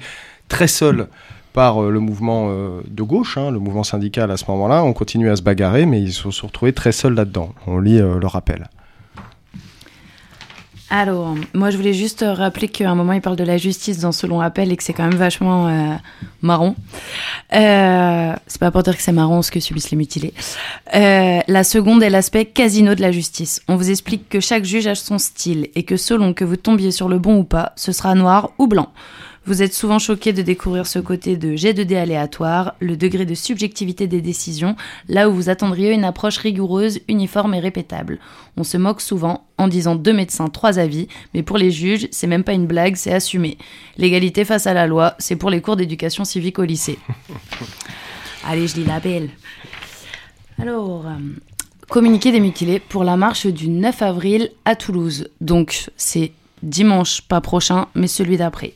très 0.48 0.68
seuls 0.68 1.08
par 1.52 1.82
euh, 1.82 1.90
le 1.90 2.00
mouvement 2.00 2.48
euh, 2.50 2.80
de 2.86 3.02
gauche, 3.02 3.38
hein, 3.38 3.50
le 3.50 3.58
mouvement 3.58 3.82
syndical 3.82 4.30
à 4.30 4.36
ce 4.36 4.44
moment-là, 4.48 4.84
ont 4.84 4.92
continué 4.92 5.30
à 5.30 5.36
se 5.36 5.42
bagarrer, 5.42 5.86
mais 5.86 6.00
ils 6.00 6.12
se 6.12 6.30
sont 6.30 6.46
retrouvés 6.46 6.72
très 6.72 6.92
seuls 6.92 7.14
là-dedans. 7.14 7.54
On 7.66 7.78
lit 7.78 7.98
euh, 7.98 8.18
le 8.18 8.26
rappel. 8.26 8.68
Alors, 10.88 11.34
moi, 11.52 11.70
je 11.70 11.76
voulais 11.76 11.92
juste 11.92 12.24
rappeler 12.26 12.68
qu'à 12.68 12.88
un 12.88 12.94
moment, 12.94 13.12
il 13.12 13.20
parle 13.20 13.36
de 13.36 13.42
la 13.42 13.56
justice 13.56 13.98
dans 13.98 14.12
ce 14.12 14.26
long 14.26 14.40
appel 14.40 14.70
et 14.70 14.76
que 14.76 14.84
c'est 14.84 14.92
quand 14.92 15.08
même 15.08 15.18
vachement 15.18 15.66
euh, 15.66 15.94
marrant. 16.42 16.76
Euh, 17.54 18.32
c'est 18.46 18.60
pas 18.60 18.70
pour 18.70 18.84
dire 18.84 18.96
que 18.96 19.02
c'est 19.02 19.12
marrant 19.12 19.42
ce 19.42 19.50
que 19.50 19.58
subissent 19.58 19.90
les 19.90 19.96
mutilés. 19.96 20.32
Euh, 20.94 21.40
la 21.48 21.64
seconde 21.64 22.04
est 22.04 22.10
l'aspect 22.10 22.44
casino 22.44 22.94
de 22.94 23.00
la 23.00 23.10
justice. 23.10 23.62
On 23.66 23.74
vous 23.74 23.90
explique 23.90 24.28
que 24.28 24.38
chaque 24.38 24.64
juge 24.64 24.86
a 24.86 24.94
son 24.94 25.18
style 25.18 25.68
et 25.74 25.82
que 25.82 25.96
selon 25.96 26.32
que 26.34 26.44
vous 26.44 26.56
tombiez 26.56 26.92
sur 26.92 27.08
le 27.08 27.18
bon 27.18 27.38
ou 27.38 27.44
pas, 27.44 27.72
ce 27.74 27.90
sera 27.90 28.14
noir 28.14 28.50
ou 28.58 28.68
blanc. 28.68 28.92
Vous 29.46 29.62
êtes 29.62 29.74
souvent 29.74 30.00
choqué 30.00 30.32
de 30.32 30.42
découvrir 30.42 30.88
ce 30.88 30.98
côté 30.98 31.36
de 31.36 31.54
jet 31.54 31.72
de 31.72 31.84
dés 31.84 31.96
aléatoire, 31.96 32.74
le 32.80 32.96
degré 32.96 33.24
de 33.24 33.34
subjectivité 33.36 34.08
des 34.08 34.20
décisions, 34.20 34.74
là 35.08 35.28
où 35.28 35.34
vous 35.34 35.48
attendriez 35.48 35.92
une 35.92 36.02
approche 36.02 36.38
rigoureuse, 36.38 36.98
uniforme 37.06 37.54
et 37.54 37.60
répétable. 37.60 38.18
On 38.56 38.64
se 38.64 38.76
moque 38.76 39.00
souvent 39.00 39.46
en 39.56 39.68
disant 39.68 39.94
deux 39.94 40.12
médecins, 40.12 40.48
trois 40.48 40.80
avis, 40.80 41.06
mais 41.32 41.44
pour 41.44 41.58
les 41.58 41.70
juges, 41.70 42.08
c'est 42.10 42.26
même 42.26 42.42
pas 42.42 42.54
une 42.54 42.66
blague, 42.66 42.96
c'est 42.96 43.12
assumé. 43.12 43.56
L'égalité 43.98 44.44
face 44.44 44.66
à 44.66 44.74
la 44.74 44.88
loi, 44.88 45.14
c'est 45.20 45.36
pour 45.36 45.50
les 45.50 45.60
cours 45.60 45.76
d'éducation 45.76 46.24
civique 46.24 46.58
au 46.58 46.64
lycée. 46.64 46.98
Allez, 48.44 48.66
je 48.66 48.74
lis 48.74 48.84
la 48.84 48.98
belle. 48.98 49.30
Alors, 50.60 51.06
euh, 51.06 51.18
communiqué 51.88 52.32
des 52.32 52.40
mutilés 52.40 52.80
pour 52.80 53.04
la 53.04 53.16
marche 53.16 53.46
du 53.46 53.68
9 53.68 54.02
avril 54.02 54.50
à 54.64 54.74
Toulouse. 54.74 55.28
Donc, 55.40 55.88
c'est 55.96 56.32
dimanche, 56.64 57.22
pas 57.22 57.40
prochain, 57.40 57.86
mais 57.94 58.08
celui 58.08 58.38
d'après. 58.38 58.74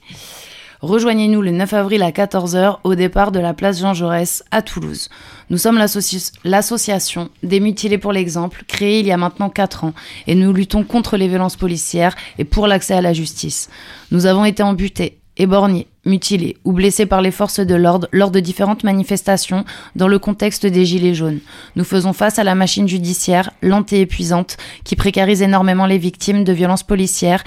Rejoignez-nous 0.82 1.42
le 1.42 1.50
9 1.50 1.74
avril 1.74 2.02
à 2.02 2.10
14h 2.10 2.78
au 2.84 2.94
départ 2.94 3.32
de 3.32 3.38
la 3.38 3.52
place 3.52 3.80
Jean 3.80 3.92
Jaurès 3.92 4.42
à 4.50 4.62
Toulouse. 4.62 5.10
Nous 5.50 5.58
sommes 5.58 5.76
l'associ- 5.76 6.32
l'association 6.42 7.28
des 7.42 7.60
mutilés 7.60 7.98
pour 7.98 8.12
l'exemple, 8.12 8.64
créée 8.66 9.00
il 9.00 9.06
y 9.06 9.12
a 9.12 9.18
maintenant 9.18 9.50
4 9.50 9.84
ans, 9.84 9.92
et 10.26 10.34
nous 10.34 10.54
luttons 10.54 10.82
contre 10.82 11.18
les 11.18 11.28
violences 11.28 11.56
policières 11.56 12.16
et 12.38 12.44
pour 12.44 12.66
l'accès 12.66 12.94
à 12.94 13.02
la 13.02 13.12
justice. 13.12 13.68
Nous 14.10 14.24
avons 14.24 14.46
été 14.46 14.62
amputés, 14.62 15.18
éborgnés, 15.36 15.86
mutilés 16.06 16.56
ou 16.64 16.72
blessés 16.72 17.04
par 17.04 17.20
les 17.20 17.30
forces 17.30 17.60
de 17.60 17.74
l'ordre 17.74 18.08
lors 18.10 18.30
de 18.30 18.40
différentes 18.40 18.82
manifestations 18.82 19.66
dans 19.96 20.08
le 20.08 20.18
contexte 20.18 20.64
des 20.64 20.86
Gilets 20.86 21.14
jaunes. 21.14 21.40
Nous 21.76 21.84
faisons 21.84 22.14
face 22.14 22.38
à 22.38 22.44
la 22.44 22.54
machine 22.54 22.88
judiciaire, 22.88 23.50
lente 23.60 23.92
et 23.92 24.00
épuisante, 24.00 24.56
qui 24.84 24.96
précarise 24.96 25.42
énormément 25.42 25.84
les 25.84 25.98
victimes 25.98 26.42
de 26.42 26.54
violences 26.54 26.84
policières 26.84 27.44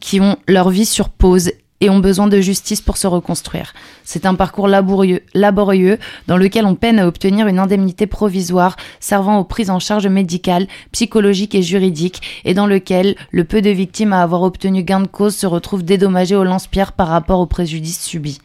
qui 0.00 0.20
ont 0.20 0.36
leur 0.48 0.70
vie 0.70 0.86
sur 0.86 1.08
pause 1.08 1.52
et 1.84 1.90
ont 1.90 1.98
besoin 1.98 2.26
de 2.28 2.40
justice 2.40 2.80
pour 2.80 2.96
se 2.96 3.06
reconstruire. 3.06 3.74
C'est 4.04 4.24
un 4.24 4.34
parcours 4.34 4.68
laborieux, 4.68 5.20
laborieux 5.34 5.98
dans 6.26 6.38
lequel 6.38 6.64
on 6.64 6.74
peine 6.74 6.98
à 6.98 7.06
obtenir 7.06 7.46
une 7.46 7.58
indemnité 7.58 8.06
provisoire 8.06 8.76
servant 9.00 9.38
aux 9.38 9.44
prises 9.44 9.68
en 9.68 9.78
charge 9.80 10.06
médicales, 10.06 10.66
psychologiques 10.92 11.54
et 11.54 11.62
juridiques 11.62 12.22
et 12.46 12.54
dans 12.54 12.66
lequel 12.66 13.16
le 13.32 13.44
peu 13.44 13.60
de 13.60 13.68
victimes 13.68 14.14
à 14.14 14.22
avoir 14.22 14.42
obtenu 14.42 14.82
gain 14.82 15.00
de 15.00 15.06
cause 15.06 15.36
se 15.36 15.46
retrouvent 15.46 15.84
dédommagées 15.84 16.36
au 16.36 16.44
lance-pierre 16.44 16.92
par 16.92 17.08
rapport 17.08 17.40
aux 17.40 17.46
préjudices 17.46 18.02
subis. 18.02 18.38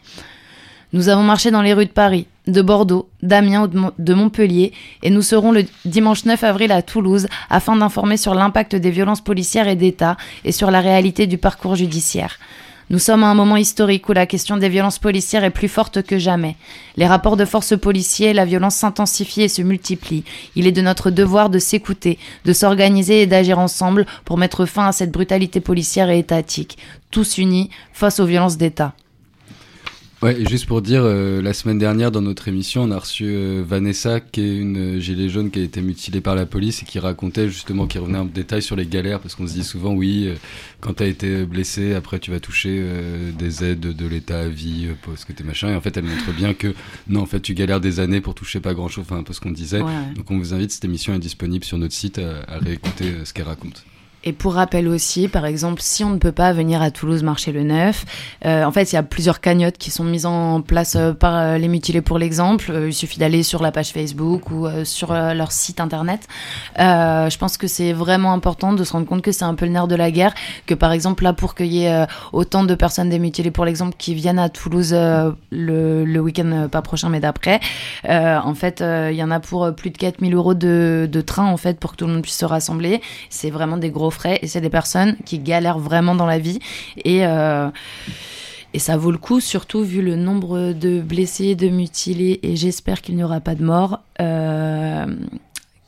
Nous 0.92 1.08
avons 1.08 1.22
marché 1.22 1.50
dans 1.50 1.62
les 1.62 1.72
rues 1.72 1.86
de 1.86 1.90
Paris, 1.92 2.26
de 2.48 2.60
Bordeaux, 2.62 3.08
d'Amiens 3.22 3.62
ou 3.62 3.66
de 3.68 3.78
Mon- 3.78 3.92
de 3.96 4.12
Montpellier 4.14 4.72
et 5.02 5.08
nous 5.10 5.22
serons 5.22 5.52
le 5.52 5.64
dimanche 5.86 6.24
9 6.26 6.42
avril 6.44 6.72
à 6.72 6.82
Toulouse 6.82 7.26
afin 7.48 7.76
d'informer 7.76 8.16
sur 8.18 8.34
l'impact 8.34 8.74
des 8.76 8.90
violences 8.90 9.20
policières 9.22 9.68
et 9.68 9.76
d'État 9.76 10.16
et 10.44 10.52
sur 10.52 10.70
la 10.70 10.80
réalité 10.80 11.26
du 11.26 11.38
parcours 11.38 11.76
judiciaire. 11.76 12.38
Nous 12.90 12.98
sommes 12.98 13.22
à 13.22 13.28
un 13.28 13.34
moment 13.34 13.56
historique 13.56 14.08
où 14.08 14.12
la 14.12 14.26
question 14.26 14.56
des 14.56 14.68
violences 14.68 14.98
policières 14.98 15.44
est 15.44 15.50
plus 15.50 15.68
forte 15.68 16.02
que 16.02 16.18
jamais. 16.18 16.56
Les 16.96 17.06
rapports 17.06 17.36
de 17.36 17.44
force 17.44 17.78
policiers, 17.78 18.32
la 18.32 18.44
violence 18.44 18.74
s'intensifie 18.74 19.42
et 19.42 19.48
se 19.48 19.62
multiplie. 19.62 20.24
Il 20.56 20.66
est 20.66 20.72
de 20.72 20.82
notre 20.82 21.10
devoir 21.10 21.50
de 21.50 21.60
s'écouter, 21.60 22.18
de 22.44 22.52
s'organiser 22.52 23.22
et 23.22 23.26
d'agir 23.28 23.60
ensemble 23.60 24.06
pour 24.24 24.38
mettre 24.38 24.66
fin 24.66 24.88
à 24.88 24.92
cette 24.92 25.12
brutalité 25.12 25.60
policière 25.60 26.10
et 26.10 26.18
étatique, 26.18 26.78
tous 27.12 27.38
unis 27.38 27.70
face 27.92 28.18
aux 28.18 28.26
violences 28.26 28.56
d'État. 28.56 28.92
Ouais, 30.22 30.38
et 30.38 30.46
juste 30.46 30.66
pour 30.66 30.82
dire, 30.82 31.00
euh, 31.02 31.40
la 31.40 31.54
semaine 31.54 31.78
dernière, 31.78 32.10
dans 32.10 32.20
notre 32.20 32.46
émission, 32.46 32.82
on 32.82 32.90
a 32.90 32.98
reçu 32.98 33.24
euh, 33.26 33.64
Vanessa, 33.66 34.20
qui 34.20 34.42
est 34.42 34.56
une 34.58 34.96
euh, 34.96 35.00
gilet 35.00 35.30
jaune 35.30 35.50
qui 35.50 35.60
a 35.60 35.62
été 35.62 35.80
mutilée 35.80 36.20
par 36.20 36.34
la 36.34 36.44
police 36.44 36.82
et 36.82 36.84
qui 36.84 36.98
racontait 36.98 37.48
justement, 37.48 37.86
qui 37.86 37.96
revenait 37.96 38.18
en 38.18 38.26
détail 38.26 38.60
sur 38.60 38.76
les 38.76 38.84
galères, 38.84 39.20
parce 39.20 39.34
qu'on 39.34 39.46
se 39.46 39.54
dit 39.54 39.64
souvent, 39.64 39.94
oui, 39.94 40.26
euh, 40.26 40.34
quand 40.80 40.92
t'as 40.92 41.06
été 41.06 41.46
blessé, 41.46 41.94
après 41.94 42.18
tu 42.18 42.30
vas 42.30 42.38
toucher 42.38 42.80
euh, 42.82 43.32
des 43.32 43.64
aides 43.64 43.80
de 43.80 44.06
l'État 44.06 44.40
à 44.40 44.48
vie, 44.48 44.88
euh, 44.90 44.94
parce 45.06 45.24
que 45.24 45.32
t'es 45.32 45.42
machin, 45.42 45.70
et 45.70 45.74
en 45.74 45.80
fait, 45.80 45.96
elle 45.96 46.04
montre 46.04 46.34
bien 46.36 46.52
que, 46.52 46.74
non, 47.08 47.22
en 47.22 47.26
fait, 47.26 47.40
tu 47.40 47.54
galères 47.54 47.80
des 47.80 47.98
années 47.98 48.20
pour 48.20 48.34
toucher 48.34 48.60
pas 48.60 48.74
grand-chose, 48.74 49.06
enfin, 49.08 49.20
un 49.20 49.22
peu 49.22 49.32
ce 49.32 49.40
qu'on 49.40 49.52
disait. 49.52 49.80
Ouais. 49.80 50.12
Donc 50.16 50.30
on 50.30 50.36
vous 50.36 50.52
invite, 50.52 50.70
cette 50.70 50.84
émission 50.84 51.14
est 51.14 51.18
disponible 51.18 51.64
sur 51.64 51.78
notre 51.78 51.94
site 51.94 52.18
à, 52.18 52.42
à 52.46 52.58
réécouter 52.58 53.06
ce 53.24 53.32
qu'elle 53.32 53.46
raconte. 53.46 53.86
Et 54.22 54.34
pour 54.34 54.54
rappel 54.54 54.86
aussi, 54.86 55.28
par 55.28 55.46
exemple, 55.46 55.80
si 55.80 56.04
on 56.04 56.10
ne 56.10 56.18
peut 56.18 56.32
pas 56.32 56.52
venir 56.52 56.82
à 56.82 56.90
Toulouse 56.90 57.22
marcher 57.22 57.52
le 57.52 57.62
9, 57.62 58.04
euh, 58.44 58.64
en 58.64 58.70
fait, 58.70 58.92
il 58.92 58.94
y 58.94 58.98
a 58.98 59.02
plusieurs 59.02 59.40
cagnottes 59.40 59.78
qui 59.78 59.90
sont 59.90 60.04
mises 60.04 60.26
en 60.26 60.60
place 60.60 60.94
euh, 60.96 61.14
par 61.14 61.34
euh, 61.36 61.56
les 61.56 61.68
mutilés 61.68 62.02
pour 62.02 62.18
l'exemple. 62.18 62.70
Il 62.86 62.92
suffit 62.92 63.18
d'aller 63.18 63.42
sur 63.42 63.62
la 63.62 63.72
page 63.72 63.92
Facebook 63.92 64.50
ou 64.50 64.66
sur 64.84 65.12
leur 65.12 65.52
site 65.52 65.80
internet. 65.80 66.28
Je 66.76 67.36
pense 67.38 67.56
que 67.56 67.66
c'est 67.66 67.92
vraiment 67.92 68.32
important 68.32 68.72
de 68.72 68.84
se 68.84 68.92
rendre 68.92 69.06
compte 69.06 69.22
que 69.22 69.32
c'est 69.32 69.44
un 69.44 69.54
peu 69.54 69.64
le 69.64 69.72
nerf 69.72 69.88
de 69.88 69.94
la 69.94 70.10
guerre, 70.10 70.34
que 70.66 70.74
par 70.74 70.92
exemple 70.92 71.24
là, 71.24 71.32
pour 71.32 71.54
qu'il 71.54 71.66
y 71.66 71.84
ait 71.84 72.06
autant 72.32 72.64
de 72.64 72.74
personnes 72.74 73.08
des 73.08 73.18
mutilés 73.18 73.50
pour 73.50 73.64
l'exemple 73.64 73.94
qui 73.96 74.14
viennent 74.14 74.38
à 74.38 74.48
Toulouse 74.48 74.94
le, 75.50 76.18
week-end, 76.18 76.68
pas 76.70 76.82
prochain 76.82 77.08
mais 77.08 77.20
d'après, 77.20 77.60
en 78.08 78.54
fait, 78.54 78.82
il 78.82 79.16
y 79.16 79.22
en 79.22 79.30
a 79.30 79.40
pour 79.40 79.74
plus 79.74 79.90
de 79.90 79.98
4000 79.98 80.34
euros 80.34 80.54
de, 80.54 81.08
de 81.10 81.20
train 81.20 81.46
en 81.46 81.56
fait 81.56 81.78
pour 81.78 81.92
que 81.92 81.96
tout 81.96 82.06
le 82.06 82.12
monde 82.12 82.22
puisse 82.22 82.38
se 82.38 82.44
rassembler. 82.44 83.00
C'est 83.30 83.50
vraiment 83.50 83.76
des 83.76 83.90
gros 83.90 84.09
frais 84.10 84.38
et 84.42 84.46
c'est 84.46 84.60
des 84.60 84.70
personnes 84.70 85.16
qui 85.24 85.38
galèrent 85.38 85.78
vraiment 85.78 86.14
dans 86.14 86.26
la 86.26 86.38
vie 86.38 86.58
et 87.04 87.26
euh, 87.26 87.68
et 88.72 88.78
ça 88.78 88.96
vaut 88.96 89.10
le 89.10 89.18
coup, 89.18 89.40
surtout 89.40 89.82
vu 89.82 90.00
le 90.00 90.14
nombre 90.14 90.72
de 90.72 91.00
blessés, 91.00 91.56
de 91.56 91.68
mutilés, 91.68 92.38
et 92.44 92.54
j'espère 92.54 93.00
qu'il 93.02 93.16
n'y 93.16 93.24
aura 93.24 93.40
pas 93.40 93.56
de 93.56 93.64
morts, 93.64 93.98
euh, 94.20 95.06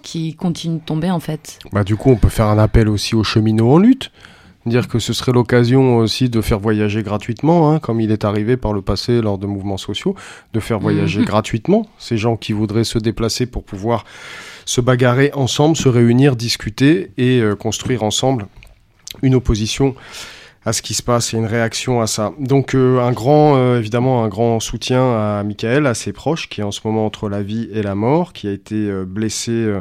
qui 0.02 0.34
continuent 0.34 0.80
de 0.80 0.84
tomber 0.84 1.08
en 1.08 1.20
fait. 1.20 1.60
Bah, 1.72 1.84
du 1.84 1.94
coup, 1.94 2.10
on 2.10 2.16
peut 2.16 2.28
faire 2.28 2.46
un 2.48 2.58
appel 2.58 2.88
aussi 2.88 3.14
aux 3.14 3.22
cheminots 3.22 3.72
en 3.74 3.78
lutte. 3.78 4.10
Dire 4.66 4.88
que 4.88 4.98
ce 4.98 5.12
serait 5.12 5.30
l'occasion 5.32 5.96
aussi 5.98 6.28
de 6.28 6.40
faire 6.40 6.58
voyager 6.58 7.04
gratuitement, 7.04 7.70
hein, 7.72 7.78
comme 7.78 8.00
il 8.00 8.10
est 8.10 8.24
arrivé 8.24 8.56
par 8.56 8.72
le 8.72 8.82
passé 8.82 9.20
lors 9.20 9.38
de 9.38 9.46
mouvements 9.46 9.76
sociaux, 9.76 10.16
de 10.52 10.58
faire 10.60 10.80
voyager 10.80 11.20
Mhm. 11.20 11.26
gratuitement 11.26 11.86
ces 11.98 12.16
gens 12.16 12.36
qui 12.36 12.52
voudraient 12.52 12.84
se 12.84 12.98
déplacer 12.98 13.46
pour 13.46 13.62
pouvoir 13.64 14.04
se 14.64 14.80
bagarrer 14.80 15.30
ensemble, 15.34 15.76
se 15.76 15.88
réunir, 15.88 16.36
discuter 16.36 17.10
et 17.16 17.40
euh, 17.40 17.54
construire 17.54 18.02
ensemble 18.02 18.46
une 19.22 19.34
opposition 19.34 19.94
à 20.64 20.72
ce 20.72 20.80
qui 20.80 20.94
se 20.94 21.02
passe 21.02 21.34
et 21.34 21.36
une 21.36 21.46
réaction 21.46 22.00
à 22.00 22.06
ça. 22.06 22.32
Donc 22.38 22.74
euh, 22.74 23.00
un 23.00 23.12
grand, 23.12 23.56
euh, 23.56 23.78
évidemment, 23.78 24.24
un 24.24 24.28
grand 24.28 24.60
soutien 24.60 25.02
à 25.02 25.42
Michael, 25.42 25.86
à 25.86 25.94
ses 25.94 26.12
proches, 26.12 26.48
qui 26.48 26.60
est 26.60 26.64
en 26.64 26.70
ce 26.70 26.80
moment 26.84 27.04
entre 27.04 27.28
la 27.28 27.42
vie 27.42 27.68
et 27.72 27.82
la 27.82 27.94
mort, 27.94 28.32
qui 28.32 28.46
a 28.46 28.52
été 28.52 28.90
blessé 29.04 29.72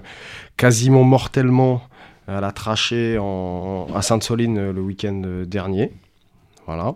quasiment 0.57 1.03
mortellement 1.03 1.84
à 2.27 2.41
la 2.41 2.51
trachée 2.51 3.17
en, 3.19 3.88
à 3.93 4.01
Sainte-Soline 4.01 4.71
le 4.71 4.82
week-end 4.82 5.21
dernier. 5.45 5.91
Voilà. 6.65 6.95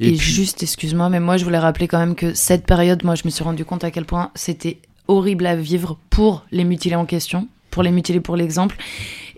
Et, 0.00 0.10
puis- 0.10 0.18
juste, 0.18 0.62
excuse-moi, 0.62 1.08
mais 1.08 1.20
moi 1.20 1.36
je 1.36 1.44
voulais 1.44 1.58
rappeler 1.58 1.88
quand 1.88 1.98
même 1.98 2.14
que 2.14 2.34
cette 2.34 2.66
période, 2.66 3.04
moi 3.04 3.14
je 3.14 3.22
me 3.24 3.30
suis 3.30 3.44
rendu 3.44 3.64
compte 3.64 3.84
à 3.84 3.90
quel 3.90 4.04
point 4.04 4.30
c'était 4.34 4.78
horrible 5.08 5.46
à 5.46 5.56
vivre 5.56 5.98
pour 6.10 6.44
les 6.52 6.64
mutilés 6.64 6.94
en 6.94 7.06
question, 7.06 7.48
pour 7.70 7.82
les 7.82 7.90
mutilés 7.90 8.20
pour 8.20 8.36
l'exemple. 8.36 8.76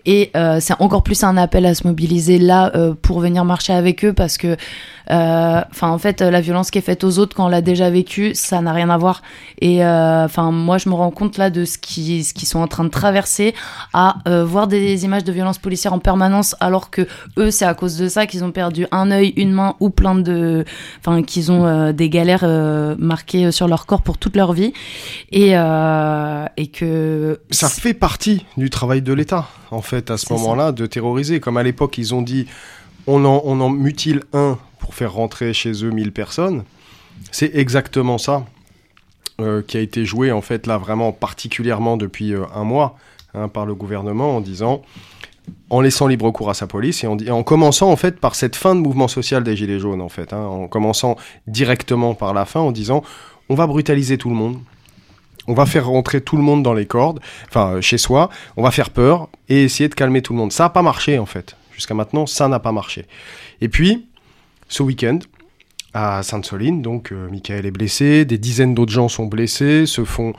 Et 0.05 0.31
euh, 0.35 0.57
c'est 0.59 0.73
encore 0.79 1.03
plus 1.03 1.23
un 1.23 1.37
appel 1.37 1.65
à 1.65 1.75
se 1.75 1.87
mobiliser 1.87 2.39
là 2.39 2.71
euh, 2.75 2.93
pour 2.99 3.19
venir 3.19 3.45
marcher 3.45 3.73
avec 3.73 4.03
eux 4.03 4.13
parce 4.13 4.37
que, 4.37 4.55
euh, 5.09 5.61
enfin, 5.69 5.89
en 5.89 5.97
fait, 5.97 6.21
la 6.21 6.41
violence 6.41 6.71
qui 6.71 6.77
est 6.77 6.81
faite 6.81 7.03
aux 7.03 7.19
autres 7.19 7.35
quand 7.35 7.45
on 7.45 7.49
l'a 7.49 7.61
déjà 7.61 7.89
vécu, 7.89 8.31
ça 8.33 8.61
n'a 8.61 8.73
rien 8.73 8.89
à 8.89 8.97
voir. 8.97 9.21
Et 9.59 9.85
enfin, 9.85 10.51
moi, 10.51 10.77
je 10.77 10.89
me 10.89 10.95
rends 10.95 11.11
compte 11.11 11.37
là 11.37 11.49
de 11.49 11.65
ce 11.65 11.77
qui, 11.77 12.23
ce 12.23 12.33
qu'ils 12.33 12.47
sont 12.47 12.59
en 12.59 12.67
train 12.67 12.83
de 12.83 12.89
traverser, 12.89 13.53
à 13.93 14.15
voir 14.43 14.67
des 14.67 15.05
images 15.05 15.23
de 15.23 15.31
violence 15.31 15.57
policière 15.57 15.93
en 15.93 15.99
permanence, 15.99 16.55
alors 16.59 16.89
que 16.89 17.07
eux, 17.37 17.51
c'est 17.51 17.65
à 17.65 17.73
cause 17.73 17.97
de 17.97 18.07
ça 18.07 18.25
qu'ils 18.25 18.43
ont 18.43 18.51
perdu 18.51 18.87
un 18.91 19.11
œil, 19.11 19.33
une 19.35 19.51
main 19.51 19.75
ou 19.79 19.89
plein 19.89 20.15
de, 20.15 20.65
enfin, 20.99 21.21
qu'ils 21.23 21.51
ont 21.51 21.91
des 21.91 22.09
galères 22.09 22.45
marquées 22.97 23.51
sur 23.51 23.67
leur 23.67 23.85
corps 23.85 24.01
pour 24.01 24.17
toute 24.17 24.35
leur 24.35 24.53
vie, 24.53 24.73
et 25.31 25.51
et 26.57 26.67
que 26.67 27.39
Ça 27.51 27.69
fait 27.69 27.93
partie 27.93 28.45
du 28.57 28.69
travail 28.69 29.01
de 29.01 29.13
l'État, 29.13 29.47
en 29.71 29.81
fait, 29.81 29.90
à 29.93 30.17
ce 30.17 30.31
moment-là, 30.33 30.71
de 30.71 30.85
terroriser. 30.85 31.39
Comme 31.39 31.57
à 31.57 31.63
l'époque, 31.63 31.97
ils 31.97 32.13
ont 32.13 32.21
dit 32.21 32.47
on 33.07 33.25
en, 33.25 33.41
on 33.45 33.59
en 33.61 33.69
mutile 33.69 34.21
un 34.33 34.57
pour 34.79 34.95
faire 34.95 35.13
rentrer 35.13 35.53
chez 35.53 35.71
eux 35.83 35.91
1000 35.91 36.11
personnes. 36.11 36.63
C'est 37.31 37.55
exactement 37.55 38.17
ça 38.17 38.45
euh, 39.39 39.61
qui 39.61 39.77
a 39.77 39.79
été 39.79 40.05
joué, 40.05 40.31
en 40.31 40.41
fait, 40.41 40.67
là, 40.67 40.77
vraiment 40.77 41.11
particulièrement 41.11 41.97
depuis 41.97 42.33
euh, 42.33 42.43
un 42.55 42.63
mois 42.63 42.97
hein, 43.33 43.47
par 43.47 43.65
le 43.65 43.75
gouvernement 43.75 44.37
en 44.37 44.41
disant 44.41 44.81
en 45.69 45.81
laissant 45.81 46.07
libre 46.07 46.29
cours 46.31 46.49
à 46.49 46.53
sa 46.53 46.67
police 46.67 47.03
et 47.03 47.07
en, 47.07 47.17
et 47.17 47.31
en 47.31 47.43
commençant 47.43 47.91
en 47.91 47.95
fait 47.95 48.19
par 48.19 48.35
cette 48.35 48.55
fin 48.55 48.75
de 48.75 48.79
mouvement 48.79 49.07
social 49.07 49.43
des 49.43 49.55
Gilets 49.55 49.79
jaunes 49.79 50.01
en 50.01 50.09
fait, 50.09 50.33
hein, 50.33 50.43
en 50.45 50.67
commençant 50.67 51.15
directement 51.47 52.13
par 52.13 52.33
la 52.33 52.45
fin 52.45 52.59
en 52.59 52.71
disant 52.71 53.03
on 53.49 53.55
va 53.55 53.67
brutaliser 53.67 54.17
tout 54.17 54.29
le 54.29 54.35
monde, 54.35 54.59
on 55.47 55.53
va 55.53 55.65
faire 55.65 55.87
rentrer 55.87 56.21
tout 56.21 56.37
le 56.37 56.43
monde 56.43 56.63
dans 56.63 56.73
les 56.73 56.85
cordes, 56.85 57.19
enfin 57.47 57.75
euh, 57.75 57.81
chez 57.81 57.97
soi, 57.97 58.29
on 58.57 58.63
va 58.63 58.71
faire 58.71 58.89
peur 58.91 59.29
et 59.49 59.63
essayer 59.63 59.89
de 59.89 59.95
calmer 59.95 60.21
tout 60.21 60.33
le 60.33 60.39
monde. 60.39 60.51
Ça 60.51 60.63
n'a 60.65 60.69
pas 60.69 60.81
marché 60.81 61.19
en 61.19 61.25
fait. 61.25 61.55
Jusqu'à 61.73 61.93
maintenant, 61.95 62.25
ça 62.25 62.47
n'a 62.47 62.59
pas 62.59 62.71
marché. 62.71 63.05
Et 63.59 63.67
puis, 63.69 64.05
ce 64.67 64.83
week-end, 64.83 65.19
à 65.93 66.21
Sainte-Soline, 66.23 66.81
donc 66.81 67.11
euh, 67.11 67.27
Michael 67.29 67.65
est 67.65 67.71
blessé, 67.71 68.23
des 68.25 68.37
dizaines 68.37 68.75
d'autres 68.75 68.91
gens 68.91 69.09
sont 69.09 69.25
blessés, 69.25 69.85
se 69.85 70.03
font 70.05 70.33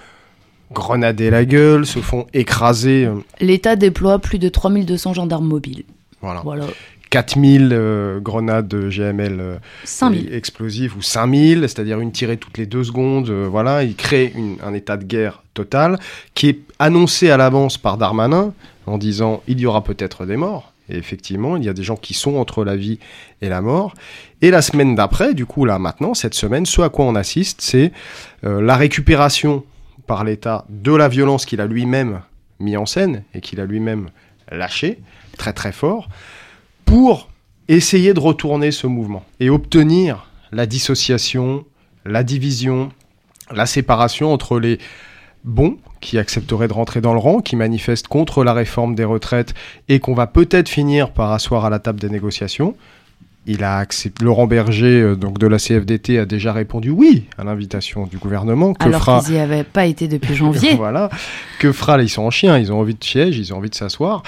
grenader 0.72 1.30
la 1.30 1.44
gueule, 1.44 1.84
se 1.84 1.98
font 1.98 2.26
écraser. 2.32 3.04
euh, 3.06 3.16
l'État 3.40 3.76
déploie 3.76 4.18
plus 4.18 4.38
de 4.38 4.48
3200 4.48 5.14
gendarmes 5.14 5.46
mobiles. 5.46 5.84
voilà. 6.20 6.40
Voilà, 6.42 6.66
4000 7.12 7.68
euh, 7.72 8.20
grenades 8.20 8.88
GML 8.88 9.36
euh, 9.38 9.56
5000. 9.84 10.32
explosives 10.34 10.96
ou 10.96 11.02
5000, 11.02 11.60
c'est-à-dire 11.60 12.00
une 12.00 12.10
tirée 12.10 12.38
toutes 12.38 12.56
les 12.56 12.64
deux 12.64 12.82
secondes. 12.84 13.28
euh, 13.28 13.46
voilà, 13.50 13.82
il 13.82 13.94
crée 13.94 14.32
une- 14.34 14.56
un 14.64 14.72
état 14.72 14.96
de 14.96 15.04
guerre 15.04 15.42
total 15.52 15.98
qui 16.34 16.48
est 16.48 16.60
annoncé 16.78 17.30
à 17.30 17.36
l'avance 17.36 17.76
par 17.76 17.98
Darmanin 17.98 18.54
en 18.86 18.96
disant 18.96 19.42
il 19.46 19.60
y 19.60 19.66
aura 19.66 19.84
peut-être 19.84 20.24
des 20.24 20.38
morts. 20.38 20.72
Et 20.88 20.96
effectivement, 20.96 21.58
il 21.58 21.64
y 21.64 21.68
a 21.68 21.74
des 21.74 21.82
gens 21.82 21.96
qui 21.96 22.14
sont 22.14 22.36
entre 22.36 22.64
la 22.64 22.76
vie 22.76 22.98
et 23.42 23.48
la 23.50 23.60
mort. 23.60 23.92
Et 24.40 24.50
la 24.50 24.62
semaine 24.62 24.94
d'après, 24.94 25.34
du 25.34 25.44
coup, 25.44 25.64
là, 25.66 25.78
maintenant, 25.78 26.14
cette 26.14 26.34
semaine, 26.34 26.64
ce 26.66 26.80
à 26.80 26.88
quoi 26.88 27.04
on 27.04 27.14
assiste, 27.14 27.60
c'est 27.60 27.92
euh, 28.44 28.60
la 28.62 28.76
récupération 28.76 29.64
par 30.06 30.24
l'État 30.24 30.64
de 30.70 30.92
la 30.94 31.08
violence 31.08 31.44
qu'il 31.44 31.60
a 31.60 31.66
lui-même 31.66 32.22
mis 32.58 32.76
en 32.78 32.86
scène 32.86 33.22
et 33.34 33.40
qu'il 33.42 33.60
a 33.60 33.66
lui-même 33.66 34.08
lâché, 34.50 34.98
très 35.38 35.52
très 35.52 35.72
fort, 35.72 36.08
pour 36.92 37.30
essayer 37.68 38.12
de 38.12 38.20
retourner 38.20 38.70
ce 38.70 38.86
mouvement 38.86 39.24
et 39.40 39.48
obtenir 39.48 40.26
la 40.52 40.66
dissociation, 40.66 41.64
la 42.04 42.22
division, 42.22 42.92
la 43.50 43.64
séparation 43.64 44.30
entre 44.30 44.60
les 44.60 44.76
bons 45.42 45.78
qui 46.02 46.18
accepteraient 46.18 46.68
de 46.68 46.74
rentrer 46.74 47.00
dans 47.00 47.14
le 47.14 47.18
rang, 47.18 47.40
qui 47.40 47.56
manifestent 47.56 48.08
contre 48.08 48.44
la 48.44 48.52
réforme 48.52 48.94
des 48.94 49.04
retraites 49.04 49.54
et 49.88 50.00
qu'on 50.00 50.12
va 50.12 50.26
peut-être 50.26 50.68
finir 50.68 51.14
par 51.14 51.32
asseoir 51.32 51.64
à 51.64 51.70
la 51.70 51.78
table 51.78 51.98
des 51.98 52.10
négociations. 52.10 52.76
Il 53.46 53.64
a 53.64 53.78
accepté, 53.78 54.24
Laurent 54.24 54.46
Berger, 54.46 55.00
euh, 55.00 55.16
donc 55.16 55.38
de 55.38 55.48
la 55.48 55.58
CFDT, 55.58 56.18
a 56.18 56.26
déjà 56.26 56.52
répondu 56.52 56.90
oui 56.90 57.24
à 57.36 57.44
l'invitation 57.44 58.06
du 58.06 58.16
gouvernement. 58.16 58.72
Que 58.72 58.84
Alors 58.84 59.00
fera 59.00 59.20
qu'ils 59.20 59.34
n'y 59.34 59.40
avaient 59.40 59.64
pas 59.64 59.86
été 59.86 60.06
depuis 60.06 60.34
janvier. 60.34 60.74
voilà. 60.76 61.10
Que 61.58 61.72
fera 61.72 62.00
Ils 62.00 62.08
sont 62.08 62.22
en 62.22 62.30
chien, 62.30 62.56
ils 62.58 62.72
ont 62.72 62.78
envie 62.78 62.94
de 62.94 63.02
siège, 63.02 63.38
ils 63.38 63.52
ont 63.52 63.56
envie 63.56 63.70
de 63.70 63.74
s'asseoir. 63.74 64.22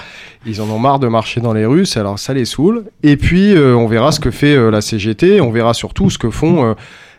Ils 0.45 0.61
en 0.61 0.69
ont 0.69 0.79
marre 0.79 0.99
de 0.99 1.07
marcher 1.07 1.39
dans 1.39 1.53
les 1.53 1.65
rues, 1.65 1.87
alors 1.95 2.19
ça 2.19 2.33
les 2.33 2.45
saoule. 2.45 2.85
Et 3.03 3.17
puis, 3.17 3.55
euh, 3.55 3.75
on 3.75 3.87
verra 3.87 4.11
ce 4.11 4.19
que 4.19 4.31
fait 4.31 4.55
euh, 4.55 4.69
la 4.69 4.81
CGT, 4.81 5.39
on 5.39 5.51
verra 5.51 5.73
surtout 5.73 6.09
ce 6.09 6.17
que 6.17 6.29
font 6.29 6.65
euh, 6.65 6.73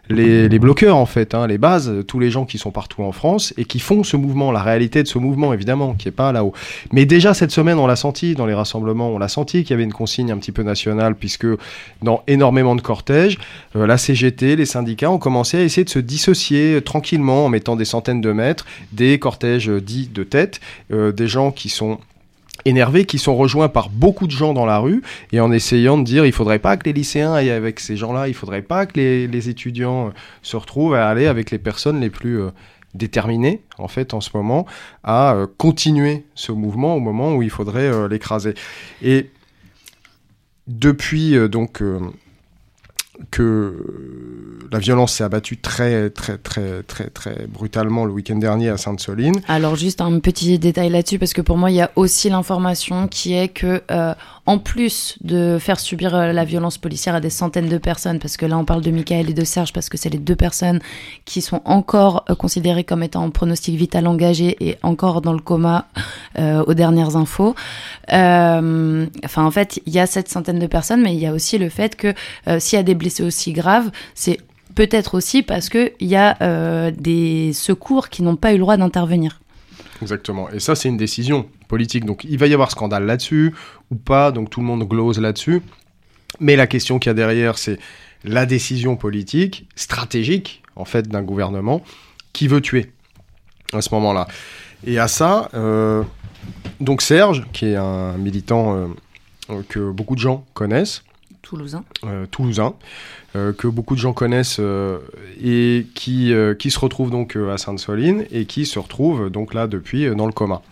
les, 0.09 0.59
bloqueurs, 0.59 0.97
en 0.97 1.07
fait, 1.07 1.35
hein, 1.35 1.47
les 1.47 1.59
bases, 1.59 1.93
tous 2.07 2.19
les 2.19 2.31
gens 2.31 2.45
qui 2.45 2.59
sont 2.59 2.71
partout 2.71 3.03
en 3.03 3.13
France 3.13 3.53
et 3.57 3.65
qui 3.65 3.81
font 3.81 4.05
ce 4.05 4.17
mouvement, 4.17 4.53
la 4.53 4.63
réalité 4.63 5.03
de 5.03 5.09
ce 5.09 5.19
mouvement, 5.19 5.53
évidemment, 5.53 5.95
qui 5.95 6.09
est 6.09 6.13
pas 6.13 6.33
là-haut. 6.33 6.53
Mais 6.93 7.07
déjà, 7.07 7.35
cette 7.35 7.51
semaine, 7.51 7.79
on 7.79 7.87
l'a 7.87 7.97
senti 7.97 8.35
dans 8.35 8.47
les 8.47 8.55
rassemblements, 8.55 9.11
on 9.11 9.19
l'a 9.19 9.29
senti 9.29 9.63
qu'il 9.63 9.71
y 9.71 9.75
avait 9.75 9.85
une 9.85 9.93
consigne 9.93 10.31
un 10.31 10.39
petit 10.39 10.53
peu 10.53 10.63
nationale, 10.63 11.15
puisque 11.15 11.47
dans 12.03 12.23
énormément 12.27 12.77
de 12.77 12.81
cortèges, 12.81 13.39
euh, 13.75 13.87
la 13.87 13.99
CGT, 13.99 14.57
les 14.57 14.67
syndicats 14.67 15.11
ont 15.11 15.19
commencé 15.19 15.59
à 15.59 15.63
essayer 15.63 15.85
de 15.85 15.91
se 15.91 15.99
dissocier 15.99 16.75
euh, 16.75 16.81
tranquillement 16.81 17.47
en 17.47 17.49
mettant 17.49 17.77
des 17.77 17.85
centaines 17.85 18.21
de 18.21 18.33
mètres 18.33 18.67
des 18.93 19.19
cortèges 19.19 19.69
euh, 19.69 19.81
dits 19.81 20.09
de 20.13 20.23
tête, 20.23 20.61
des 20.91 21.29
gens 21.29 21.51
qui 21.51 21.69
sont 21.69 21.99
énervés, 22.65 23.05
qui 23.05 23.19
sont 23.19 23.37
rejoints 23.37 23.69
par 23.69 23.91
beaucoup 23.91 24.27
de 24.27 24.33
gens 24.33 24.53
dans 24.53 24.67
la 24.67 24.79
rue, 24.79 25.03
et 25.33 25.41
en 25.41 25.53
essayant 25.53 25.99
de 25.99 26.05
dire 26.05 26.27
il 26.27 26.33
faudrait 26.33 26.59
pas 26.59 26.77
que 26.77 26.85
les 26.85 26.93
lycéens 26.93 27.33
aillent 27.33 27.51
avec 27.51 27.81
ces 27.81 27.97
gens-là, 27.97 28.29
il 28.29 28.35
faudrait 28.35 28.63
pas 28.63 28.87
que 28.87 28.95
les, 28.97 29.27
les 29.27 29.49
étudiants 29.49 30.09
euh, 30.09 30.11
se 30.43 30.57
retrouvent 30.57 30.95
à 30.95 31.09
aller 31.09 31.27
avec 31.27 31.51
les 31.51 31.59
personnes 31.59 32.01
les 32.01 32.11
plus 32.11 32.41
euh, 32.41 32.51
déterminées, 32.95 33.63
en 33.79 33.89
fait, 33.89 34.15
en 34.15 34.21
ce 34.21 34.31
moment, 34.35 34.67
à 35.05 35.35
euh, 35.35 35.47
continuer 35.59 36.25
ce 36.35 36.53
mouvement 36.53 36.97
au 36.97 37.01
moment 37.01 37.35
où 37.35 37.43
il 37.43 37.51
faudrait 37.51 38.09
l'écraser. 38.09 38.55
Et 39.03 39.31
depuis, 40.67 41.37
donc, 41.49 41.83
que 43.31 43.43
euh, 43.43 44.69
la 44.73 44.79
violence 44.79 45.15
s'est 45.15 45.25
abattue 45.25 45.59
très, 45.59 46.11
très, 46.11 46.39
très, 46.39 46.83
très, 46.83 47.09
très 47.09 47.47
brutalement 47.47 48.05
le 48.05 48.13
week-end 48.13 48.37
dernier 48.37 48.69
à 48.69 48.77
Sainte-Soline. 48.77 49.41
Alors 49.49 49.77
juste 49.77 50.01
un 50.01 50.19
petit 50.19 50.59
détail 50.59 50.91
là-dessus 50.91 51.19
parce 51.19 51.33
que 51.33 51.41
pour 51.41 51.57
moi 51.57 51.71
il 51.71 51.77
y 51.77 51.81
a 51.81 51.91
aussi 51.97 52.29
l'information 52.29 53.09
qui 53.09 53.35
est 53.35 53.49
que 53.49 53.83
euh, 53.91 54.15
en 54.47 54.59
plus 54.59 55.17
de 55.23 55.59
faire 55.59 55.81
subir 55.81 56.15
euh, 56.15 56.33
la 56.33 56.45
violence 56.45 56.79
policière 56.79 57.15
à 57.15 57.21
des 57.21 57.31
centaines 57.31 57.69
de 57.69 57.79
personnes, 57.79 58.19
parce 58.19 58.37
que 58.37 58.47
là 58.47 58.59
on 58.59 58.65
parle 58.65 58.83
de 58.83 58.91
Michael 58.91 59.31
et 59.31 59.35
de 59.35 59.45
Serge 59.45 59.73
parce 59.73 59.89
que 59.89 59.97
c'est 59.97 60.11
les 60.11 60.19
deux 60.19 60.37
personnes 60.37 60.81
qui 61.25 61.41
sont 61.41 61.63
encore 61.65 62.25
considérées 62.39 62.85
comme 62.85 63.03
étant 63.03 63.25
en 63.25 63.31
pronostic 63.31 63.77
vital 63.77 64.07
engagé 64.07 64.57
et 64.61 64.79
encore 64.83 65.21
dans 65.21 65.33
le 65.33 65.41
coma 65.41 65.87
aux 66.39 66.75
dernières 66.75 67.17
infos. 67.17 67.55
Enfin 68.09 69.45
en 69.45 69.51
fait 69.51 69.81
il 69.87 69.93
y 69.93 69.99
a 69.99 70.07
cette 70.07 70.29
centaine 70.29 70.59
de 70.59 70.67
personnes, 70.67 71.03
mais 71.03 71.15
il 71.15 71.21
y 71.21 71.27
a 71.27 71.33
aussi 71.33 71.59
le 71.59 71.69
fait 71.69 71.97
que 71.97 72.15
s'il 72.59 72.77
y 72.77 72.81
a 72.81 72.83
des 72.83 72.95
blessés 73.07 73.23
aussi 73.23 73.53
graves, 73.53 73.91
c'est 74.15 74.39
peut-être 74.75 75.15
aussi 75.15 75.43
parce 75.43 75.69
qu'il 75.69 75.93
y 76.01 76.17
a 76.17 76.37
euh, 76.43 76.91
des 76.91 77.53
secours 77.53 78.09
qui 78.09 78.23
n'ont 78.23 78.37
pas 78.37 78.51
eu 78.51 78.55
le 78.55 78.61
droit 78.61 78.77
d'intervenir. 78.77 79.41
Exactement. 80.03 80.51
Et 80.51 80.59
ça, 80.59 80.75
c'est 80.75 80.89
une 80.89 80.97
décision 80.97 81.47
politique. 81.69 82.05
Donc, 82.05 82.25
il 82.25 82.37
va 82.39 82.49
y 82.49 82.53
avoir 82.53 82.71
scandale 82.71 83.07
là-dessus 83.07 83.55
ou 83.91 83.95
pas. 83.95 84.33
Donc, 84.33 84.51
tout 84.51 84.61
le 84.61 84.67
monde 84.67 84.83
glose 84.87 85.21
là-dessus. 85.21 85.63
Mais 86.41 86.57
la 86.57 86.67
question 86.67 86.99
qu'il 86.99 87.11
y 87.11 87.13
a 87.13 87.15
derrière, 87.15 87.57
c'est 87.57 87.79
la 88.25 88.45
décision 88.45 88.97
politique, 88.97 89.67
stratégique, 89.77 90.63
en 90.75 90.85
fait, 90.85 91.09
d'un 91.09 91.23
gouvernement 91.23 91.83
qui 92.33 92.49
veut 92.49 92.61
tuer 92.61 92.91
à 93.73 93.81
ce 93.81 93.95
moment-là. 93.95 94.27
Et 94.87 94.99
à 94.99 95.09
ça, 95.09 95.49
euh, 95.55 96.03
donc 96.81 97.01
Serge, 97.01 97.47
qui 97.53 97.67
est 97.67 97.77
un 97.77 98.19
militant 98.19 98.77
euh, 99.51 99.63
que 99.69 99.91
beaucoup 99.91 100.15
de 100.15 100.21
gens 100.21 100.45
connaissent, 100.53 101.05
Toulousain. 101.49 101.85
euh, 102.05 102.27
toulousain, 102.31 102.75
euh, 103.37 103.53
que 103.53 103.69
beaucoup 103.69 103.95
de 103.95 104.01
gens 104.01 104.13
connaissent 104.13 104.59
euh, 104.61 104.99
et 105.43 105.87
qui, 105.95 106.33
qui 106.59 106.71
se 106.71 106.79
retrouve 106.79 107.11
donc 107.11 107.37
à 107.37 107.57
Sainte-Soline 107.59 108.25
et 108.33 108.47
qui 108.47 108.67
se 108.67 108.79
retrouve 108.79 109.31
donc 109.31 109.55
là 109.55 109.67
depuis 109.67 110.09
dans 110.15 110.27
le 110.27 110.33
coma. 110.33 110.63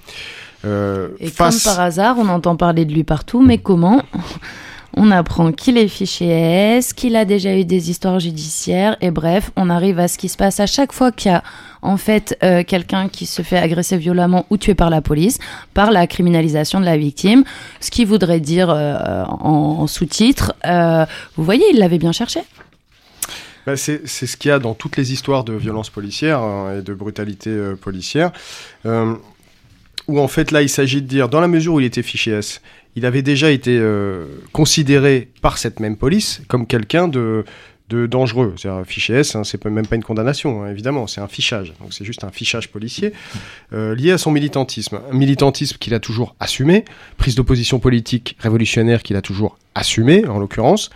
Et 1.21 1.29
face- 1.29 1.63
comme 1.65 1.73
par 1.75 1.81
hasard, 1.85 2.17
on 2.19 2.29
entend 2.29 2.57
parler 2.57 2.85
de 2.87 2.93
lui 2.95 3.05
partout, 3.05 3.43
mais 3.43 3.59
comment? 3.59 4.03
On 4.97 5.11
apprend 5.11 5.51
qu'il 5.51 5.77
est 5.77 5.89
fiché 5.89 6.27
S, 6.27 6.93
qu'il 6.93 7.17
a 7.17 7.25
déjà 7.25 7.57
eu 7.57 7.65
des 7.65 7.91
histoires 7.91 8.21
judiciaires, 8.21 8.97
et 9.01 9.11
bref, 9.11 9.51
on 9.57 9.69
arrive 9.69 9.99
à 9.99 10.07
ce 10.07 10.19
qui 10.19 10.29
se 10.29 10.37
passe 10.37 10.61
à 10.61 10.67
chaque 10.67 10.93
fois 10.93 11.11
qu'il 11.11 11.33
y 11.33 11.35
a 11.35 11.43
en 11.83 11.97
fait 11.97 12.39
euh, 12.43 12.63
quelqu'un 12.63 13.09
qui 13.09 13.27
se 13.27 13.43
fait 13.43 13.59
agresser 13.59 13.97
violemment 13.97 14.47
ou 14.51 14.57
tuer 14.57 14.75
par 14.75 14.91
la 14.91 15.03
police, 15.03 15.39
par 15.75 15.91
la 15.91 16.07
criminalisation 16.07 16.79
de 16.79 16.85
la 16.85 16.97
victime, 16.97 17.43
ce 17.81 17.91
qui 17.91 18.05
voudrait 18.05 18.39
dire 18.39 18.71
euh, 18.71 19.25
en, 19.25 19.87
sous-titre, 19.89 20.55
euh, 20.65 21.05
vous 21.37 21.45
voyez, 21.45 21.65
il 21.73 21.79
l'avait 21.79 21.99
bien 21.99 22.13
cherché. 22.13 22.41
Bah, 23.67 23.77
c'est 23.77 24.07
ce 24.07 24.37
qu'il 24.37 24.51
y 24.51 24.53
a 24.53 24.61
dans 24.61 24.75
toutes 24.75 24.97
les 24.97 25.13
histoires 25.13 25.43
de 25.43 25.55
violence 25.55 25.91
policière 25.91 26.39
hein, 26.39 26.79
et 26.79 26.83
de 26.83 26.95
brutalité 26.95 27.51
policière, 27.81 28.31
où 30.07 30.21
en 30.21 30.29
fait 30.29 30.51
là 30.51 30.63
il 30.63 30.69
s'agit 30.69 31.03
de 31.03 31.07
dire, 31.07 31.29
dans 31.29 31.41
la 31.41 31.49
mesure 31.49 31.75
où 31.75 31.81
il 31.81 31.87
était 31.87 32.03
fiché 32.03 32.33
S, 32.33 32.61
il 32.97 33.07
avait 33.07 33.23
déjà 33.23 33.51
été 33.51 33.77
euh, 33.79 34.27
considéré 34.53 35.29
par 35.43 35.59
cette 35.59 35.81
même 35.81 35.97
police 35.97 36.43
comme 36.49 36.67
quelqu'un 36.67 37.09
de, 37.09 37.45
dangereux. 37.91 38.55
C'est 38.57 38.69
un 38.69 38.83
fiché 38.83 39.15
S, 39.15 39.37
hein, 39.37 39.45
c'est 39.45 39.65
même 39.67 39.87
pas 39.87 39.95
une 39.95 40.03
condamnation, 40.03 40.65
hein, 40.65 40.71
évidemment, 40.71 41.07
c'est 41.07 41.21
un 41.21 41.29
fichage. 41.29 41.75
Donc 41.81 41.95
c'est 41.95 42.05
juste 42.05 42.25
un 42.25 42.33
fichage 42.33 42.69
policier 42.71 43.13
euh, 43.73 43.95
lié 43.95 44.11
à 44.11 44.19
son 44.19 44.33
militantisme. 44.33 44.99
Un 45.13 45.15
militantisme 45.15 45.77
qu'il 45.79 45.95
a 45.95 46.01
toujours 46.01 46.35
assumé, 46.41 46.85
prise 47.19 47.37
d'opposition 47.37 47.79
politique 47.79 48.37
révolutionnaire 48.41 49.05
qu'il 49.05 49.15
a 49.15 49.23
toujours 49.23 49.59
assumé, 49.77 50.27
en 50.27 50.41
l'occurrence. 50.41 50.91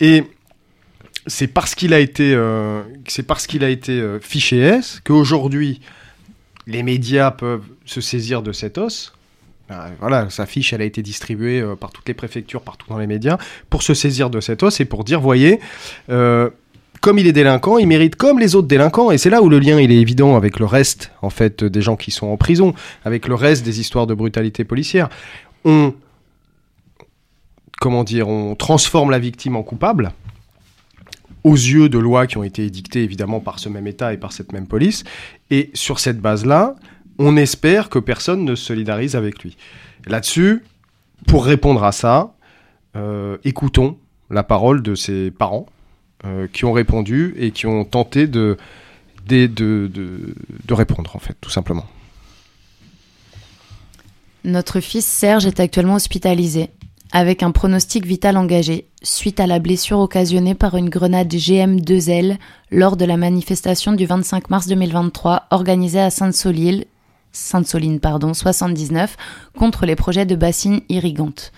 Et 0.00 0.24
c'est 1.26 1.48
parce 1.48 1.74
qu'il 1.74 1.92
a 1.92 2.00
été, 2.00 2.34
c'est 3.06 3.26
parce 3.26 3.46
qu'il 3.46 3.62
a 3.62 3.68
été 3.68 3.92
euh, 3.92 4.18
fiché 4.20 4.58
S 4.58 5.00
qu'aujourd'hui 5.04 5.80
les 6.66 6.82
médias 6.82 7.30
peuvent 7.30 7.66
se 7.84 8.00
saisir 8.00 8.42
de 8.42 8.52
cet 8.52 8.78
os. 8.78 9.12
Ben, 9.68 9.92
voilà, 10.00 10.28
sa 10.28 10.46
fiche, 10.46 10.72
elle 10.72 10.82
a 10.82 10.84
été 10.84 11.02
distribuée 11.02 11.60
euh, 11.60 11.76
par 11.76 11.92
toutes 11.92 12.08
les 12.08 12.14
préfectures, 12.14 12.62
partout 12.62 12.86
dans 12.88 12.98
les 12.98 13.06
médias, 13.06 13.38
pour 13.70 13.82
se 13.82 13.94
saisir 13.94 14.28
de 14.28 14.40
cet 14.40 14.62
os 14.62 14.80
et 14.80 14.84
pour 14.84 15.04
dire, 15.04 15.20
voyez, 15.20 15.60
euh, 16.10 16.50
comme 17.00 17.18
il 17.18 17.26
est 17.26 17.32
délinquant, 17.32 17.78
il 17.78 17.86
mérite 17.86 18.16
comme 18.16 18.38
les 18.38 18.54
autres 18.54 18.68
délinquants. 18.68 19.10
Et 19.10 19.18
c'est 19.18 19.30
là 19.30 19.42
où 19.42 19.48
le 19.48 19.58
lien, 19.58 19.80
il 19.80 19.90
est 19.90 20.00
évident 20.00 20.36
avec 20.36 20.58
le 20.58 20.66
reste, 20.66 21.10
en 21.22 21.30
fait, 21.30 21.64
des 21.64 21.82
gens 21.82 21.96
qui 21.96 22.10
sont 22.10 22.26
en 22.26 22.36
prison, 22.36 22.74
avec 23.04 23.28
le 23.28 23.34
reste 23.34 23.64
des 23.64 23.80
histoires 23.80 24.06
de 24.06 24.14
brutalité 24.14 24.64
policière. 24.64 25.08
On, 25.64 25.94
comment 27.80 28.04
dire, 28.04 28.28
on 28.28 28.54
transforme 28.54 29.10
la 29.10 29.18
victime 29.18 29.56
en 29.56 29.62
coupable 29.62 30.12
aux 31.44 31.54
yeux 31.54 31.88
de 31.88 31.98
lois 31.98 32.26
qui 32.26 32.36
ont 32.36 32.44
été 32.44 32.64
édictées 32.64 33.02
évidemment 33.02 33.40
par 33.40 33.58
ce 33.58 33.68
même 33.68 33.86
État 33.86 34.12
et 34.12 34.16
par 34.16 34.32
cette 34.32 34.52
même 34.52 34.66
police. 34.66 35.02
Et 35.50 35.70
sur 35.74 35.98
cette 35.98 36.20
base-là, 36.20 36.76
on 37.18 37.36
espère 37.36 37.88
que 37.88 37.98
personne 37.98 38.44
ne 38.44 38.54
se 38.54 38.64
solidarise 38.64 39.16
avec 39.16 39.42
lui. 39.42 39.56
Là-dessus, 40.06 40.62
pour 41.26 41.44
répondre 41.44 41.84
à 41.84 41.92
ça, 41.92 42.34
euh, 42.96 43.38
écoutons 43.44 43.98
la 44.30 44.42
parole 44.42 44.82
de 44.82 44.94
ses 44.94 45.30
parents 45.30 45.66
euh, 46.24 46.46
qui 46.52 46.64
ont 46.64 46.72
répondu 46.72 47.34
et 47.38 47.50
qui 47.50 47.66
ont 47.66 47.84
tenté 47.84 48.26
de, 48.26 48.56
répondre, 50.70 51.14
en 51.14 51.18
fait, 51.18 51.36
tout 51.40 51.50
simplement. 51.50 51.86
Notre 54.44 54.80
fils 54.80 55.06
Serge 55.06 55.46
est 55.46 55.60
actuellement 55.60 55.94
hospitalisé, 55.94 56.70
avec 57.12 57.42
un 57.42 57.52
pronostic 57.52 58.06
vital 58.06 58.36
engagé, 58.36 58.86
suite 59.02 59.38
à 59.38 59.46
la 59.46 59.58
blessure 59.58 60.00
occasionnée 60.00 60.54
par 60.54 60.76
une 60.76 60.88
grenade 60.88 61.32
GM2L 61.32 62.38
lors 62.70 62.96
de 62.96 63.04
la 63.04 63.16
manifestation 63.16 63.92
du 63.92 64.06
25 64.06 64.50
mars 64.50 64.66
2023 64.66 65.46
organisée 65.50 66.00
à 66.00 66.10
Sainte-Soline, 66.10 66.84
Sainte-Soline 67.32 68.00
pardon, 68.00 68.34
79, 68.34 69.16
contre 69.58 69.86
les 69.86 69.96
projets 69.96 70.26
de 70.26 70.36
bassines 70.36 70.82
irrigantes. 70.88 71.52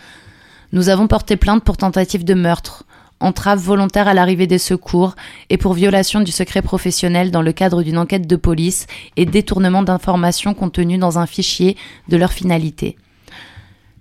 Nous 0.73 0.89
avons 0.89 1.07
porté 1.07 1.37
plainte 1.37 1.65
pour 1.65 1.77
tentative 1.77 2.25
de 2.25 2.35
meurtre, 2.35 2.85
entrave 3.21 3.61
volontaire 3.61 4.09
à 4.09 4.15
l'arrivée 4.15 4.47
des 4.47 4.59
secours 4.59 5.15
et 5.51 5.57
pour 5.57 5.75
violation 5.75 6.21
du 6.21 6.33
secret 6.33 6.63
professionnel 6.63 7.31
dans 7.31 7.43
le 7.43 7.53
cadre 7.53 7.83
d'une 7.83 7.99
enquête 7.99 8.27
de 8.27 8.37
police 8.37 8.87
et 9.17 9.27
détournement 9.27 9.83
d'informations 9.83 10.55
contenues 10.55 10.99
dans 10.99 11.19
un 11.19 11.27
fichier 11.27 11.77
de 12.09 12.17
leur 12.17 12.33
finalité. 12.33 12.97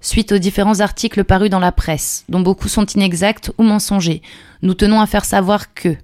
Suite 0.02 0.34
aux 0.34 0.38
différents 0.38 0.82
articles 0.82 1.24
parus 1.24 1.50
dans 1.50 1.60
la 1.60 1.72
presse, 1.72 2.26
dont 2.28 2.42
beaucoup 2.42 2.68
sont 2.68 2.86
inexacts 2.86 3.52
ou 3.58 3.64
mensongers, 3.64 4.22
nous 4.62 4.74
tenons 4.74 5.00
à 5.00 5.08
faire 5.08 5.26
savoir 5.26 5.74
que, 5.74 5.96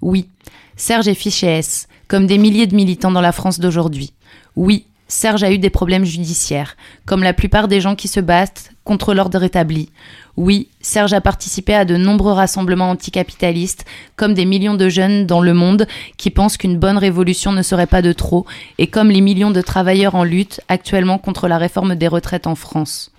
oui, 0.00 0.28
Serge 0.76 1.08
est 1.08 1.14
fiché 1.14 1.48
S, 1.48 1.88
comme 2.06 2.26
des 2.26 2.38
milliers 2.38 2.66
de 2.66 2.76
militants 2.76 3.10
dans 3.10 3.20
la 3.20 3.32
France 3.32 3.58
d'aujourd'hui. 3.58 4.12
Oui, 4.54 4.86
Serge 5.12 5.42
a 5.42 5.52
eu 5.52 5.58
des 5.58 5.68
problèmes 5.68 6.06
judiciaires, 6.06 6.74
comme 7.04 7.22
la 7.22 7.34
plupart 7.34 7.68
des 7.68 7.82
gens 7.82 7.96
qui 7.96 8.08
se 8.08 8.18
battent 8.18 8.72
contre 8.82 9.12
l'ordre 9.12 9.38
rétabli. 9.38 9.90
Oui, 10.38 10.68
Serge 10.80 11.12
a 11.12 11.20
participé 11.20 11.74
à 11.74 11.84
de 11.84 11.98
nombreux 11.98 12.32
rassemblements 12.32 12.88
anticapitalistes, 12.88 13.84
comme 14.16 14.32
des 14.32 14.46
millions 14.46 14.74
de 14.74 14.88
jeunes 14.88 15.26
dans 15.26 15.42
le 15.42 15.52
monde 15.52 15.86
qui 16.16 16.30
pensent 16.30 16.56
qu'une 16.56 16.78
bonne 16.78 16.96
révolution 16.96 17.52
ne 17.52 17.60
serait 17.60 17.86
pas 17.86 18.00
de 18.00 18.14
trop, 18.14 18.46
et 18.78 18.86
comme 18.86 19.10
les 19.10 19.20
millions 19.20 19.50
de 19.50 19.60
travailleurs 19.60 20.14
en 20.14 20.24
lutte 20.24 20.62
actuellement 20.68 21.18
contre 21.18 21.46
la 21.46 21.58
réforme 21.58 21.94
des 21.94 22.08
retraites 22.08 22.46
en 22.46 22.54
France. 22.54 23.12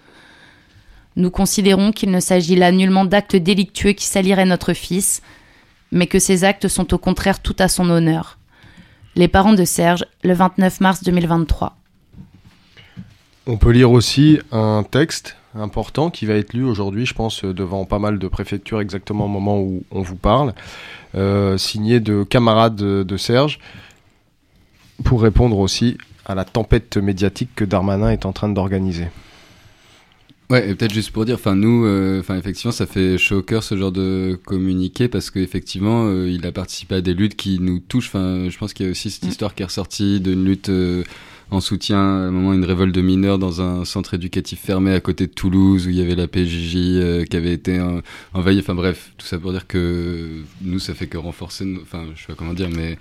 Nous 1.16 1.30
considérons 1.30 1.92
qu'il 1.92 2.10
ne 2.10 2.20
s'agit 2.20 2.56
là 2.56 2.72
nullement 2.72 3.06
d'actes 3.06 3.36
délictueux 3.36 3.92
qui 3.92 4.08
saliraient 4.08 4.46
notre 4.46 4.74
fils, 4.74 5.22
mais 5.92 6.08
que 6.08 6.18
ces 6.18 6.44
actes 6.44 6.68
sont 6.68 6.92
au 6.92 6.98
contraire 6.98 7.40
tout 7.40 7.56
à 7.60 7.68
son 7.68 7.88
honneur. 7.92 8.40
Les 9.16 9.28
parents 9.28 9.54
de 9.54 9.64
Serge, 9.64 10.06
le 10.24 10.34
29 10.34 10.82
mars 10.82 11.04
2023. 11.04 11.78
On 13.46 13.58
peut 13.58 13.72
lire 13.72 13.92
aussi 13.92 14.40
un 14.52 14.84
texte 14.84 15.36
important 15.54 16.10
qui 16.10 16.26
va 16.26 16.36
être 16.36 16.54
lu 16.54 16.64
aujourd'hui, 16.64 17.06
je 17.06 17.14
pense, 17.14 17.44
devant 17.44 17.86
pas 17.86 18.00
mal 18.00 18.18
de 18.18 18.28
préfectures 18.28 18.80
exactement 18.80 19.26
au 19.26 19.30
moment 19.30 19.60
où 19.60 19.84
on 19.92 20.02
vous 20.02 20.16
parle, 20.16 20.54
euh, 21.16 21.58
signé 21.58 22.00
de 22.00 22.24
camarades 22.24 22.76
de, 22.76 23.04
de 23.04 23.18
Serge, 23.18 23.60
pour 25.04 25.22
répondre 25.22 25.58
aussi 25.60 25.98
à 26.26 26.36
la 26.36 26.46
tempête 26.46 26.96
médiatique 26.98 27.50
que 27.56 27.66
Darmanin 27.66 28.10
est 28.12 28.26
en 28.26 28.32
train 28.32 28.48
d'organiser. 28.48 29.08
Ouais, 30.50 30.70
et 30.70 30.76
peut-être 30.76 30.94
juste 30.94 31.12
pour 31.12 31.26
dire, 31.26 31.36
enfin 31.36 31.56
nous, 31.56 31.86
euh, 31.86 32.20
enfin 32.20 32.38
effectivement, 32.38 32.72
ça 32.72 32.86
fait 32.86 33.18
chaud 33.18 33.38
au 33.38 33.42
cœur 33.42 33.64
ce 33.64 33.76
genre 33.76 33.92
de 33.92 34.40
communiqué 34.46 35.08
parce 35.08 35.32
qu'effectivement, 35.32 36.06
euh, 36.06 36.30
il 36.30 36.46
a 36.46 36.52
participé 36.52 36.96
à 36.96 37.02
des 37.02 37.14
luttes 37.14 37.36
qui 37.36 37.60
nous 37.60 37.80
touchent. 37.80 38.08
Enfin, 38.08 38.50
je 38.50 38.58
pense 38.58 38.74
qu'il 38.74 38.86
y 38.86 38.90
a 38.90 38.92
aussi 38.92 39.10
cette 39.10 39.24
Mm. 39.26 39.30
histoire 39.30 39.56
qui 39.56 39.64
est 39.64 39.66
ressortie 39.66 40.20
d'une 40.20 40.46
lutte 40.46 40.70
euh, 40.70 41.04
en 41.52 41.60
soutien 41.62 41.98
à 41.98 42.02
un 42.28 42.32
moment 42.32 42.54
une 42.54 42.66
révolte 42.66 42.94
de 42.96 43.02
mineurs 43.02 43.38
dans 43.40 43.62
un 43.62 43.86
centre 43.86 44.14
éducatif 44.16 44.60
fermé 44.62 44.94
à 44.94 45.00
côté 45.00 45.28
de 45.28 45.32
Toulouse 45.32 45.86
où 45.86 45.90
il 45.90 45.96
y 45.98 46.02
avait 46.02 46.16
la 46.16 46.28
PJJ 46.28 46.76
euh, 46.78 47.26
qui 47.26 47.38
avait 47.38 47.54
été 47.54 47.78
euh, 47.80 48.02
envahie. 48.34 48.60
Enfin 48.60 48.76
bref, 48.76 49.12
tout 49.18 49.26
ça 49.28 49.38
pour 49.40 49.52
dire 49.52 49.68
que 49.68 50.42
nous, 50.62 50.80
ça 50.80 50.94
fait 50.94 51.08
que 51.08 51.18
renforcer. 51.18 51.66
nos- 51.66 51.82
Enfin, 51.82 52.06
je 52.16 52.22
sais 52.22 52.28
pas 52.28 52.34
comment 52.36 52.54
dire, 52.54 52.70
mais 52.76 52.98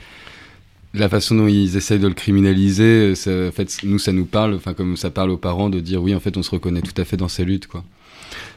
la 0.94 1.08
façon 1.08 1.34
dont 1.36 1.46
ils 1.46 1.76
essayent 1.76 1.98
de 1.98 2.08
le 2.08 2.14
criminaliser, 2.14 3.14
ça, 3.14 3.30
en 3.48 3.52
fait, 3.52 3.78
nous, 3.84 3.98
ça 3.98 4.12
nous 4.12 4.26
parle, 4.26 4.54
enfin, 4.54 4.74
comme 4.74 4.96
ça 4.98 5.10
parle 5.10 5.30
aux 5.30 5.38
parents 5.38 5.70
de 5.70 5.80
dire 5.80 6.02
oui, 6.02 6.14
en 6.14 6.20
fait, 6.20 6.36
on 6.36 6.42
se 6.42 6.50
reconnaît 6.50 6.82
tout 6.82 7.00
à 7.00 7.04
fait 7.06 7.16
dans 7.16 7.28
ces 7.28 7.44
luttes, 7.46 7.66
quoi. 7.66 7.82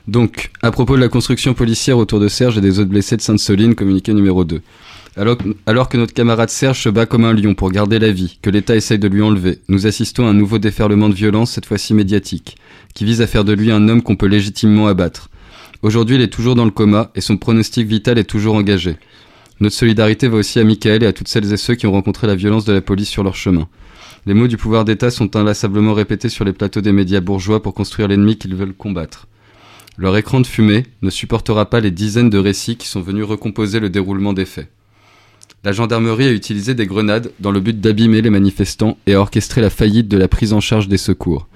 Donc, 0.07 0.51
à 0.61 0.71
propos 0.71 0.95
de 0.95 1.01
la 1.01 1.07
construction 1.09 1.53
policière 1.53 1.97
autour 1.97 2.19
de 2.19 2.27
Serge 2.27 2.57
et 2.57 2.61
des 2.61 2.79
autres 2.79 2.89
blessés 2.89 3.17
de 3.17 3.21
Sainte-Soline, 3.21 3.73
communiqué 3.75 4.13
numéro 4.13 4.43
2. 4.45 4.61
Alors, 5.17 5.87
que 5.87 5.95
notre 5.95 6.13
camarade 6.13 6.49
Serge 6.49 6.81
se 6.81 6.89
bat 6.89 7.05
comme 7.05 7.23
un 7.23 7.33
lion 7.33 7.53
pour 7.53 7.71
garder 7.71 7.99
la 7.99 8.11
vie, 8.11 8.37
que 8.41 8.49
l'État 8.49 8.75
essaye 8.75 8.99
de 8.99 9.07
lui 9.07 9.21
enlever, 9.21 9.59
nous 9.69 9.87
assistons 9.87 10.27
à 10.27 10.31
un 10.31 10.33
nouveau 10.33 10.59
déferlement 10.59 11.07
de 11.07 11.13
violence, 11.13 11.51
cette 11.51 11.65
fois-ci 11.65 11.93
médiatique, 11.93 12.57
qui 12.93 13.05
vise 13.05 13.21
à 13.21 13.27
faire 13.27 13.45
de 13.45 13.53
lui 13.53 13.71
un 13.71 13.87
homme 13.87 14.01
qu'on 14.01 14.17
peut 14.17 14.25
légitimement 14.25 14.87
abattre. 14.87 15.29
Aujourd'hui, 15.83 16.15
il 16.15 16.21
est 16.21 16.33
toujours 16.33 16.55
dans 16.55 16.65
le 16.65 16.71
coma 16.71 17.11
et 17.15 17.21
son 17.21 17.37
pronostic 17.37 17.87
vital 17.87 18.17
est 18.17 18.25
toujours 18.25 18.55
engagé. 18.55 18.97
Notre 19.61 19.75
solidarité 19.75 20.27
va 20.27 20.37
aussi 20.37 20.59
à 20.59 20.65
Michael 20.65 21.03
et 21.03 21.07
à 21.07 21.13
toutes 21.13 21.29
celles 21.29 21.53
et 21.53 21.57
ceux 21.57 21.75
qui 21.75 21.87
ont 21.87 21.93
rencontré 21.93 22.27
la 22.27 22.35
violence 22.35 22.65
de 22.65 22.73
la 22.73 22.81
police 22.81 23.07
sur 23.07 23.23
leur 23.23 23.35
chemin. 23.35 23.69
Les 24.25 24.33
mots 24.33 24.47
du 24.47 24.57
pouvoir 24.57 24.83
d'État 24.83 25.11
sont 25.11 25.37
inlassablement 25.37 25.93
répétés 25.93 26.27
sur 26.27 26.43
les 26.43 26.51
plateaux 26.51 26.81
des 26.81 26.91
médias 26.91 27.21
bourgeois 27.21 27.61
pour 27.63 27.73
construire 27.73 28.09
l'ennemi 28.09 28.37
qu'ils 28.37 28.55
veulent 28.55 28.73
combattre. 28.73 29.27
Leur 29.97 30.17
écran 30.17 30.41
de 30.41 30.47
fumée 30.47 30.83
ne 31.01 31.09
supportera 31.09 31.69
pas 31.69 31.79
les 31.79 31.91
dizaines 31.91 32.29
de 32.29 32.37
récits 32.37 32.75
qui 32.75 32.89
sont 32.89 33.01
venus 33.01 33.23
recomposer 33.23 33.79
le 33.79 33.89
déroulement 33.89 34.33
des 34.33 34.43
faits. 34.43 34.67
La 35.65 35.71
gendarmerie 35.71 36.27
a 36.27 36.31
utilisé 36.31 36.75
des 36.75 36.85
grenades 36.85 37.31
dans 37.39 37.49
le 37.49 37.59
but 37.59 37.81
d'abîmer 37.81 38.21
les 38.21 38.29
manifestants 38.29 38.99
et 39.07 39.15
a 39.15 39.19
orchestré 39.19 39.61
la 39.61 39.71
faillite 39.71 40.07
de 40.07 40.15
la 40.15 40.27
prise 40.27 40.53
en 40.53 40.59
charge 40.59 40.87
des 40.87 40.97
secours, 40.97 41.47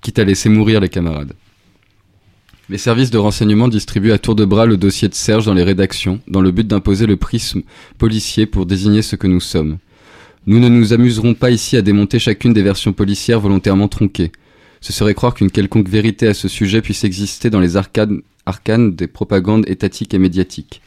quitte 0.00 0.18
à 0.18 0.24
laisser 0.24 0.48
mourir 0.48 0.80
les 0.80 0.88
camarades. 0.88 1.34
Les 2.70 2.78
services 2.78 3.10
de 3.10 3.18
renseignement 3.18 3.68
distribuent 3.68 4.12
à 4.12 4.18
tour 4.18 4.34
de 4.34 4.46
bras 4.46 4.64
le 4.64 4.78
dossier 4.78 5.08
de 5.08 5.14
Serge 5.14 5.44
dans 5.44 5.52
les 5.52 5.62
rédactions, 5.62 6.20
dans 6.26 6.40
le 6.40 6.52
but 6.52 6.66
d'imposer 6.66 7.04
le 7.04 7.18
prisme 7.18 7.60
policier 7.98 8.46
pour 8.46 8.64
désigner 8.64 9.02
ce 9.02 9.14
que 9.14 9.26
nous 9.26 9.40
sommes. 9.40 9.76
Nous 10.46 10.58
ne 10.58 10.70
nous 10.70 10.94
amuserons 10.94 11.34
pas 11.34 11.50
ici 11.50 11.76
à 11.76 11.82
démonter 11.82 12.18
chacune 12.18 12.54
des 12.54 12.62
versions 12.62 12.94
policières 12.94 13.40
volontairement 13.40 13.88
tronquées. 13.88 14.32
Ce 14.80 14.94
serait 14.94 15.12
croire 15.12 15.34
qu'une 15.34 15.50
quelconque 15.50 15.90
vérité 15.90 16.26
à 16.28 16.32
ce 16.32 16.48
sujet 16.48 16.80
puisse 16.80 17.04
exister 17.04 17.50
dans 17.50 17.60
les 17.60 17.76
arcanes, 17.76 18.22
arcanes 18.46 18.94
des 18.94 19.06
propagandes 19.06 19.68
étatiques 19.68 20.14
et 20.14 20.18
médiatiques. 20.18 20.80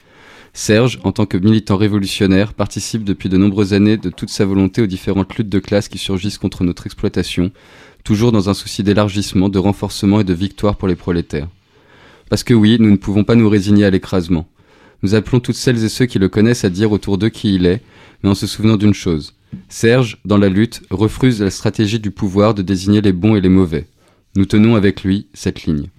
Serge, 0.55 0.99
en 1.03 1.11
tant 1.11 1.25
que 1.25 1.37
militant 1.37 1.77
révolutionnaire, 1.77 2.53
participe 2.53 3.03
depuis 3.03 3.27
de 3.27 3.37
nombreuses 3.37 3.73
années 3.73 3.97
de 3.97 4.11
toute 4.11 4.29
sa 4.29 4.45
volonté 4.45 4.83
aux 4.83 4.87
différentes 4.87 5.35
luttes 5.35 5.49
de 5.49 5.57
classe 5.57 5.87
qui 5.87 5.97
surgissent 5.97 6.37
contre 6.37 6.63
notre 6.63 6.85
exploitation, 6.85 7.51
toujours 8.03 8.31
dans 8.31 8.49
un 8.49 8.53
souci 8.53 8.83
d'élargissement, 8.83 9.49
de 9.49 9.57
renforcement 9.57 10.19
et 10.19 10.23
de 10.23 10.33
victoire 10.33 10.75
pour 10.75 10.87
les 10.87 10.95
prolétaires. 10.95 11.49
Parce 12.29 12.43
que 12.43 12.53
oui, 12.53 12.77
nous 12.79 12.91
ne 12.91 12.97
pouvons 12.97 13.23
pas 13.23 13.33
nous 13.33 13.49
résigner 13.49 13.83
à 13.83 13.89
l'écrasement. 13.89 14.47
Nous 15.01 15.15
appelons 15.15 15.39
toutes 15.39 15.55
celles 15.55 15.83
et 15.83 15.89
ceux 15.89 16.05
qui 16.05 16.19
le 16.19 16.29
connaissent 16.29 16.65
à 16.65 16.69
dire 16.69 16.91
autour 16.91 17.17
d'eux 17.17 17.29
qui 17.29 17.55
il 17.55 17.65
est, 17.65 17.81
mais 18.21 18.29
en 18.29 18.35
se 18.35 18.45
souvenant 18.45 18.77
d'une 18.77 18.93
chose. 18.93 19.33
Serge, 19.69 20.19
dans 20.23 20.37
la 20.37 20.49
lutte, 20.49 20.83
refuse 20.91 21.41
la 21.41 21.49
stratégie 21.49 21.99
du 21.99 22.11
pouvoir 22.11 22.53
de 22.53 22.61
désigner 22.61 23.01
les 23.01 23.11
bons 23.11 23.35
et 23.35 23.41
les 23.41 23.49
mauvais. 23.49 23.87
Nous 24.35 24.45
tenons 24.45 24.75
avec 24.75 25.03
lui 25.03 25.25
cette 25.33 25.63
ligne. 25.63 25.89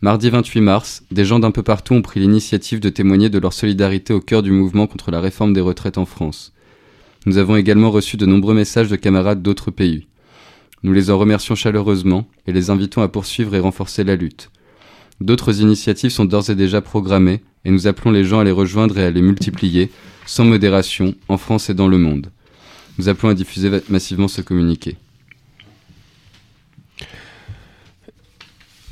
Mardi 0.00 0.30
28 0.30 0.60
mars, 0.60 1.02
des 1.10 1.24
gens 1.24 1.40
d'un 1.40 1.50
peu 1.50 1.64
partout 1.64 1.92
ont 1.94 2.02
pris 2.02 2.20
l'initiative 2.20 2.78
de 2.78 2.88
témoigner 2.88 3.30
de 3.30 3.38
leur 3.40 3.52
solidarité 3.52 4.12
au 4.12 4.20
cœur 4.20 4.44
du 4.44 4.52
mouvement 4.52 4.86
contre 4.86 5.10
la 5.10 5.20
réforme 5.20 5.52
des 5.52 5.60
retraites 5.60 5.98
en 5.98 6.06
France. 6.06 6.52
Nous 7.26 7.36
avons 7.36 7.56
également 7.56 7.90
reçu 7.90 8.16
de 8.16 8.24
nombreux 8.24 8.54
messages 8.54 8.88
de 8.88 8.94
camarades 8.94 9.42
d'autres 9.42 9.72
pays. 9.72 10.06
Nous 10.84 10.92
les 10.92 11.10
en 11.10 11.18
remercions 11.18 11.56
chaleureusement 11.56 12.28
et 12.46 12.52
les 12.52 12.70
invitons 12.70 13.02
à 13.02 13.08
poursuivre 13.08 13.56
et 13.56 13.58
renforcer 13.58 14.04
la 14.04 14.14
lutte. 14.14 14.52
D'autres 15.20 15.60
initiatives 15.62 16.12
sont 16.12 16.26
d'ores 16.26 16.50
et 16.50 16.54
déjà 16.54 16.80
programmées 16.80 17.42
et 17.64 17.72
nous 17.72 17.88
appelons 17.88 18.12
les 18.12 18.22
gens 18.22 18.38
à 18.38 18.44
les 18.44 18.52
rejoindre 18.52 18.98
et 18.98 19.04
à 19.04 19.10
les 19.10 19.20
multiplier, 19.20 19.90
sans 20.26 20.44
modération, 20.44 21.16
en 21.28 21.38
France 21.38 21.70
et 21.70 21.74
dans 21.74 21.88
le 21.88 21.98
monde. 21.98 22.30
Nous 22.98 23.08
appelons 23.08 23.30
à 23.30 23.34
diffuser 23.34 23.68
massivement 23.88 24.28
ce 24.28 24.42
communiqué. 24.42 24.96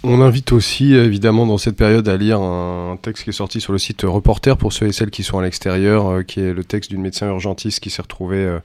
On 0.09 0.21
invite 0.21 0.53
aussi, 0.53 0.95
évidemment, 0.95 1.47
dans 1.47 1.59
cette 1.59 1.75
période, 1.75 2.09
à 2.09 2.17
lire 2.17 2.41
un 2.41 2.97
texte 2.97 3.25
qui 3.25 3.31
est 3.31 3.33
sorti 3.33 3.61
sur 3.61 3.73
le 3.73 3.79
site 3.79 4.03
Reporter 4.03 4.57
pour 4.57 4.73
ceux 4.73 4.87
et 4.87 4.93
celles 4.93 5.11
qui 5.11 5.25
sont 5.25 5.41
à 5.41 5.43
l'extérieur, 5.43 6.07
euh, 6.07 6.23
qui 6.23 6.39
est 6.39 6.55
le 6.55 6.63
texte 6.63 6.91
d'une 6.91 7.01
médecin 7.01 7.27
urgentiste 7.27 7.81
qui 7.81 7.91
s'est 7.91 8.03
retrouvée 8.03 8.37
euh, 8.37 8.61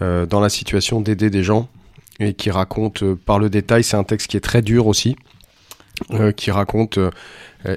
euh, 0.00 0.24
dans 0.24 0.40
la 0.40 0.48
situation 0.48 1.02
d'aider 1.02 1.28
des 1.28 1.42
gens 1.42 1.68
et 2.18 2.32
qui 2.32 2.50
raconte 2.50 3.04
par 3.12 3.38
le 3.38 3.50
détail, 3.50 3.84
c'est 3.84 3.98
un 3.98 4.04
texte 4.04 4.28
qui 4.28 4.38
est 4.38 4.40
très 4.40 4.62
dur 4.62 4.86
aussi, 4.86 5.16
qui 6.36 6.50
raconte 6.50 6.98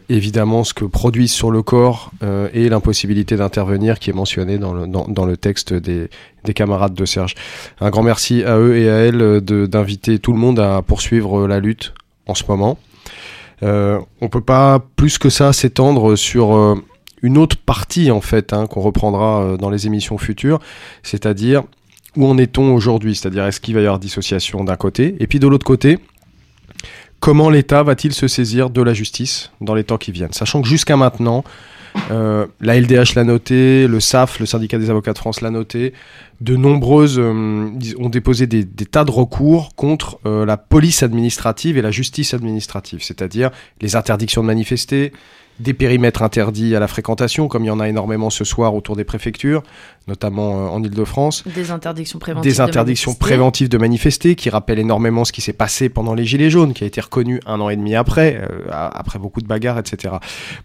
évidemment 0.08 0.64
ce 0.64 0.74
que 0.74 0.86
produisent 0.86 1.34
sur 1.34 1.52
le 1.52 1.62
corps 1.62 2.12
et 2.54 2.70
l'impossibilité 2.70 3.36
d'intervenir 3.36 4.00
qui 4.00 4.10
est 4.10 4.14
mentionné 4.14 4.58
dans 4.58 4.74
le, 4.74 4.88
dans, 4.88 5.08
dans 5.08 5.26
le 5.26 5.36
texte 5.36 5.74
des, 5.74 6.10
des, 6.44 6.54
camarades 6.54 6.94
de 6.94 7.06
Serge. 7.06 7.36
Un 7.80 7.90
grand 7.90 8.04
merci 8.04 8.44
à 8.44 8.58
eux 8.60 8.78
et 8.78 8.90
à 8.90 8.96
elles 8.96 9.42
d'inviter 9.42 10.20
tout 10.20 10.34
le 10.34 10.40
monde 10.40 10.60
à 10.60 10.82
poursuivre 10.82 11.48
la 11.48 11.60
lutte 11.60 11.94
en 12.28 12.36
ce 12.36 12.44
moment. 12.48 12.78
Euh, 13.64 14.00
on 14.22 14.30
peut 14.30 14.42
pas 14.42 14.86
plus 14.96 15.18
que 15.18 15.30
ça 15.30 15.54
s'étendre 15.54 16.16
sur 16.16 16.56
euh, 16.56 16.76
une 17.22 17.38
autre 17.38 17.58
partie 17.58 18.12
en 18.12 18.20
fait 18.20 18.52
hein, 18.52 18.68
qu'on 18.68 18.82
reprendra 18.82 19.44
euh, 19.44 19.58
dans 19.58 19.70
les 19.70 19.88
émissions 19.88 20.18
futures, 20.18 20.60
c'est-à-dire 21.02 21.64
où 22.18 22.28
en 22.28 22.38
est-on 22.38 22.74
aujourd'hui, 22.74 23.16
c'est-à-dire 23.16 23.46
est-ce 23.46 23.62
qu'il 23.62 23.74
va 23.74 23.82
y 23.82 23.86
avoir 23.86 24.00
dissociation 24.00 24.64
d'un 24.64 24.76
côté, 24.76 25.16
et 25.20 25.28
puis 25.28 25.40
de 25.40 25.48
l'autre 25.48 25.66
côté, 25.66 26.00
comment 27.20 27.50
l'État 27.50 27.84
va-t-il 27.84 28.14
se 28.14 28.28
saisir 28.28 28.70
de 28.70 28.82
la 28.82 28.94
justice 28.94 29.52
dans 29.62 29.76
les 29.76 29.86
temps 29.86 29.98
qui 29.98 30.12
viennent, 30.12 30.34
sachant 30.34 30.62
que 30.62 30.68
jusqu'à 30.68 30.98
maintenant, 30.98 31.44
euh, 32.12 32.48
la 32.60 32.80
LDH 32.80 33.16
l'a 33.16 33.24
noté, 33.24 33.88
le 33.88 34.00
SAF, 34.00 34.40
le 34.40 34.46
syndicat 34.46 34.78
des 34.78 34.90
avocats 34.90 35.14
de 35.14 35.18
France 35.18 35.42
l'a 35.42 35.52
noté. 35.52 35.94
De 36.42 36.56
nombreuses 36.56 37.20
euh, 37.20 37.70
ont 38.00 38.10
déposé 38.10 38.48
des, 38.48 38.64
des, 38.64 38.86
tas 38.86 39.06
de 39.06 39.12
recours 39.12 39.76
contre 39.76 40.20
euh, 40.26 40.46
la 40.46 40.58
police 40.58 41.04
administrative 41.04 41.78
et 41.78 41.82
la 41.82 41.92
justice 41.92 42.34
administrative, 42.34 43.02
c'est-à-dire 43.02 43.52
les 43.82 43.96
interdictions 43.96 44.42
de 44.42 44.48
manifester, 44.48 45.14
des 45.60 45.74
périmètres 45.74 46.24
interdits 46.24 46.76
à 46.76 46.80
la 46.80 46.88
fréquentation, 46.88 47.48
comme 47.48 47.64
il 47.64 47.68
y 47.68 47.72
en 47.72 47.80
a 47.80 47.88
énormément 47.88 48.32
ce 48.32 48.44
soir 48.44 48.74
autour 48.74 48.96
des 48.96 49.04
préfectures, 49.04 49.62
notamment 50.08 50.74
en 50.74 50.84
Ile-de-France. 50.84 51.44
Des 51.54 51.70
interdictions 51.70 52.18
préventives. 52.18 52.52
Des 52.52 52.60
interdictions 52.60 53.14
de 53.14 53.18
préventives 53.18 53.70
de 53.70 53.78
manifester, 53.78 54.36
qui 54.36 54.50
rappellent 54.50 54.80
énormément 54.80 55.26
ce 55.26 55.32
qui 55.32 55.42
s'est 55.42 55.54
passé 55.54 55.90
pendant 55.90 56.16
les 56.16 56.26
Gilets 56.26 56.50
jaunes, 56.50 56.74
qui 56.74 56.84
a 56.84 56.88
été 56.88 57.00
reconnu 57.00 57.40
un 57.46 57.62
an 57.62 57.70
et 57.70 57.76
demi 57.76 57.94
après, 57.96 58.42
après 58.72 59.20
beaucoup 59.20 59.42
de 59.42 59.48
bagarres, 59.48 59.78
etc. 59.78 60.16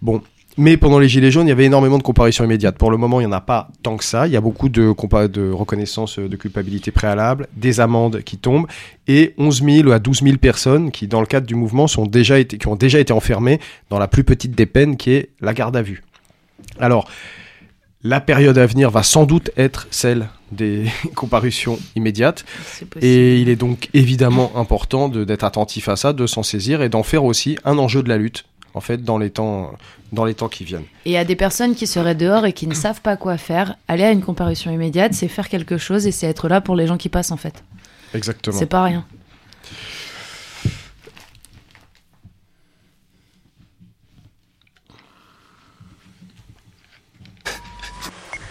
Bon, 0.00 0.22
mais 0.59 0.76
pendant 0.76 0.98
les 0.98 1.09
Gilets 1.09 1.30
jaunes, 1.30 1.47
il 1.47 1.51
y 1.51 1.52
avait 1.52 1.66
énormément 1.66 1.98
de 1.98 2.02
comparutions 2.02 2.44
immédiates. 2.44 2.76
Pour 2.76 2.90
le 2.90 2.97
moment, 2.97 3.20
il 3.20 3.26
n'y 3.26 3.32
en 3.32 3.36
a 3.36 3.40
pas 3.40 3.68
tant 3.85 3.97
que 3.97 4.05
ça. 4.05 4.26
Il 4.26 4.32
y 4.32 4.36
a 4.36 4.40
beaucoup 4.40 4.68
de, 4.68 4.93
de 5.28 5.51
reconnaissance 5.52 6.18
de 6.18 6.36
culpabilité 6.36 6.90
préalable, 6.90 7.47
des 7.56 7.78
amendes 7.78 8.22
qui 8.22 8.39
tombent, 8.39 8.66
et 9.06 9.35
11 9.39 9.62
000 9.62 9.90
à 9.93 10.01
12 10.01 10.22
000 10.22 10.36
personnes 10.39 10.90
qui, 10.90 11.06
dans 11.06 11.20
le 11.20 11.26
cadre 11.26 11.47
du 11.47 11.55
mouvement, 11.55 11.86
sont 11.86 12.06
déjà 12.06 12.40
été, 12.40 12.59
qui 12.59 12.66
ont 12.66 12.74
déjà 12.74 12.98
été 12.98 13.12
enfermées 13.12 13.60
dans 13.89 14.01
la 14.01 14.09
plus 14.09 14.24
petite 14.24 14.56
des 14.56 14.66
peines, 14.66 14.97
qui 14.97 15.12
est 15.12 15.30
la 15.40 15.55
garde 15.55 15.76
à 15.76 15.82
vue. 15.82 16.02
Alors, 16.80 17.09
la 18.02 18.20
période 18.20 18.59
à 18.59 18.66
venir 18.66 18.90
va 18.90 19.05
sans 19.05 19.26
doute 19.26 19.51
être 19.56 19.86
celle 19.93 20.28
des 20.51 20.86
comparutions 21.14 21.78
immédiates. 21.94 22.44
Et 23.01 23.40
il 23.40 23.48
est 23.48 23.56
donc 23.56 23.90
évidemment 23.94 24.51
important 24.56 25.09
d'être 25.09 25.44
attentif 25.44 25.89
à 25.89 25.94
ça, 25.94 26.12
de 26.12 26.26
s'en 26.26 26.43
saisir 26.43 26.82
et 26.82 26.89
d'en 26.89 27.05
faire 27.05 27.24
aussi 27.24 27.59
un 27.64 27.78
enjeu 27.78 28.02
de 28.02 28.09
la 28.09 28.16
lutte 28.16 28.44
en 28.78 28.80
fait, 28.80 29.02
dans 29.02 29.18
les 29.18 29.30
temps, 29.30 29.72
dans 30.12 30.24
les 30.24 30.34
temps 30.34 30.48
qui 30.48 30.62
viennent. 30.62 30.84
Et 31.05 31.18
à 31.18 31.24
des 31.24 31.34
personnes 31.34 31.74
qui 31.74 31.88
seraient 31.88 32.14
dehors 32.14 32.46
et 32.46 32.52
qui 32.52 32.68
ne 32.68 32.74
savent 32.74 33.00
pas 33.00 33.16
quoi 33.16 33.36
faire, 33.36 33.74
aller 33.88 34.05
à 34.05 34.12
une 34.12 34.22
comparution 34.22 34.70
immédiate, 34.70 35.14
c'est 35.14 35.26
faire 35.26 35.48
quelque 35.48 35.78
chose 35.78 36.06
et 36.06 36.12
c'est 36.12 36.28
être 36.28 36.48
là 36.48 36.60
pour 36.60 36.76
les 36.76 36.86
gens 36.86 36.96
qui 36.96 37.09
passent, 37.09 37.32
en 37.32 37.36
fait. 37.36 37.64
Exactement. 38.14 38.56
C'est 38.56 38.66
pas 38.66 38.84
rien. 38.84 39.05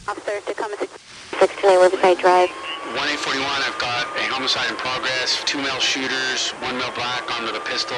Officer 0.09 0.41
Tacoma 0.45 0.75
16 1.39 1.49
Riverside 1.63 2.19
Drive. 2.19 2.49
1841, 2.93 3.43
I've 3.63 3.79
got 3.79 4.07
a 4.17 4.25
homicide 4.33 4.69
in 4.71 4.75
progress, 4.75 5.43
two 5.45 5.59
male 5.59 5.79
shooters, 5.79 6.51
one 6.63 6.77
male 6.77 6.91
black 6.95 7.23
armed 7.31 7.47
with 7.47 7.55
a 7.55 7.63
pistol, 7.63 7.95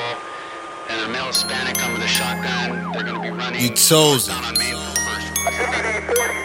and 0.89 1.01
a 1.01 1.07
male 1.09 1.27
Hispanic 1.27 1.81
armed 1.83 1.93
with 1.97 2.03
a 2.03 2.07
shotgun. 2.07 2.91
They're 2.93 3.03
going 3.03 3.15
to 3.15 3.21
be 3.21 3.29
running. 3.29 3.61
You 3.61 3.69
chosen. 3.69 4.33
Down 4.33 4.45
on 4.45 4.57
Main 4.57 4.75
first. 4.75 6.39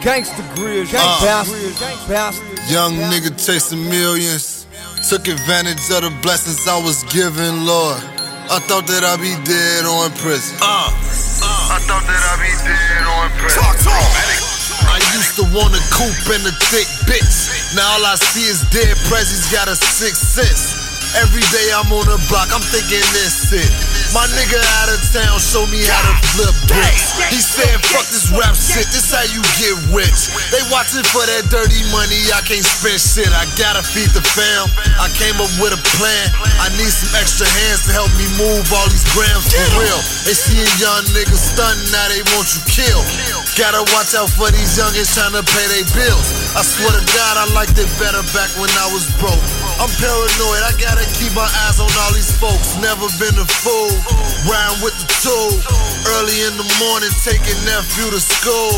Gangsta 0.00 0.42
Grizz, 0.54 0.92
gang 0.92 1.00
Uh. 1.02 1.20
bastard, 1.24 1.74
gang 1.78 1.98
bastard. 2.08 2.58
Young 2.70 2.94
nigga 3.10 3.30
chasing 3.44 3.88
millions. 3.88 4.66
Took 5.08 5.26
advantage 5.28 5.80
of 5.90 6.02
the 6.02 6.12
blessings 6.22 6.66
I 6.68 6.78
was 6.80 7.02
given, 7.04 7.66
Lord. 7.66 8.02
I 8.50 8.58
thought 8.60 8.86
that 8.86 9.04
I'd 9.04 9.20
be 9.20 9.34
dead 9.44 9.84
or 9.86 10.06
in 10.06 10.12
prison. 10.12 10.56
Uh, 10.60 10.90
I 10.90 11.78
thought 11.86 12.04
that 12.06 12.22
I'd 12.30 12.40
be 12.44 12.52
dead 12.68 13.02
or 13.12 13.26
in 13.26 13.32
prison. 13.40 13.62
Talk, 13.62 13.76
talk. 13.78 14.47
I 14.86 15.02
used 15.16 15.34
to 15.36 15.44
want 15.50 15.74
a 15.74 15.82
coupe 15.90 16.30
and 16.30 16.46
a 16.46 16.54
thick 16.70 16.86
bitch. 17.10 17.74
Now 17.74 17.98
all 17.98 18.06
I 18.06 18.14
see 18.14 18.46
is 18.46 18.62
dead 18.70 18.96
presidents 19.08 19.50
got 19.50 19.66
a 19.66 19.74
sixth 19.74 20.22
sense. 20.22 20.77
Every 21.16 21.44
day 21.48 21.66
I'm 21.72 21.88
on 21.88 22.04
the 22.04 22.20
block, 22.28 22.52
I'm 22.52 22.60
thinking 22.60 23.00
this 23.16 23.48
it. 23.56 23.72
My 24.12 24.24
nigga 24.36 24.60
out 24.80 24.88
of 24.92 25.00
town 25.08 25.36
show 25.40 25.64
me 25.72 25.80
how 25.84 26.00
to 26.04 26.14
flip 26.36 26.52
bricks. 26.68 27.16
He 27.32 27.40
said, 27.40 27.80
fuck 27.92 28.04
this 28.12 28.28
rap 28.32 28.52
shit, 28.52 28.88
this 28.92 29.08
how 29.12 29.24
you 29.28 29.40
get 29.56 29.76
rich. 29.92 30.28
They 30.52 30.60
watching 30.68 31.04
for 31.08 31.24
that 31.24 31.48
dirty 31.48 31.80
money, 31.92 32.20
I 32.32 32.44
can't 32.44 32.64
spend 32.64 33.00
shit. 33.00 33.28
I 33.32 33.48
gotta 33.56 33.80
feed 33.80 34.12
the 34.12 34.20
fam. 34.20 34.68
I 35.00 35.08
came 35.16 35.36
up 35.40 35.52
with 35.60 35.76
a 35.76 35.80
plan. 35.96 36.26
I 36.60 36.68
need 36.76 36.92
some 36.92 37.12
extra 37.16 37.48
hands 37.48 37.88
to 37.88 37.96
help 37.96 38.12
me 38.20 38.28
move 38.36 38.64
all 38.72 38.88
these 38.92 39.04
grams 39.16 39.48
for 39.48 39.64
real. 39.80 40.00
They 40.28 40.36
see 40.36 40.60
a 40.60 40.70
young 40.76 41.04
nigga 41.16 41.36
stunting, 41.36 41.88
now 41.92 42.06
they 42.12 42.20
want 42.36 42.52
you 42.52 42.60
killed. 42.68 43.08
Gotta 43.56 43.82
watch 43.96 44.12
out 44.14 44.30
for 44.30 44.48
these 44.52 44.76
youngins 44.76 45.12
trying 45.16 45.34
to 45.34 45.44
pay 45.44 45.66
their 45.72 45.88
bills. 45.96 46.54
I 46.54 46.62
swear 46.62 46.92
to 46.94 47.04
God, 47.12 47.34
I 47.40 47.44
liked 47.56 47.76
it 47.80 47.90
better 47.98 48.22
back 48.36 48.52
when 48.60 48.70
I 48.76 48.86
was 48.92 49.08
broke. 49.18 49.42
I'm 49.78 49.86
paranoid, 50.02 50.62
I 50.66 50.74
gotta 50.74 51.06
keep 51.14 51.30
my 51.38 51.46
eyes 51.46 51.78
on 51.78 51.86
all 52.02 52.10
these 52.10 52.34
folks. 52.34 52.74
Never 52.82 53.06
been 53.22 53.38
a 53.38 53.46
fool, 53.46 53.94
riding 54.50 54.82
with 54.82 54.98
the 54.98 55.06
tool. 55.22 55.54
Early 56.18 56.34
in 56.50 56.58
the 56.58 56.66
morning, 56.82 57.14
taking 57.22 57.54
nephew 57.62 58.10
to 58.10 58.18
school. 58.18 58.74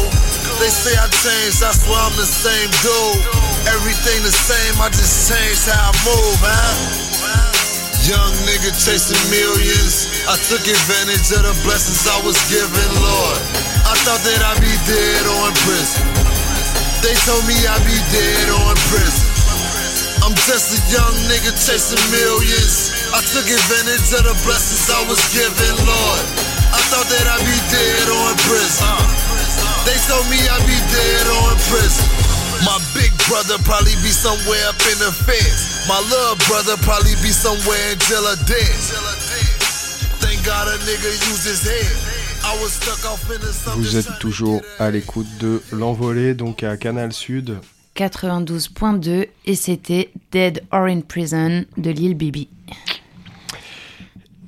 They 0.60 0.68
say 0.68 0.93
I 1.01 1.09
changed, 1.09 1.64
I 1.64 1.72
swear 1.72 1.97
I'm 1.97 2.12
the 2.20 2.28
same 2.28 2.68
dude. 2.85 3.24
Everything 3.72 4.20
the 4.28 4.35
same, 4.35 4.77
I 4.77 4.93
just 4.93 5.24
changed 5.24 5.72
how 5.72 5.89
I 5.89 5.93
move, 6.05 6.36
huh? 6.44 7.01
Young 8.05 8.36
nigga 8.44 8.68
chasing 8.77 9.24
millions. 9.32 10.05
I 10.28 10.36
took 10.52 10.60
advantage 10.60 11.32
of 11.32 11.48
the 11.48 11.56
blessings 11.64 12.05
I 12.12 12.20
was 12.28 12.36
given, 12.52 12.89
Lord. 13.01 13.40
I 13.89 13.97
thought 14.05 14.20
that 14.20 14.40
I'd 14.52 14.60
be 14.60 14.74
dead 14.85 15.24
or 15.24 15.48
in 15.48 15.56
prison. 15.64 16.05
They 17.01 17.16
told 17.24 17.40
me 17.48 17.56
I'd 17.56 17.85
be 17.89 17.97
dead 18.12 18.52
or 18.52 18.77
in 18.77 18.81
prison. 18.93 19.30
I'm 20.22 20.36
just 20.47 20.76
a 20.76 20.78
young 20.92 21.14
nigga 21.28 21.52
chasing 21.56 22.01
millions. 22.12 22.92
I 23.10 23.20
took 23.32 23.47
advantage 23.48 24.09
of 24.14 24.24
the 24.28 24.36
blessings 24.44 24.86
I 24.92 25.02
was 25.09 25.20
given, 25.32 25.74
Lord. 25.86 26.24
I 26.70 26.80
thought 26.92 27.09
that 27.09 27.26
I'd 27.26 27.44
be 27.47 27.59
dead 27.72 28.06
or 28.09 28.24
in 28.30 28.38
prison. 28.47 28.97
They 29.88 29.97
told 30.06 30.26
me 30.28 30.38
I'd 30.38 30.66
be 30.68 30.78
dead 30.92 31.24
or 31.26 31.44
in 31.56 31.60
prison. 31.72 32.06
My 32.66 32.76
big 32.92 33.10
brother 33.26 33.56
probably 33.64 33.97
be 34.05 34.12
somewhere 34.12 34.60
up 34.68 34.80
in 34.86 34.98
the 35.01 35.10
fence. 35.10 35.88
My 35.88 35.98
little 35.98 36.36
brother 36.47 36.76
probably 36.84 37.16
be 37.24 37.32
somewhere 37.32 37.92
in 37.92 37.98
jail 38.05 38.22
or 38.22 38.36
dead. 38.44 38.76
Thank 40.20 40.44
God 40.44 40.68
a 40.68 40.76
nigga 40.84 41.09
his 41.09 41.64
head. 41.64 42.20
Vous 43.76 43.97
êtes 43.97 44.18
toujours 44.18 44.62
à 44.78 44.90
l'écoute 44.90 45.26
de 45.38 45.62
l'envolée, 45.72 46.34
donc 46.34 46.62
à 46.62 46.76
Canal 46.76 47.12
Sud. 47.12 47.59
92.2 47.96 49.26
et 49.46 49.54
c'était 49.54 50.10
Dead 50.32 50.62
or 50.70 50.84
in 50.84 51.00
Prison 51.00 51.64
de 51.76 51.90
Lil 51.90 52.14
Bibi. 52.14 52.48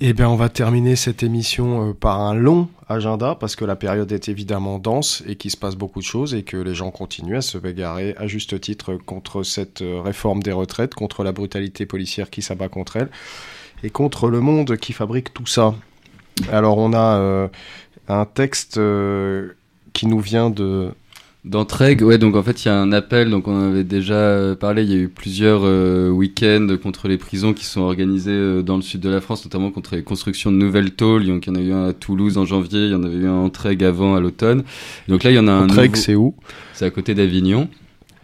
Eh 0.04 0.14
bien, 0.14 0.28
on 0.28 0.34
va 0.34 0.48
terminer 0.48 0.96
cette 0.96 1.22
émission 1.22 1.90
euh, 1.90 1.92
par 1.92 2.20
un 2.20 2.34
long 2.34 2.68
agenda 2.88 3.36
parce 3.36 3.54
que 3.54 3.64
la 3.64 3.76
période 3.76 4.10
est 4.10 4.28
évidemment 4.28 4.80
dense 4.80 5.22
et 5.28 5.36
qu'il 5.36 5.52
se 5.52 5.56
passe 5.56 5.76
beaucoup 5.76 6.00
de 6.00 6.04
choses 6.04 6.34
et 6.34 6.42
que 6.42 6.56
les 6.56 6.74
gens 6.74 6.90
continuent 6.90 7.36
à 7.36 7.40
se 7.40 7.56
bagarrer 7.56 8.16
à 8.18 8.26
juste 8.26 8.60
titre 8.60 8.94
contre 8.94 9.44
cette 9.44 9.80
euh, 9.80 10.00
réforme 10.00 10.42
des 10.42 10.50
retraites, 10.50 10.96
contre 10.96 11.22
la 11.22 11.30
brutalité 11.30 11.86
policière 11.86 12.30
qui 12.30 12.42
s'abat 12.42 12.68
contre 12.68 12.96
elle 12.96 13.10
et 13.84 13.90
contre 13.90 14.28
le 14.28 14.40
monde 14.40 14.76
qui 14.76 14.92
fabrique 14.92 15.32
tout 15.32 15.46
ça. 15.46 15.72
Alors, 16.50 16.78
on 16.78 16.92
a 16.94 17.18
euh, 17.18 17.48
un 18.08 18.24
texte 18.24 18.80
qui 19.92 20.06
nous 20.08 20.20
vient 20.20 20.50
de 20.50 20.92
D'Entraigue, 21.44 22.02
ouais, 22.02 22.18
donc 22.18 22.36
en 22.36 22.42
fait 22.44 22.64
il 22.64 22.68
y 22.68 22.70
a 22.70 22.76
un 22.80 22.92
appel, 22.92 23.28
donc 23.28 23.48
on 23.48 23.52
en 23.56 23.68
avait 23.70 23.82
déjà 23.82 24.14
euh, 24.14 24.54
parlé, 24.54 24.84
il 24.84 24.90
y 24.90 24.94
a 24.94 24.98
eu 24.98 25.08
plusieurs 25.08 25.62
euh, 25.64 26.08
week-ends 26.08 26.68
contre 26.80 27.08
les 27.08 27.18
prisons 27.18 27.52
qui 27.52 27.64
sont 27.64 27.80
organisés 27.80 28.30
euh, 28.30 28.62
dans 28.62 28.76
le 28.76 28.82
sud 28.82 29.00
de 29.00 29.08
la 29.08 29.20
France, 29.20 29.44
notamment 29.44 29.72
contre 29.72 29.96
les 29.96 30.04
constructions 30.04 30.52
de 30.52 30.56
nouvelles 30.56 30.92
tôles, 30.92 31.26
donc 31.26 31.44
il 31.46 31.48
y 31.48 31.52
en 31.52 31.56
a 31.56 31.62
eu 31.64 31.72
un 31.72 31.88
à 31.88 31.92
Toulouse 31.94 32.38
en 32.38 32.44
janvier, 32.44 32.84
il 32.84 32.90
y 32.92 32.94
en 32.94 33.02
avait 33.02 33.16
eu 33.16 33.26
un 33.26 33.32
Entraigue 33.32 33.82
avant 33.82 34.14
à 34.14 34.20
l'automne, 34.20 34.62
donc 35.08 35.24
là 35.24 35.32
il 35.32 35.34
y 35.34 35.38
en 35.40 35.48
a 35.48 35.52
un 35.52 35.64
Entraigue, 35.64 35.90
nouveau- 35.90 36.02
c'est 36.02 36.14
où? 36.14 36.34
C'est 36.74 36.84
à 36.84 36.90
côté 36.90 37.12
d'Avignon. 37.12 37.68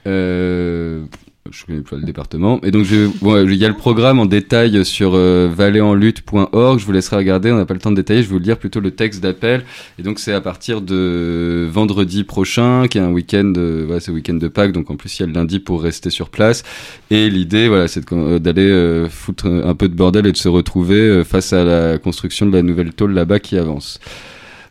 Euh, 0.06 1.02
je 1.50 1.64
connais 1.64 1.80
pas 1.80 1.96
le 1.96 2.02
département. 2.02 2.60
Et 2.62 2.70
donc, 2.70 2.84
je, 2.84 3.08
bon, 3.20 3.46
il 3.46 3.54
y 3.56 3.64
a 3.64 3.68
le 3.68 3.74
programme 3.74 4.18
en 4.18 4.26
détail 4.26 4.84
sur 4.84 5.14
euh. 5.14 5.48
Je 5.58 6.84
vous 6.84 6.92
laisserai 6.92 7.16
regarder. 7.16 7.52
On 7.52 7.56
n'a 7.56 7.66
pas 7.66 7.74
le 7.74 7.80
temps 7.80 7.90
de 7.90 7.96
détailler. 7.96 8.22
Je 8.22 8.28
vais 8.28 8.34
vous 8.34 8.38
lire 8.38 8.58
plutôt 8.58 8.80
le 8.80 8.90
texte 8.90 9.22
d'appel. 9.22 9.64
Et 9.98 10.02
donc, 10.02 10.18
c'est 10.18 10.32
à 10.32 10.40
partir 10.40 10.80
de 10.80 11.68
vendredi 11.70 12.24
prochain, 12.24 12.86
qui 12.88 12.98
est 12.98 13.00
un 13.00 13.10
week-end, 13.10 13.52
euh, 13.56 13.84
voilà, 13.86 14.00
c'est 14.00 14.10
week-end 14.10 14.34
de 14.34 14.48
Pâques. 14.48 14.72
Donc, 14.72 14.90
en 14.90 14.96
plus, 14.96 15.18
il 15.18 15.22
y 15.22 15.24
a 15.24 15.26
le 15.26 15.32
lundi 15.32 15.58
pour 15.58 15.82
rester 15.82 16.10
sur 16.10 16.30
place. 16.30 16.62
Et 17.10 17.30
l'idée, 17.30 17.68
voilà, 17.68 17.88
c'est 17.88 18.12
euh, 18.12 18.38
d'aller 18.38 18.68
euh, 18.68 19.08
foutre 19.08 19.46
un 19.46 19.74
peu 19.74 19.88
de 19.88 19.94
bordel 19.94 20.26
et 20.26 20.32
de 20.32 20.36
se 20.36 20.48
retrouver 20.48 21.00
euh, 21.00 21.24
face 21.24 21.52
à 21.52 21.64
la 21.64 21.98
construction 21.98 22.46
de 22.46 22.52
la 22.52 22.62
nouvelle 22.62 22.92
tôle 22.92 23.12
là-bas 23.12 23.38
qui 23.38 23.56
avance. 23.56 24.00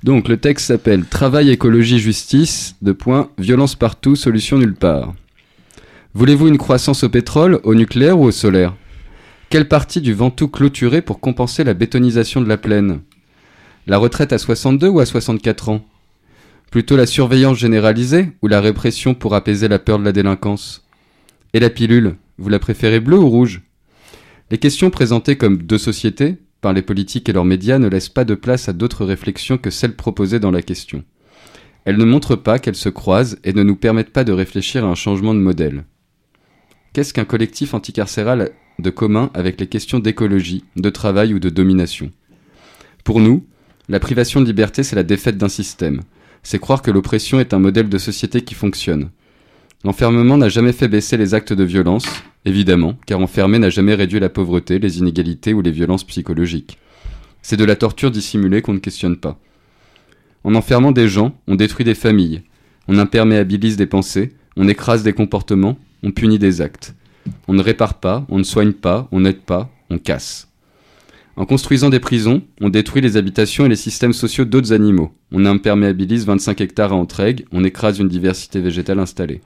Donc, 0.03 0.27
le 0.27 0.37
texte 0.37 0.67
s'appelle 0.67 1.05
Travail, 1.05 1.49
écologie, 1.49 1.99
justice, 1.99 2.75
de 2.81 2.91
point, 2.91 3.29
violence 3.37 3.75
partout, 3.75 4.15
solution 4.15 4.57
nulle 4.57 4.75
part. 4.75 5.13
Voulez-vous 6.17 6.47
une 6.47 6.57
croissance 6.57 7.03
au 7.03 7.09
pétrole, 7.09 7.59
au 7.61 7.75
nucléaire 7.75 8.19
ou 8.19 8.23
au 8.23 8.31
solaire? 8.31 8.75
Quelle 9.51 9.67
partie 9.67 10.01
du 10.01 10.15
Ventoux 10.15 10.47
clôturée 10.47 11.03
pour 11.03 11.19
compenser 11.19 11.63
la 11.63 11.75
bétonisation 11.75 12.41
de 12.41 12.49
la 12.49 12.57
plaine? 12.57 13.01
La 13.85 13.99
retraite 13.99 14.33
à 14.33 14.39
62 14.39 14.87
ou 14.87 14.99
à 14.99 15.05
64 15.05 15.69
ans? 15.69 15.85
Plutôt 16.71 16.97
la 16.97 17.05
surveillance 17.05 17.59
généralisée 17.59 18.31
ou 18.41 18.47
la 18.47 18.61
répression 18.61 19.13
pour 19.13 19.35
apaiser 19.35 19.67
la 19.67 19.77
peur 19.77 19.99
de 19.99 20.05
la 20.05 20.11
délinquance? 20.11 20.87
Et 21.53 21.59
la 21.59 21.69
pilule, 21.69 22.15
vous 22.39 22.49
la 22.49 22.57
préférez 22.57 22.99
bleue 22.99 23.19
ou 23.19 23.29
rouge? 23.29 23.61
Les 24.49 24.57
questions 24.57 24.89
présentées 24.89 25.37
comme 25.37 25.61
deux 25.61 25.77
sociétés 25.77 26.37
par 26.61 26.73
les 26.73 26.81
politiques 26.81 27.29
et 27.29 27.33
leurs 27.33 27.45
médias 27.45 27.77
ne 27.77 27.89
laissent 27.89 28.09
pas 28.09 28.25
de 28.25 28.33
place 28.33 28.67
à 28.67 28.73
d'autres 28.73 29.05
réflexions 29.05 29.59
que 29.59 29.69
celles 29.69 29.95
proposées 29.95 30.39
dans 30.39 30.49
la 30.49 30.63
question. 30.63 31.03
Elles 31.85 31.97
ne 31.97 32.05
montrent 32.05 32.37
pas 32.37 32.57
qu'elles 32.57 32.73
se 32.73 32.89
croisent 32.89 33.37
et 33.43 33.53
ne 33.53 33.61
nous 33.61 33.75
permettent 33.75 34.13
pas 34.13 34.23
de 34.23 34.33
réfléchir 34.33 34.83
à 34.83 34.87
un 34.87 34.95
changement 34.95 35.35
de 35.35 35.39
modèle. 35.39 35.83
Qu'est-ce 36.97 37.13
qu'un 37.13 37.25
collectif 37.25 37.75
anticarcéral 37.75 38.49
de 38.79 38.89
commun 38.89 39.29
avec 39.35 39.59
les 39.59 39.67
questions 39.67 39.99
d'écologie, 39.99 40.63
de 40.77 40.89
travail 40.89 41.31
ou 41.35 41.37
de 41.37 41.51
domination? 41.51 42.09
Pour 43.03 43.19
nous, 43.19 43.45
la 43.87 43.99
privation 43.99 44.41
de 44.41 44.47
liberté, 44.47 44.81
c'est 44.81 44.95
la 44.95 45.03
défaite 45.03 45.37
d'un 45.37 45.47
système. 45.47 46.01
C'est 46.41 46.57
croire 46.57 46.81
que 46.81 46.89
l'oppression 46.89 47.39
est 47.39 47.53
un 47.53 47.59
modèle 47.59 47.87
de 47.87 47.99
société 47.99 48.41
qui 48.41 48.55
fonctionne. 48.55 49.11
L'enfermement 49.83 50.37
n'a 50.37 50.49
jamais 50.49 50.71
fait 50.71 50.87
baisser 50.87 51.17
les 51.17 51.35
actes 51.35 51.53
de 51.53 51.63
violence, 51.63 52.07
évidemment, 52.45 52.97
car 53.05 53.19
enfermer 53.19 53.59
n'a 53.59 53.69
jamais 53.69 53.93
réduit 53.93 54.19
la 54.19 54.29
pauvreté, 54.29 54.79
les 54.79 54.97
inégalités 54.97 55.53
ou 55.53 55.61
les 55.61 55.69
violences 55.69 56.03
psychologiques. 56.03 56.79
C'est 57.43 57.57
de 57.57 57.63
la 57.63 57.75
torture 57.75 58.09
dissimulée 58.09 58.63
qu'on 58.63 58.73
ne 58.73 58.79
questionne 58.79 59.17
pas. 59.17 59.39
En 60.43 60.55
enfermant 60.55 60.91
des 60.91 61.07
gens, 61.07 61.37
on 61.47 61.53
détruit 61.53 61.85
des 61.85 61.93
familles, 61.93 62.41
on 62.87 62.97
imperméabilise 62.97 63.77
des 63.77 63.85
pensées, 63.85 64.33
on 64.55 64.67
écrase 64.67 65.03
des 65.03 65.13
comportements, 65.13 65.77
on 66.03 66.11
punit 66.11 66.39
des 66.39 66.61
actes. 66.61 66.95
On 67.47 67.53
ne 67.53 67.61
répare 67.61 67.95
pas, 67.95 68.25
on 68.29 68.37
ne 68.37 68.43
soigne 68.43 68.73
pas, 68.73 69.07
on 69.11 69.19
n'aide 69.19 69.41
pas, 69.41 69.69
on 69.89 69.97
casse. 69.97 70.47
En 71.35 71.45
construisant 71.45 71.89
des 71.89 71.99
prisons, 71.99 72.41
on 72.61 72.69
détruit 72.69 73.01
les 73.01 73.15
habitations 73.15 73.65
et 73.65 73.69
les 73.69 73.75
systèmes 73.75 74.13
sociaux 74.13 74.45
d'autres 74.45 74.73
animaux. 74.73 75.11
On 75.31 75.45
imperméabilise 75.45 76.25
25 76.25 76.61
hectares 76.61 76.93
à 76.93 76.95
Entraigue, 76.95 77.45
on 77.51 77.63
écrase 77.63 77.99
une 77.99 78.07
diversité 78.07 78.59
végétale 78.59 78.99
installée. 78.99 79.41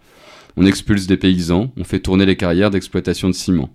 On 0.56 0.66
expulse 0.66 1.08
des 1.08 1.18
paysans, 1.18 1.72
on 1.78 1.84
fait 1.84 2.00
tourner 2.00 2.26
les 2.26 2.38
carrières 2.38 2.70
d'exploitation 2.70 3.28
de 3.28 3.34
ciment. 3.34 3.70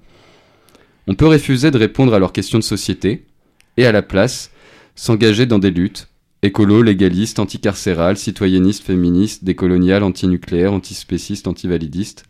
On 1.06 1.14
peut 1.14 1.26
refuser 1.26 1.70
de 1.70 1.78
répondre 1.78 2.14
à 2.14 2.18
leurs 2.18 2.32
questions 2.32 2.58
de 2.58 2.64
société, 2.64 3.26
et 3.76 3.86
à 3.86 3.92
la 3.92 4.02
place, 4.02 4.50
s'engager 4.94 5.46
dans 5.46 5.58
des 5.58 5.70
luttes, 5.70 6.08
écolo, 6.42 6.82
légalistes, 6.82 7.38
anticarcérales, 7.38 8.16
citoyennistes, 8.16 8.84
féministes, 8.84 9.44
décoloniales, 9.44 10.02
antinucléaires, 10.02 10.72
antispécistes, 10.72 11.46
antivalidistes. 11.46 12.24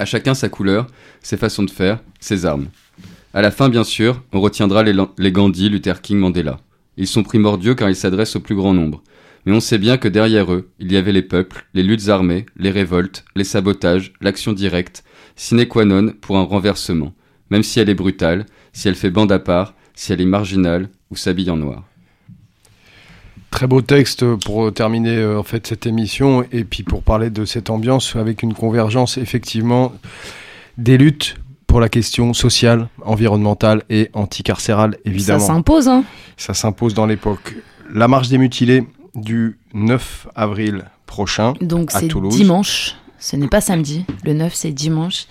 À 0.00 0.06
chacun 0.06 0.32
sa 0.32 0.48
couleur, 0.48 0.86
ses 1.20 1.36
façons 1.36 1.62
de 1.62 1.70
faire, 1.70 1.98
ses 2.20 2.46
armes. 2.46 2.68
À 3.34 3.42
la 3.42 3.50
fin, 3.50 3.68
bien 3.68 3.84
sûr, 3.84 4.22
on 4.32 4.40
retiendra 4.40 4.82
les, 4.82 5.30
Gandhi, 5.30 5.68
Luther 5.68 6.00
King, 6.00 6.16
Mandela. 6.16 6.58
Ils 6.96 7.06
sont 7.06 7.22
primordiaux 7.22 7.74
car 7.74 7.90
ils 7.90 7.94
s'adressent 7.94 8.36
au 8.36 8.40
plus 8.40 8.54
grand 8.54 8.72
nombre. 8.72 9.02
Mais 9.44 9.52
on 9.52 9.60
sait 9.60 9.76
bien 9.76 9.98
que 9.98 10.08
derrière 10.08 10.50
eux, 10.54 10.70
il 10.78 10.90
y 10.90 10.96
avait 10.96 11.12
les 11.12 11.20
peuples, 11.20 11.66
les 11.74 11.82
luttes 11.82 12.08
armées, 12.08 12.46
les 12.56 12.70
révoltes, 12.70 13.26
les 13.36 13.44
sabotages, 13.44 14.14
l'action 14.22 14.54
directe, 14.54 15.04
sine 15.36 15.66
qua 15.66 15.84
non 15.84 16.14
pour 16.18 16.38
un 16.38 16.44
renversement, 16.44 17.12
même 17.50 17.62
si 17.62 17.78
elle 17.78 17.90
est 17.90 17.94
brutale, 17.94 18.46
si 18.72 18.88
elle 18.88 18.94
fait 18.94 19.10
bande 19.10 19.32
à 19.32 19.38
part, 19.38 19.74
si 19.92 20.14
elle 20.14 20.22
est 20.22 20.24
marginale 20.24 20.88
ou 21.10 21.16
s'habille 21.16 21.50
en 21.50 21.58
noir. 21.58 21.89
Très 23.50 23.66
beau 23.66 23.82
texte 23.82 24.24
pour 24.36 24.72
terminer 24.72 25.16
euh, 25.16 25.38
en 25.38 25.42
fait 25.42 25.66
cette 25.66 25.84
émission 25.86 26.44
et 26.52 26.64
puis 26.64 26.82
pour 26.82 27.02
parler 27.02 27.30
de 27.30 27.44
cette 27.44 27.68
ambiance 27.68 28.14
avec 28.16 28.42
une 28.42 28.54
convergence 28.54 29.18
effectivement 29.18 29.92
des 30.78 30.96
luttes 30.96 31.36
pour 31.66 31.80
la 31.80 31.88
question 31.88 32.32
sociale, 32.32 32.88
environnementale 33.04 33.82
et 33.90 34.08
anticarcérale 34.12 34.92
Ça 34.94 35.00
évidemment. 35.04 35.46
s'impose, 35.46 35.88
hein 35.88 36.04
Ça 36.36 36.54
s'impose 36.54 36.94
dans 36.94 37.06
l'époque. 37.06 37.54
La 37.92 38.08
marche 38.08 38.28
des 38.28 38.38
mutilés 38.38 38.86
du 39.14 39.58
9 39.74 40.28
avril 40.34 40.84
prochain 41.06 41.54
Donc 41.60 41.90
à 41.94 42.00
c'est 42.00 42.08
Toulouse. 42.08 42.34
dimanche. 42.34 42.94
Ce 43.22 43.36
n'est 43.36 43.48
pas 43.48 43.60
samedi, 43.60 44.06
le 44.24 44.32
9 44.32 44.54
c'est 44.54 44.72
dimanche. 44.72 45.26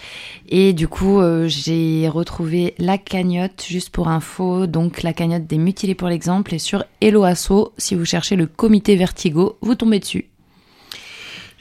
Et 0.48 0.74
du 0.74 0.88
coup, 0.88 1.20
euh, 1.20 1.48
j'ai 1.48 2.08
retrouvé 2.08 2.76
la 2.78 3.00
cagnotte, 3.00 3.66
juste 3.68 3.90
pour 3.90 4.10
info, 4.10 4.68
donc 4.68 5.02
la 5.02 5.12
cagnotte 5.12 5.48
des 5.48 5.58
mutilés 5.58 5.96
pour 5.96 6.08
l'exemple, 6.08 6.54
est 6.54 6.60
sur 6.60 6.86
Hello 7.02 7.24
Asso. 7.24 7.74
Si 7.78 7.96
vous 7.96 8.06
cherchez 8.06 8.36
le 8.36 8.46
comité 8.46 8.96
Vertigo, 8.96 9.58
vous 9.62 9.74
tombez 9.74 10.00
dessus. 10.00 10.30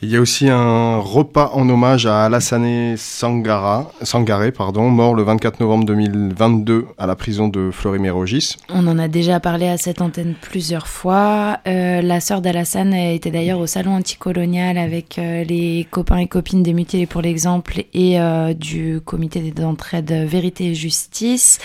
Il 0.01 0.11
y 0.11 0.17
a 0.17 0.21
aussi 0.21 0.49
un 0.49 0.99
repas 0.99 1.51
en 1.55 1.69
hommage 1.69 2.07
à 2.07 2.27
Alassane 2.27 2.97
Sangara, 2.97 3.91
Sangaré, 4.03 4.53
pardon, 4.53 4.91
mort 4.91 5.17
le 5.17 5.25
24 5.25 5.59
novembre 5.59 5.87
2022 5.87 6.85
à 6.99 7.09
la 7.09 7.17
prison 7.17 7.49
de 7.49 7.73
Fleury-Mérogis. 7.73 8.59
On 8.69 8.87
en 8.87 8.97
a 8.97 9.09
déjà 9.09 9.41
parlé 9.41 9.67
à 9.67 9.77
cette 9.77 10.01
antenne 10.01 10.37
plusieurs 10.41 10.87
fois. 10.87 11.59
Euh, 11.67 12.01
la 12.01 12.21
sœur 12.21 12.41
d'Alassane 12.43 12.95
était 12.95 13.33
d'ailleurs 13.33 13.59
au 13.59 13.67
salon 13.67 13.97
anticolonial 13.97 14.79
avec 14.79 15.19
euh, 15.19 15.43
les 15.43 15.85
copains 15.91 16.19
et 16.19 16.29
copines 16.29 16.63
des 16.63 16.75
mutilés 16.75 17.07
pour 17.07 17.21
l'exemple 17.21 17.83
et 17.93 18.21
euh, 18.21 18.55
du 18.55 19.01
comité 19.05 19.51
d'entraide 19.51 20.13
Vérité 20.13 20.67
et 20.67 20.75
Justice. 20.77 21.59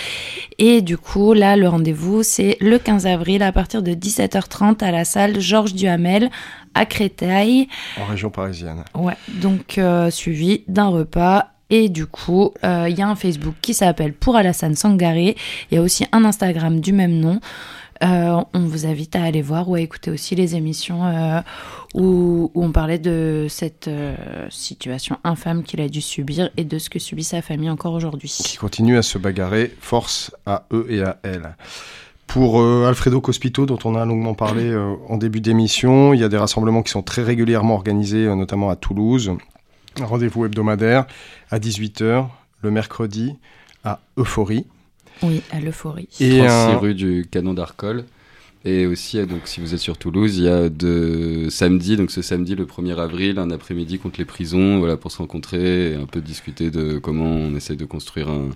Et 0.57 0.81
du 0.81 0.97
coup, 0.97 1.33
là, 1.33 1.55
le 1.55 1.67
rendez-vous, 1.67 2.23
c'est 2.23 2.57
le 2.61 2.79
15 2.79 3.05
avril 3.05 3.43
à 3.43 3.51
partir 3.51 3.83
de 3.83 3.91
17h30 3.91 4.83
à 4.83 4.89
la 4.89 5.05
salle 5.05 5.39
Georges 5.39 5.75
Duhamel 5.75 6.31
à 6.73 6.85
Créteil. 6.85 7.67
En 7.99 8.05
région 8.05 8.22
parisienne. 8.29 8.83
Ouais, 8.95 9.17
donc 9.41 9.77
euh, 9.77 10.09
suivi 10.09 10.63
d'un 10.67 10.87
repas. 10.87 11.47
Et 11.69 11.89
du 11.89 12.05
coup, 12.05 12.51
euh, 12.63 12.87
il 12.87 12.97
y 12.97 13.01
a 13.01 13.07
un 13.07 13.15
Facebook 13.15 13.55
qui 13.61 13.73
s'appelle 13.73 14.13
Pour 14.13 14.35
Alassane 14.35 14.75
Sangaré. 14.75 15.35
Il 15.71 15.75
y 15.75 15.77
a 15.77 15.81
aussi 15.81 16.05
un 16.11 16.23
Instagram 16.23 16.79
du 16.81 16.93
même 16.93 17.19
nom. 17.19 17.39
Euh, 18.03 18.43
on 18.53 18.59
vous 18.59 18.85
invite 18.85 19.15
à 19.15 19.23
aller 19.23 19.41
voir 19.41 19.69
ou 19.69 19.75
à 19.75 19.79
écouter 19.79 20.11
aussi 20.11 20.35
les 20.35 20.55
émissions 20.55 21.05
euh, 21.05 21.39
où, 21.93 22.51
où 22.53 22.63
on 22.63 22.71
parlait 22.71 22.99
de 22.99 23.47
cette 23.49 23.87
euh, 23.87 24.15
situation 24.49 25.17
infâme 25.23 25.63
qu'il 25.63 25.79
a 25.79 25.87
dû 25.87 26.01
subir 26.01 26.49
et 26.57 26.65
de 26.65 26.77
ce 26.79 26.89
que 26.89 26.99
subit 26.99 27.23
sa 27.23 27.41
famille 27.41 27.69
encore 27.69 27.93
aujourd'hui. 27.93 28.35
Qui 28.43 28.57
continue 28.57 28.97
à 28.97 29.03
se 29.03 29.17
bagarrer, 29.17 29.73
force 29.79 30.35
à 30.45 30.65
eux 30.73 30.85
et 30.89 31.01
à 31.01 31.17
elles. 31.23 31.55
Pour 32.33 32.61
euh, 32.61 32.87
Alfredo 32.87 33.21
Cospito, 33.21 33.67
dont 33.67 33.77
on 33.85 33.93
a 33.95 34.05
longuement 34.05 34.33
parlé 34.33 34.63
euh, 34.63 34.95
en 35.07 35.17
début 35.17 35.39
d'émission, 35.39 36.13
il 36.15 36.19
y 36.19 36.23
a 36.23 36.29
des 36.29 36.37
rassemblements 36.37 36.81
qui 36.81 36.89
sont 36.91 37.03
très 37.03 37.21
régulièrement 37.21 37.75
organisés, 37.75 38.25
euh, 38.25 38.35
notamment 38.35 38.71
à 38.71 38.75
Toulouse. 38.75 39.31
Un 40.01 40.05
rendez-vous 40.05 40.45
hebdomadaire 40.45 41.05
à 41.51 41.59
18h 41.59 42.25
le 42.63 42.71
mercredi 42.71 43.35
à 43.83 43.99
Euphorie. 44.17 44.65
Oui, 45.21 45.43
à 45.51 45.59
l'euphorie. 45.59 46.09
Et 46.19 46.39
36 46.39 46.49
un- 46.49 46.77
rue 46.77 46.95
du 46.95 47.27
Canon 47.29 47.53
d'Arcole. 47.53 48.05
Et 48.65 48.85
aussi, 48.85 49.17
euh, 49.19 49.25
donc, 49.25 49.41
si 49.45 49.59
vous 49.59 49.73
êtes 49.73 49.79
sur 49.81 49.97
Toulouse, 49.97 50.37
il 50.37 50.45
y 50.45 50.47
a 50.47 50.69
de 50.69 51.47
samedi, 51.49 51.97
donc 51.97 52.11
ce 52.11 52.21
samedi, 52.21 52.55
le 52.55 52.65
1er 52.65 52.97
avril, 52.97 53.37
un 53.37 53.51
après-midi 53.51 53.99
contre 53.99 54.19
les 54.19 54.25
prisons, 54.25 54.79
voilà, 54.79 54.95
pour 54.95 55.11
se 55.11 55.17
rencontrer 55.17 55.91
et 55.91 55.95
un 55.95 56.05
peu 56.05 56.21
discuter 56.21 56.71
de 56.71 56.97
comment 56.97 57.25
on 57.25 57.55
essaie 57.55 57.75
de 57.75 57.83
construire 57.85 58.29
un- 58.29 58.51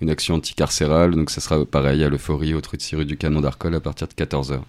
une 0.00 0.10
action 0.10 0.34
anticarcérale. 0.34 1.12
Donc, 1.12 1.30
ça 1.30 1.40
sera 1.40 1.64
pareil 1.64 2.02
à 2.02 2.08
l'Euphorie, 2.08 2.52
au 2.54 2.60
36 2.60 2.96
rue 2.96 3.04
du 3.04 3.16
Canon 3.16 3.40
d'Arcole, 3.40 3.76
à 3.76 3.80
partir 3.80 4.08
de 4.08 4.14
14h. 4.14 4.60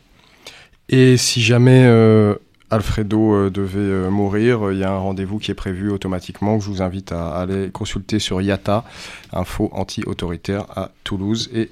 Et 0.89 1.17
si 1.17 1.41
jamais 1.41 1.85
euh, 1.87 2.35
Alfredo 2.69 3.33
euh, 3.33 3.49
devait 3.49 4.11
mourir, 4.11 4.71
il 4.71 4.77
y 4.77 4.83
a 4.83 4.91
un 4.91 4.99
rendez-vous 4.99 5.39
qui 5.39 5.49
est 5.49 5.55
prévu 5.55 5.89
automatiquement 5.89 6.59
que 6.59 6.63
je 6.63 6.69
vous 6.69 6.83
invite 6.83 7.11
à 7.11 7.29
aller 7.37 7.71
consulter 7.71 8.19
sur 8.19 8.39
IATA, 8.39 8.85
info 9.33 9.69
anti-autoritaire 9.73 10.65
à 10.75 10.91
Toulouse 11.03 11.49
et 11.55 11.71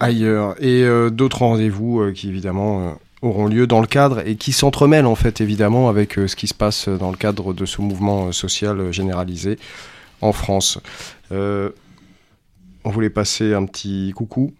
ailleurs. 0.00 0.56
Et 0.60 0.82
euh, 0.82 1.10
d'autres 1.10 1.42
rendez-vous 1.42 2.00
euh, 2.00 2.12
qui 2.12 2.28
évidemment 2.28 2.88
euh, 2.88 2.90
auront 3.22 3.46
lieu 3.46 3.66
dans 3.66 3.80
le 3.80 3.86
cadre 3.86 4.26
et 4.26 4.36
qui 4.36 4.52
s'entremêlent 4.52 5.06
en 5.06 5.14
fait 5.14 5.40
évidemment 5.40 5.88
avec 5.88 6.14
ce 6.14 6.34
qui 6.34 6.46
se 6.46 6.54
passe 6.54 6.88
dans 6.88 7.10
le 7.10 7.16
cadre 7.16 7.52
de 7.52 7.66
ce 7.66 7.82
mouvement 7.82 8.32
social 8.32 8.90
généralisé 8.92 9.58
en 10.22 10.32
France. 10.32 10.78
On 11.30 12.90
voulait 12.90 13.10
passer 13.10 13.52
un 13.52 13.66
petit 13.66 14.12
coucou 14.16 14.54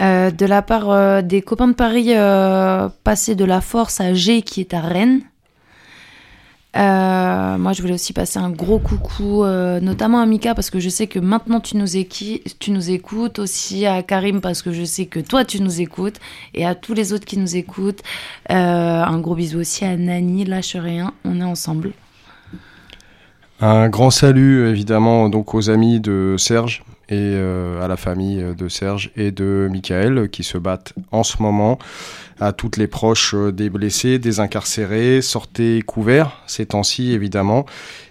de 0.00 0.46
la 0.46 0.62
part 0.62 1.22
des 1.22 1.42
copains 1.42 1.68
de 1.68 1.74
Paris, 1.74 2.14
passer 3.04 3.34
de 3.34 3.44
la 3.44 3.60
force 3.60 4.00
à 4.00 4.14
G 4.14 4.40
qui 4.40 4.62
est 4.62 4.72
à 4.72 4.80
Rennes. 4.80 5.20
Euh, 6.78 7.58
moi, 7.58 7.72
je 7.72 7.82
voulais 7.82 7.94
aussi 7.94 8.12
passer 8.12 8.38
un 8.38 8.50
gros 8.50 8.78
coucou, 8.78 9.42
euh, 9.42 9.80
notamment 9.80 10.20
à 10.20 10.26
Mika, 10.26 10.54
parce 10.54 10.70
que 10.70 10.78
je 10.78 10.88
sais 10.88 11.08
que 11.08 11.18
maintenant 11.18 11.60
tu 11.60 11.76
nous, 11.76 11.96
écoutes, 12.90 13.38
aussi 13.40 13.84
à 13.84 14.02
Karim, 14.02 14.40
parce 14.40 14.62
que 14.62 14.72
je 14.72 14.84
sais 14.84 15.06
que 15.06 15.18
toi 15.18 15.44
tu 15.44 15.60
nous 15.60 15.80
écoutes, 15.80 16.16
et 16.54 16.64
à 16.64 16.76
tous 16.76 16.94
les 16.94 17.12
autres 17.12 17.24
qui 17.24 17.36
nous 17.36 17.56
écoutent. 17.56 18.02
Euh, 18.50 18.54
un 18.54 19.18
gros 19.18 19.34
bisou 19.34 19.58
aussi 19.58 19.84
à 19.84 19.96
Nani, 19.96 20.44
lâche 20.44 20.76
rien, 20.76 21.12
on 21.24 21.40
est 21.40 21.44
ensemble. 21.44 21.92
Un 23.60 23.88
grand 23.88 24.10
salut 24.10 24.68
évidemment 24.68 25.28
donc 25.28 25.52
aux 25.54 25.68
amis 25.68 25.98
de 25.98 26.36
Serge 26.38 26.84
et 27.08 27.34
à 27.82 27.88
la 27.88 27.96
famille 27.96 28.40
de 28.56 28.68
Serge 28.68 29.10
et 29.16 29.32
de 29.32 29.66
Michael 29.68 30.28
qui 30.28 30.44
se 30.44 30.58
battent 30.58 30.92
en 31.10 31.24
ce 31.24 31.42
moment, 31.42 31.78
à 32.40 32.52
toutes 32.52 32.76
les 32.76 32.86
proches 32.86 33.34
euh, 33.34 33.52
des 33.52 33.70
blessés, 33.70 34.18
des 34.18 34.40
incarcérés, 34.40 35.22
sortez 35.22 35.82
couverts 35.82 36.42
ces 36.46 36.66
temps-ci 36.66 37.12
évidemment 37.12 37.66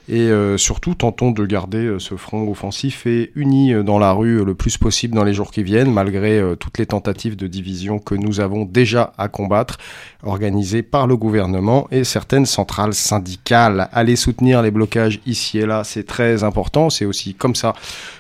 et 0.10 0.30
euh, 0.30 0.58
surtout 0.58 0.96
tentons 0.96 1.32
de 1.32 1.46
garder 1.46 1.86
euh, 1.86 2.00
ce 2.00 2.16
front 2.16 2.50
offensif 2.50 3.06
et 3.06 3.32
uni 3.36 3.74
euh, 3.74 3.84
dans 3.84 4.00
la 4.00 4.14
rue 4.14 4.46
le 4.46 4.56
plus 4.56 4.78
possible 4.78 5.14
dans 5.14 5.26
les 5.26 5.34
jours 5.34 5.52
qui 5.52 5.64
viennent 5.64 5.92
malgré 5.92 6.42
toutes 6.60 6.78
les 6.78 6.86
tentatives 6.86 7.36
de 7.36 7.48
division 7.48 8.00
que 8.00 8.16
nous 8.16 8.40
avons 8.40 8.64
déjà 8.64 9.14
à 9.18 9.28
combattre 9.28 9.78
organisées 10.24 10.82
par 10.82 11.08
le 11.08 11.18
gouvernement 11.18 11.88
et 11.92 12.04
certaines 12.04 12.46
centrales 12.46 12.94
syndicales. 12.94 13.90
Allez 13.92 14.16
soutenir 14.16 14.62
les 14.62 14.72
blocages 14.72 15.20
ici 15.26 15.60
et 15.60 15.66
là, 15.66 15.84
c'est 15.84 16.06
très 16.06 16.44
important. 16.44 16.90
C'est 16.90 17.06
aussi 17.06 17.34
comme 17.34 17.56
ça 17.56 17.74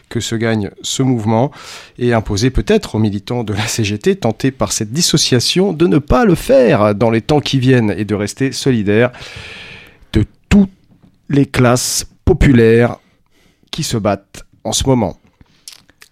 que 0.09 0.19
se 0.19 0.35
gagne 0.35 0.71
ce 0.81 1.03
mouvement 1.03 1.51
et 1.97 2.13
imposer 2.13 2.49
peut-être 2.49 2.95
aux 2.95 2.99
militants 2.99 3.43
de 3.43 3.53
la 3.53 3.67
CGT 3.67 4.17
tentés 4.17 4.51
par 4.51 4.71
cette 4.71 4.91
dissociation 4.91 5.73
de 5.73 5.87
ne 5.87 5.97
pas 5.97 6.25
le 6.25 6.35
faire 6.35 6.95
dans 6.95 7.09
les 7.09 7.21
temps 7.21 7.41
qui 7.41 7.59
viennent 7.59 7.93
et 7.97 8.05
de 8.05 8.15
rester 8.15 8.51
solidaires 8.51 9.11
les 11.29 11.45
classes 11.45 12.05
populaires 12.25 12.97
qui 13.71 13.83
se 13.83 13.97
battent 13.97 14.45
en 14.63 14.71
ce 14.71 14.85
moment 14.85 15.17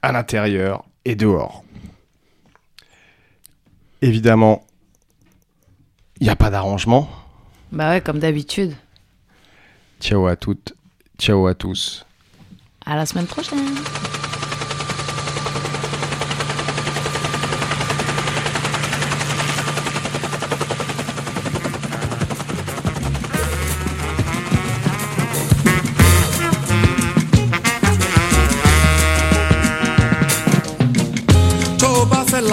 à 0.01 0.11
l'intérieur 0.11 0.85
et 1.03 1.15
dehors. 1.15 1.63
Évidemment, 4.01 4.63
il 6.19 6.25
n'y 6.25 6.29
a 6.29 6.35
pas 6.35 6.49
d'arrangement. 6.49 7.09
Bah 7.71 7.89
ouais, 7.89 8.01
comme 8.01 8.19
d'habitude. 8.19 8.75
Ciao 9.99 10.27
à 10.27 10.35
toutes, 10.35 10.73
ciao 11.17 11.47
à 11.47 11.55
tous. 11.55 12.05
À 12.85 12.95
la 12.95 13.05
semaine 13.05 13.25
prochaine. 13.25 13.75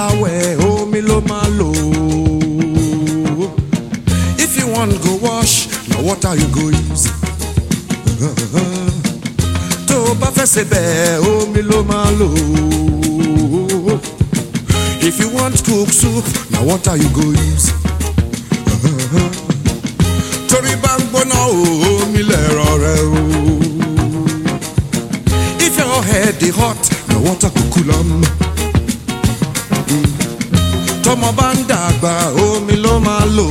Láwẹ̀ 0.03 0.57
omi 0.73 1.01
ló 1.09 1.16
máa 1.31 1.47
lò 1.59 1.70
if 4.45 4.53
you 4.59 4.66
wan 4.74 4.91
go 5.05 5.12
wash 5.27 5.55
na 5.91 5.97
water 6.07 6.35
you 6.41 6.49
go 6.57 6.65
use. 6.93 7.07
tó 9.89 9.97
bá 10.20 10.29
fẹ́ 10.37 10.47
sebẹ̀ 10.55 11.19
omi 11.35 11.61
ló 11.70 11.79
máa 11.91 12.09
lò 12.20 12.29
ó. 13.93 13.95
if 15.09 15.15
you 15.23 15.29
want 15.39 15.57
cook 15.66 15.89
soup 16.01 16.24
na 16.53 16.59
water 16.69 16.95
you 17.03 17.09
go 17.19 17.27
use. 17.51 17.66
torí 20.51 20.73
bá 20.83 20.93
ń 20.99 21.03
gbóná 21.11 21.39
o 21.47 21.53
oh, 21.53 22.03
omi 22.03 22.23
lẹ̀rọ 22.31 22.69
rẹ 22.85 22.97
o. 23.09 23.23
if 25.66 25.74
your 25.81 25.99
head 26.11 26.35
dey 26.41 26.53
hot 26.61 26.81
na 27.09 27.16
water 27.27 27.51
go 27.57 27.62
cool 27.74 27.91
am 27.99 28.52
bọ́mọ 31.23 31.32
bá 31.39 31.49
ń 31.55 31.59
dàgbà 31.70 32.12
omi 32.44 32.74
ló 32.85 32.93
máa 33.07 33.24
lò. 33.36 33.47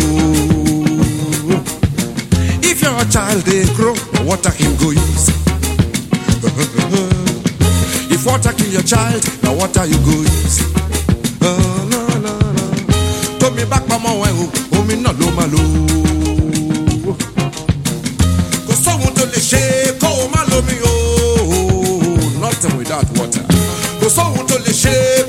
If 2.70 2.82
your 2.84 3.04
child 3.14 3.44
dey 3.46 3.64
grow 3.76 3.96
water 4.28 4.52
him 4.60 4.76
go 4.82 4.90
use 4.92 5.28
if 8.14 8.26
water 8.26 8.54
kill 8.58 8.72
your 8.78 8.84
child 8.84 9.22
na 9.44 9.52
water 9.60 9.86
you 9.86 9.98
go 10.08 10.16
use 10.38 10.60
tómi 13.40 13.64
bá 13.72 13.78
pamọ́ 13.90 14.14
ẹ 14.28 14.32
o 14.42 14.46
omi 14.80 14.96
náà 15.04 15.14
ló 15.20 15.28
máa 15.38 15.48
lò. 15.54 15.62
Kò 18.68 18.74
sóhun 18.84 19.12
tó 19.18 19.24
lè 19.34 19.40
ṣe 19.50 19.62
kó 20.02 20.08
o 20.22 20.28
má 20.34 20.42
lómi 20.52 20.76
o. 20.92 20.94
Nothing 22.42 22.76
without 22.80 23.08
water. 23.18 23.44
Kò 24.02 24.08
sóhun 24.18 24.46
tó 24.50 24.56
lè 24.66 24.74
ṣe. 24.84 25.21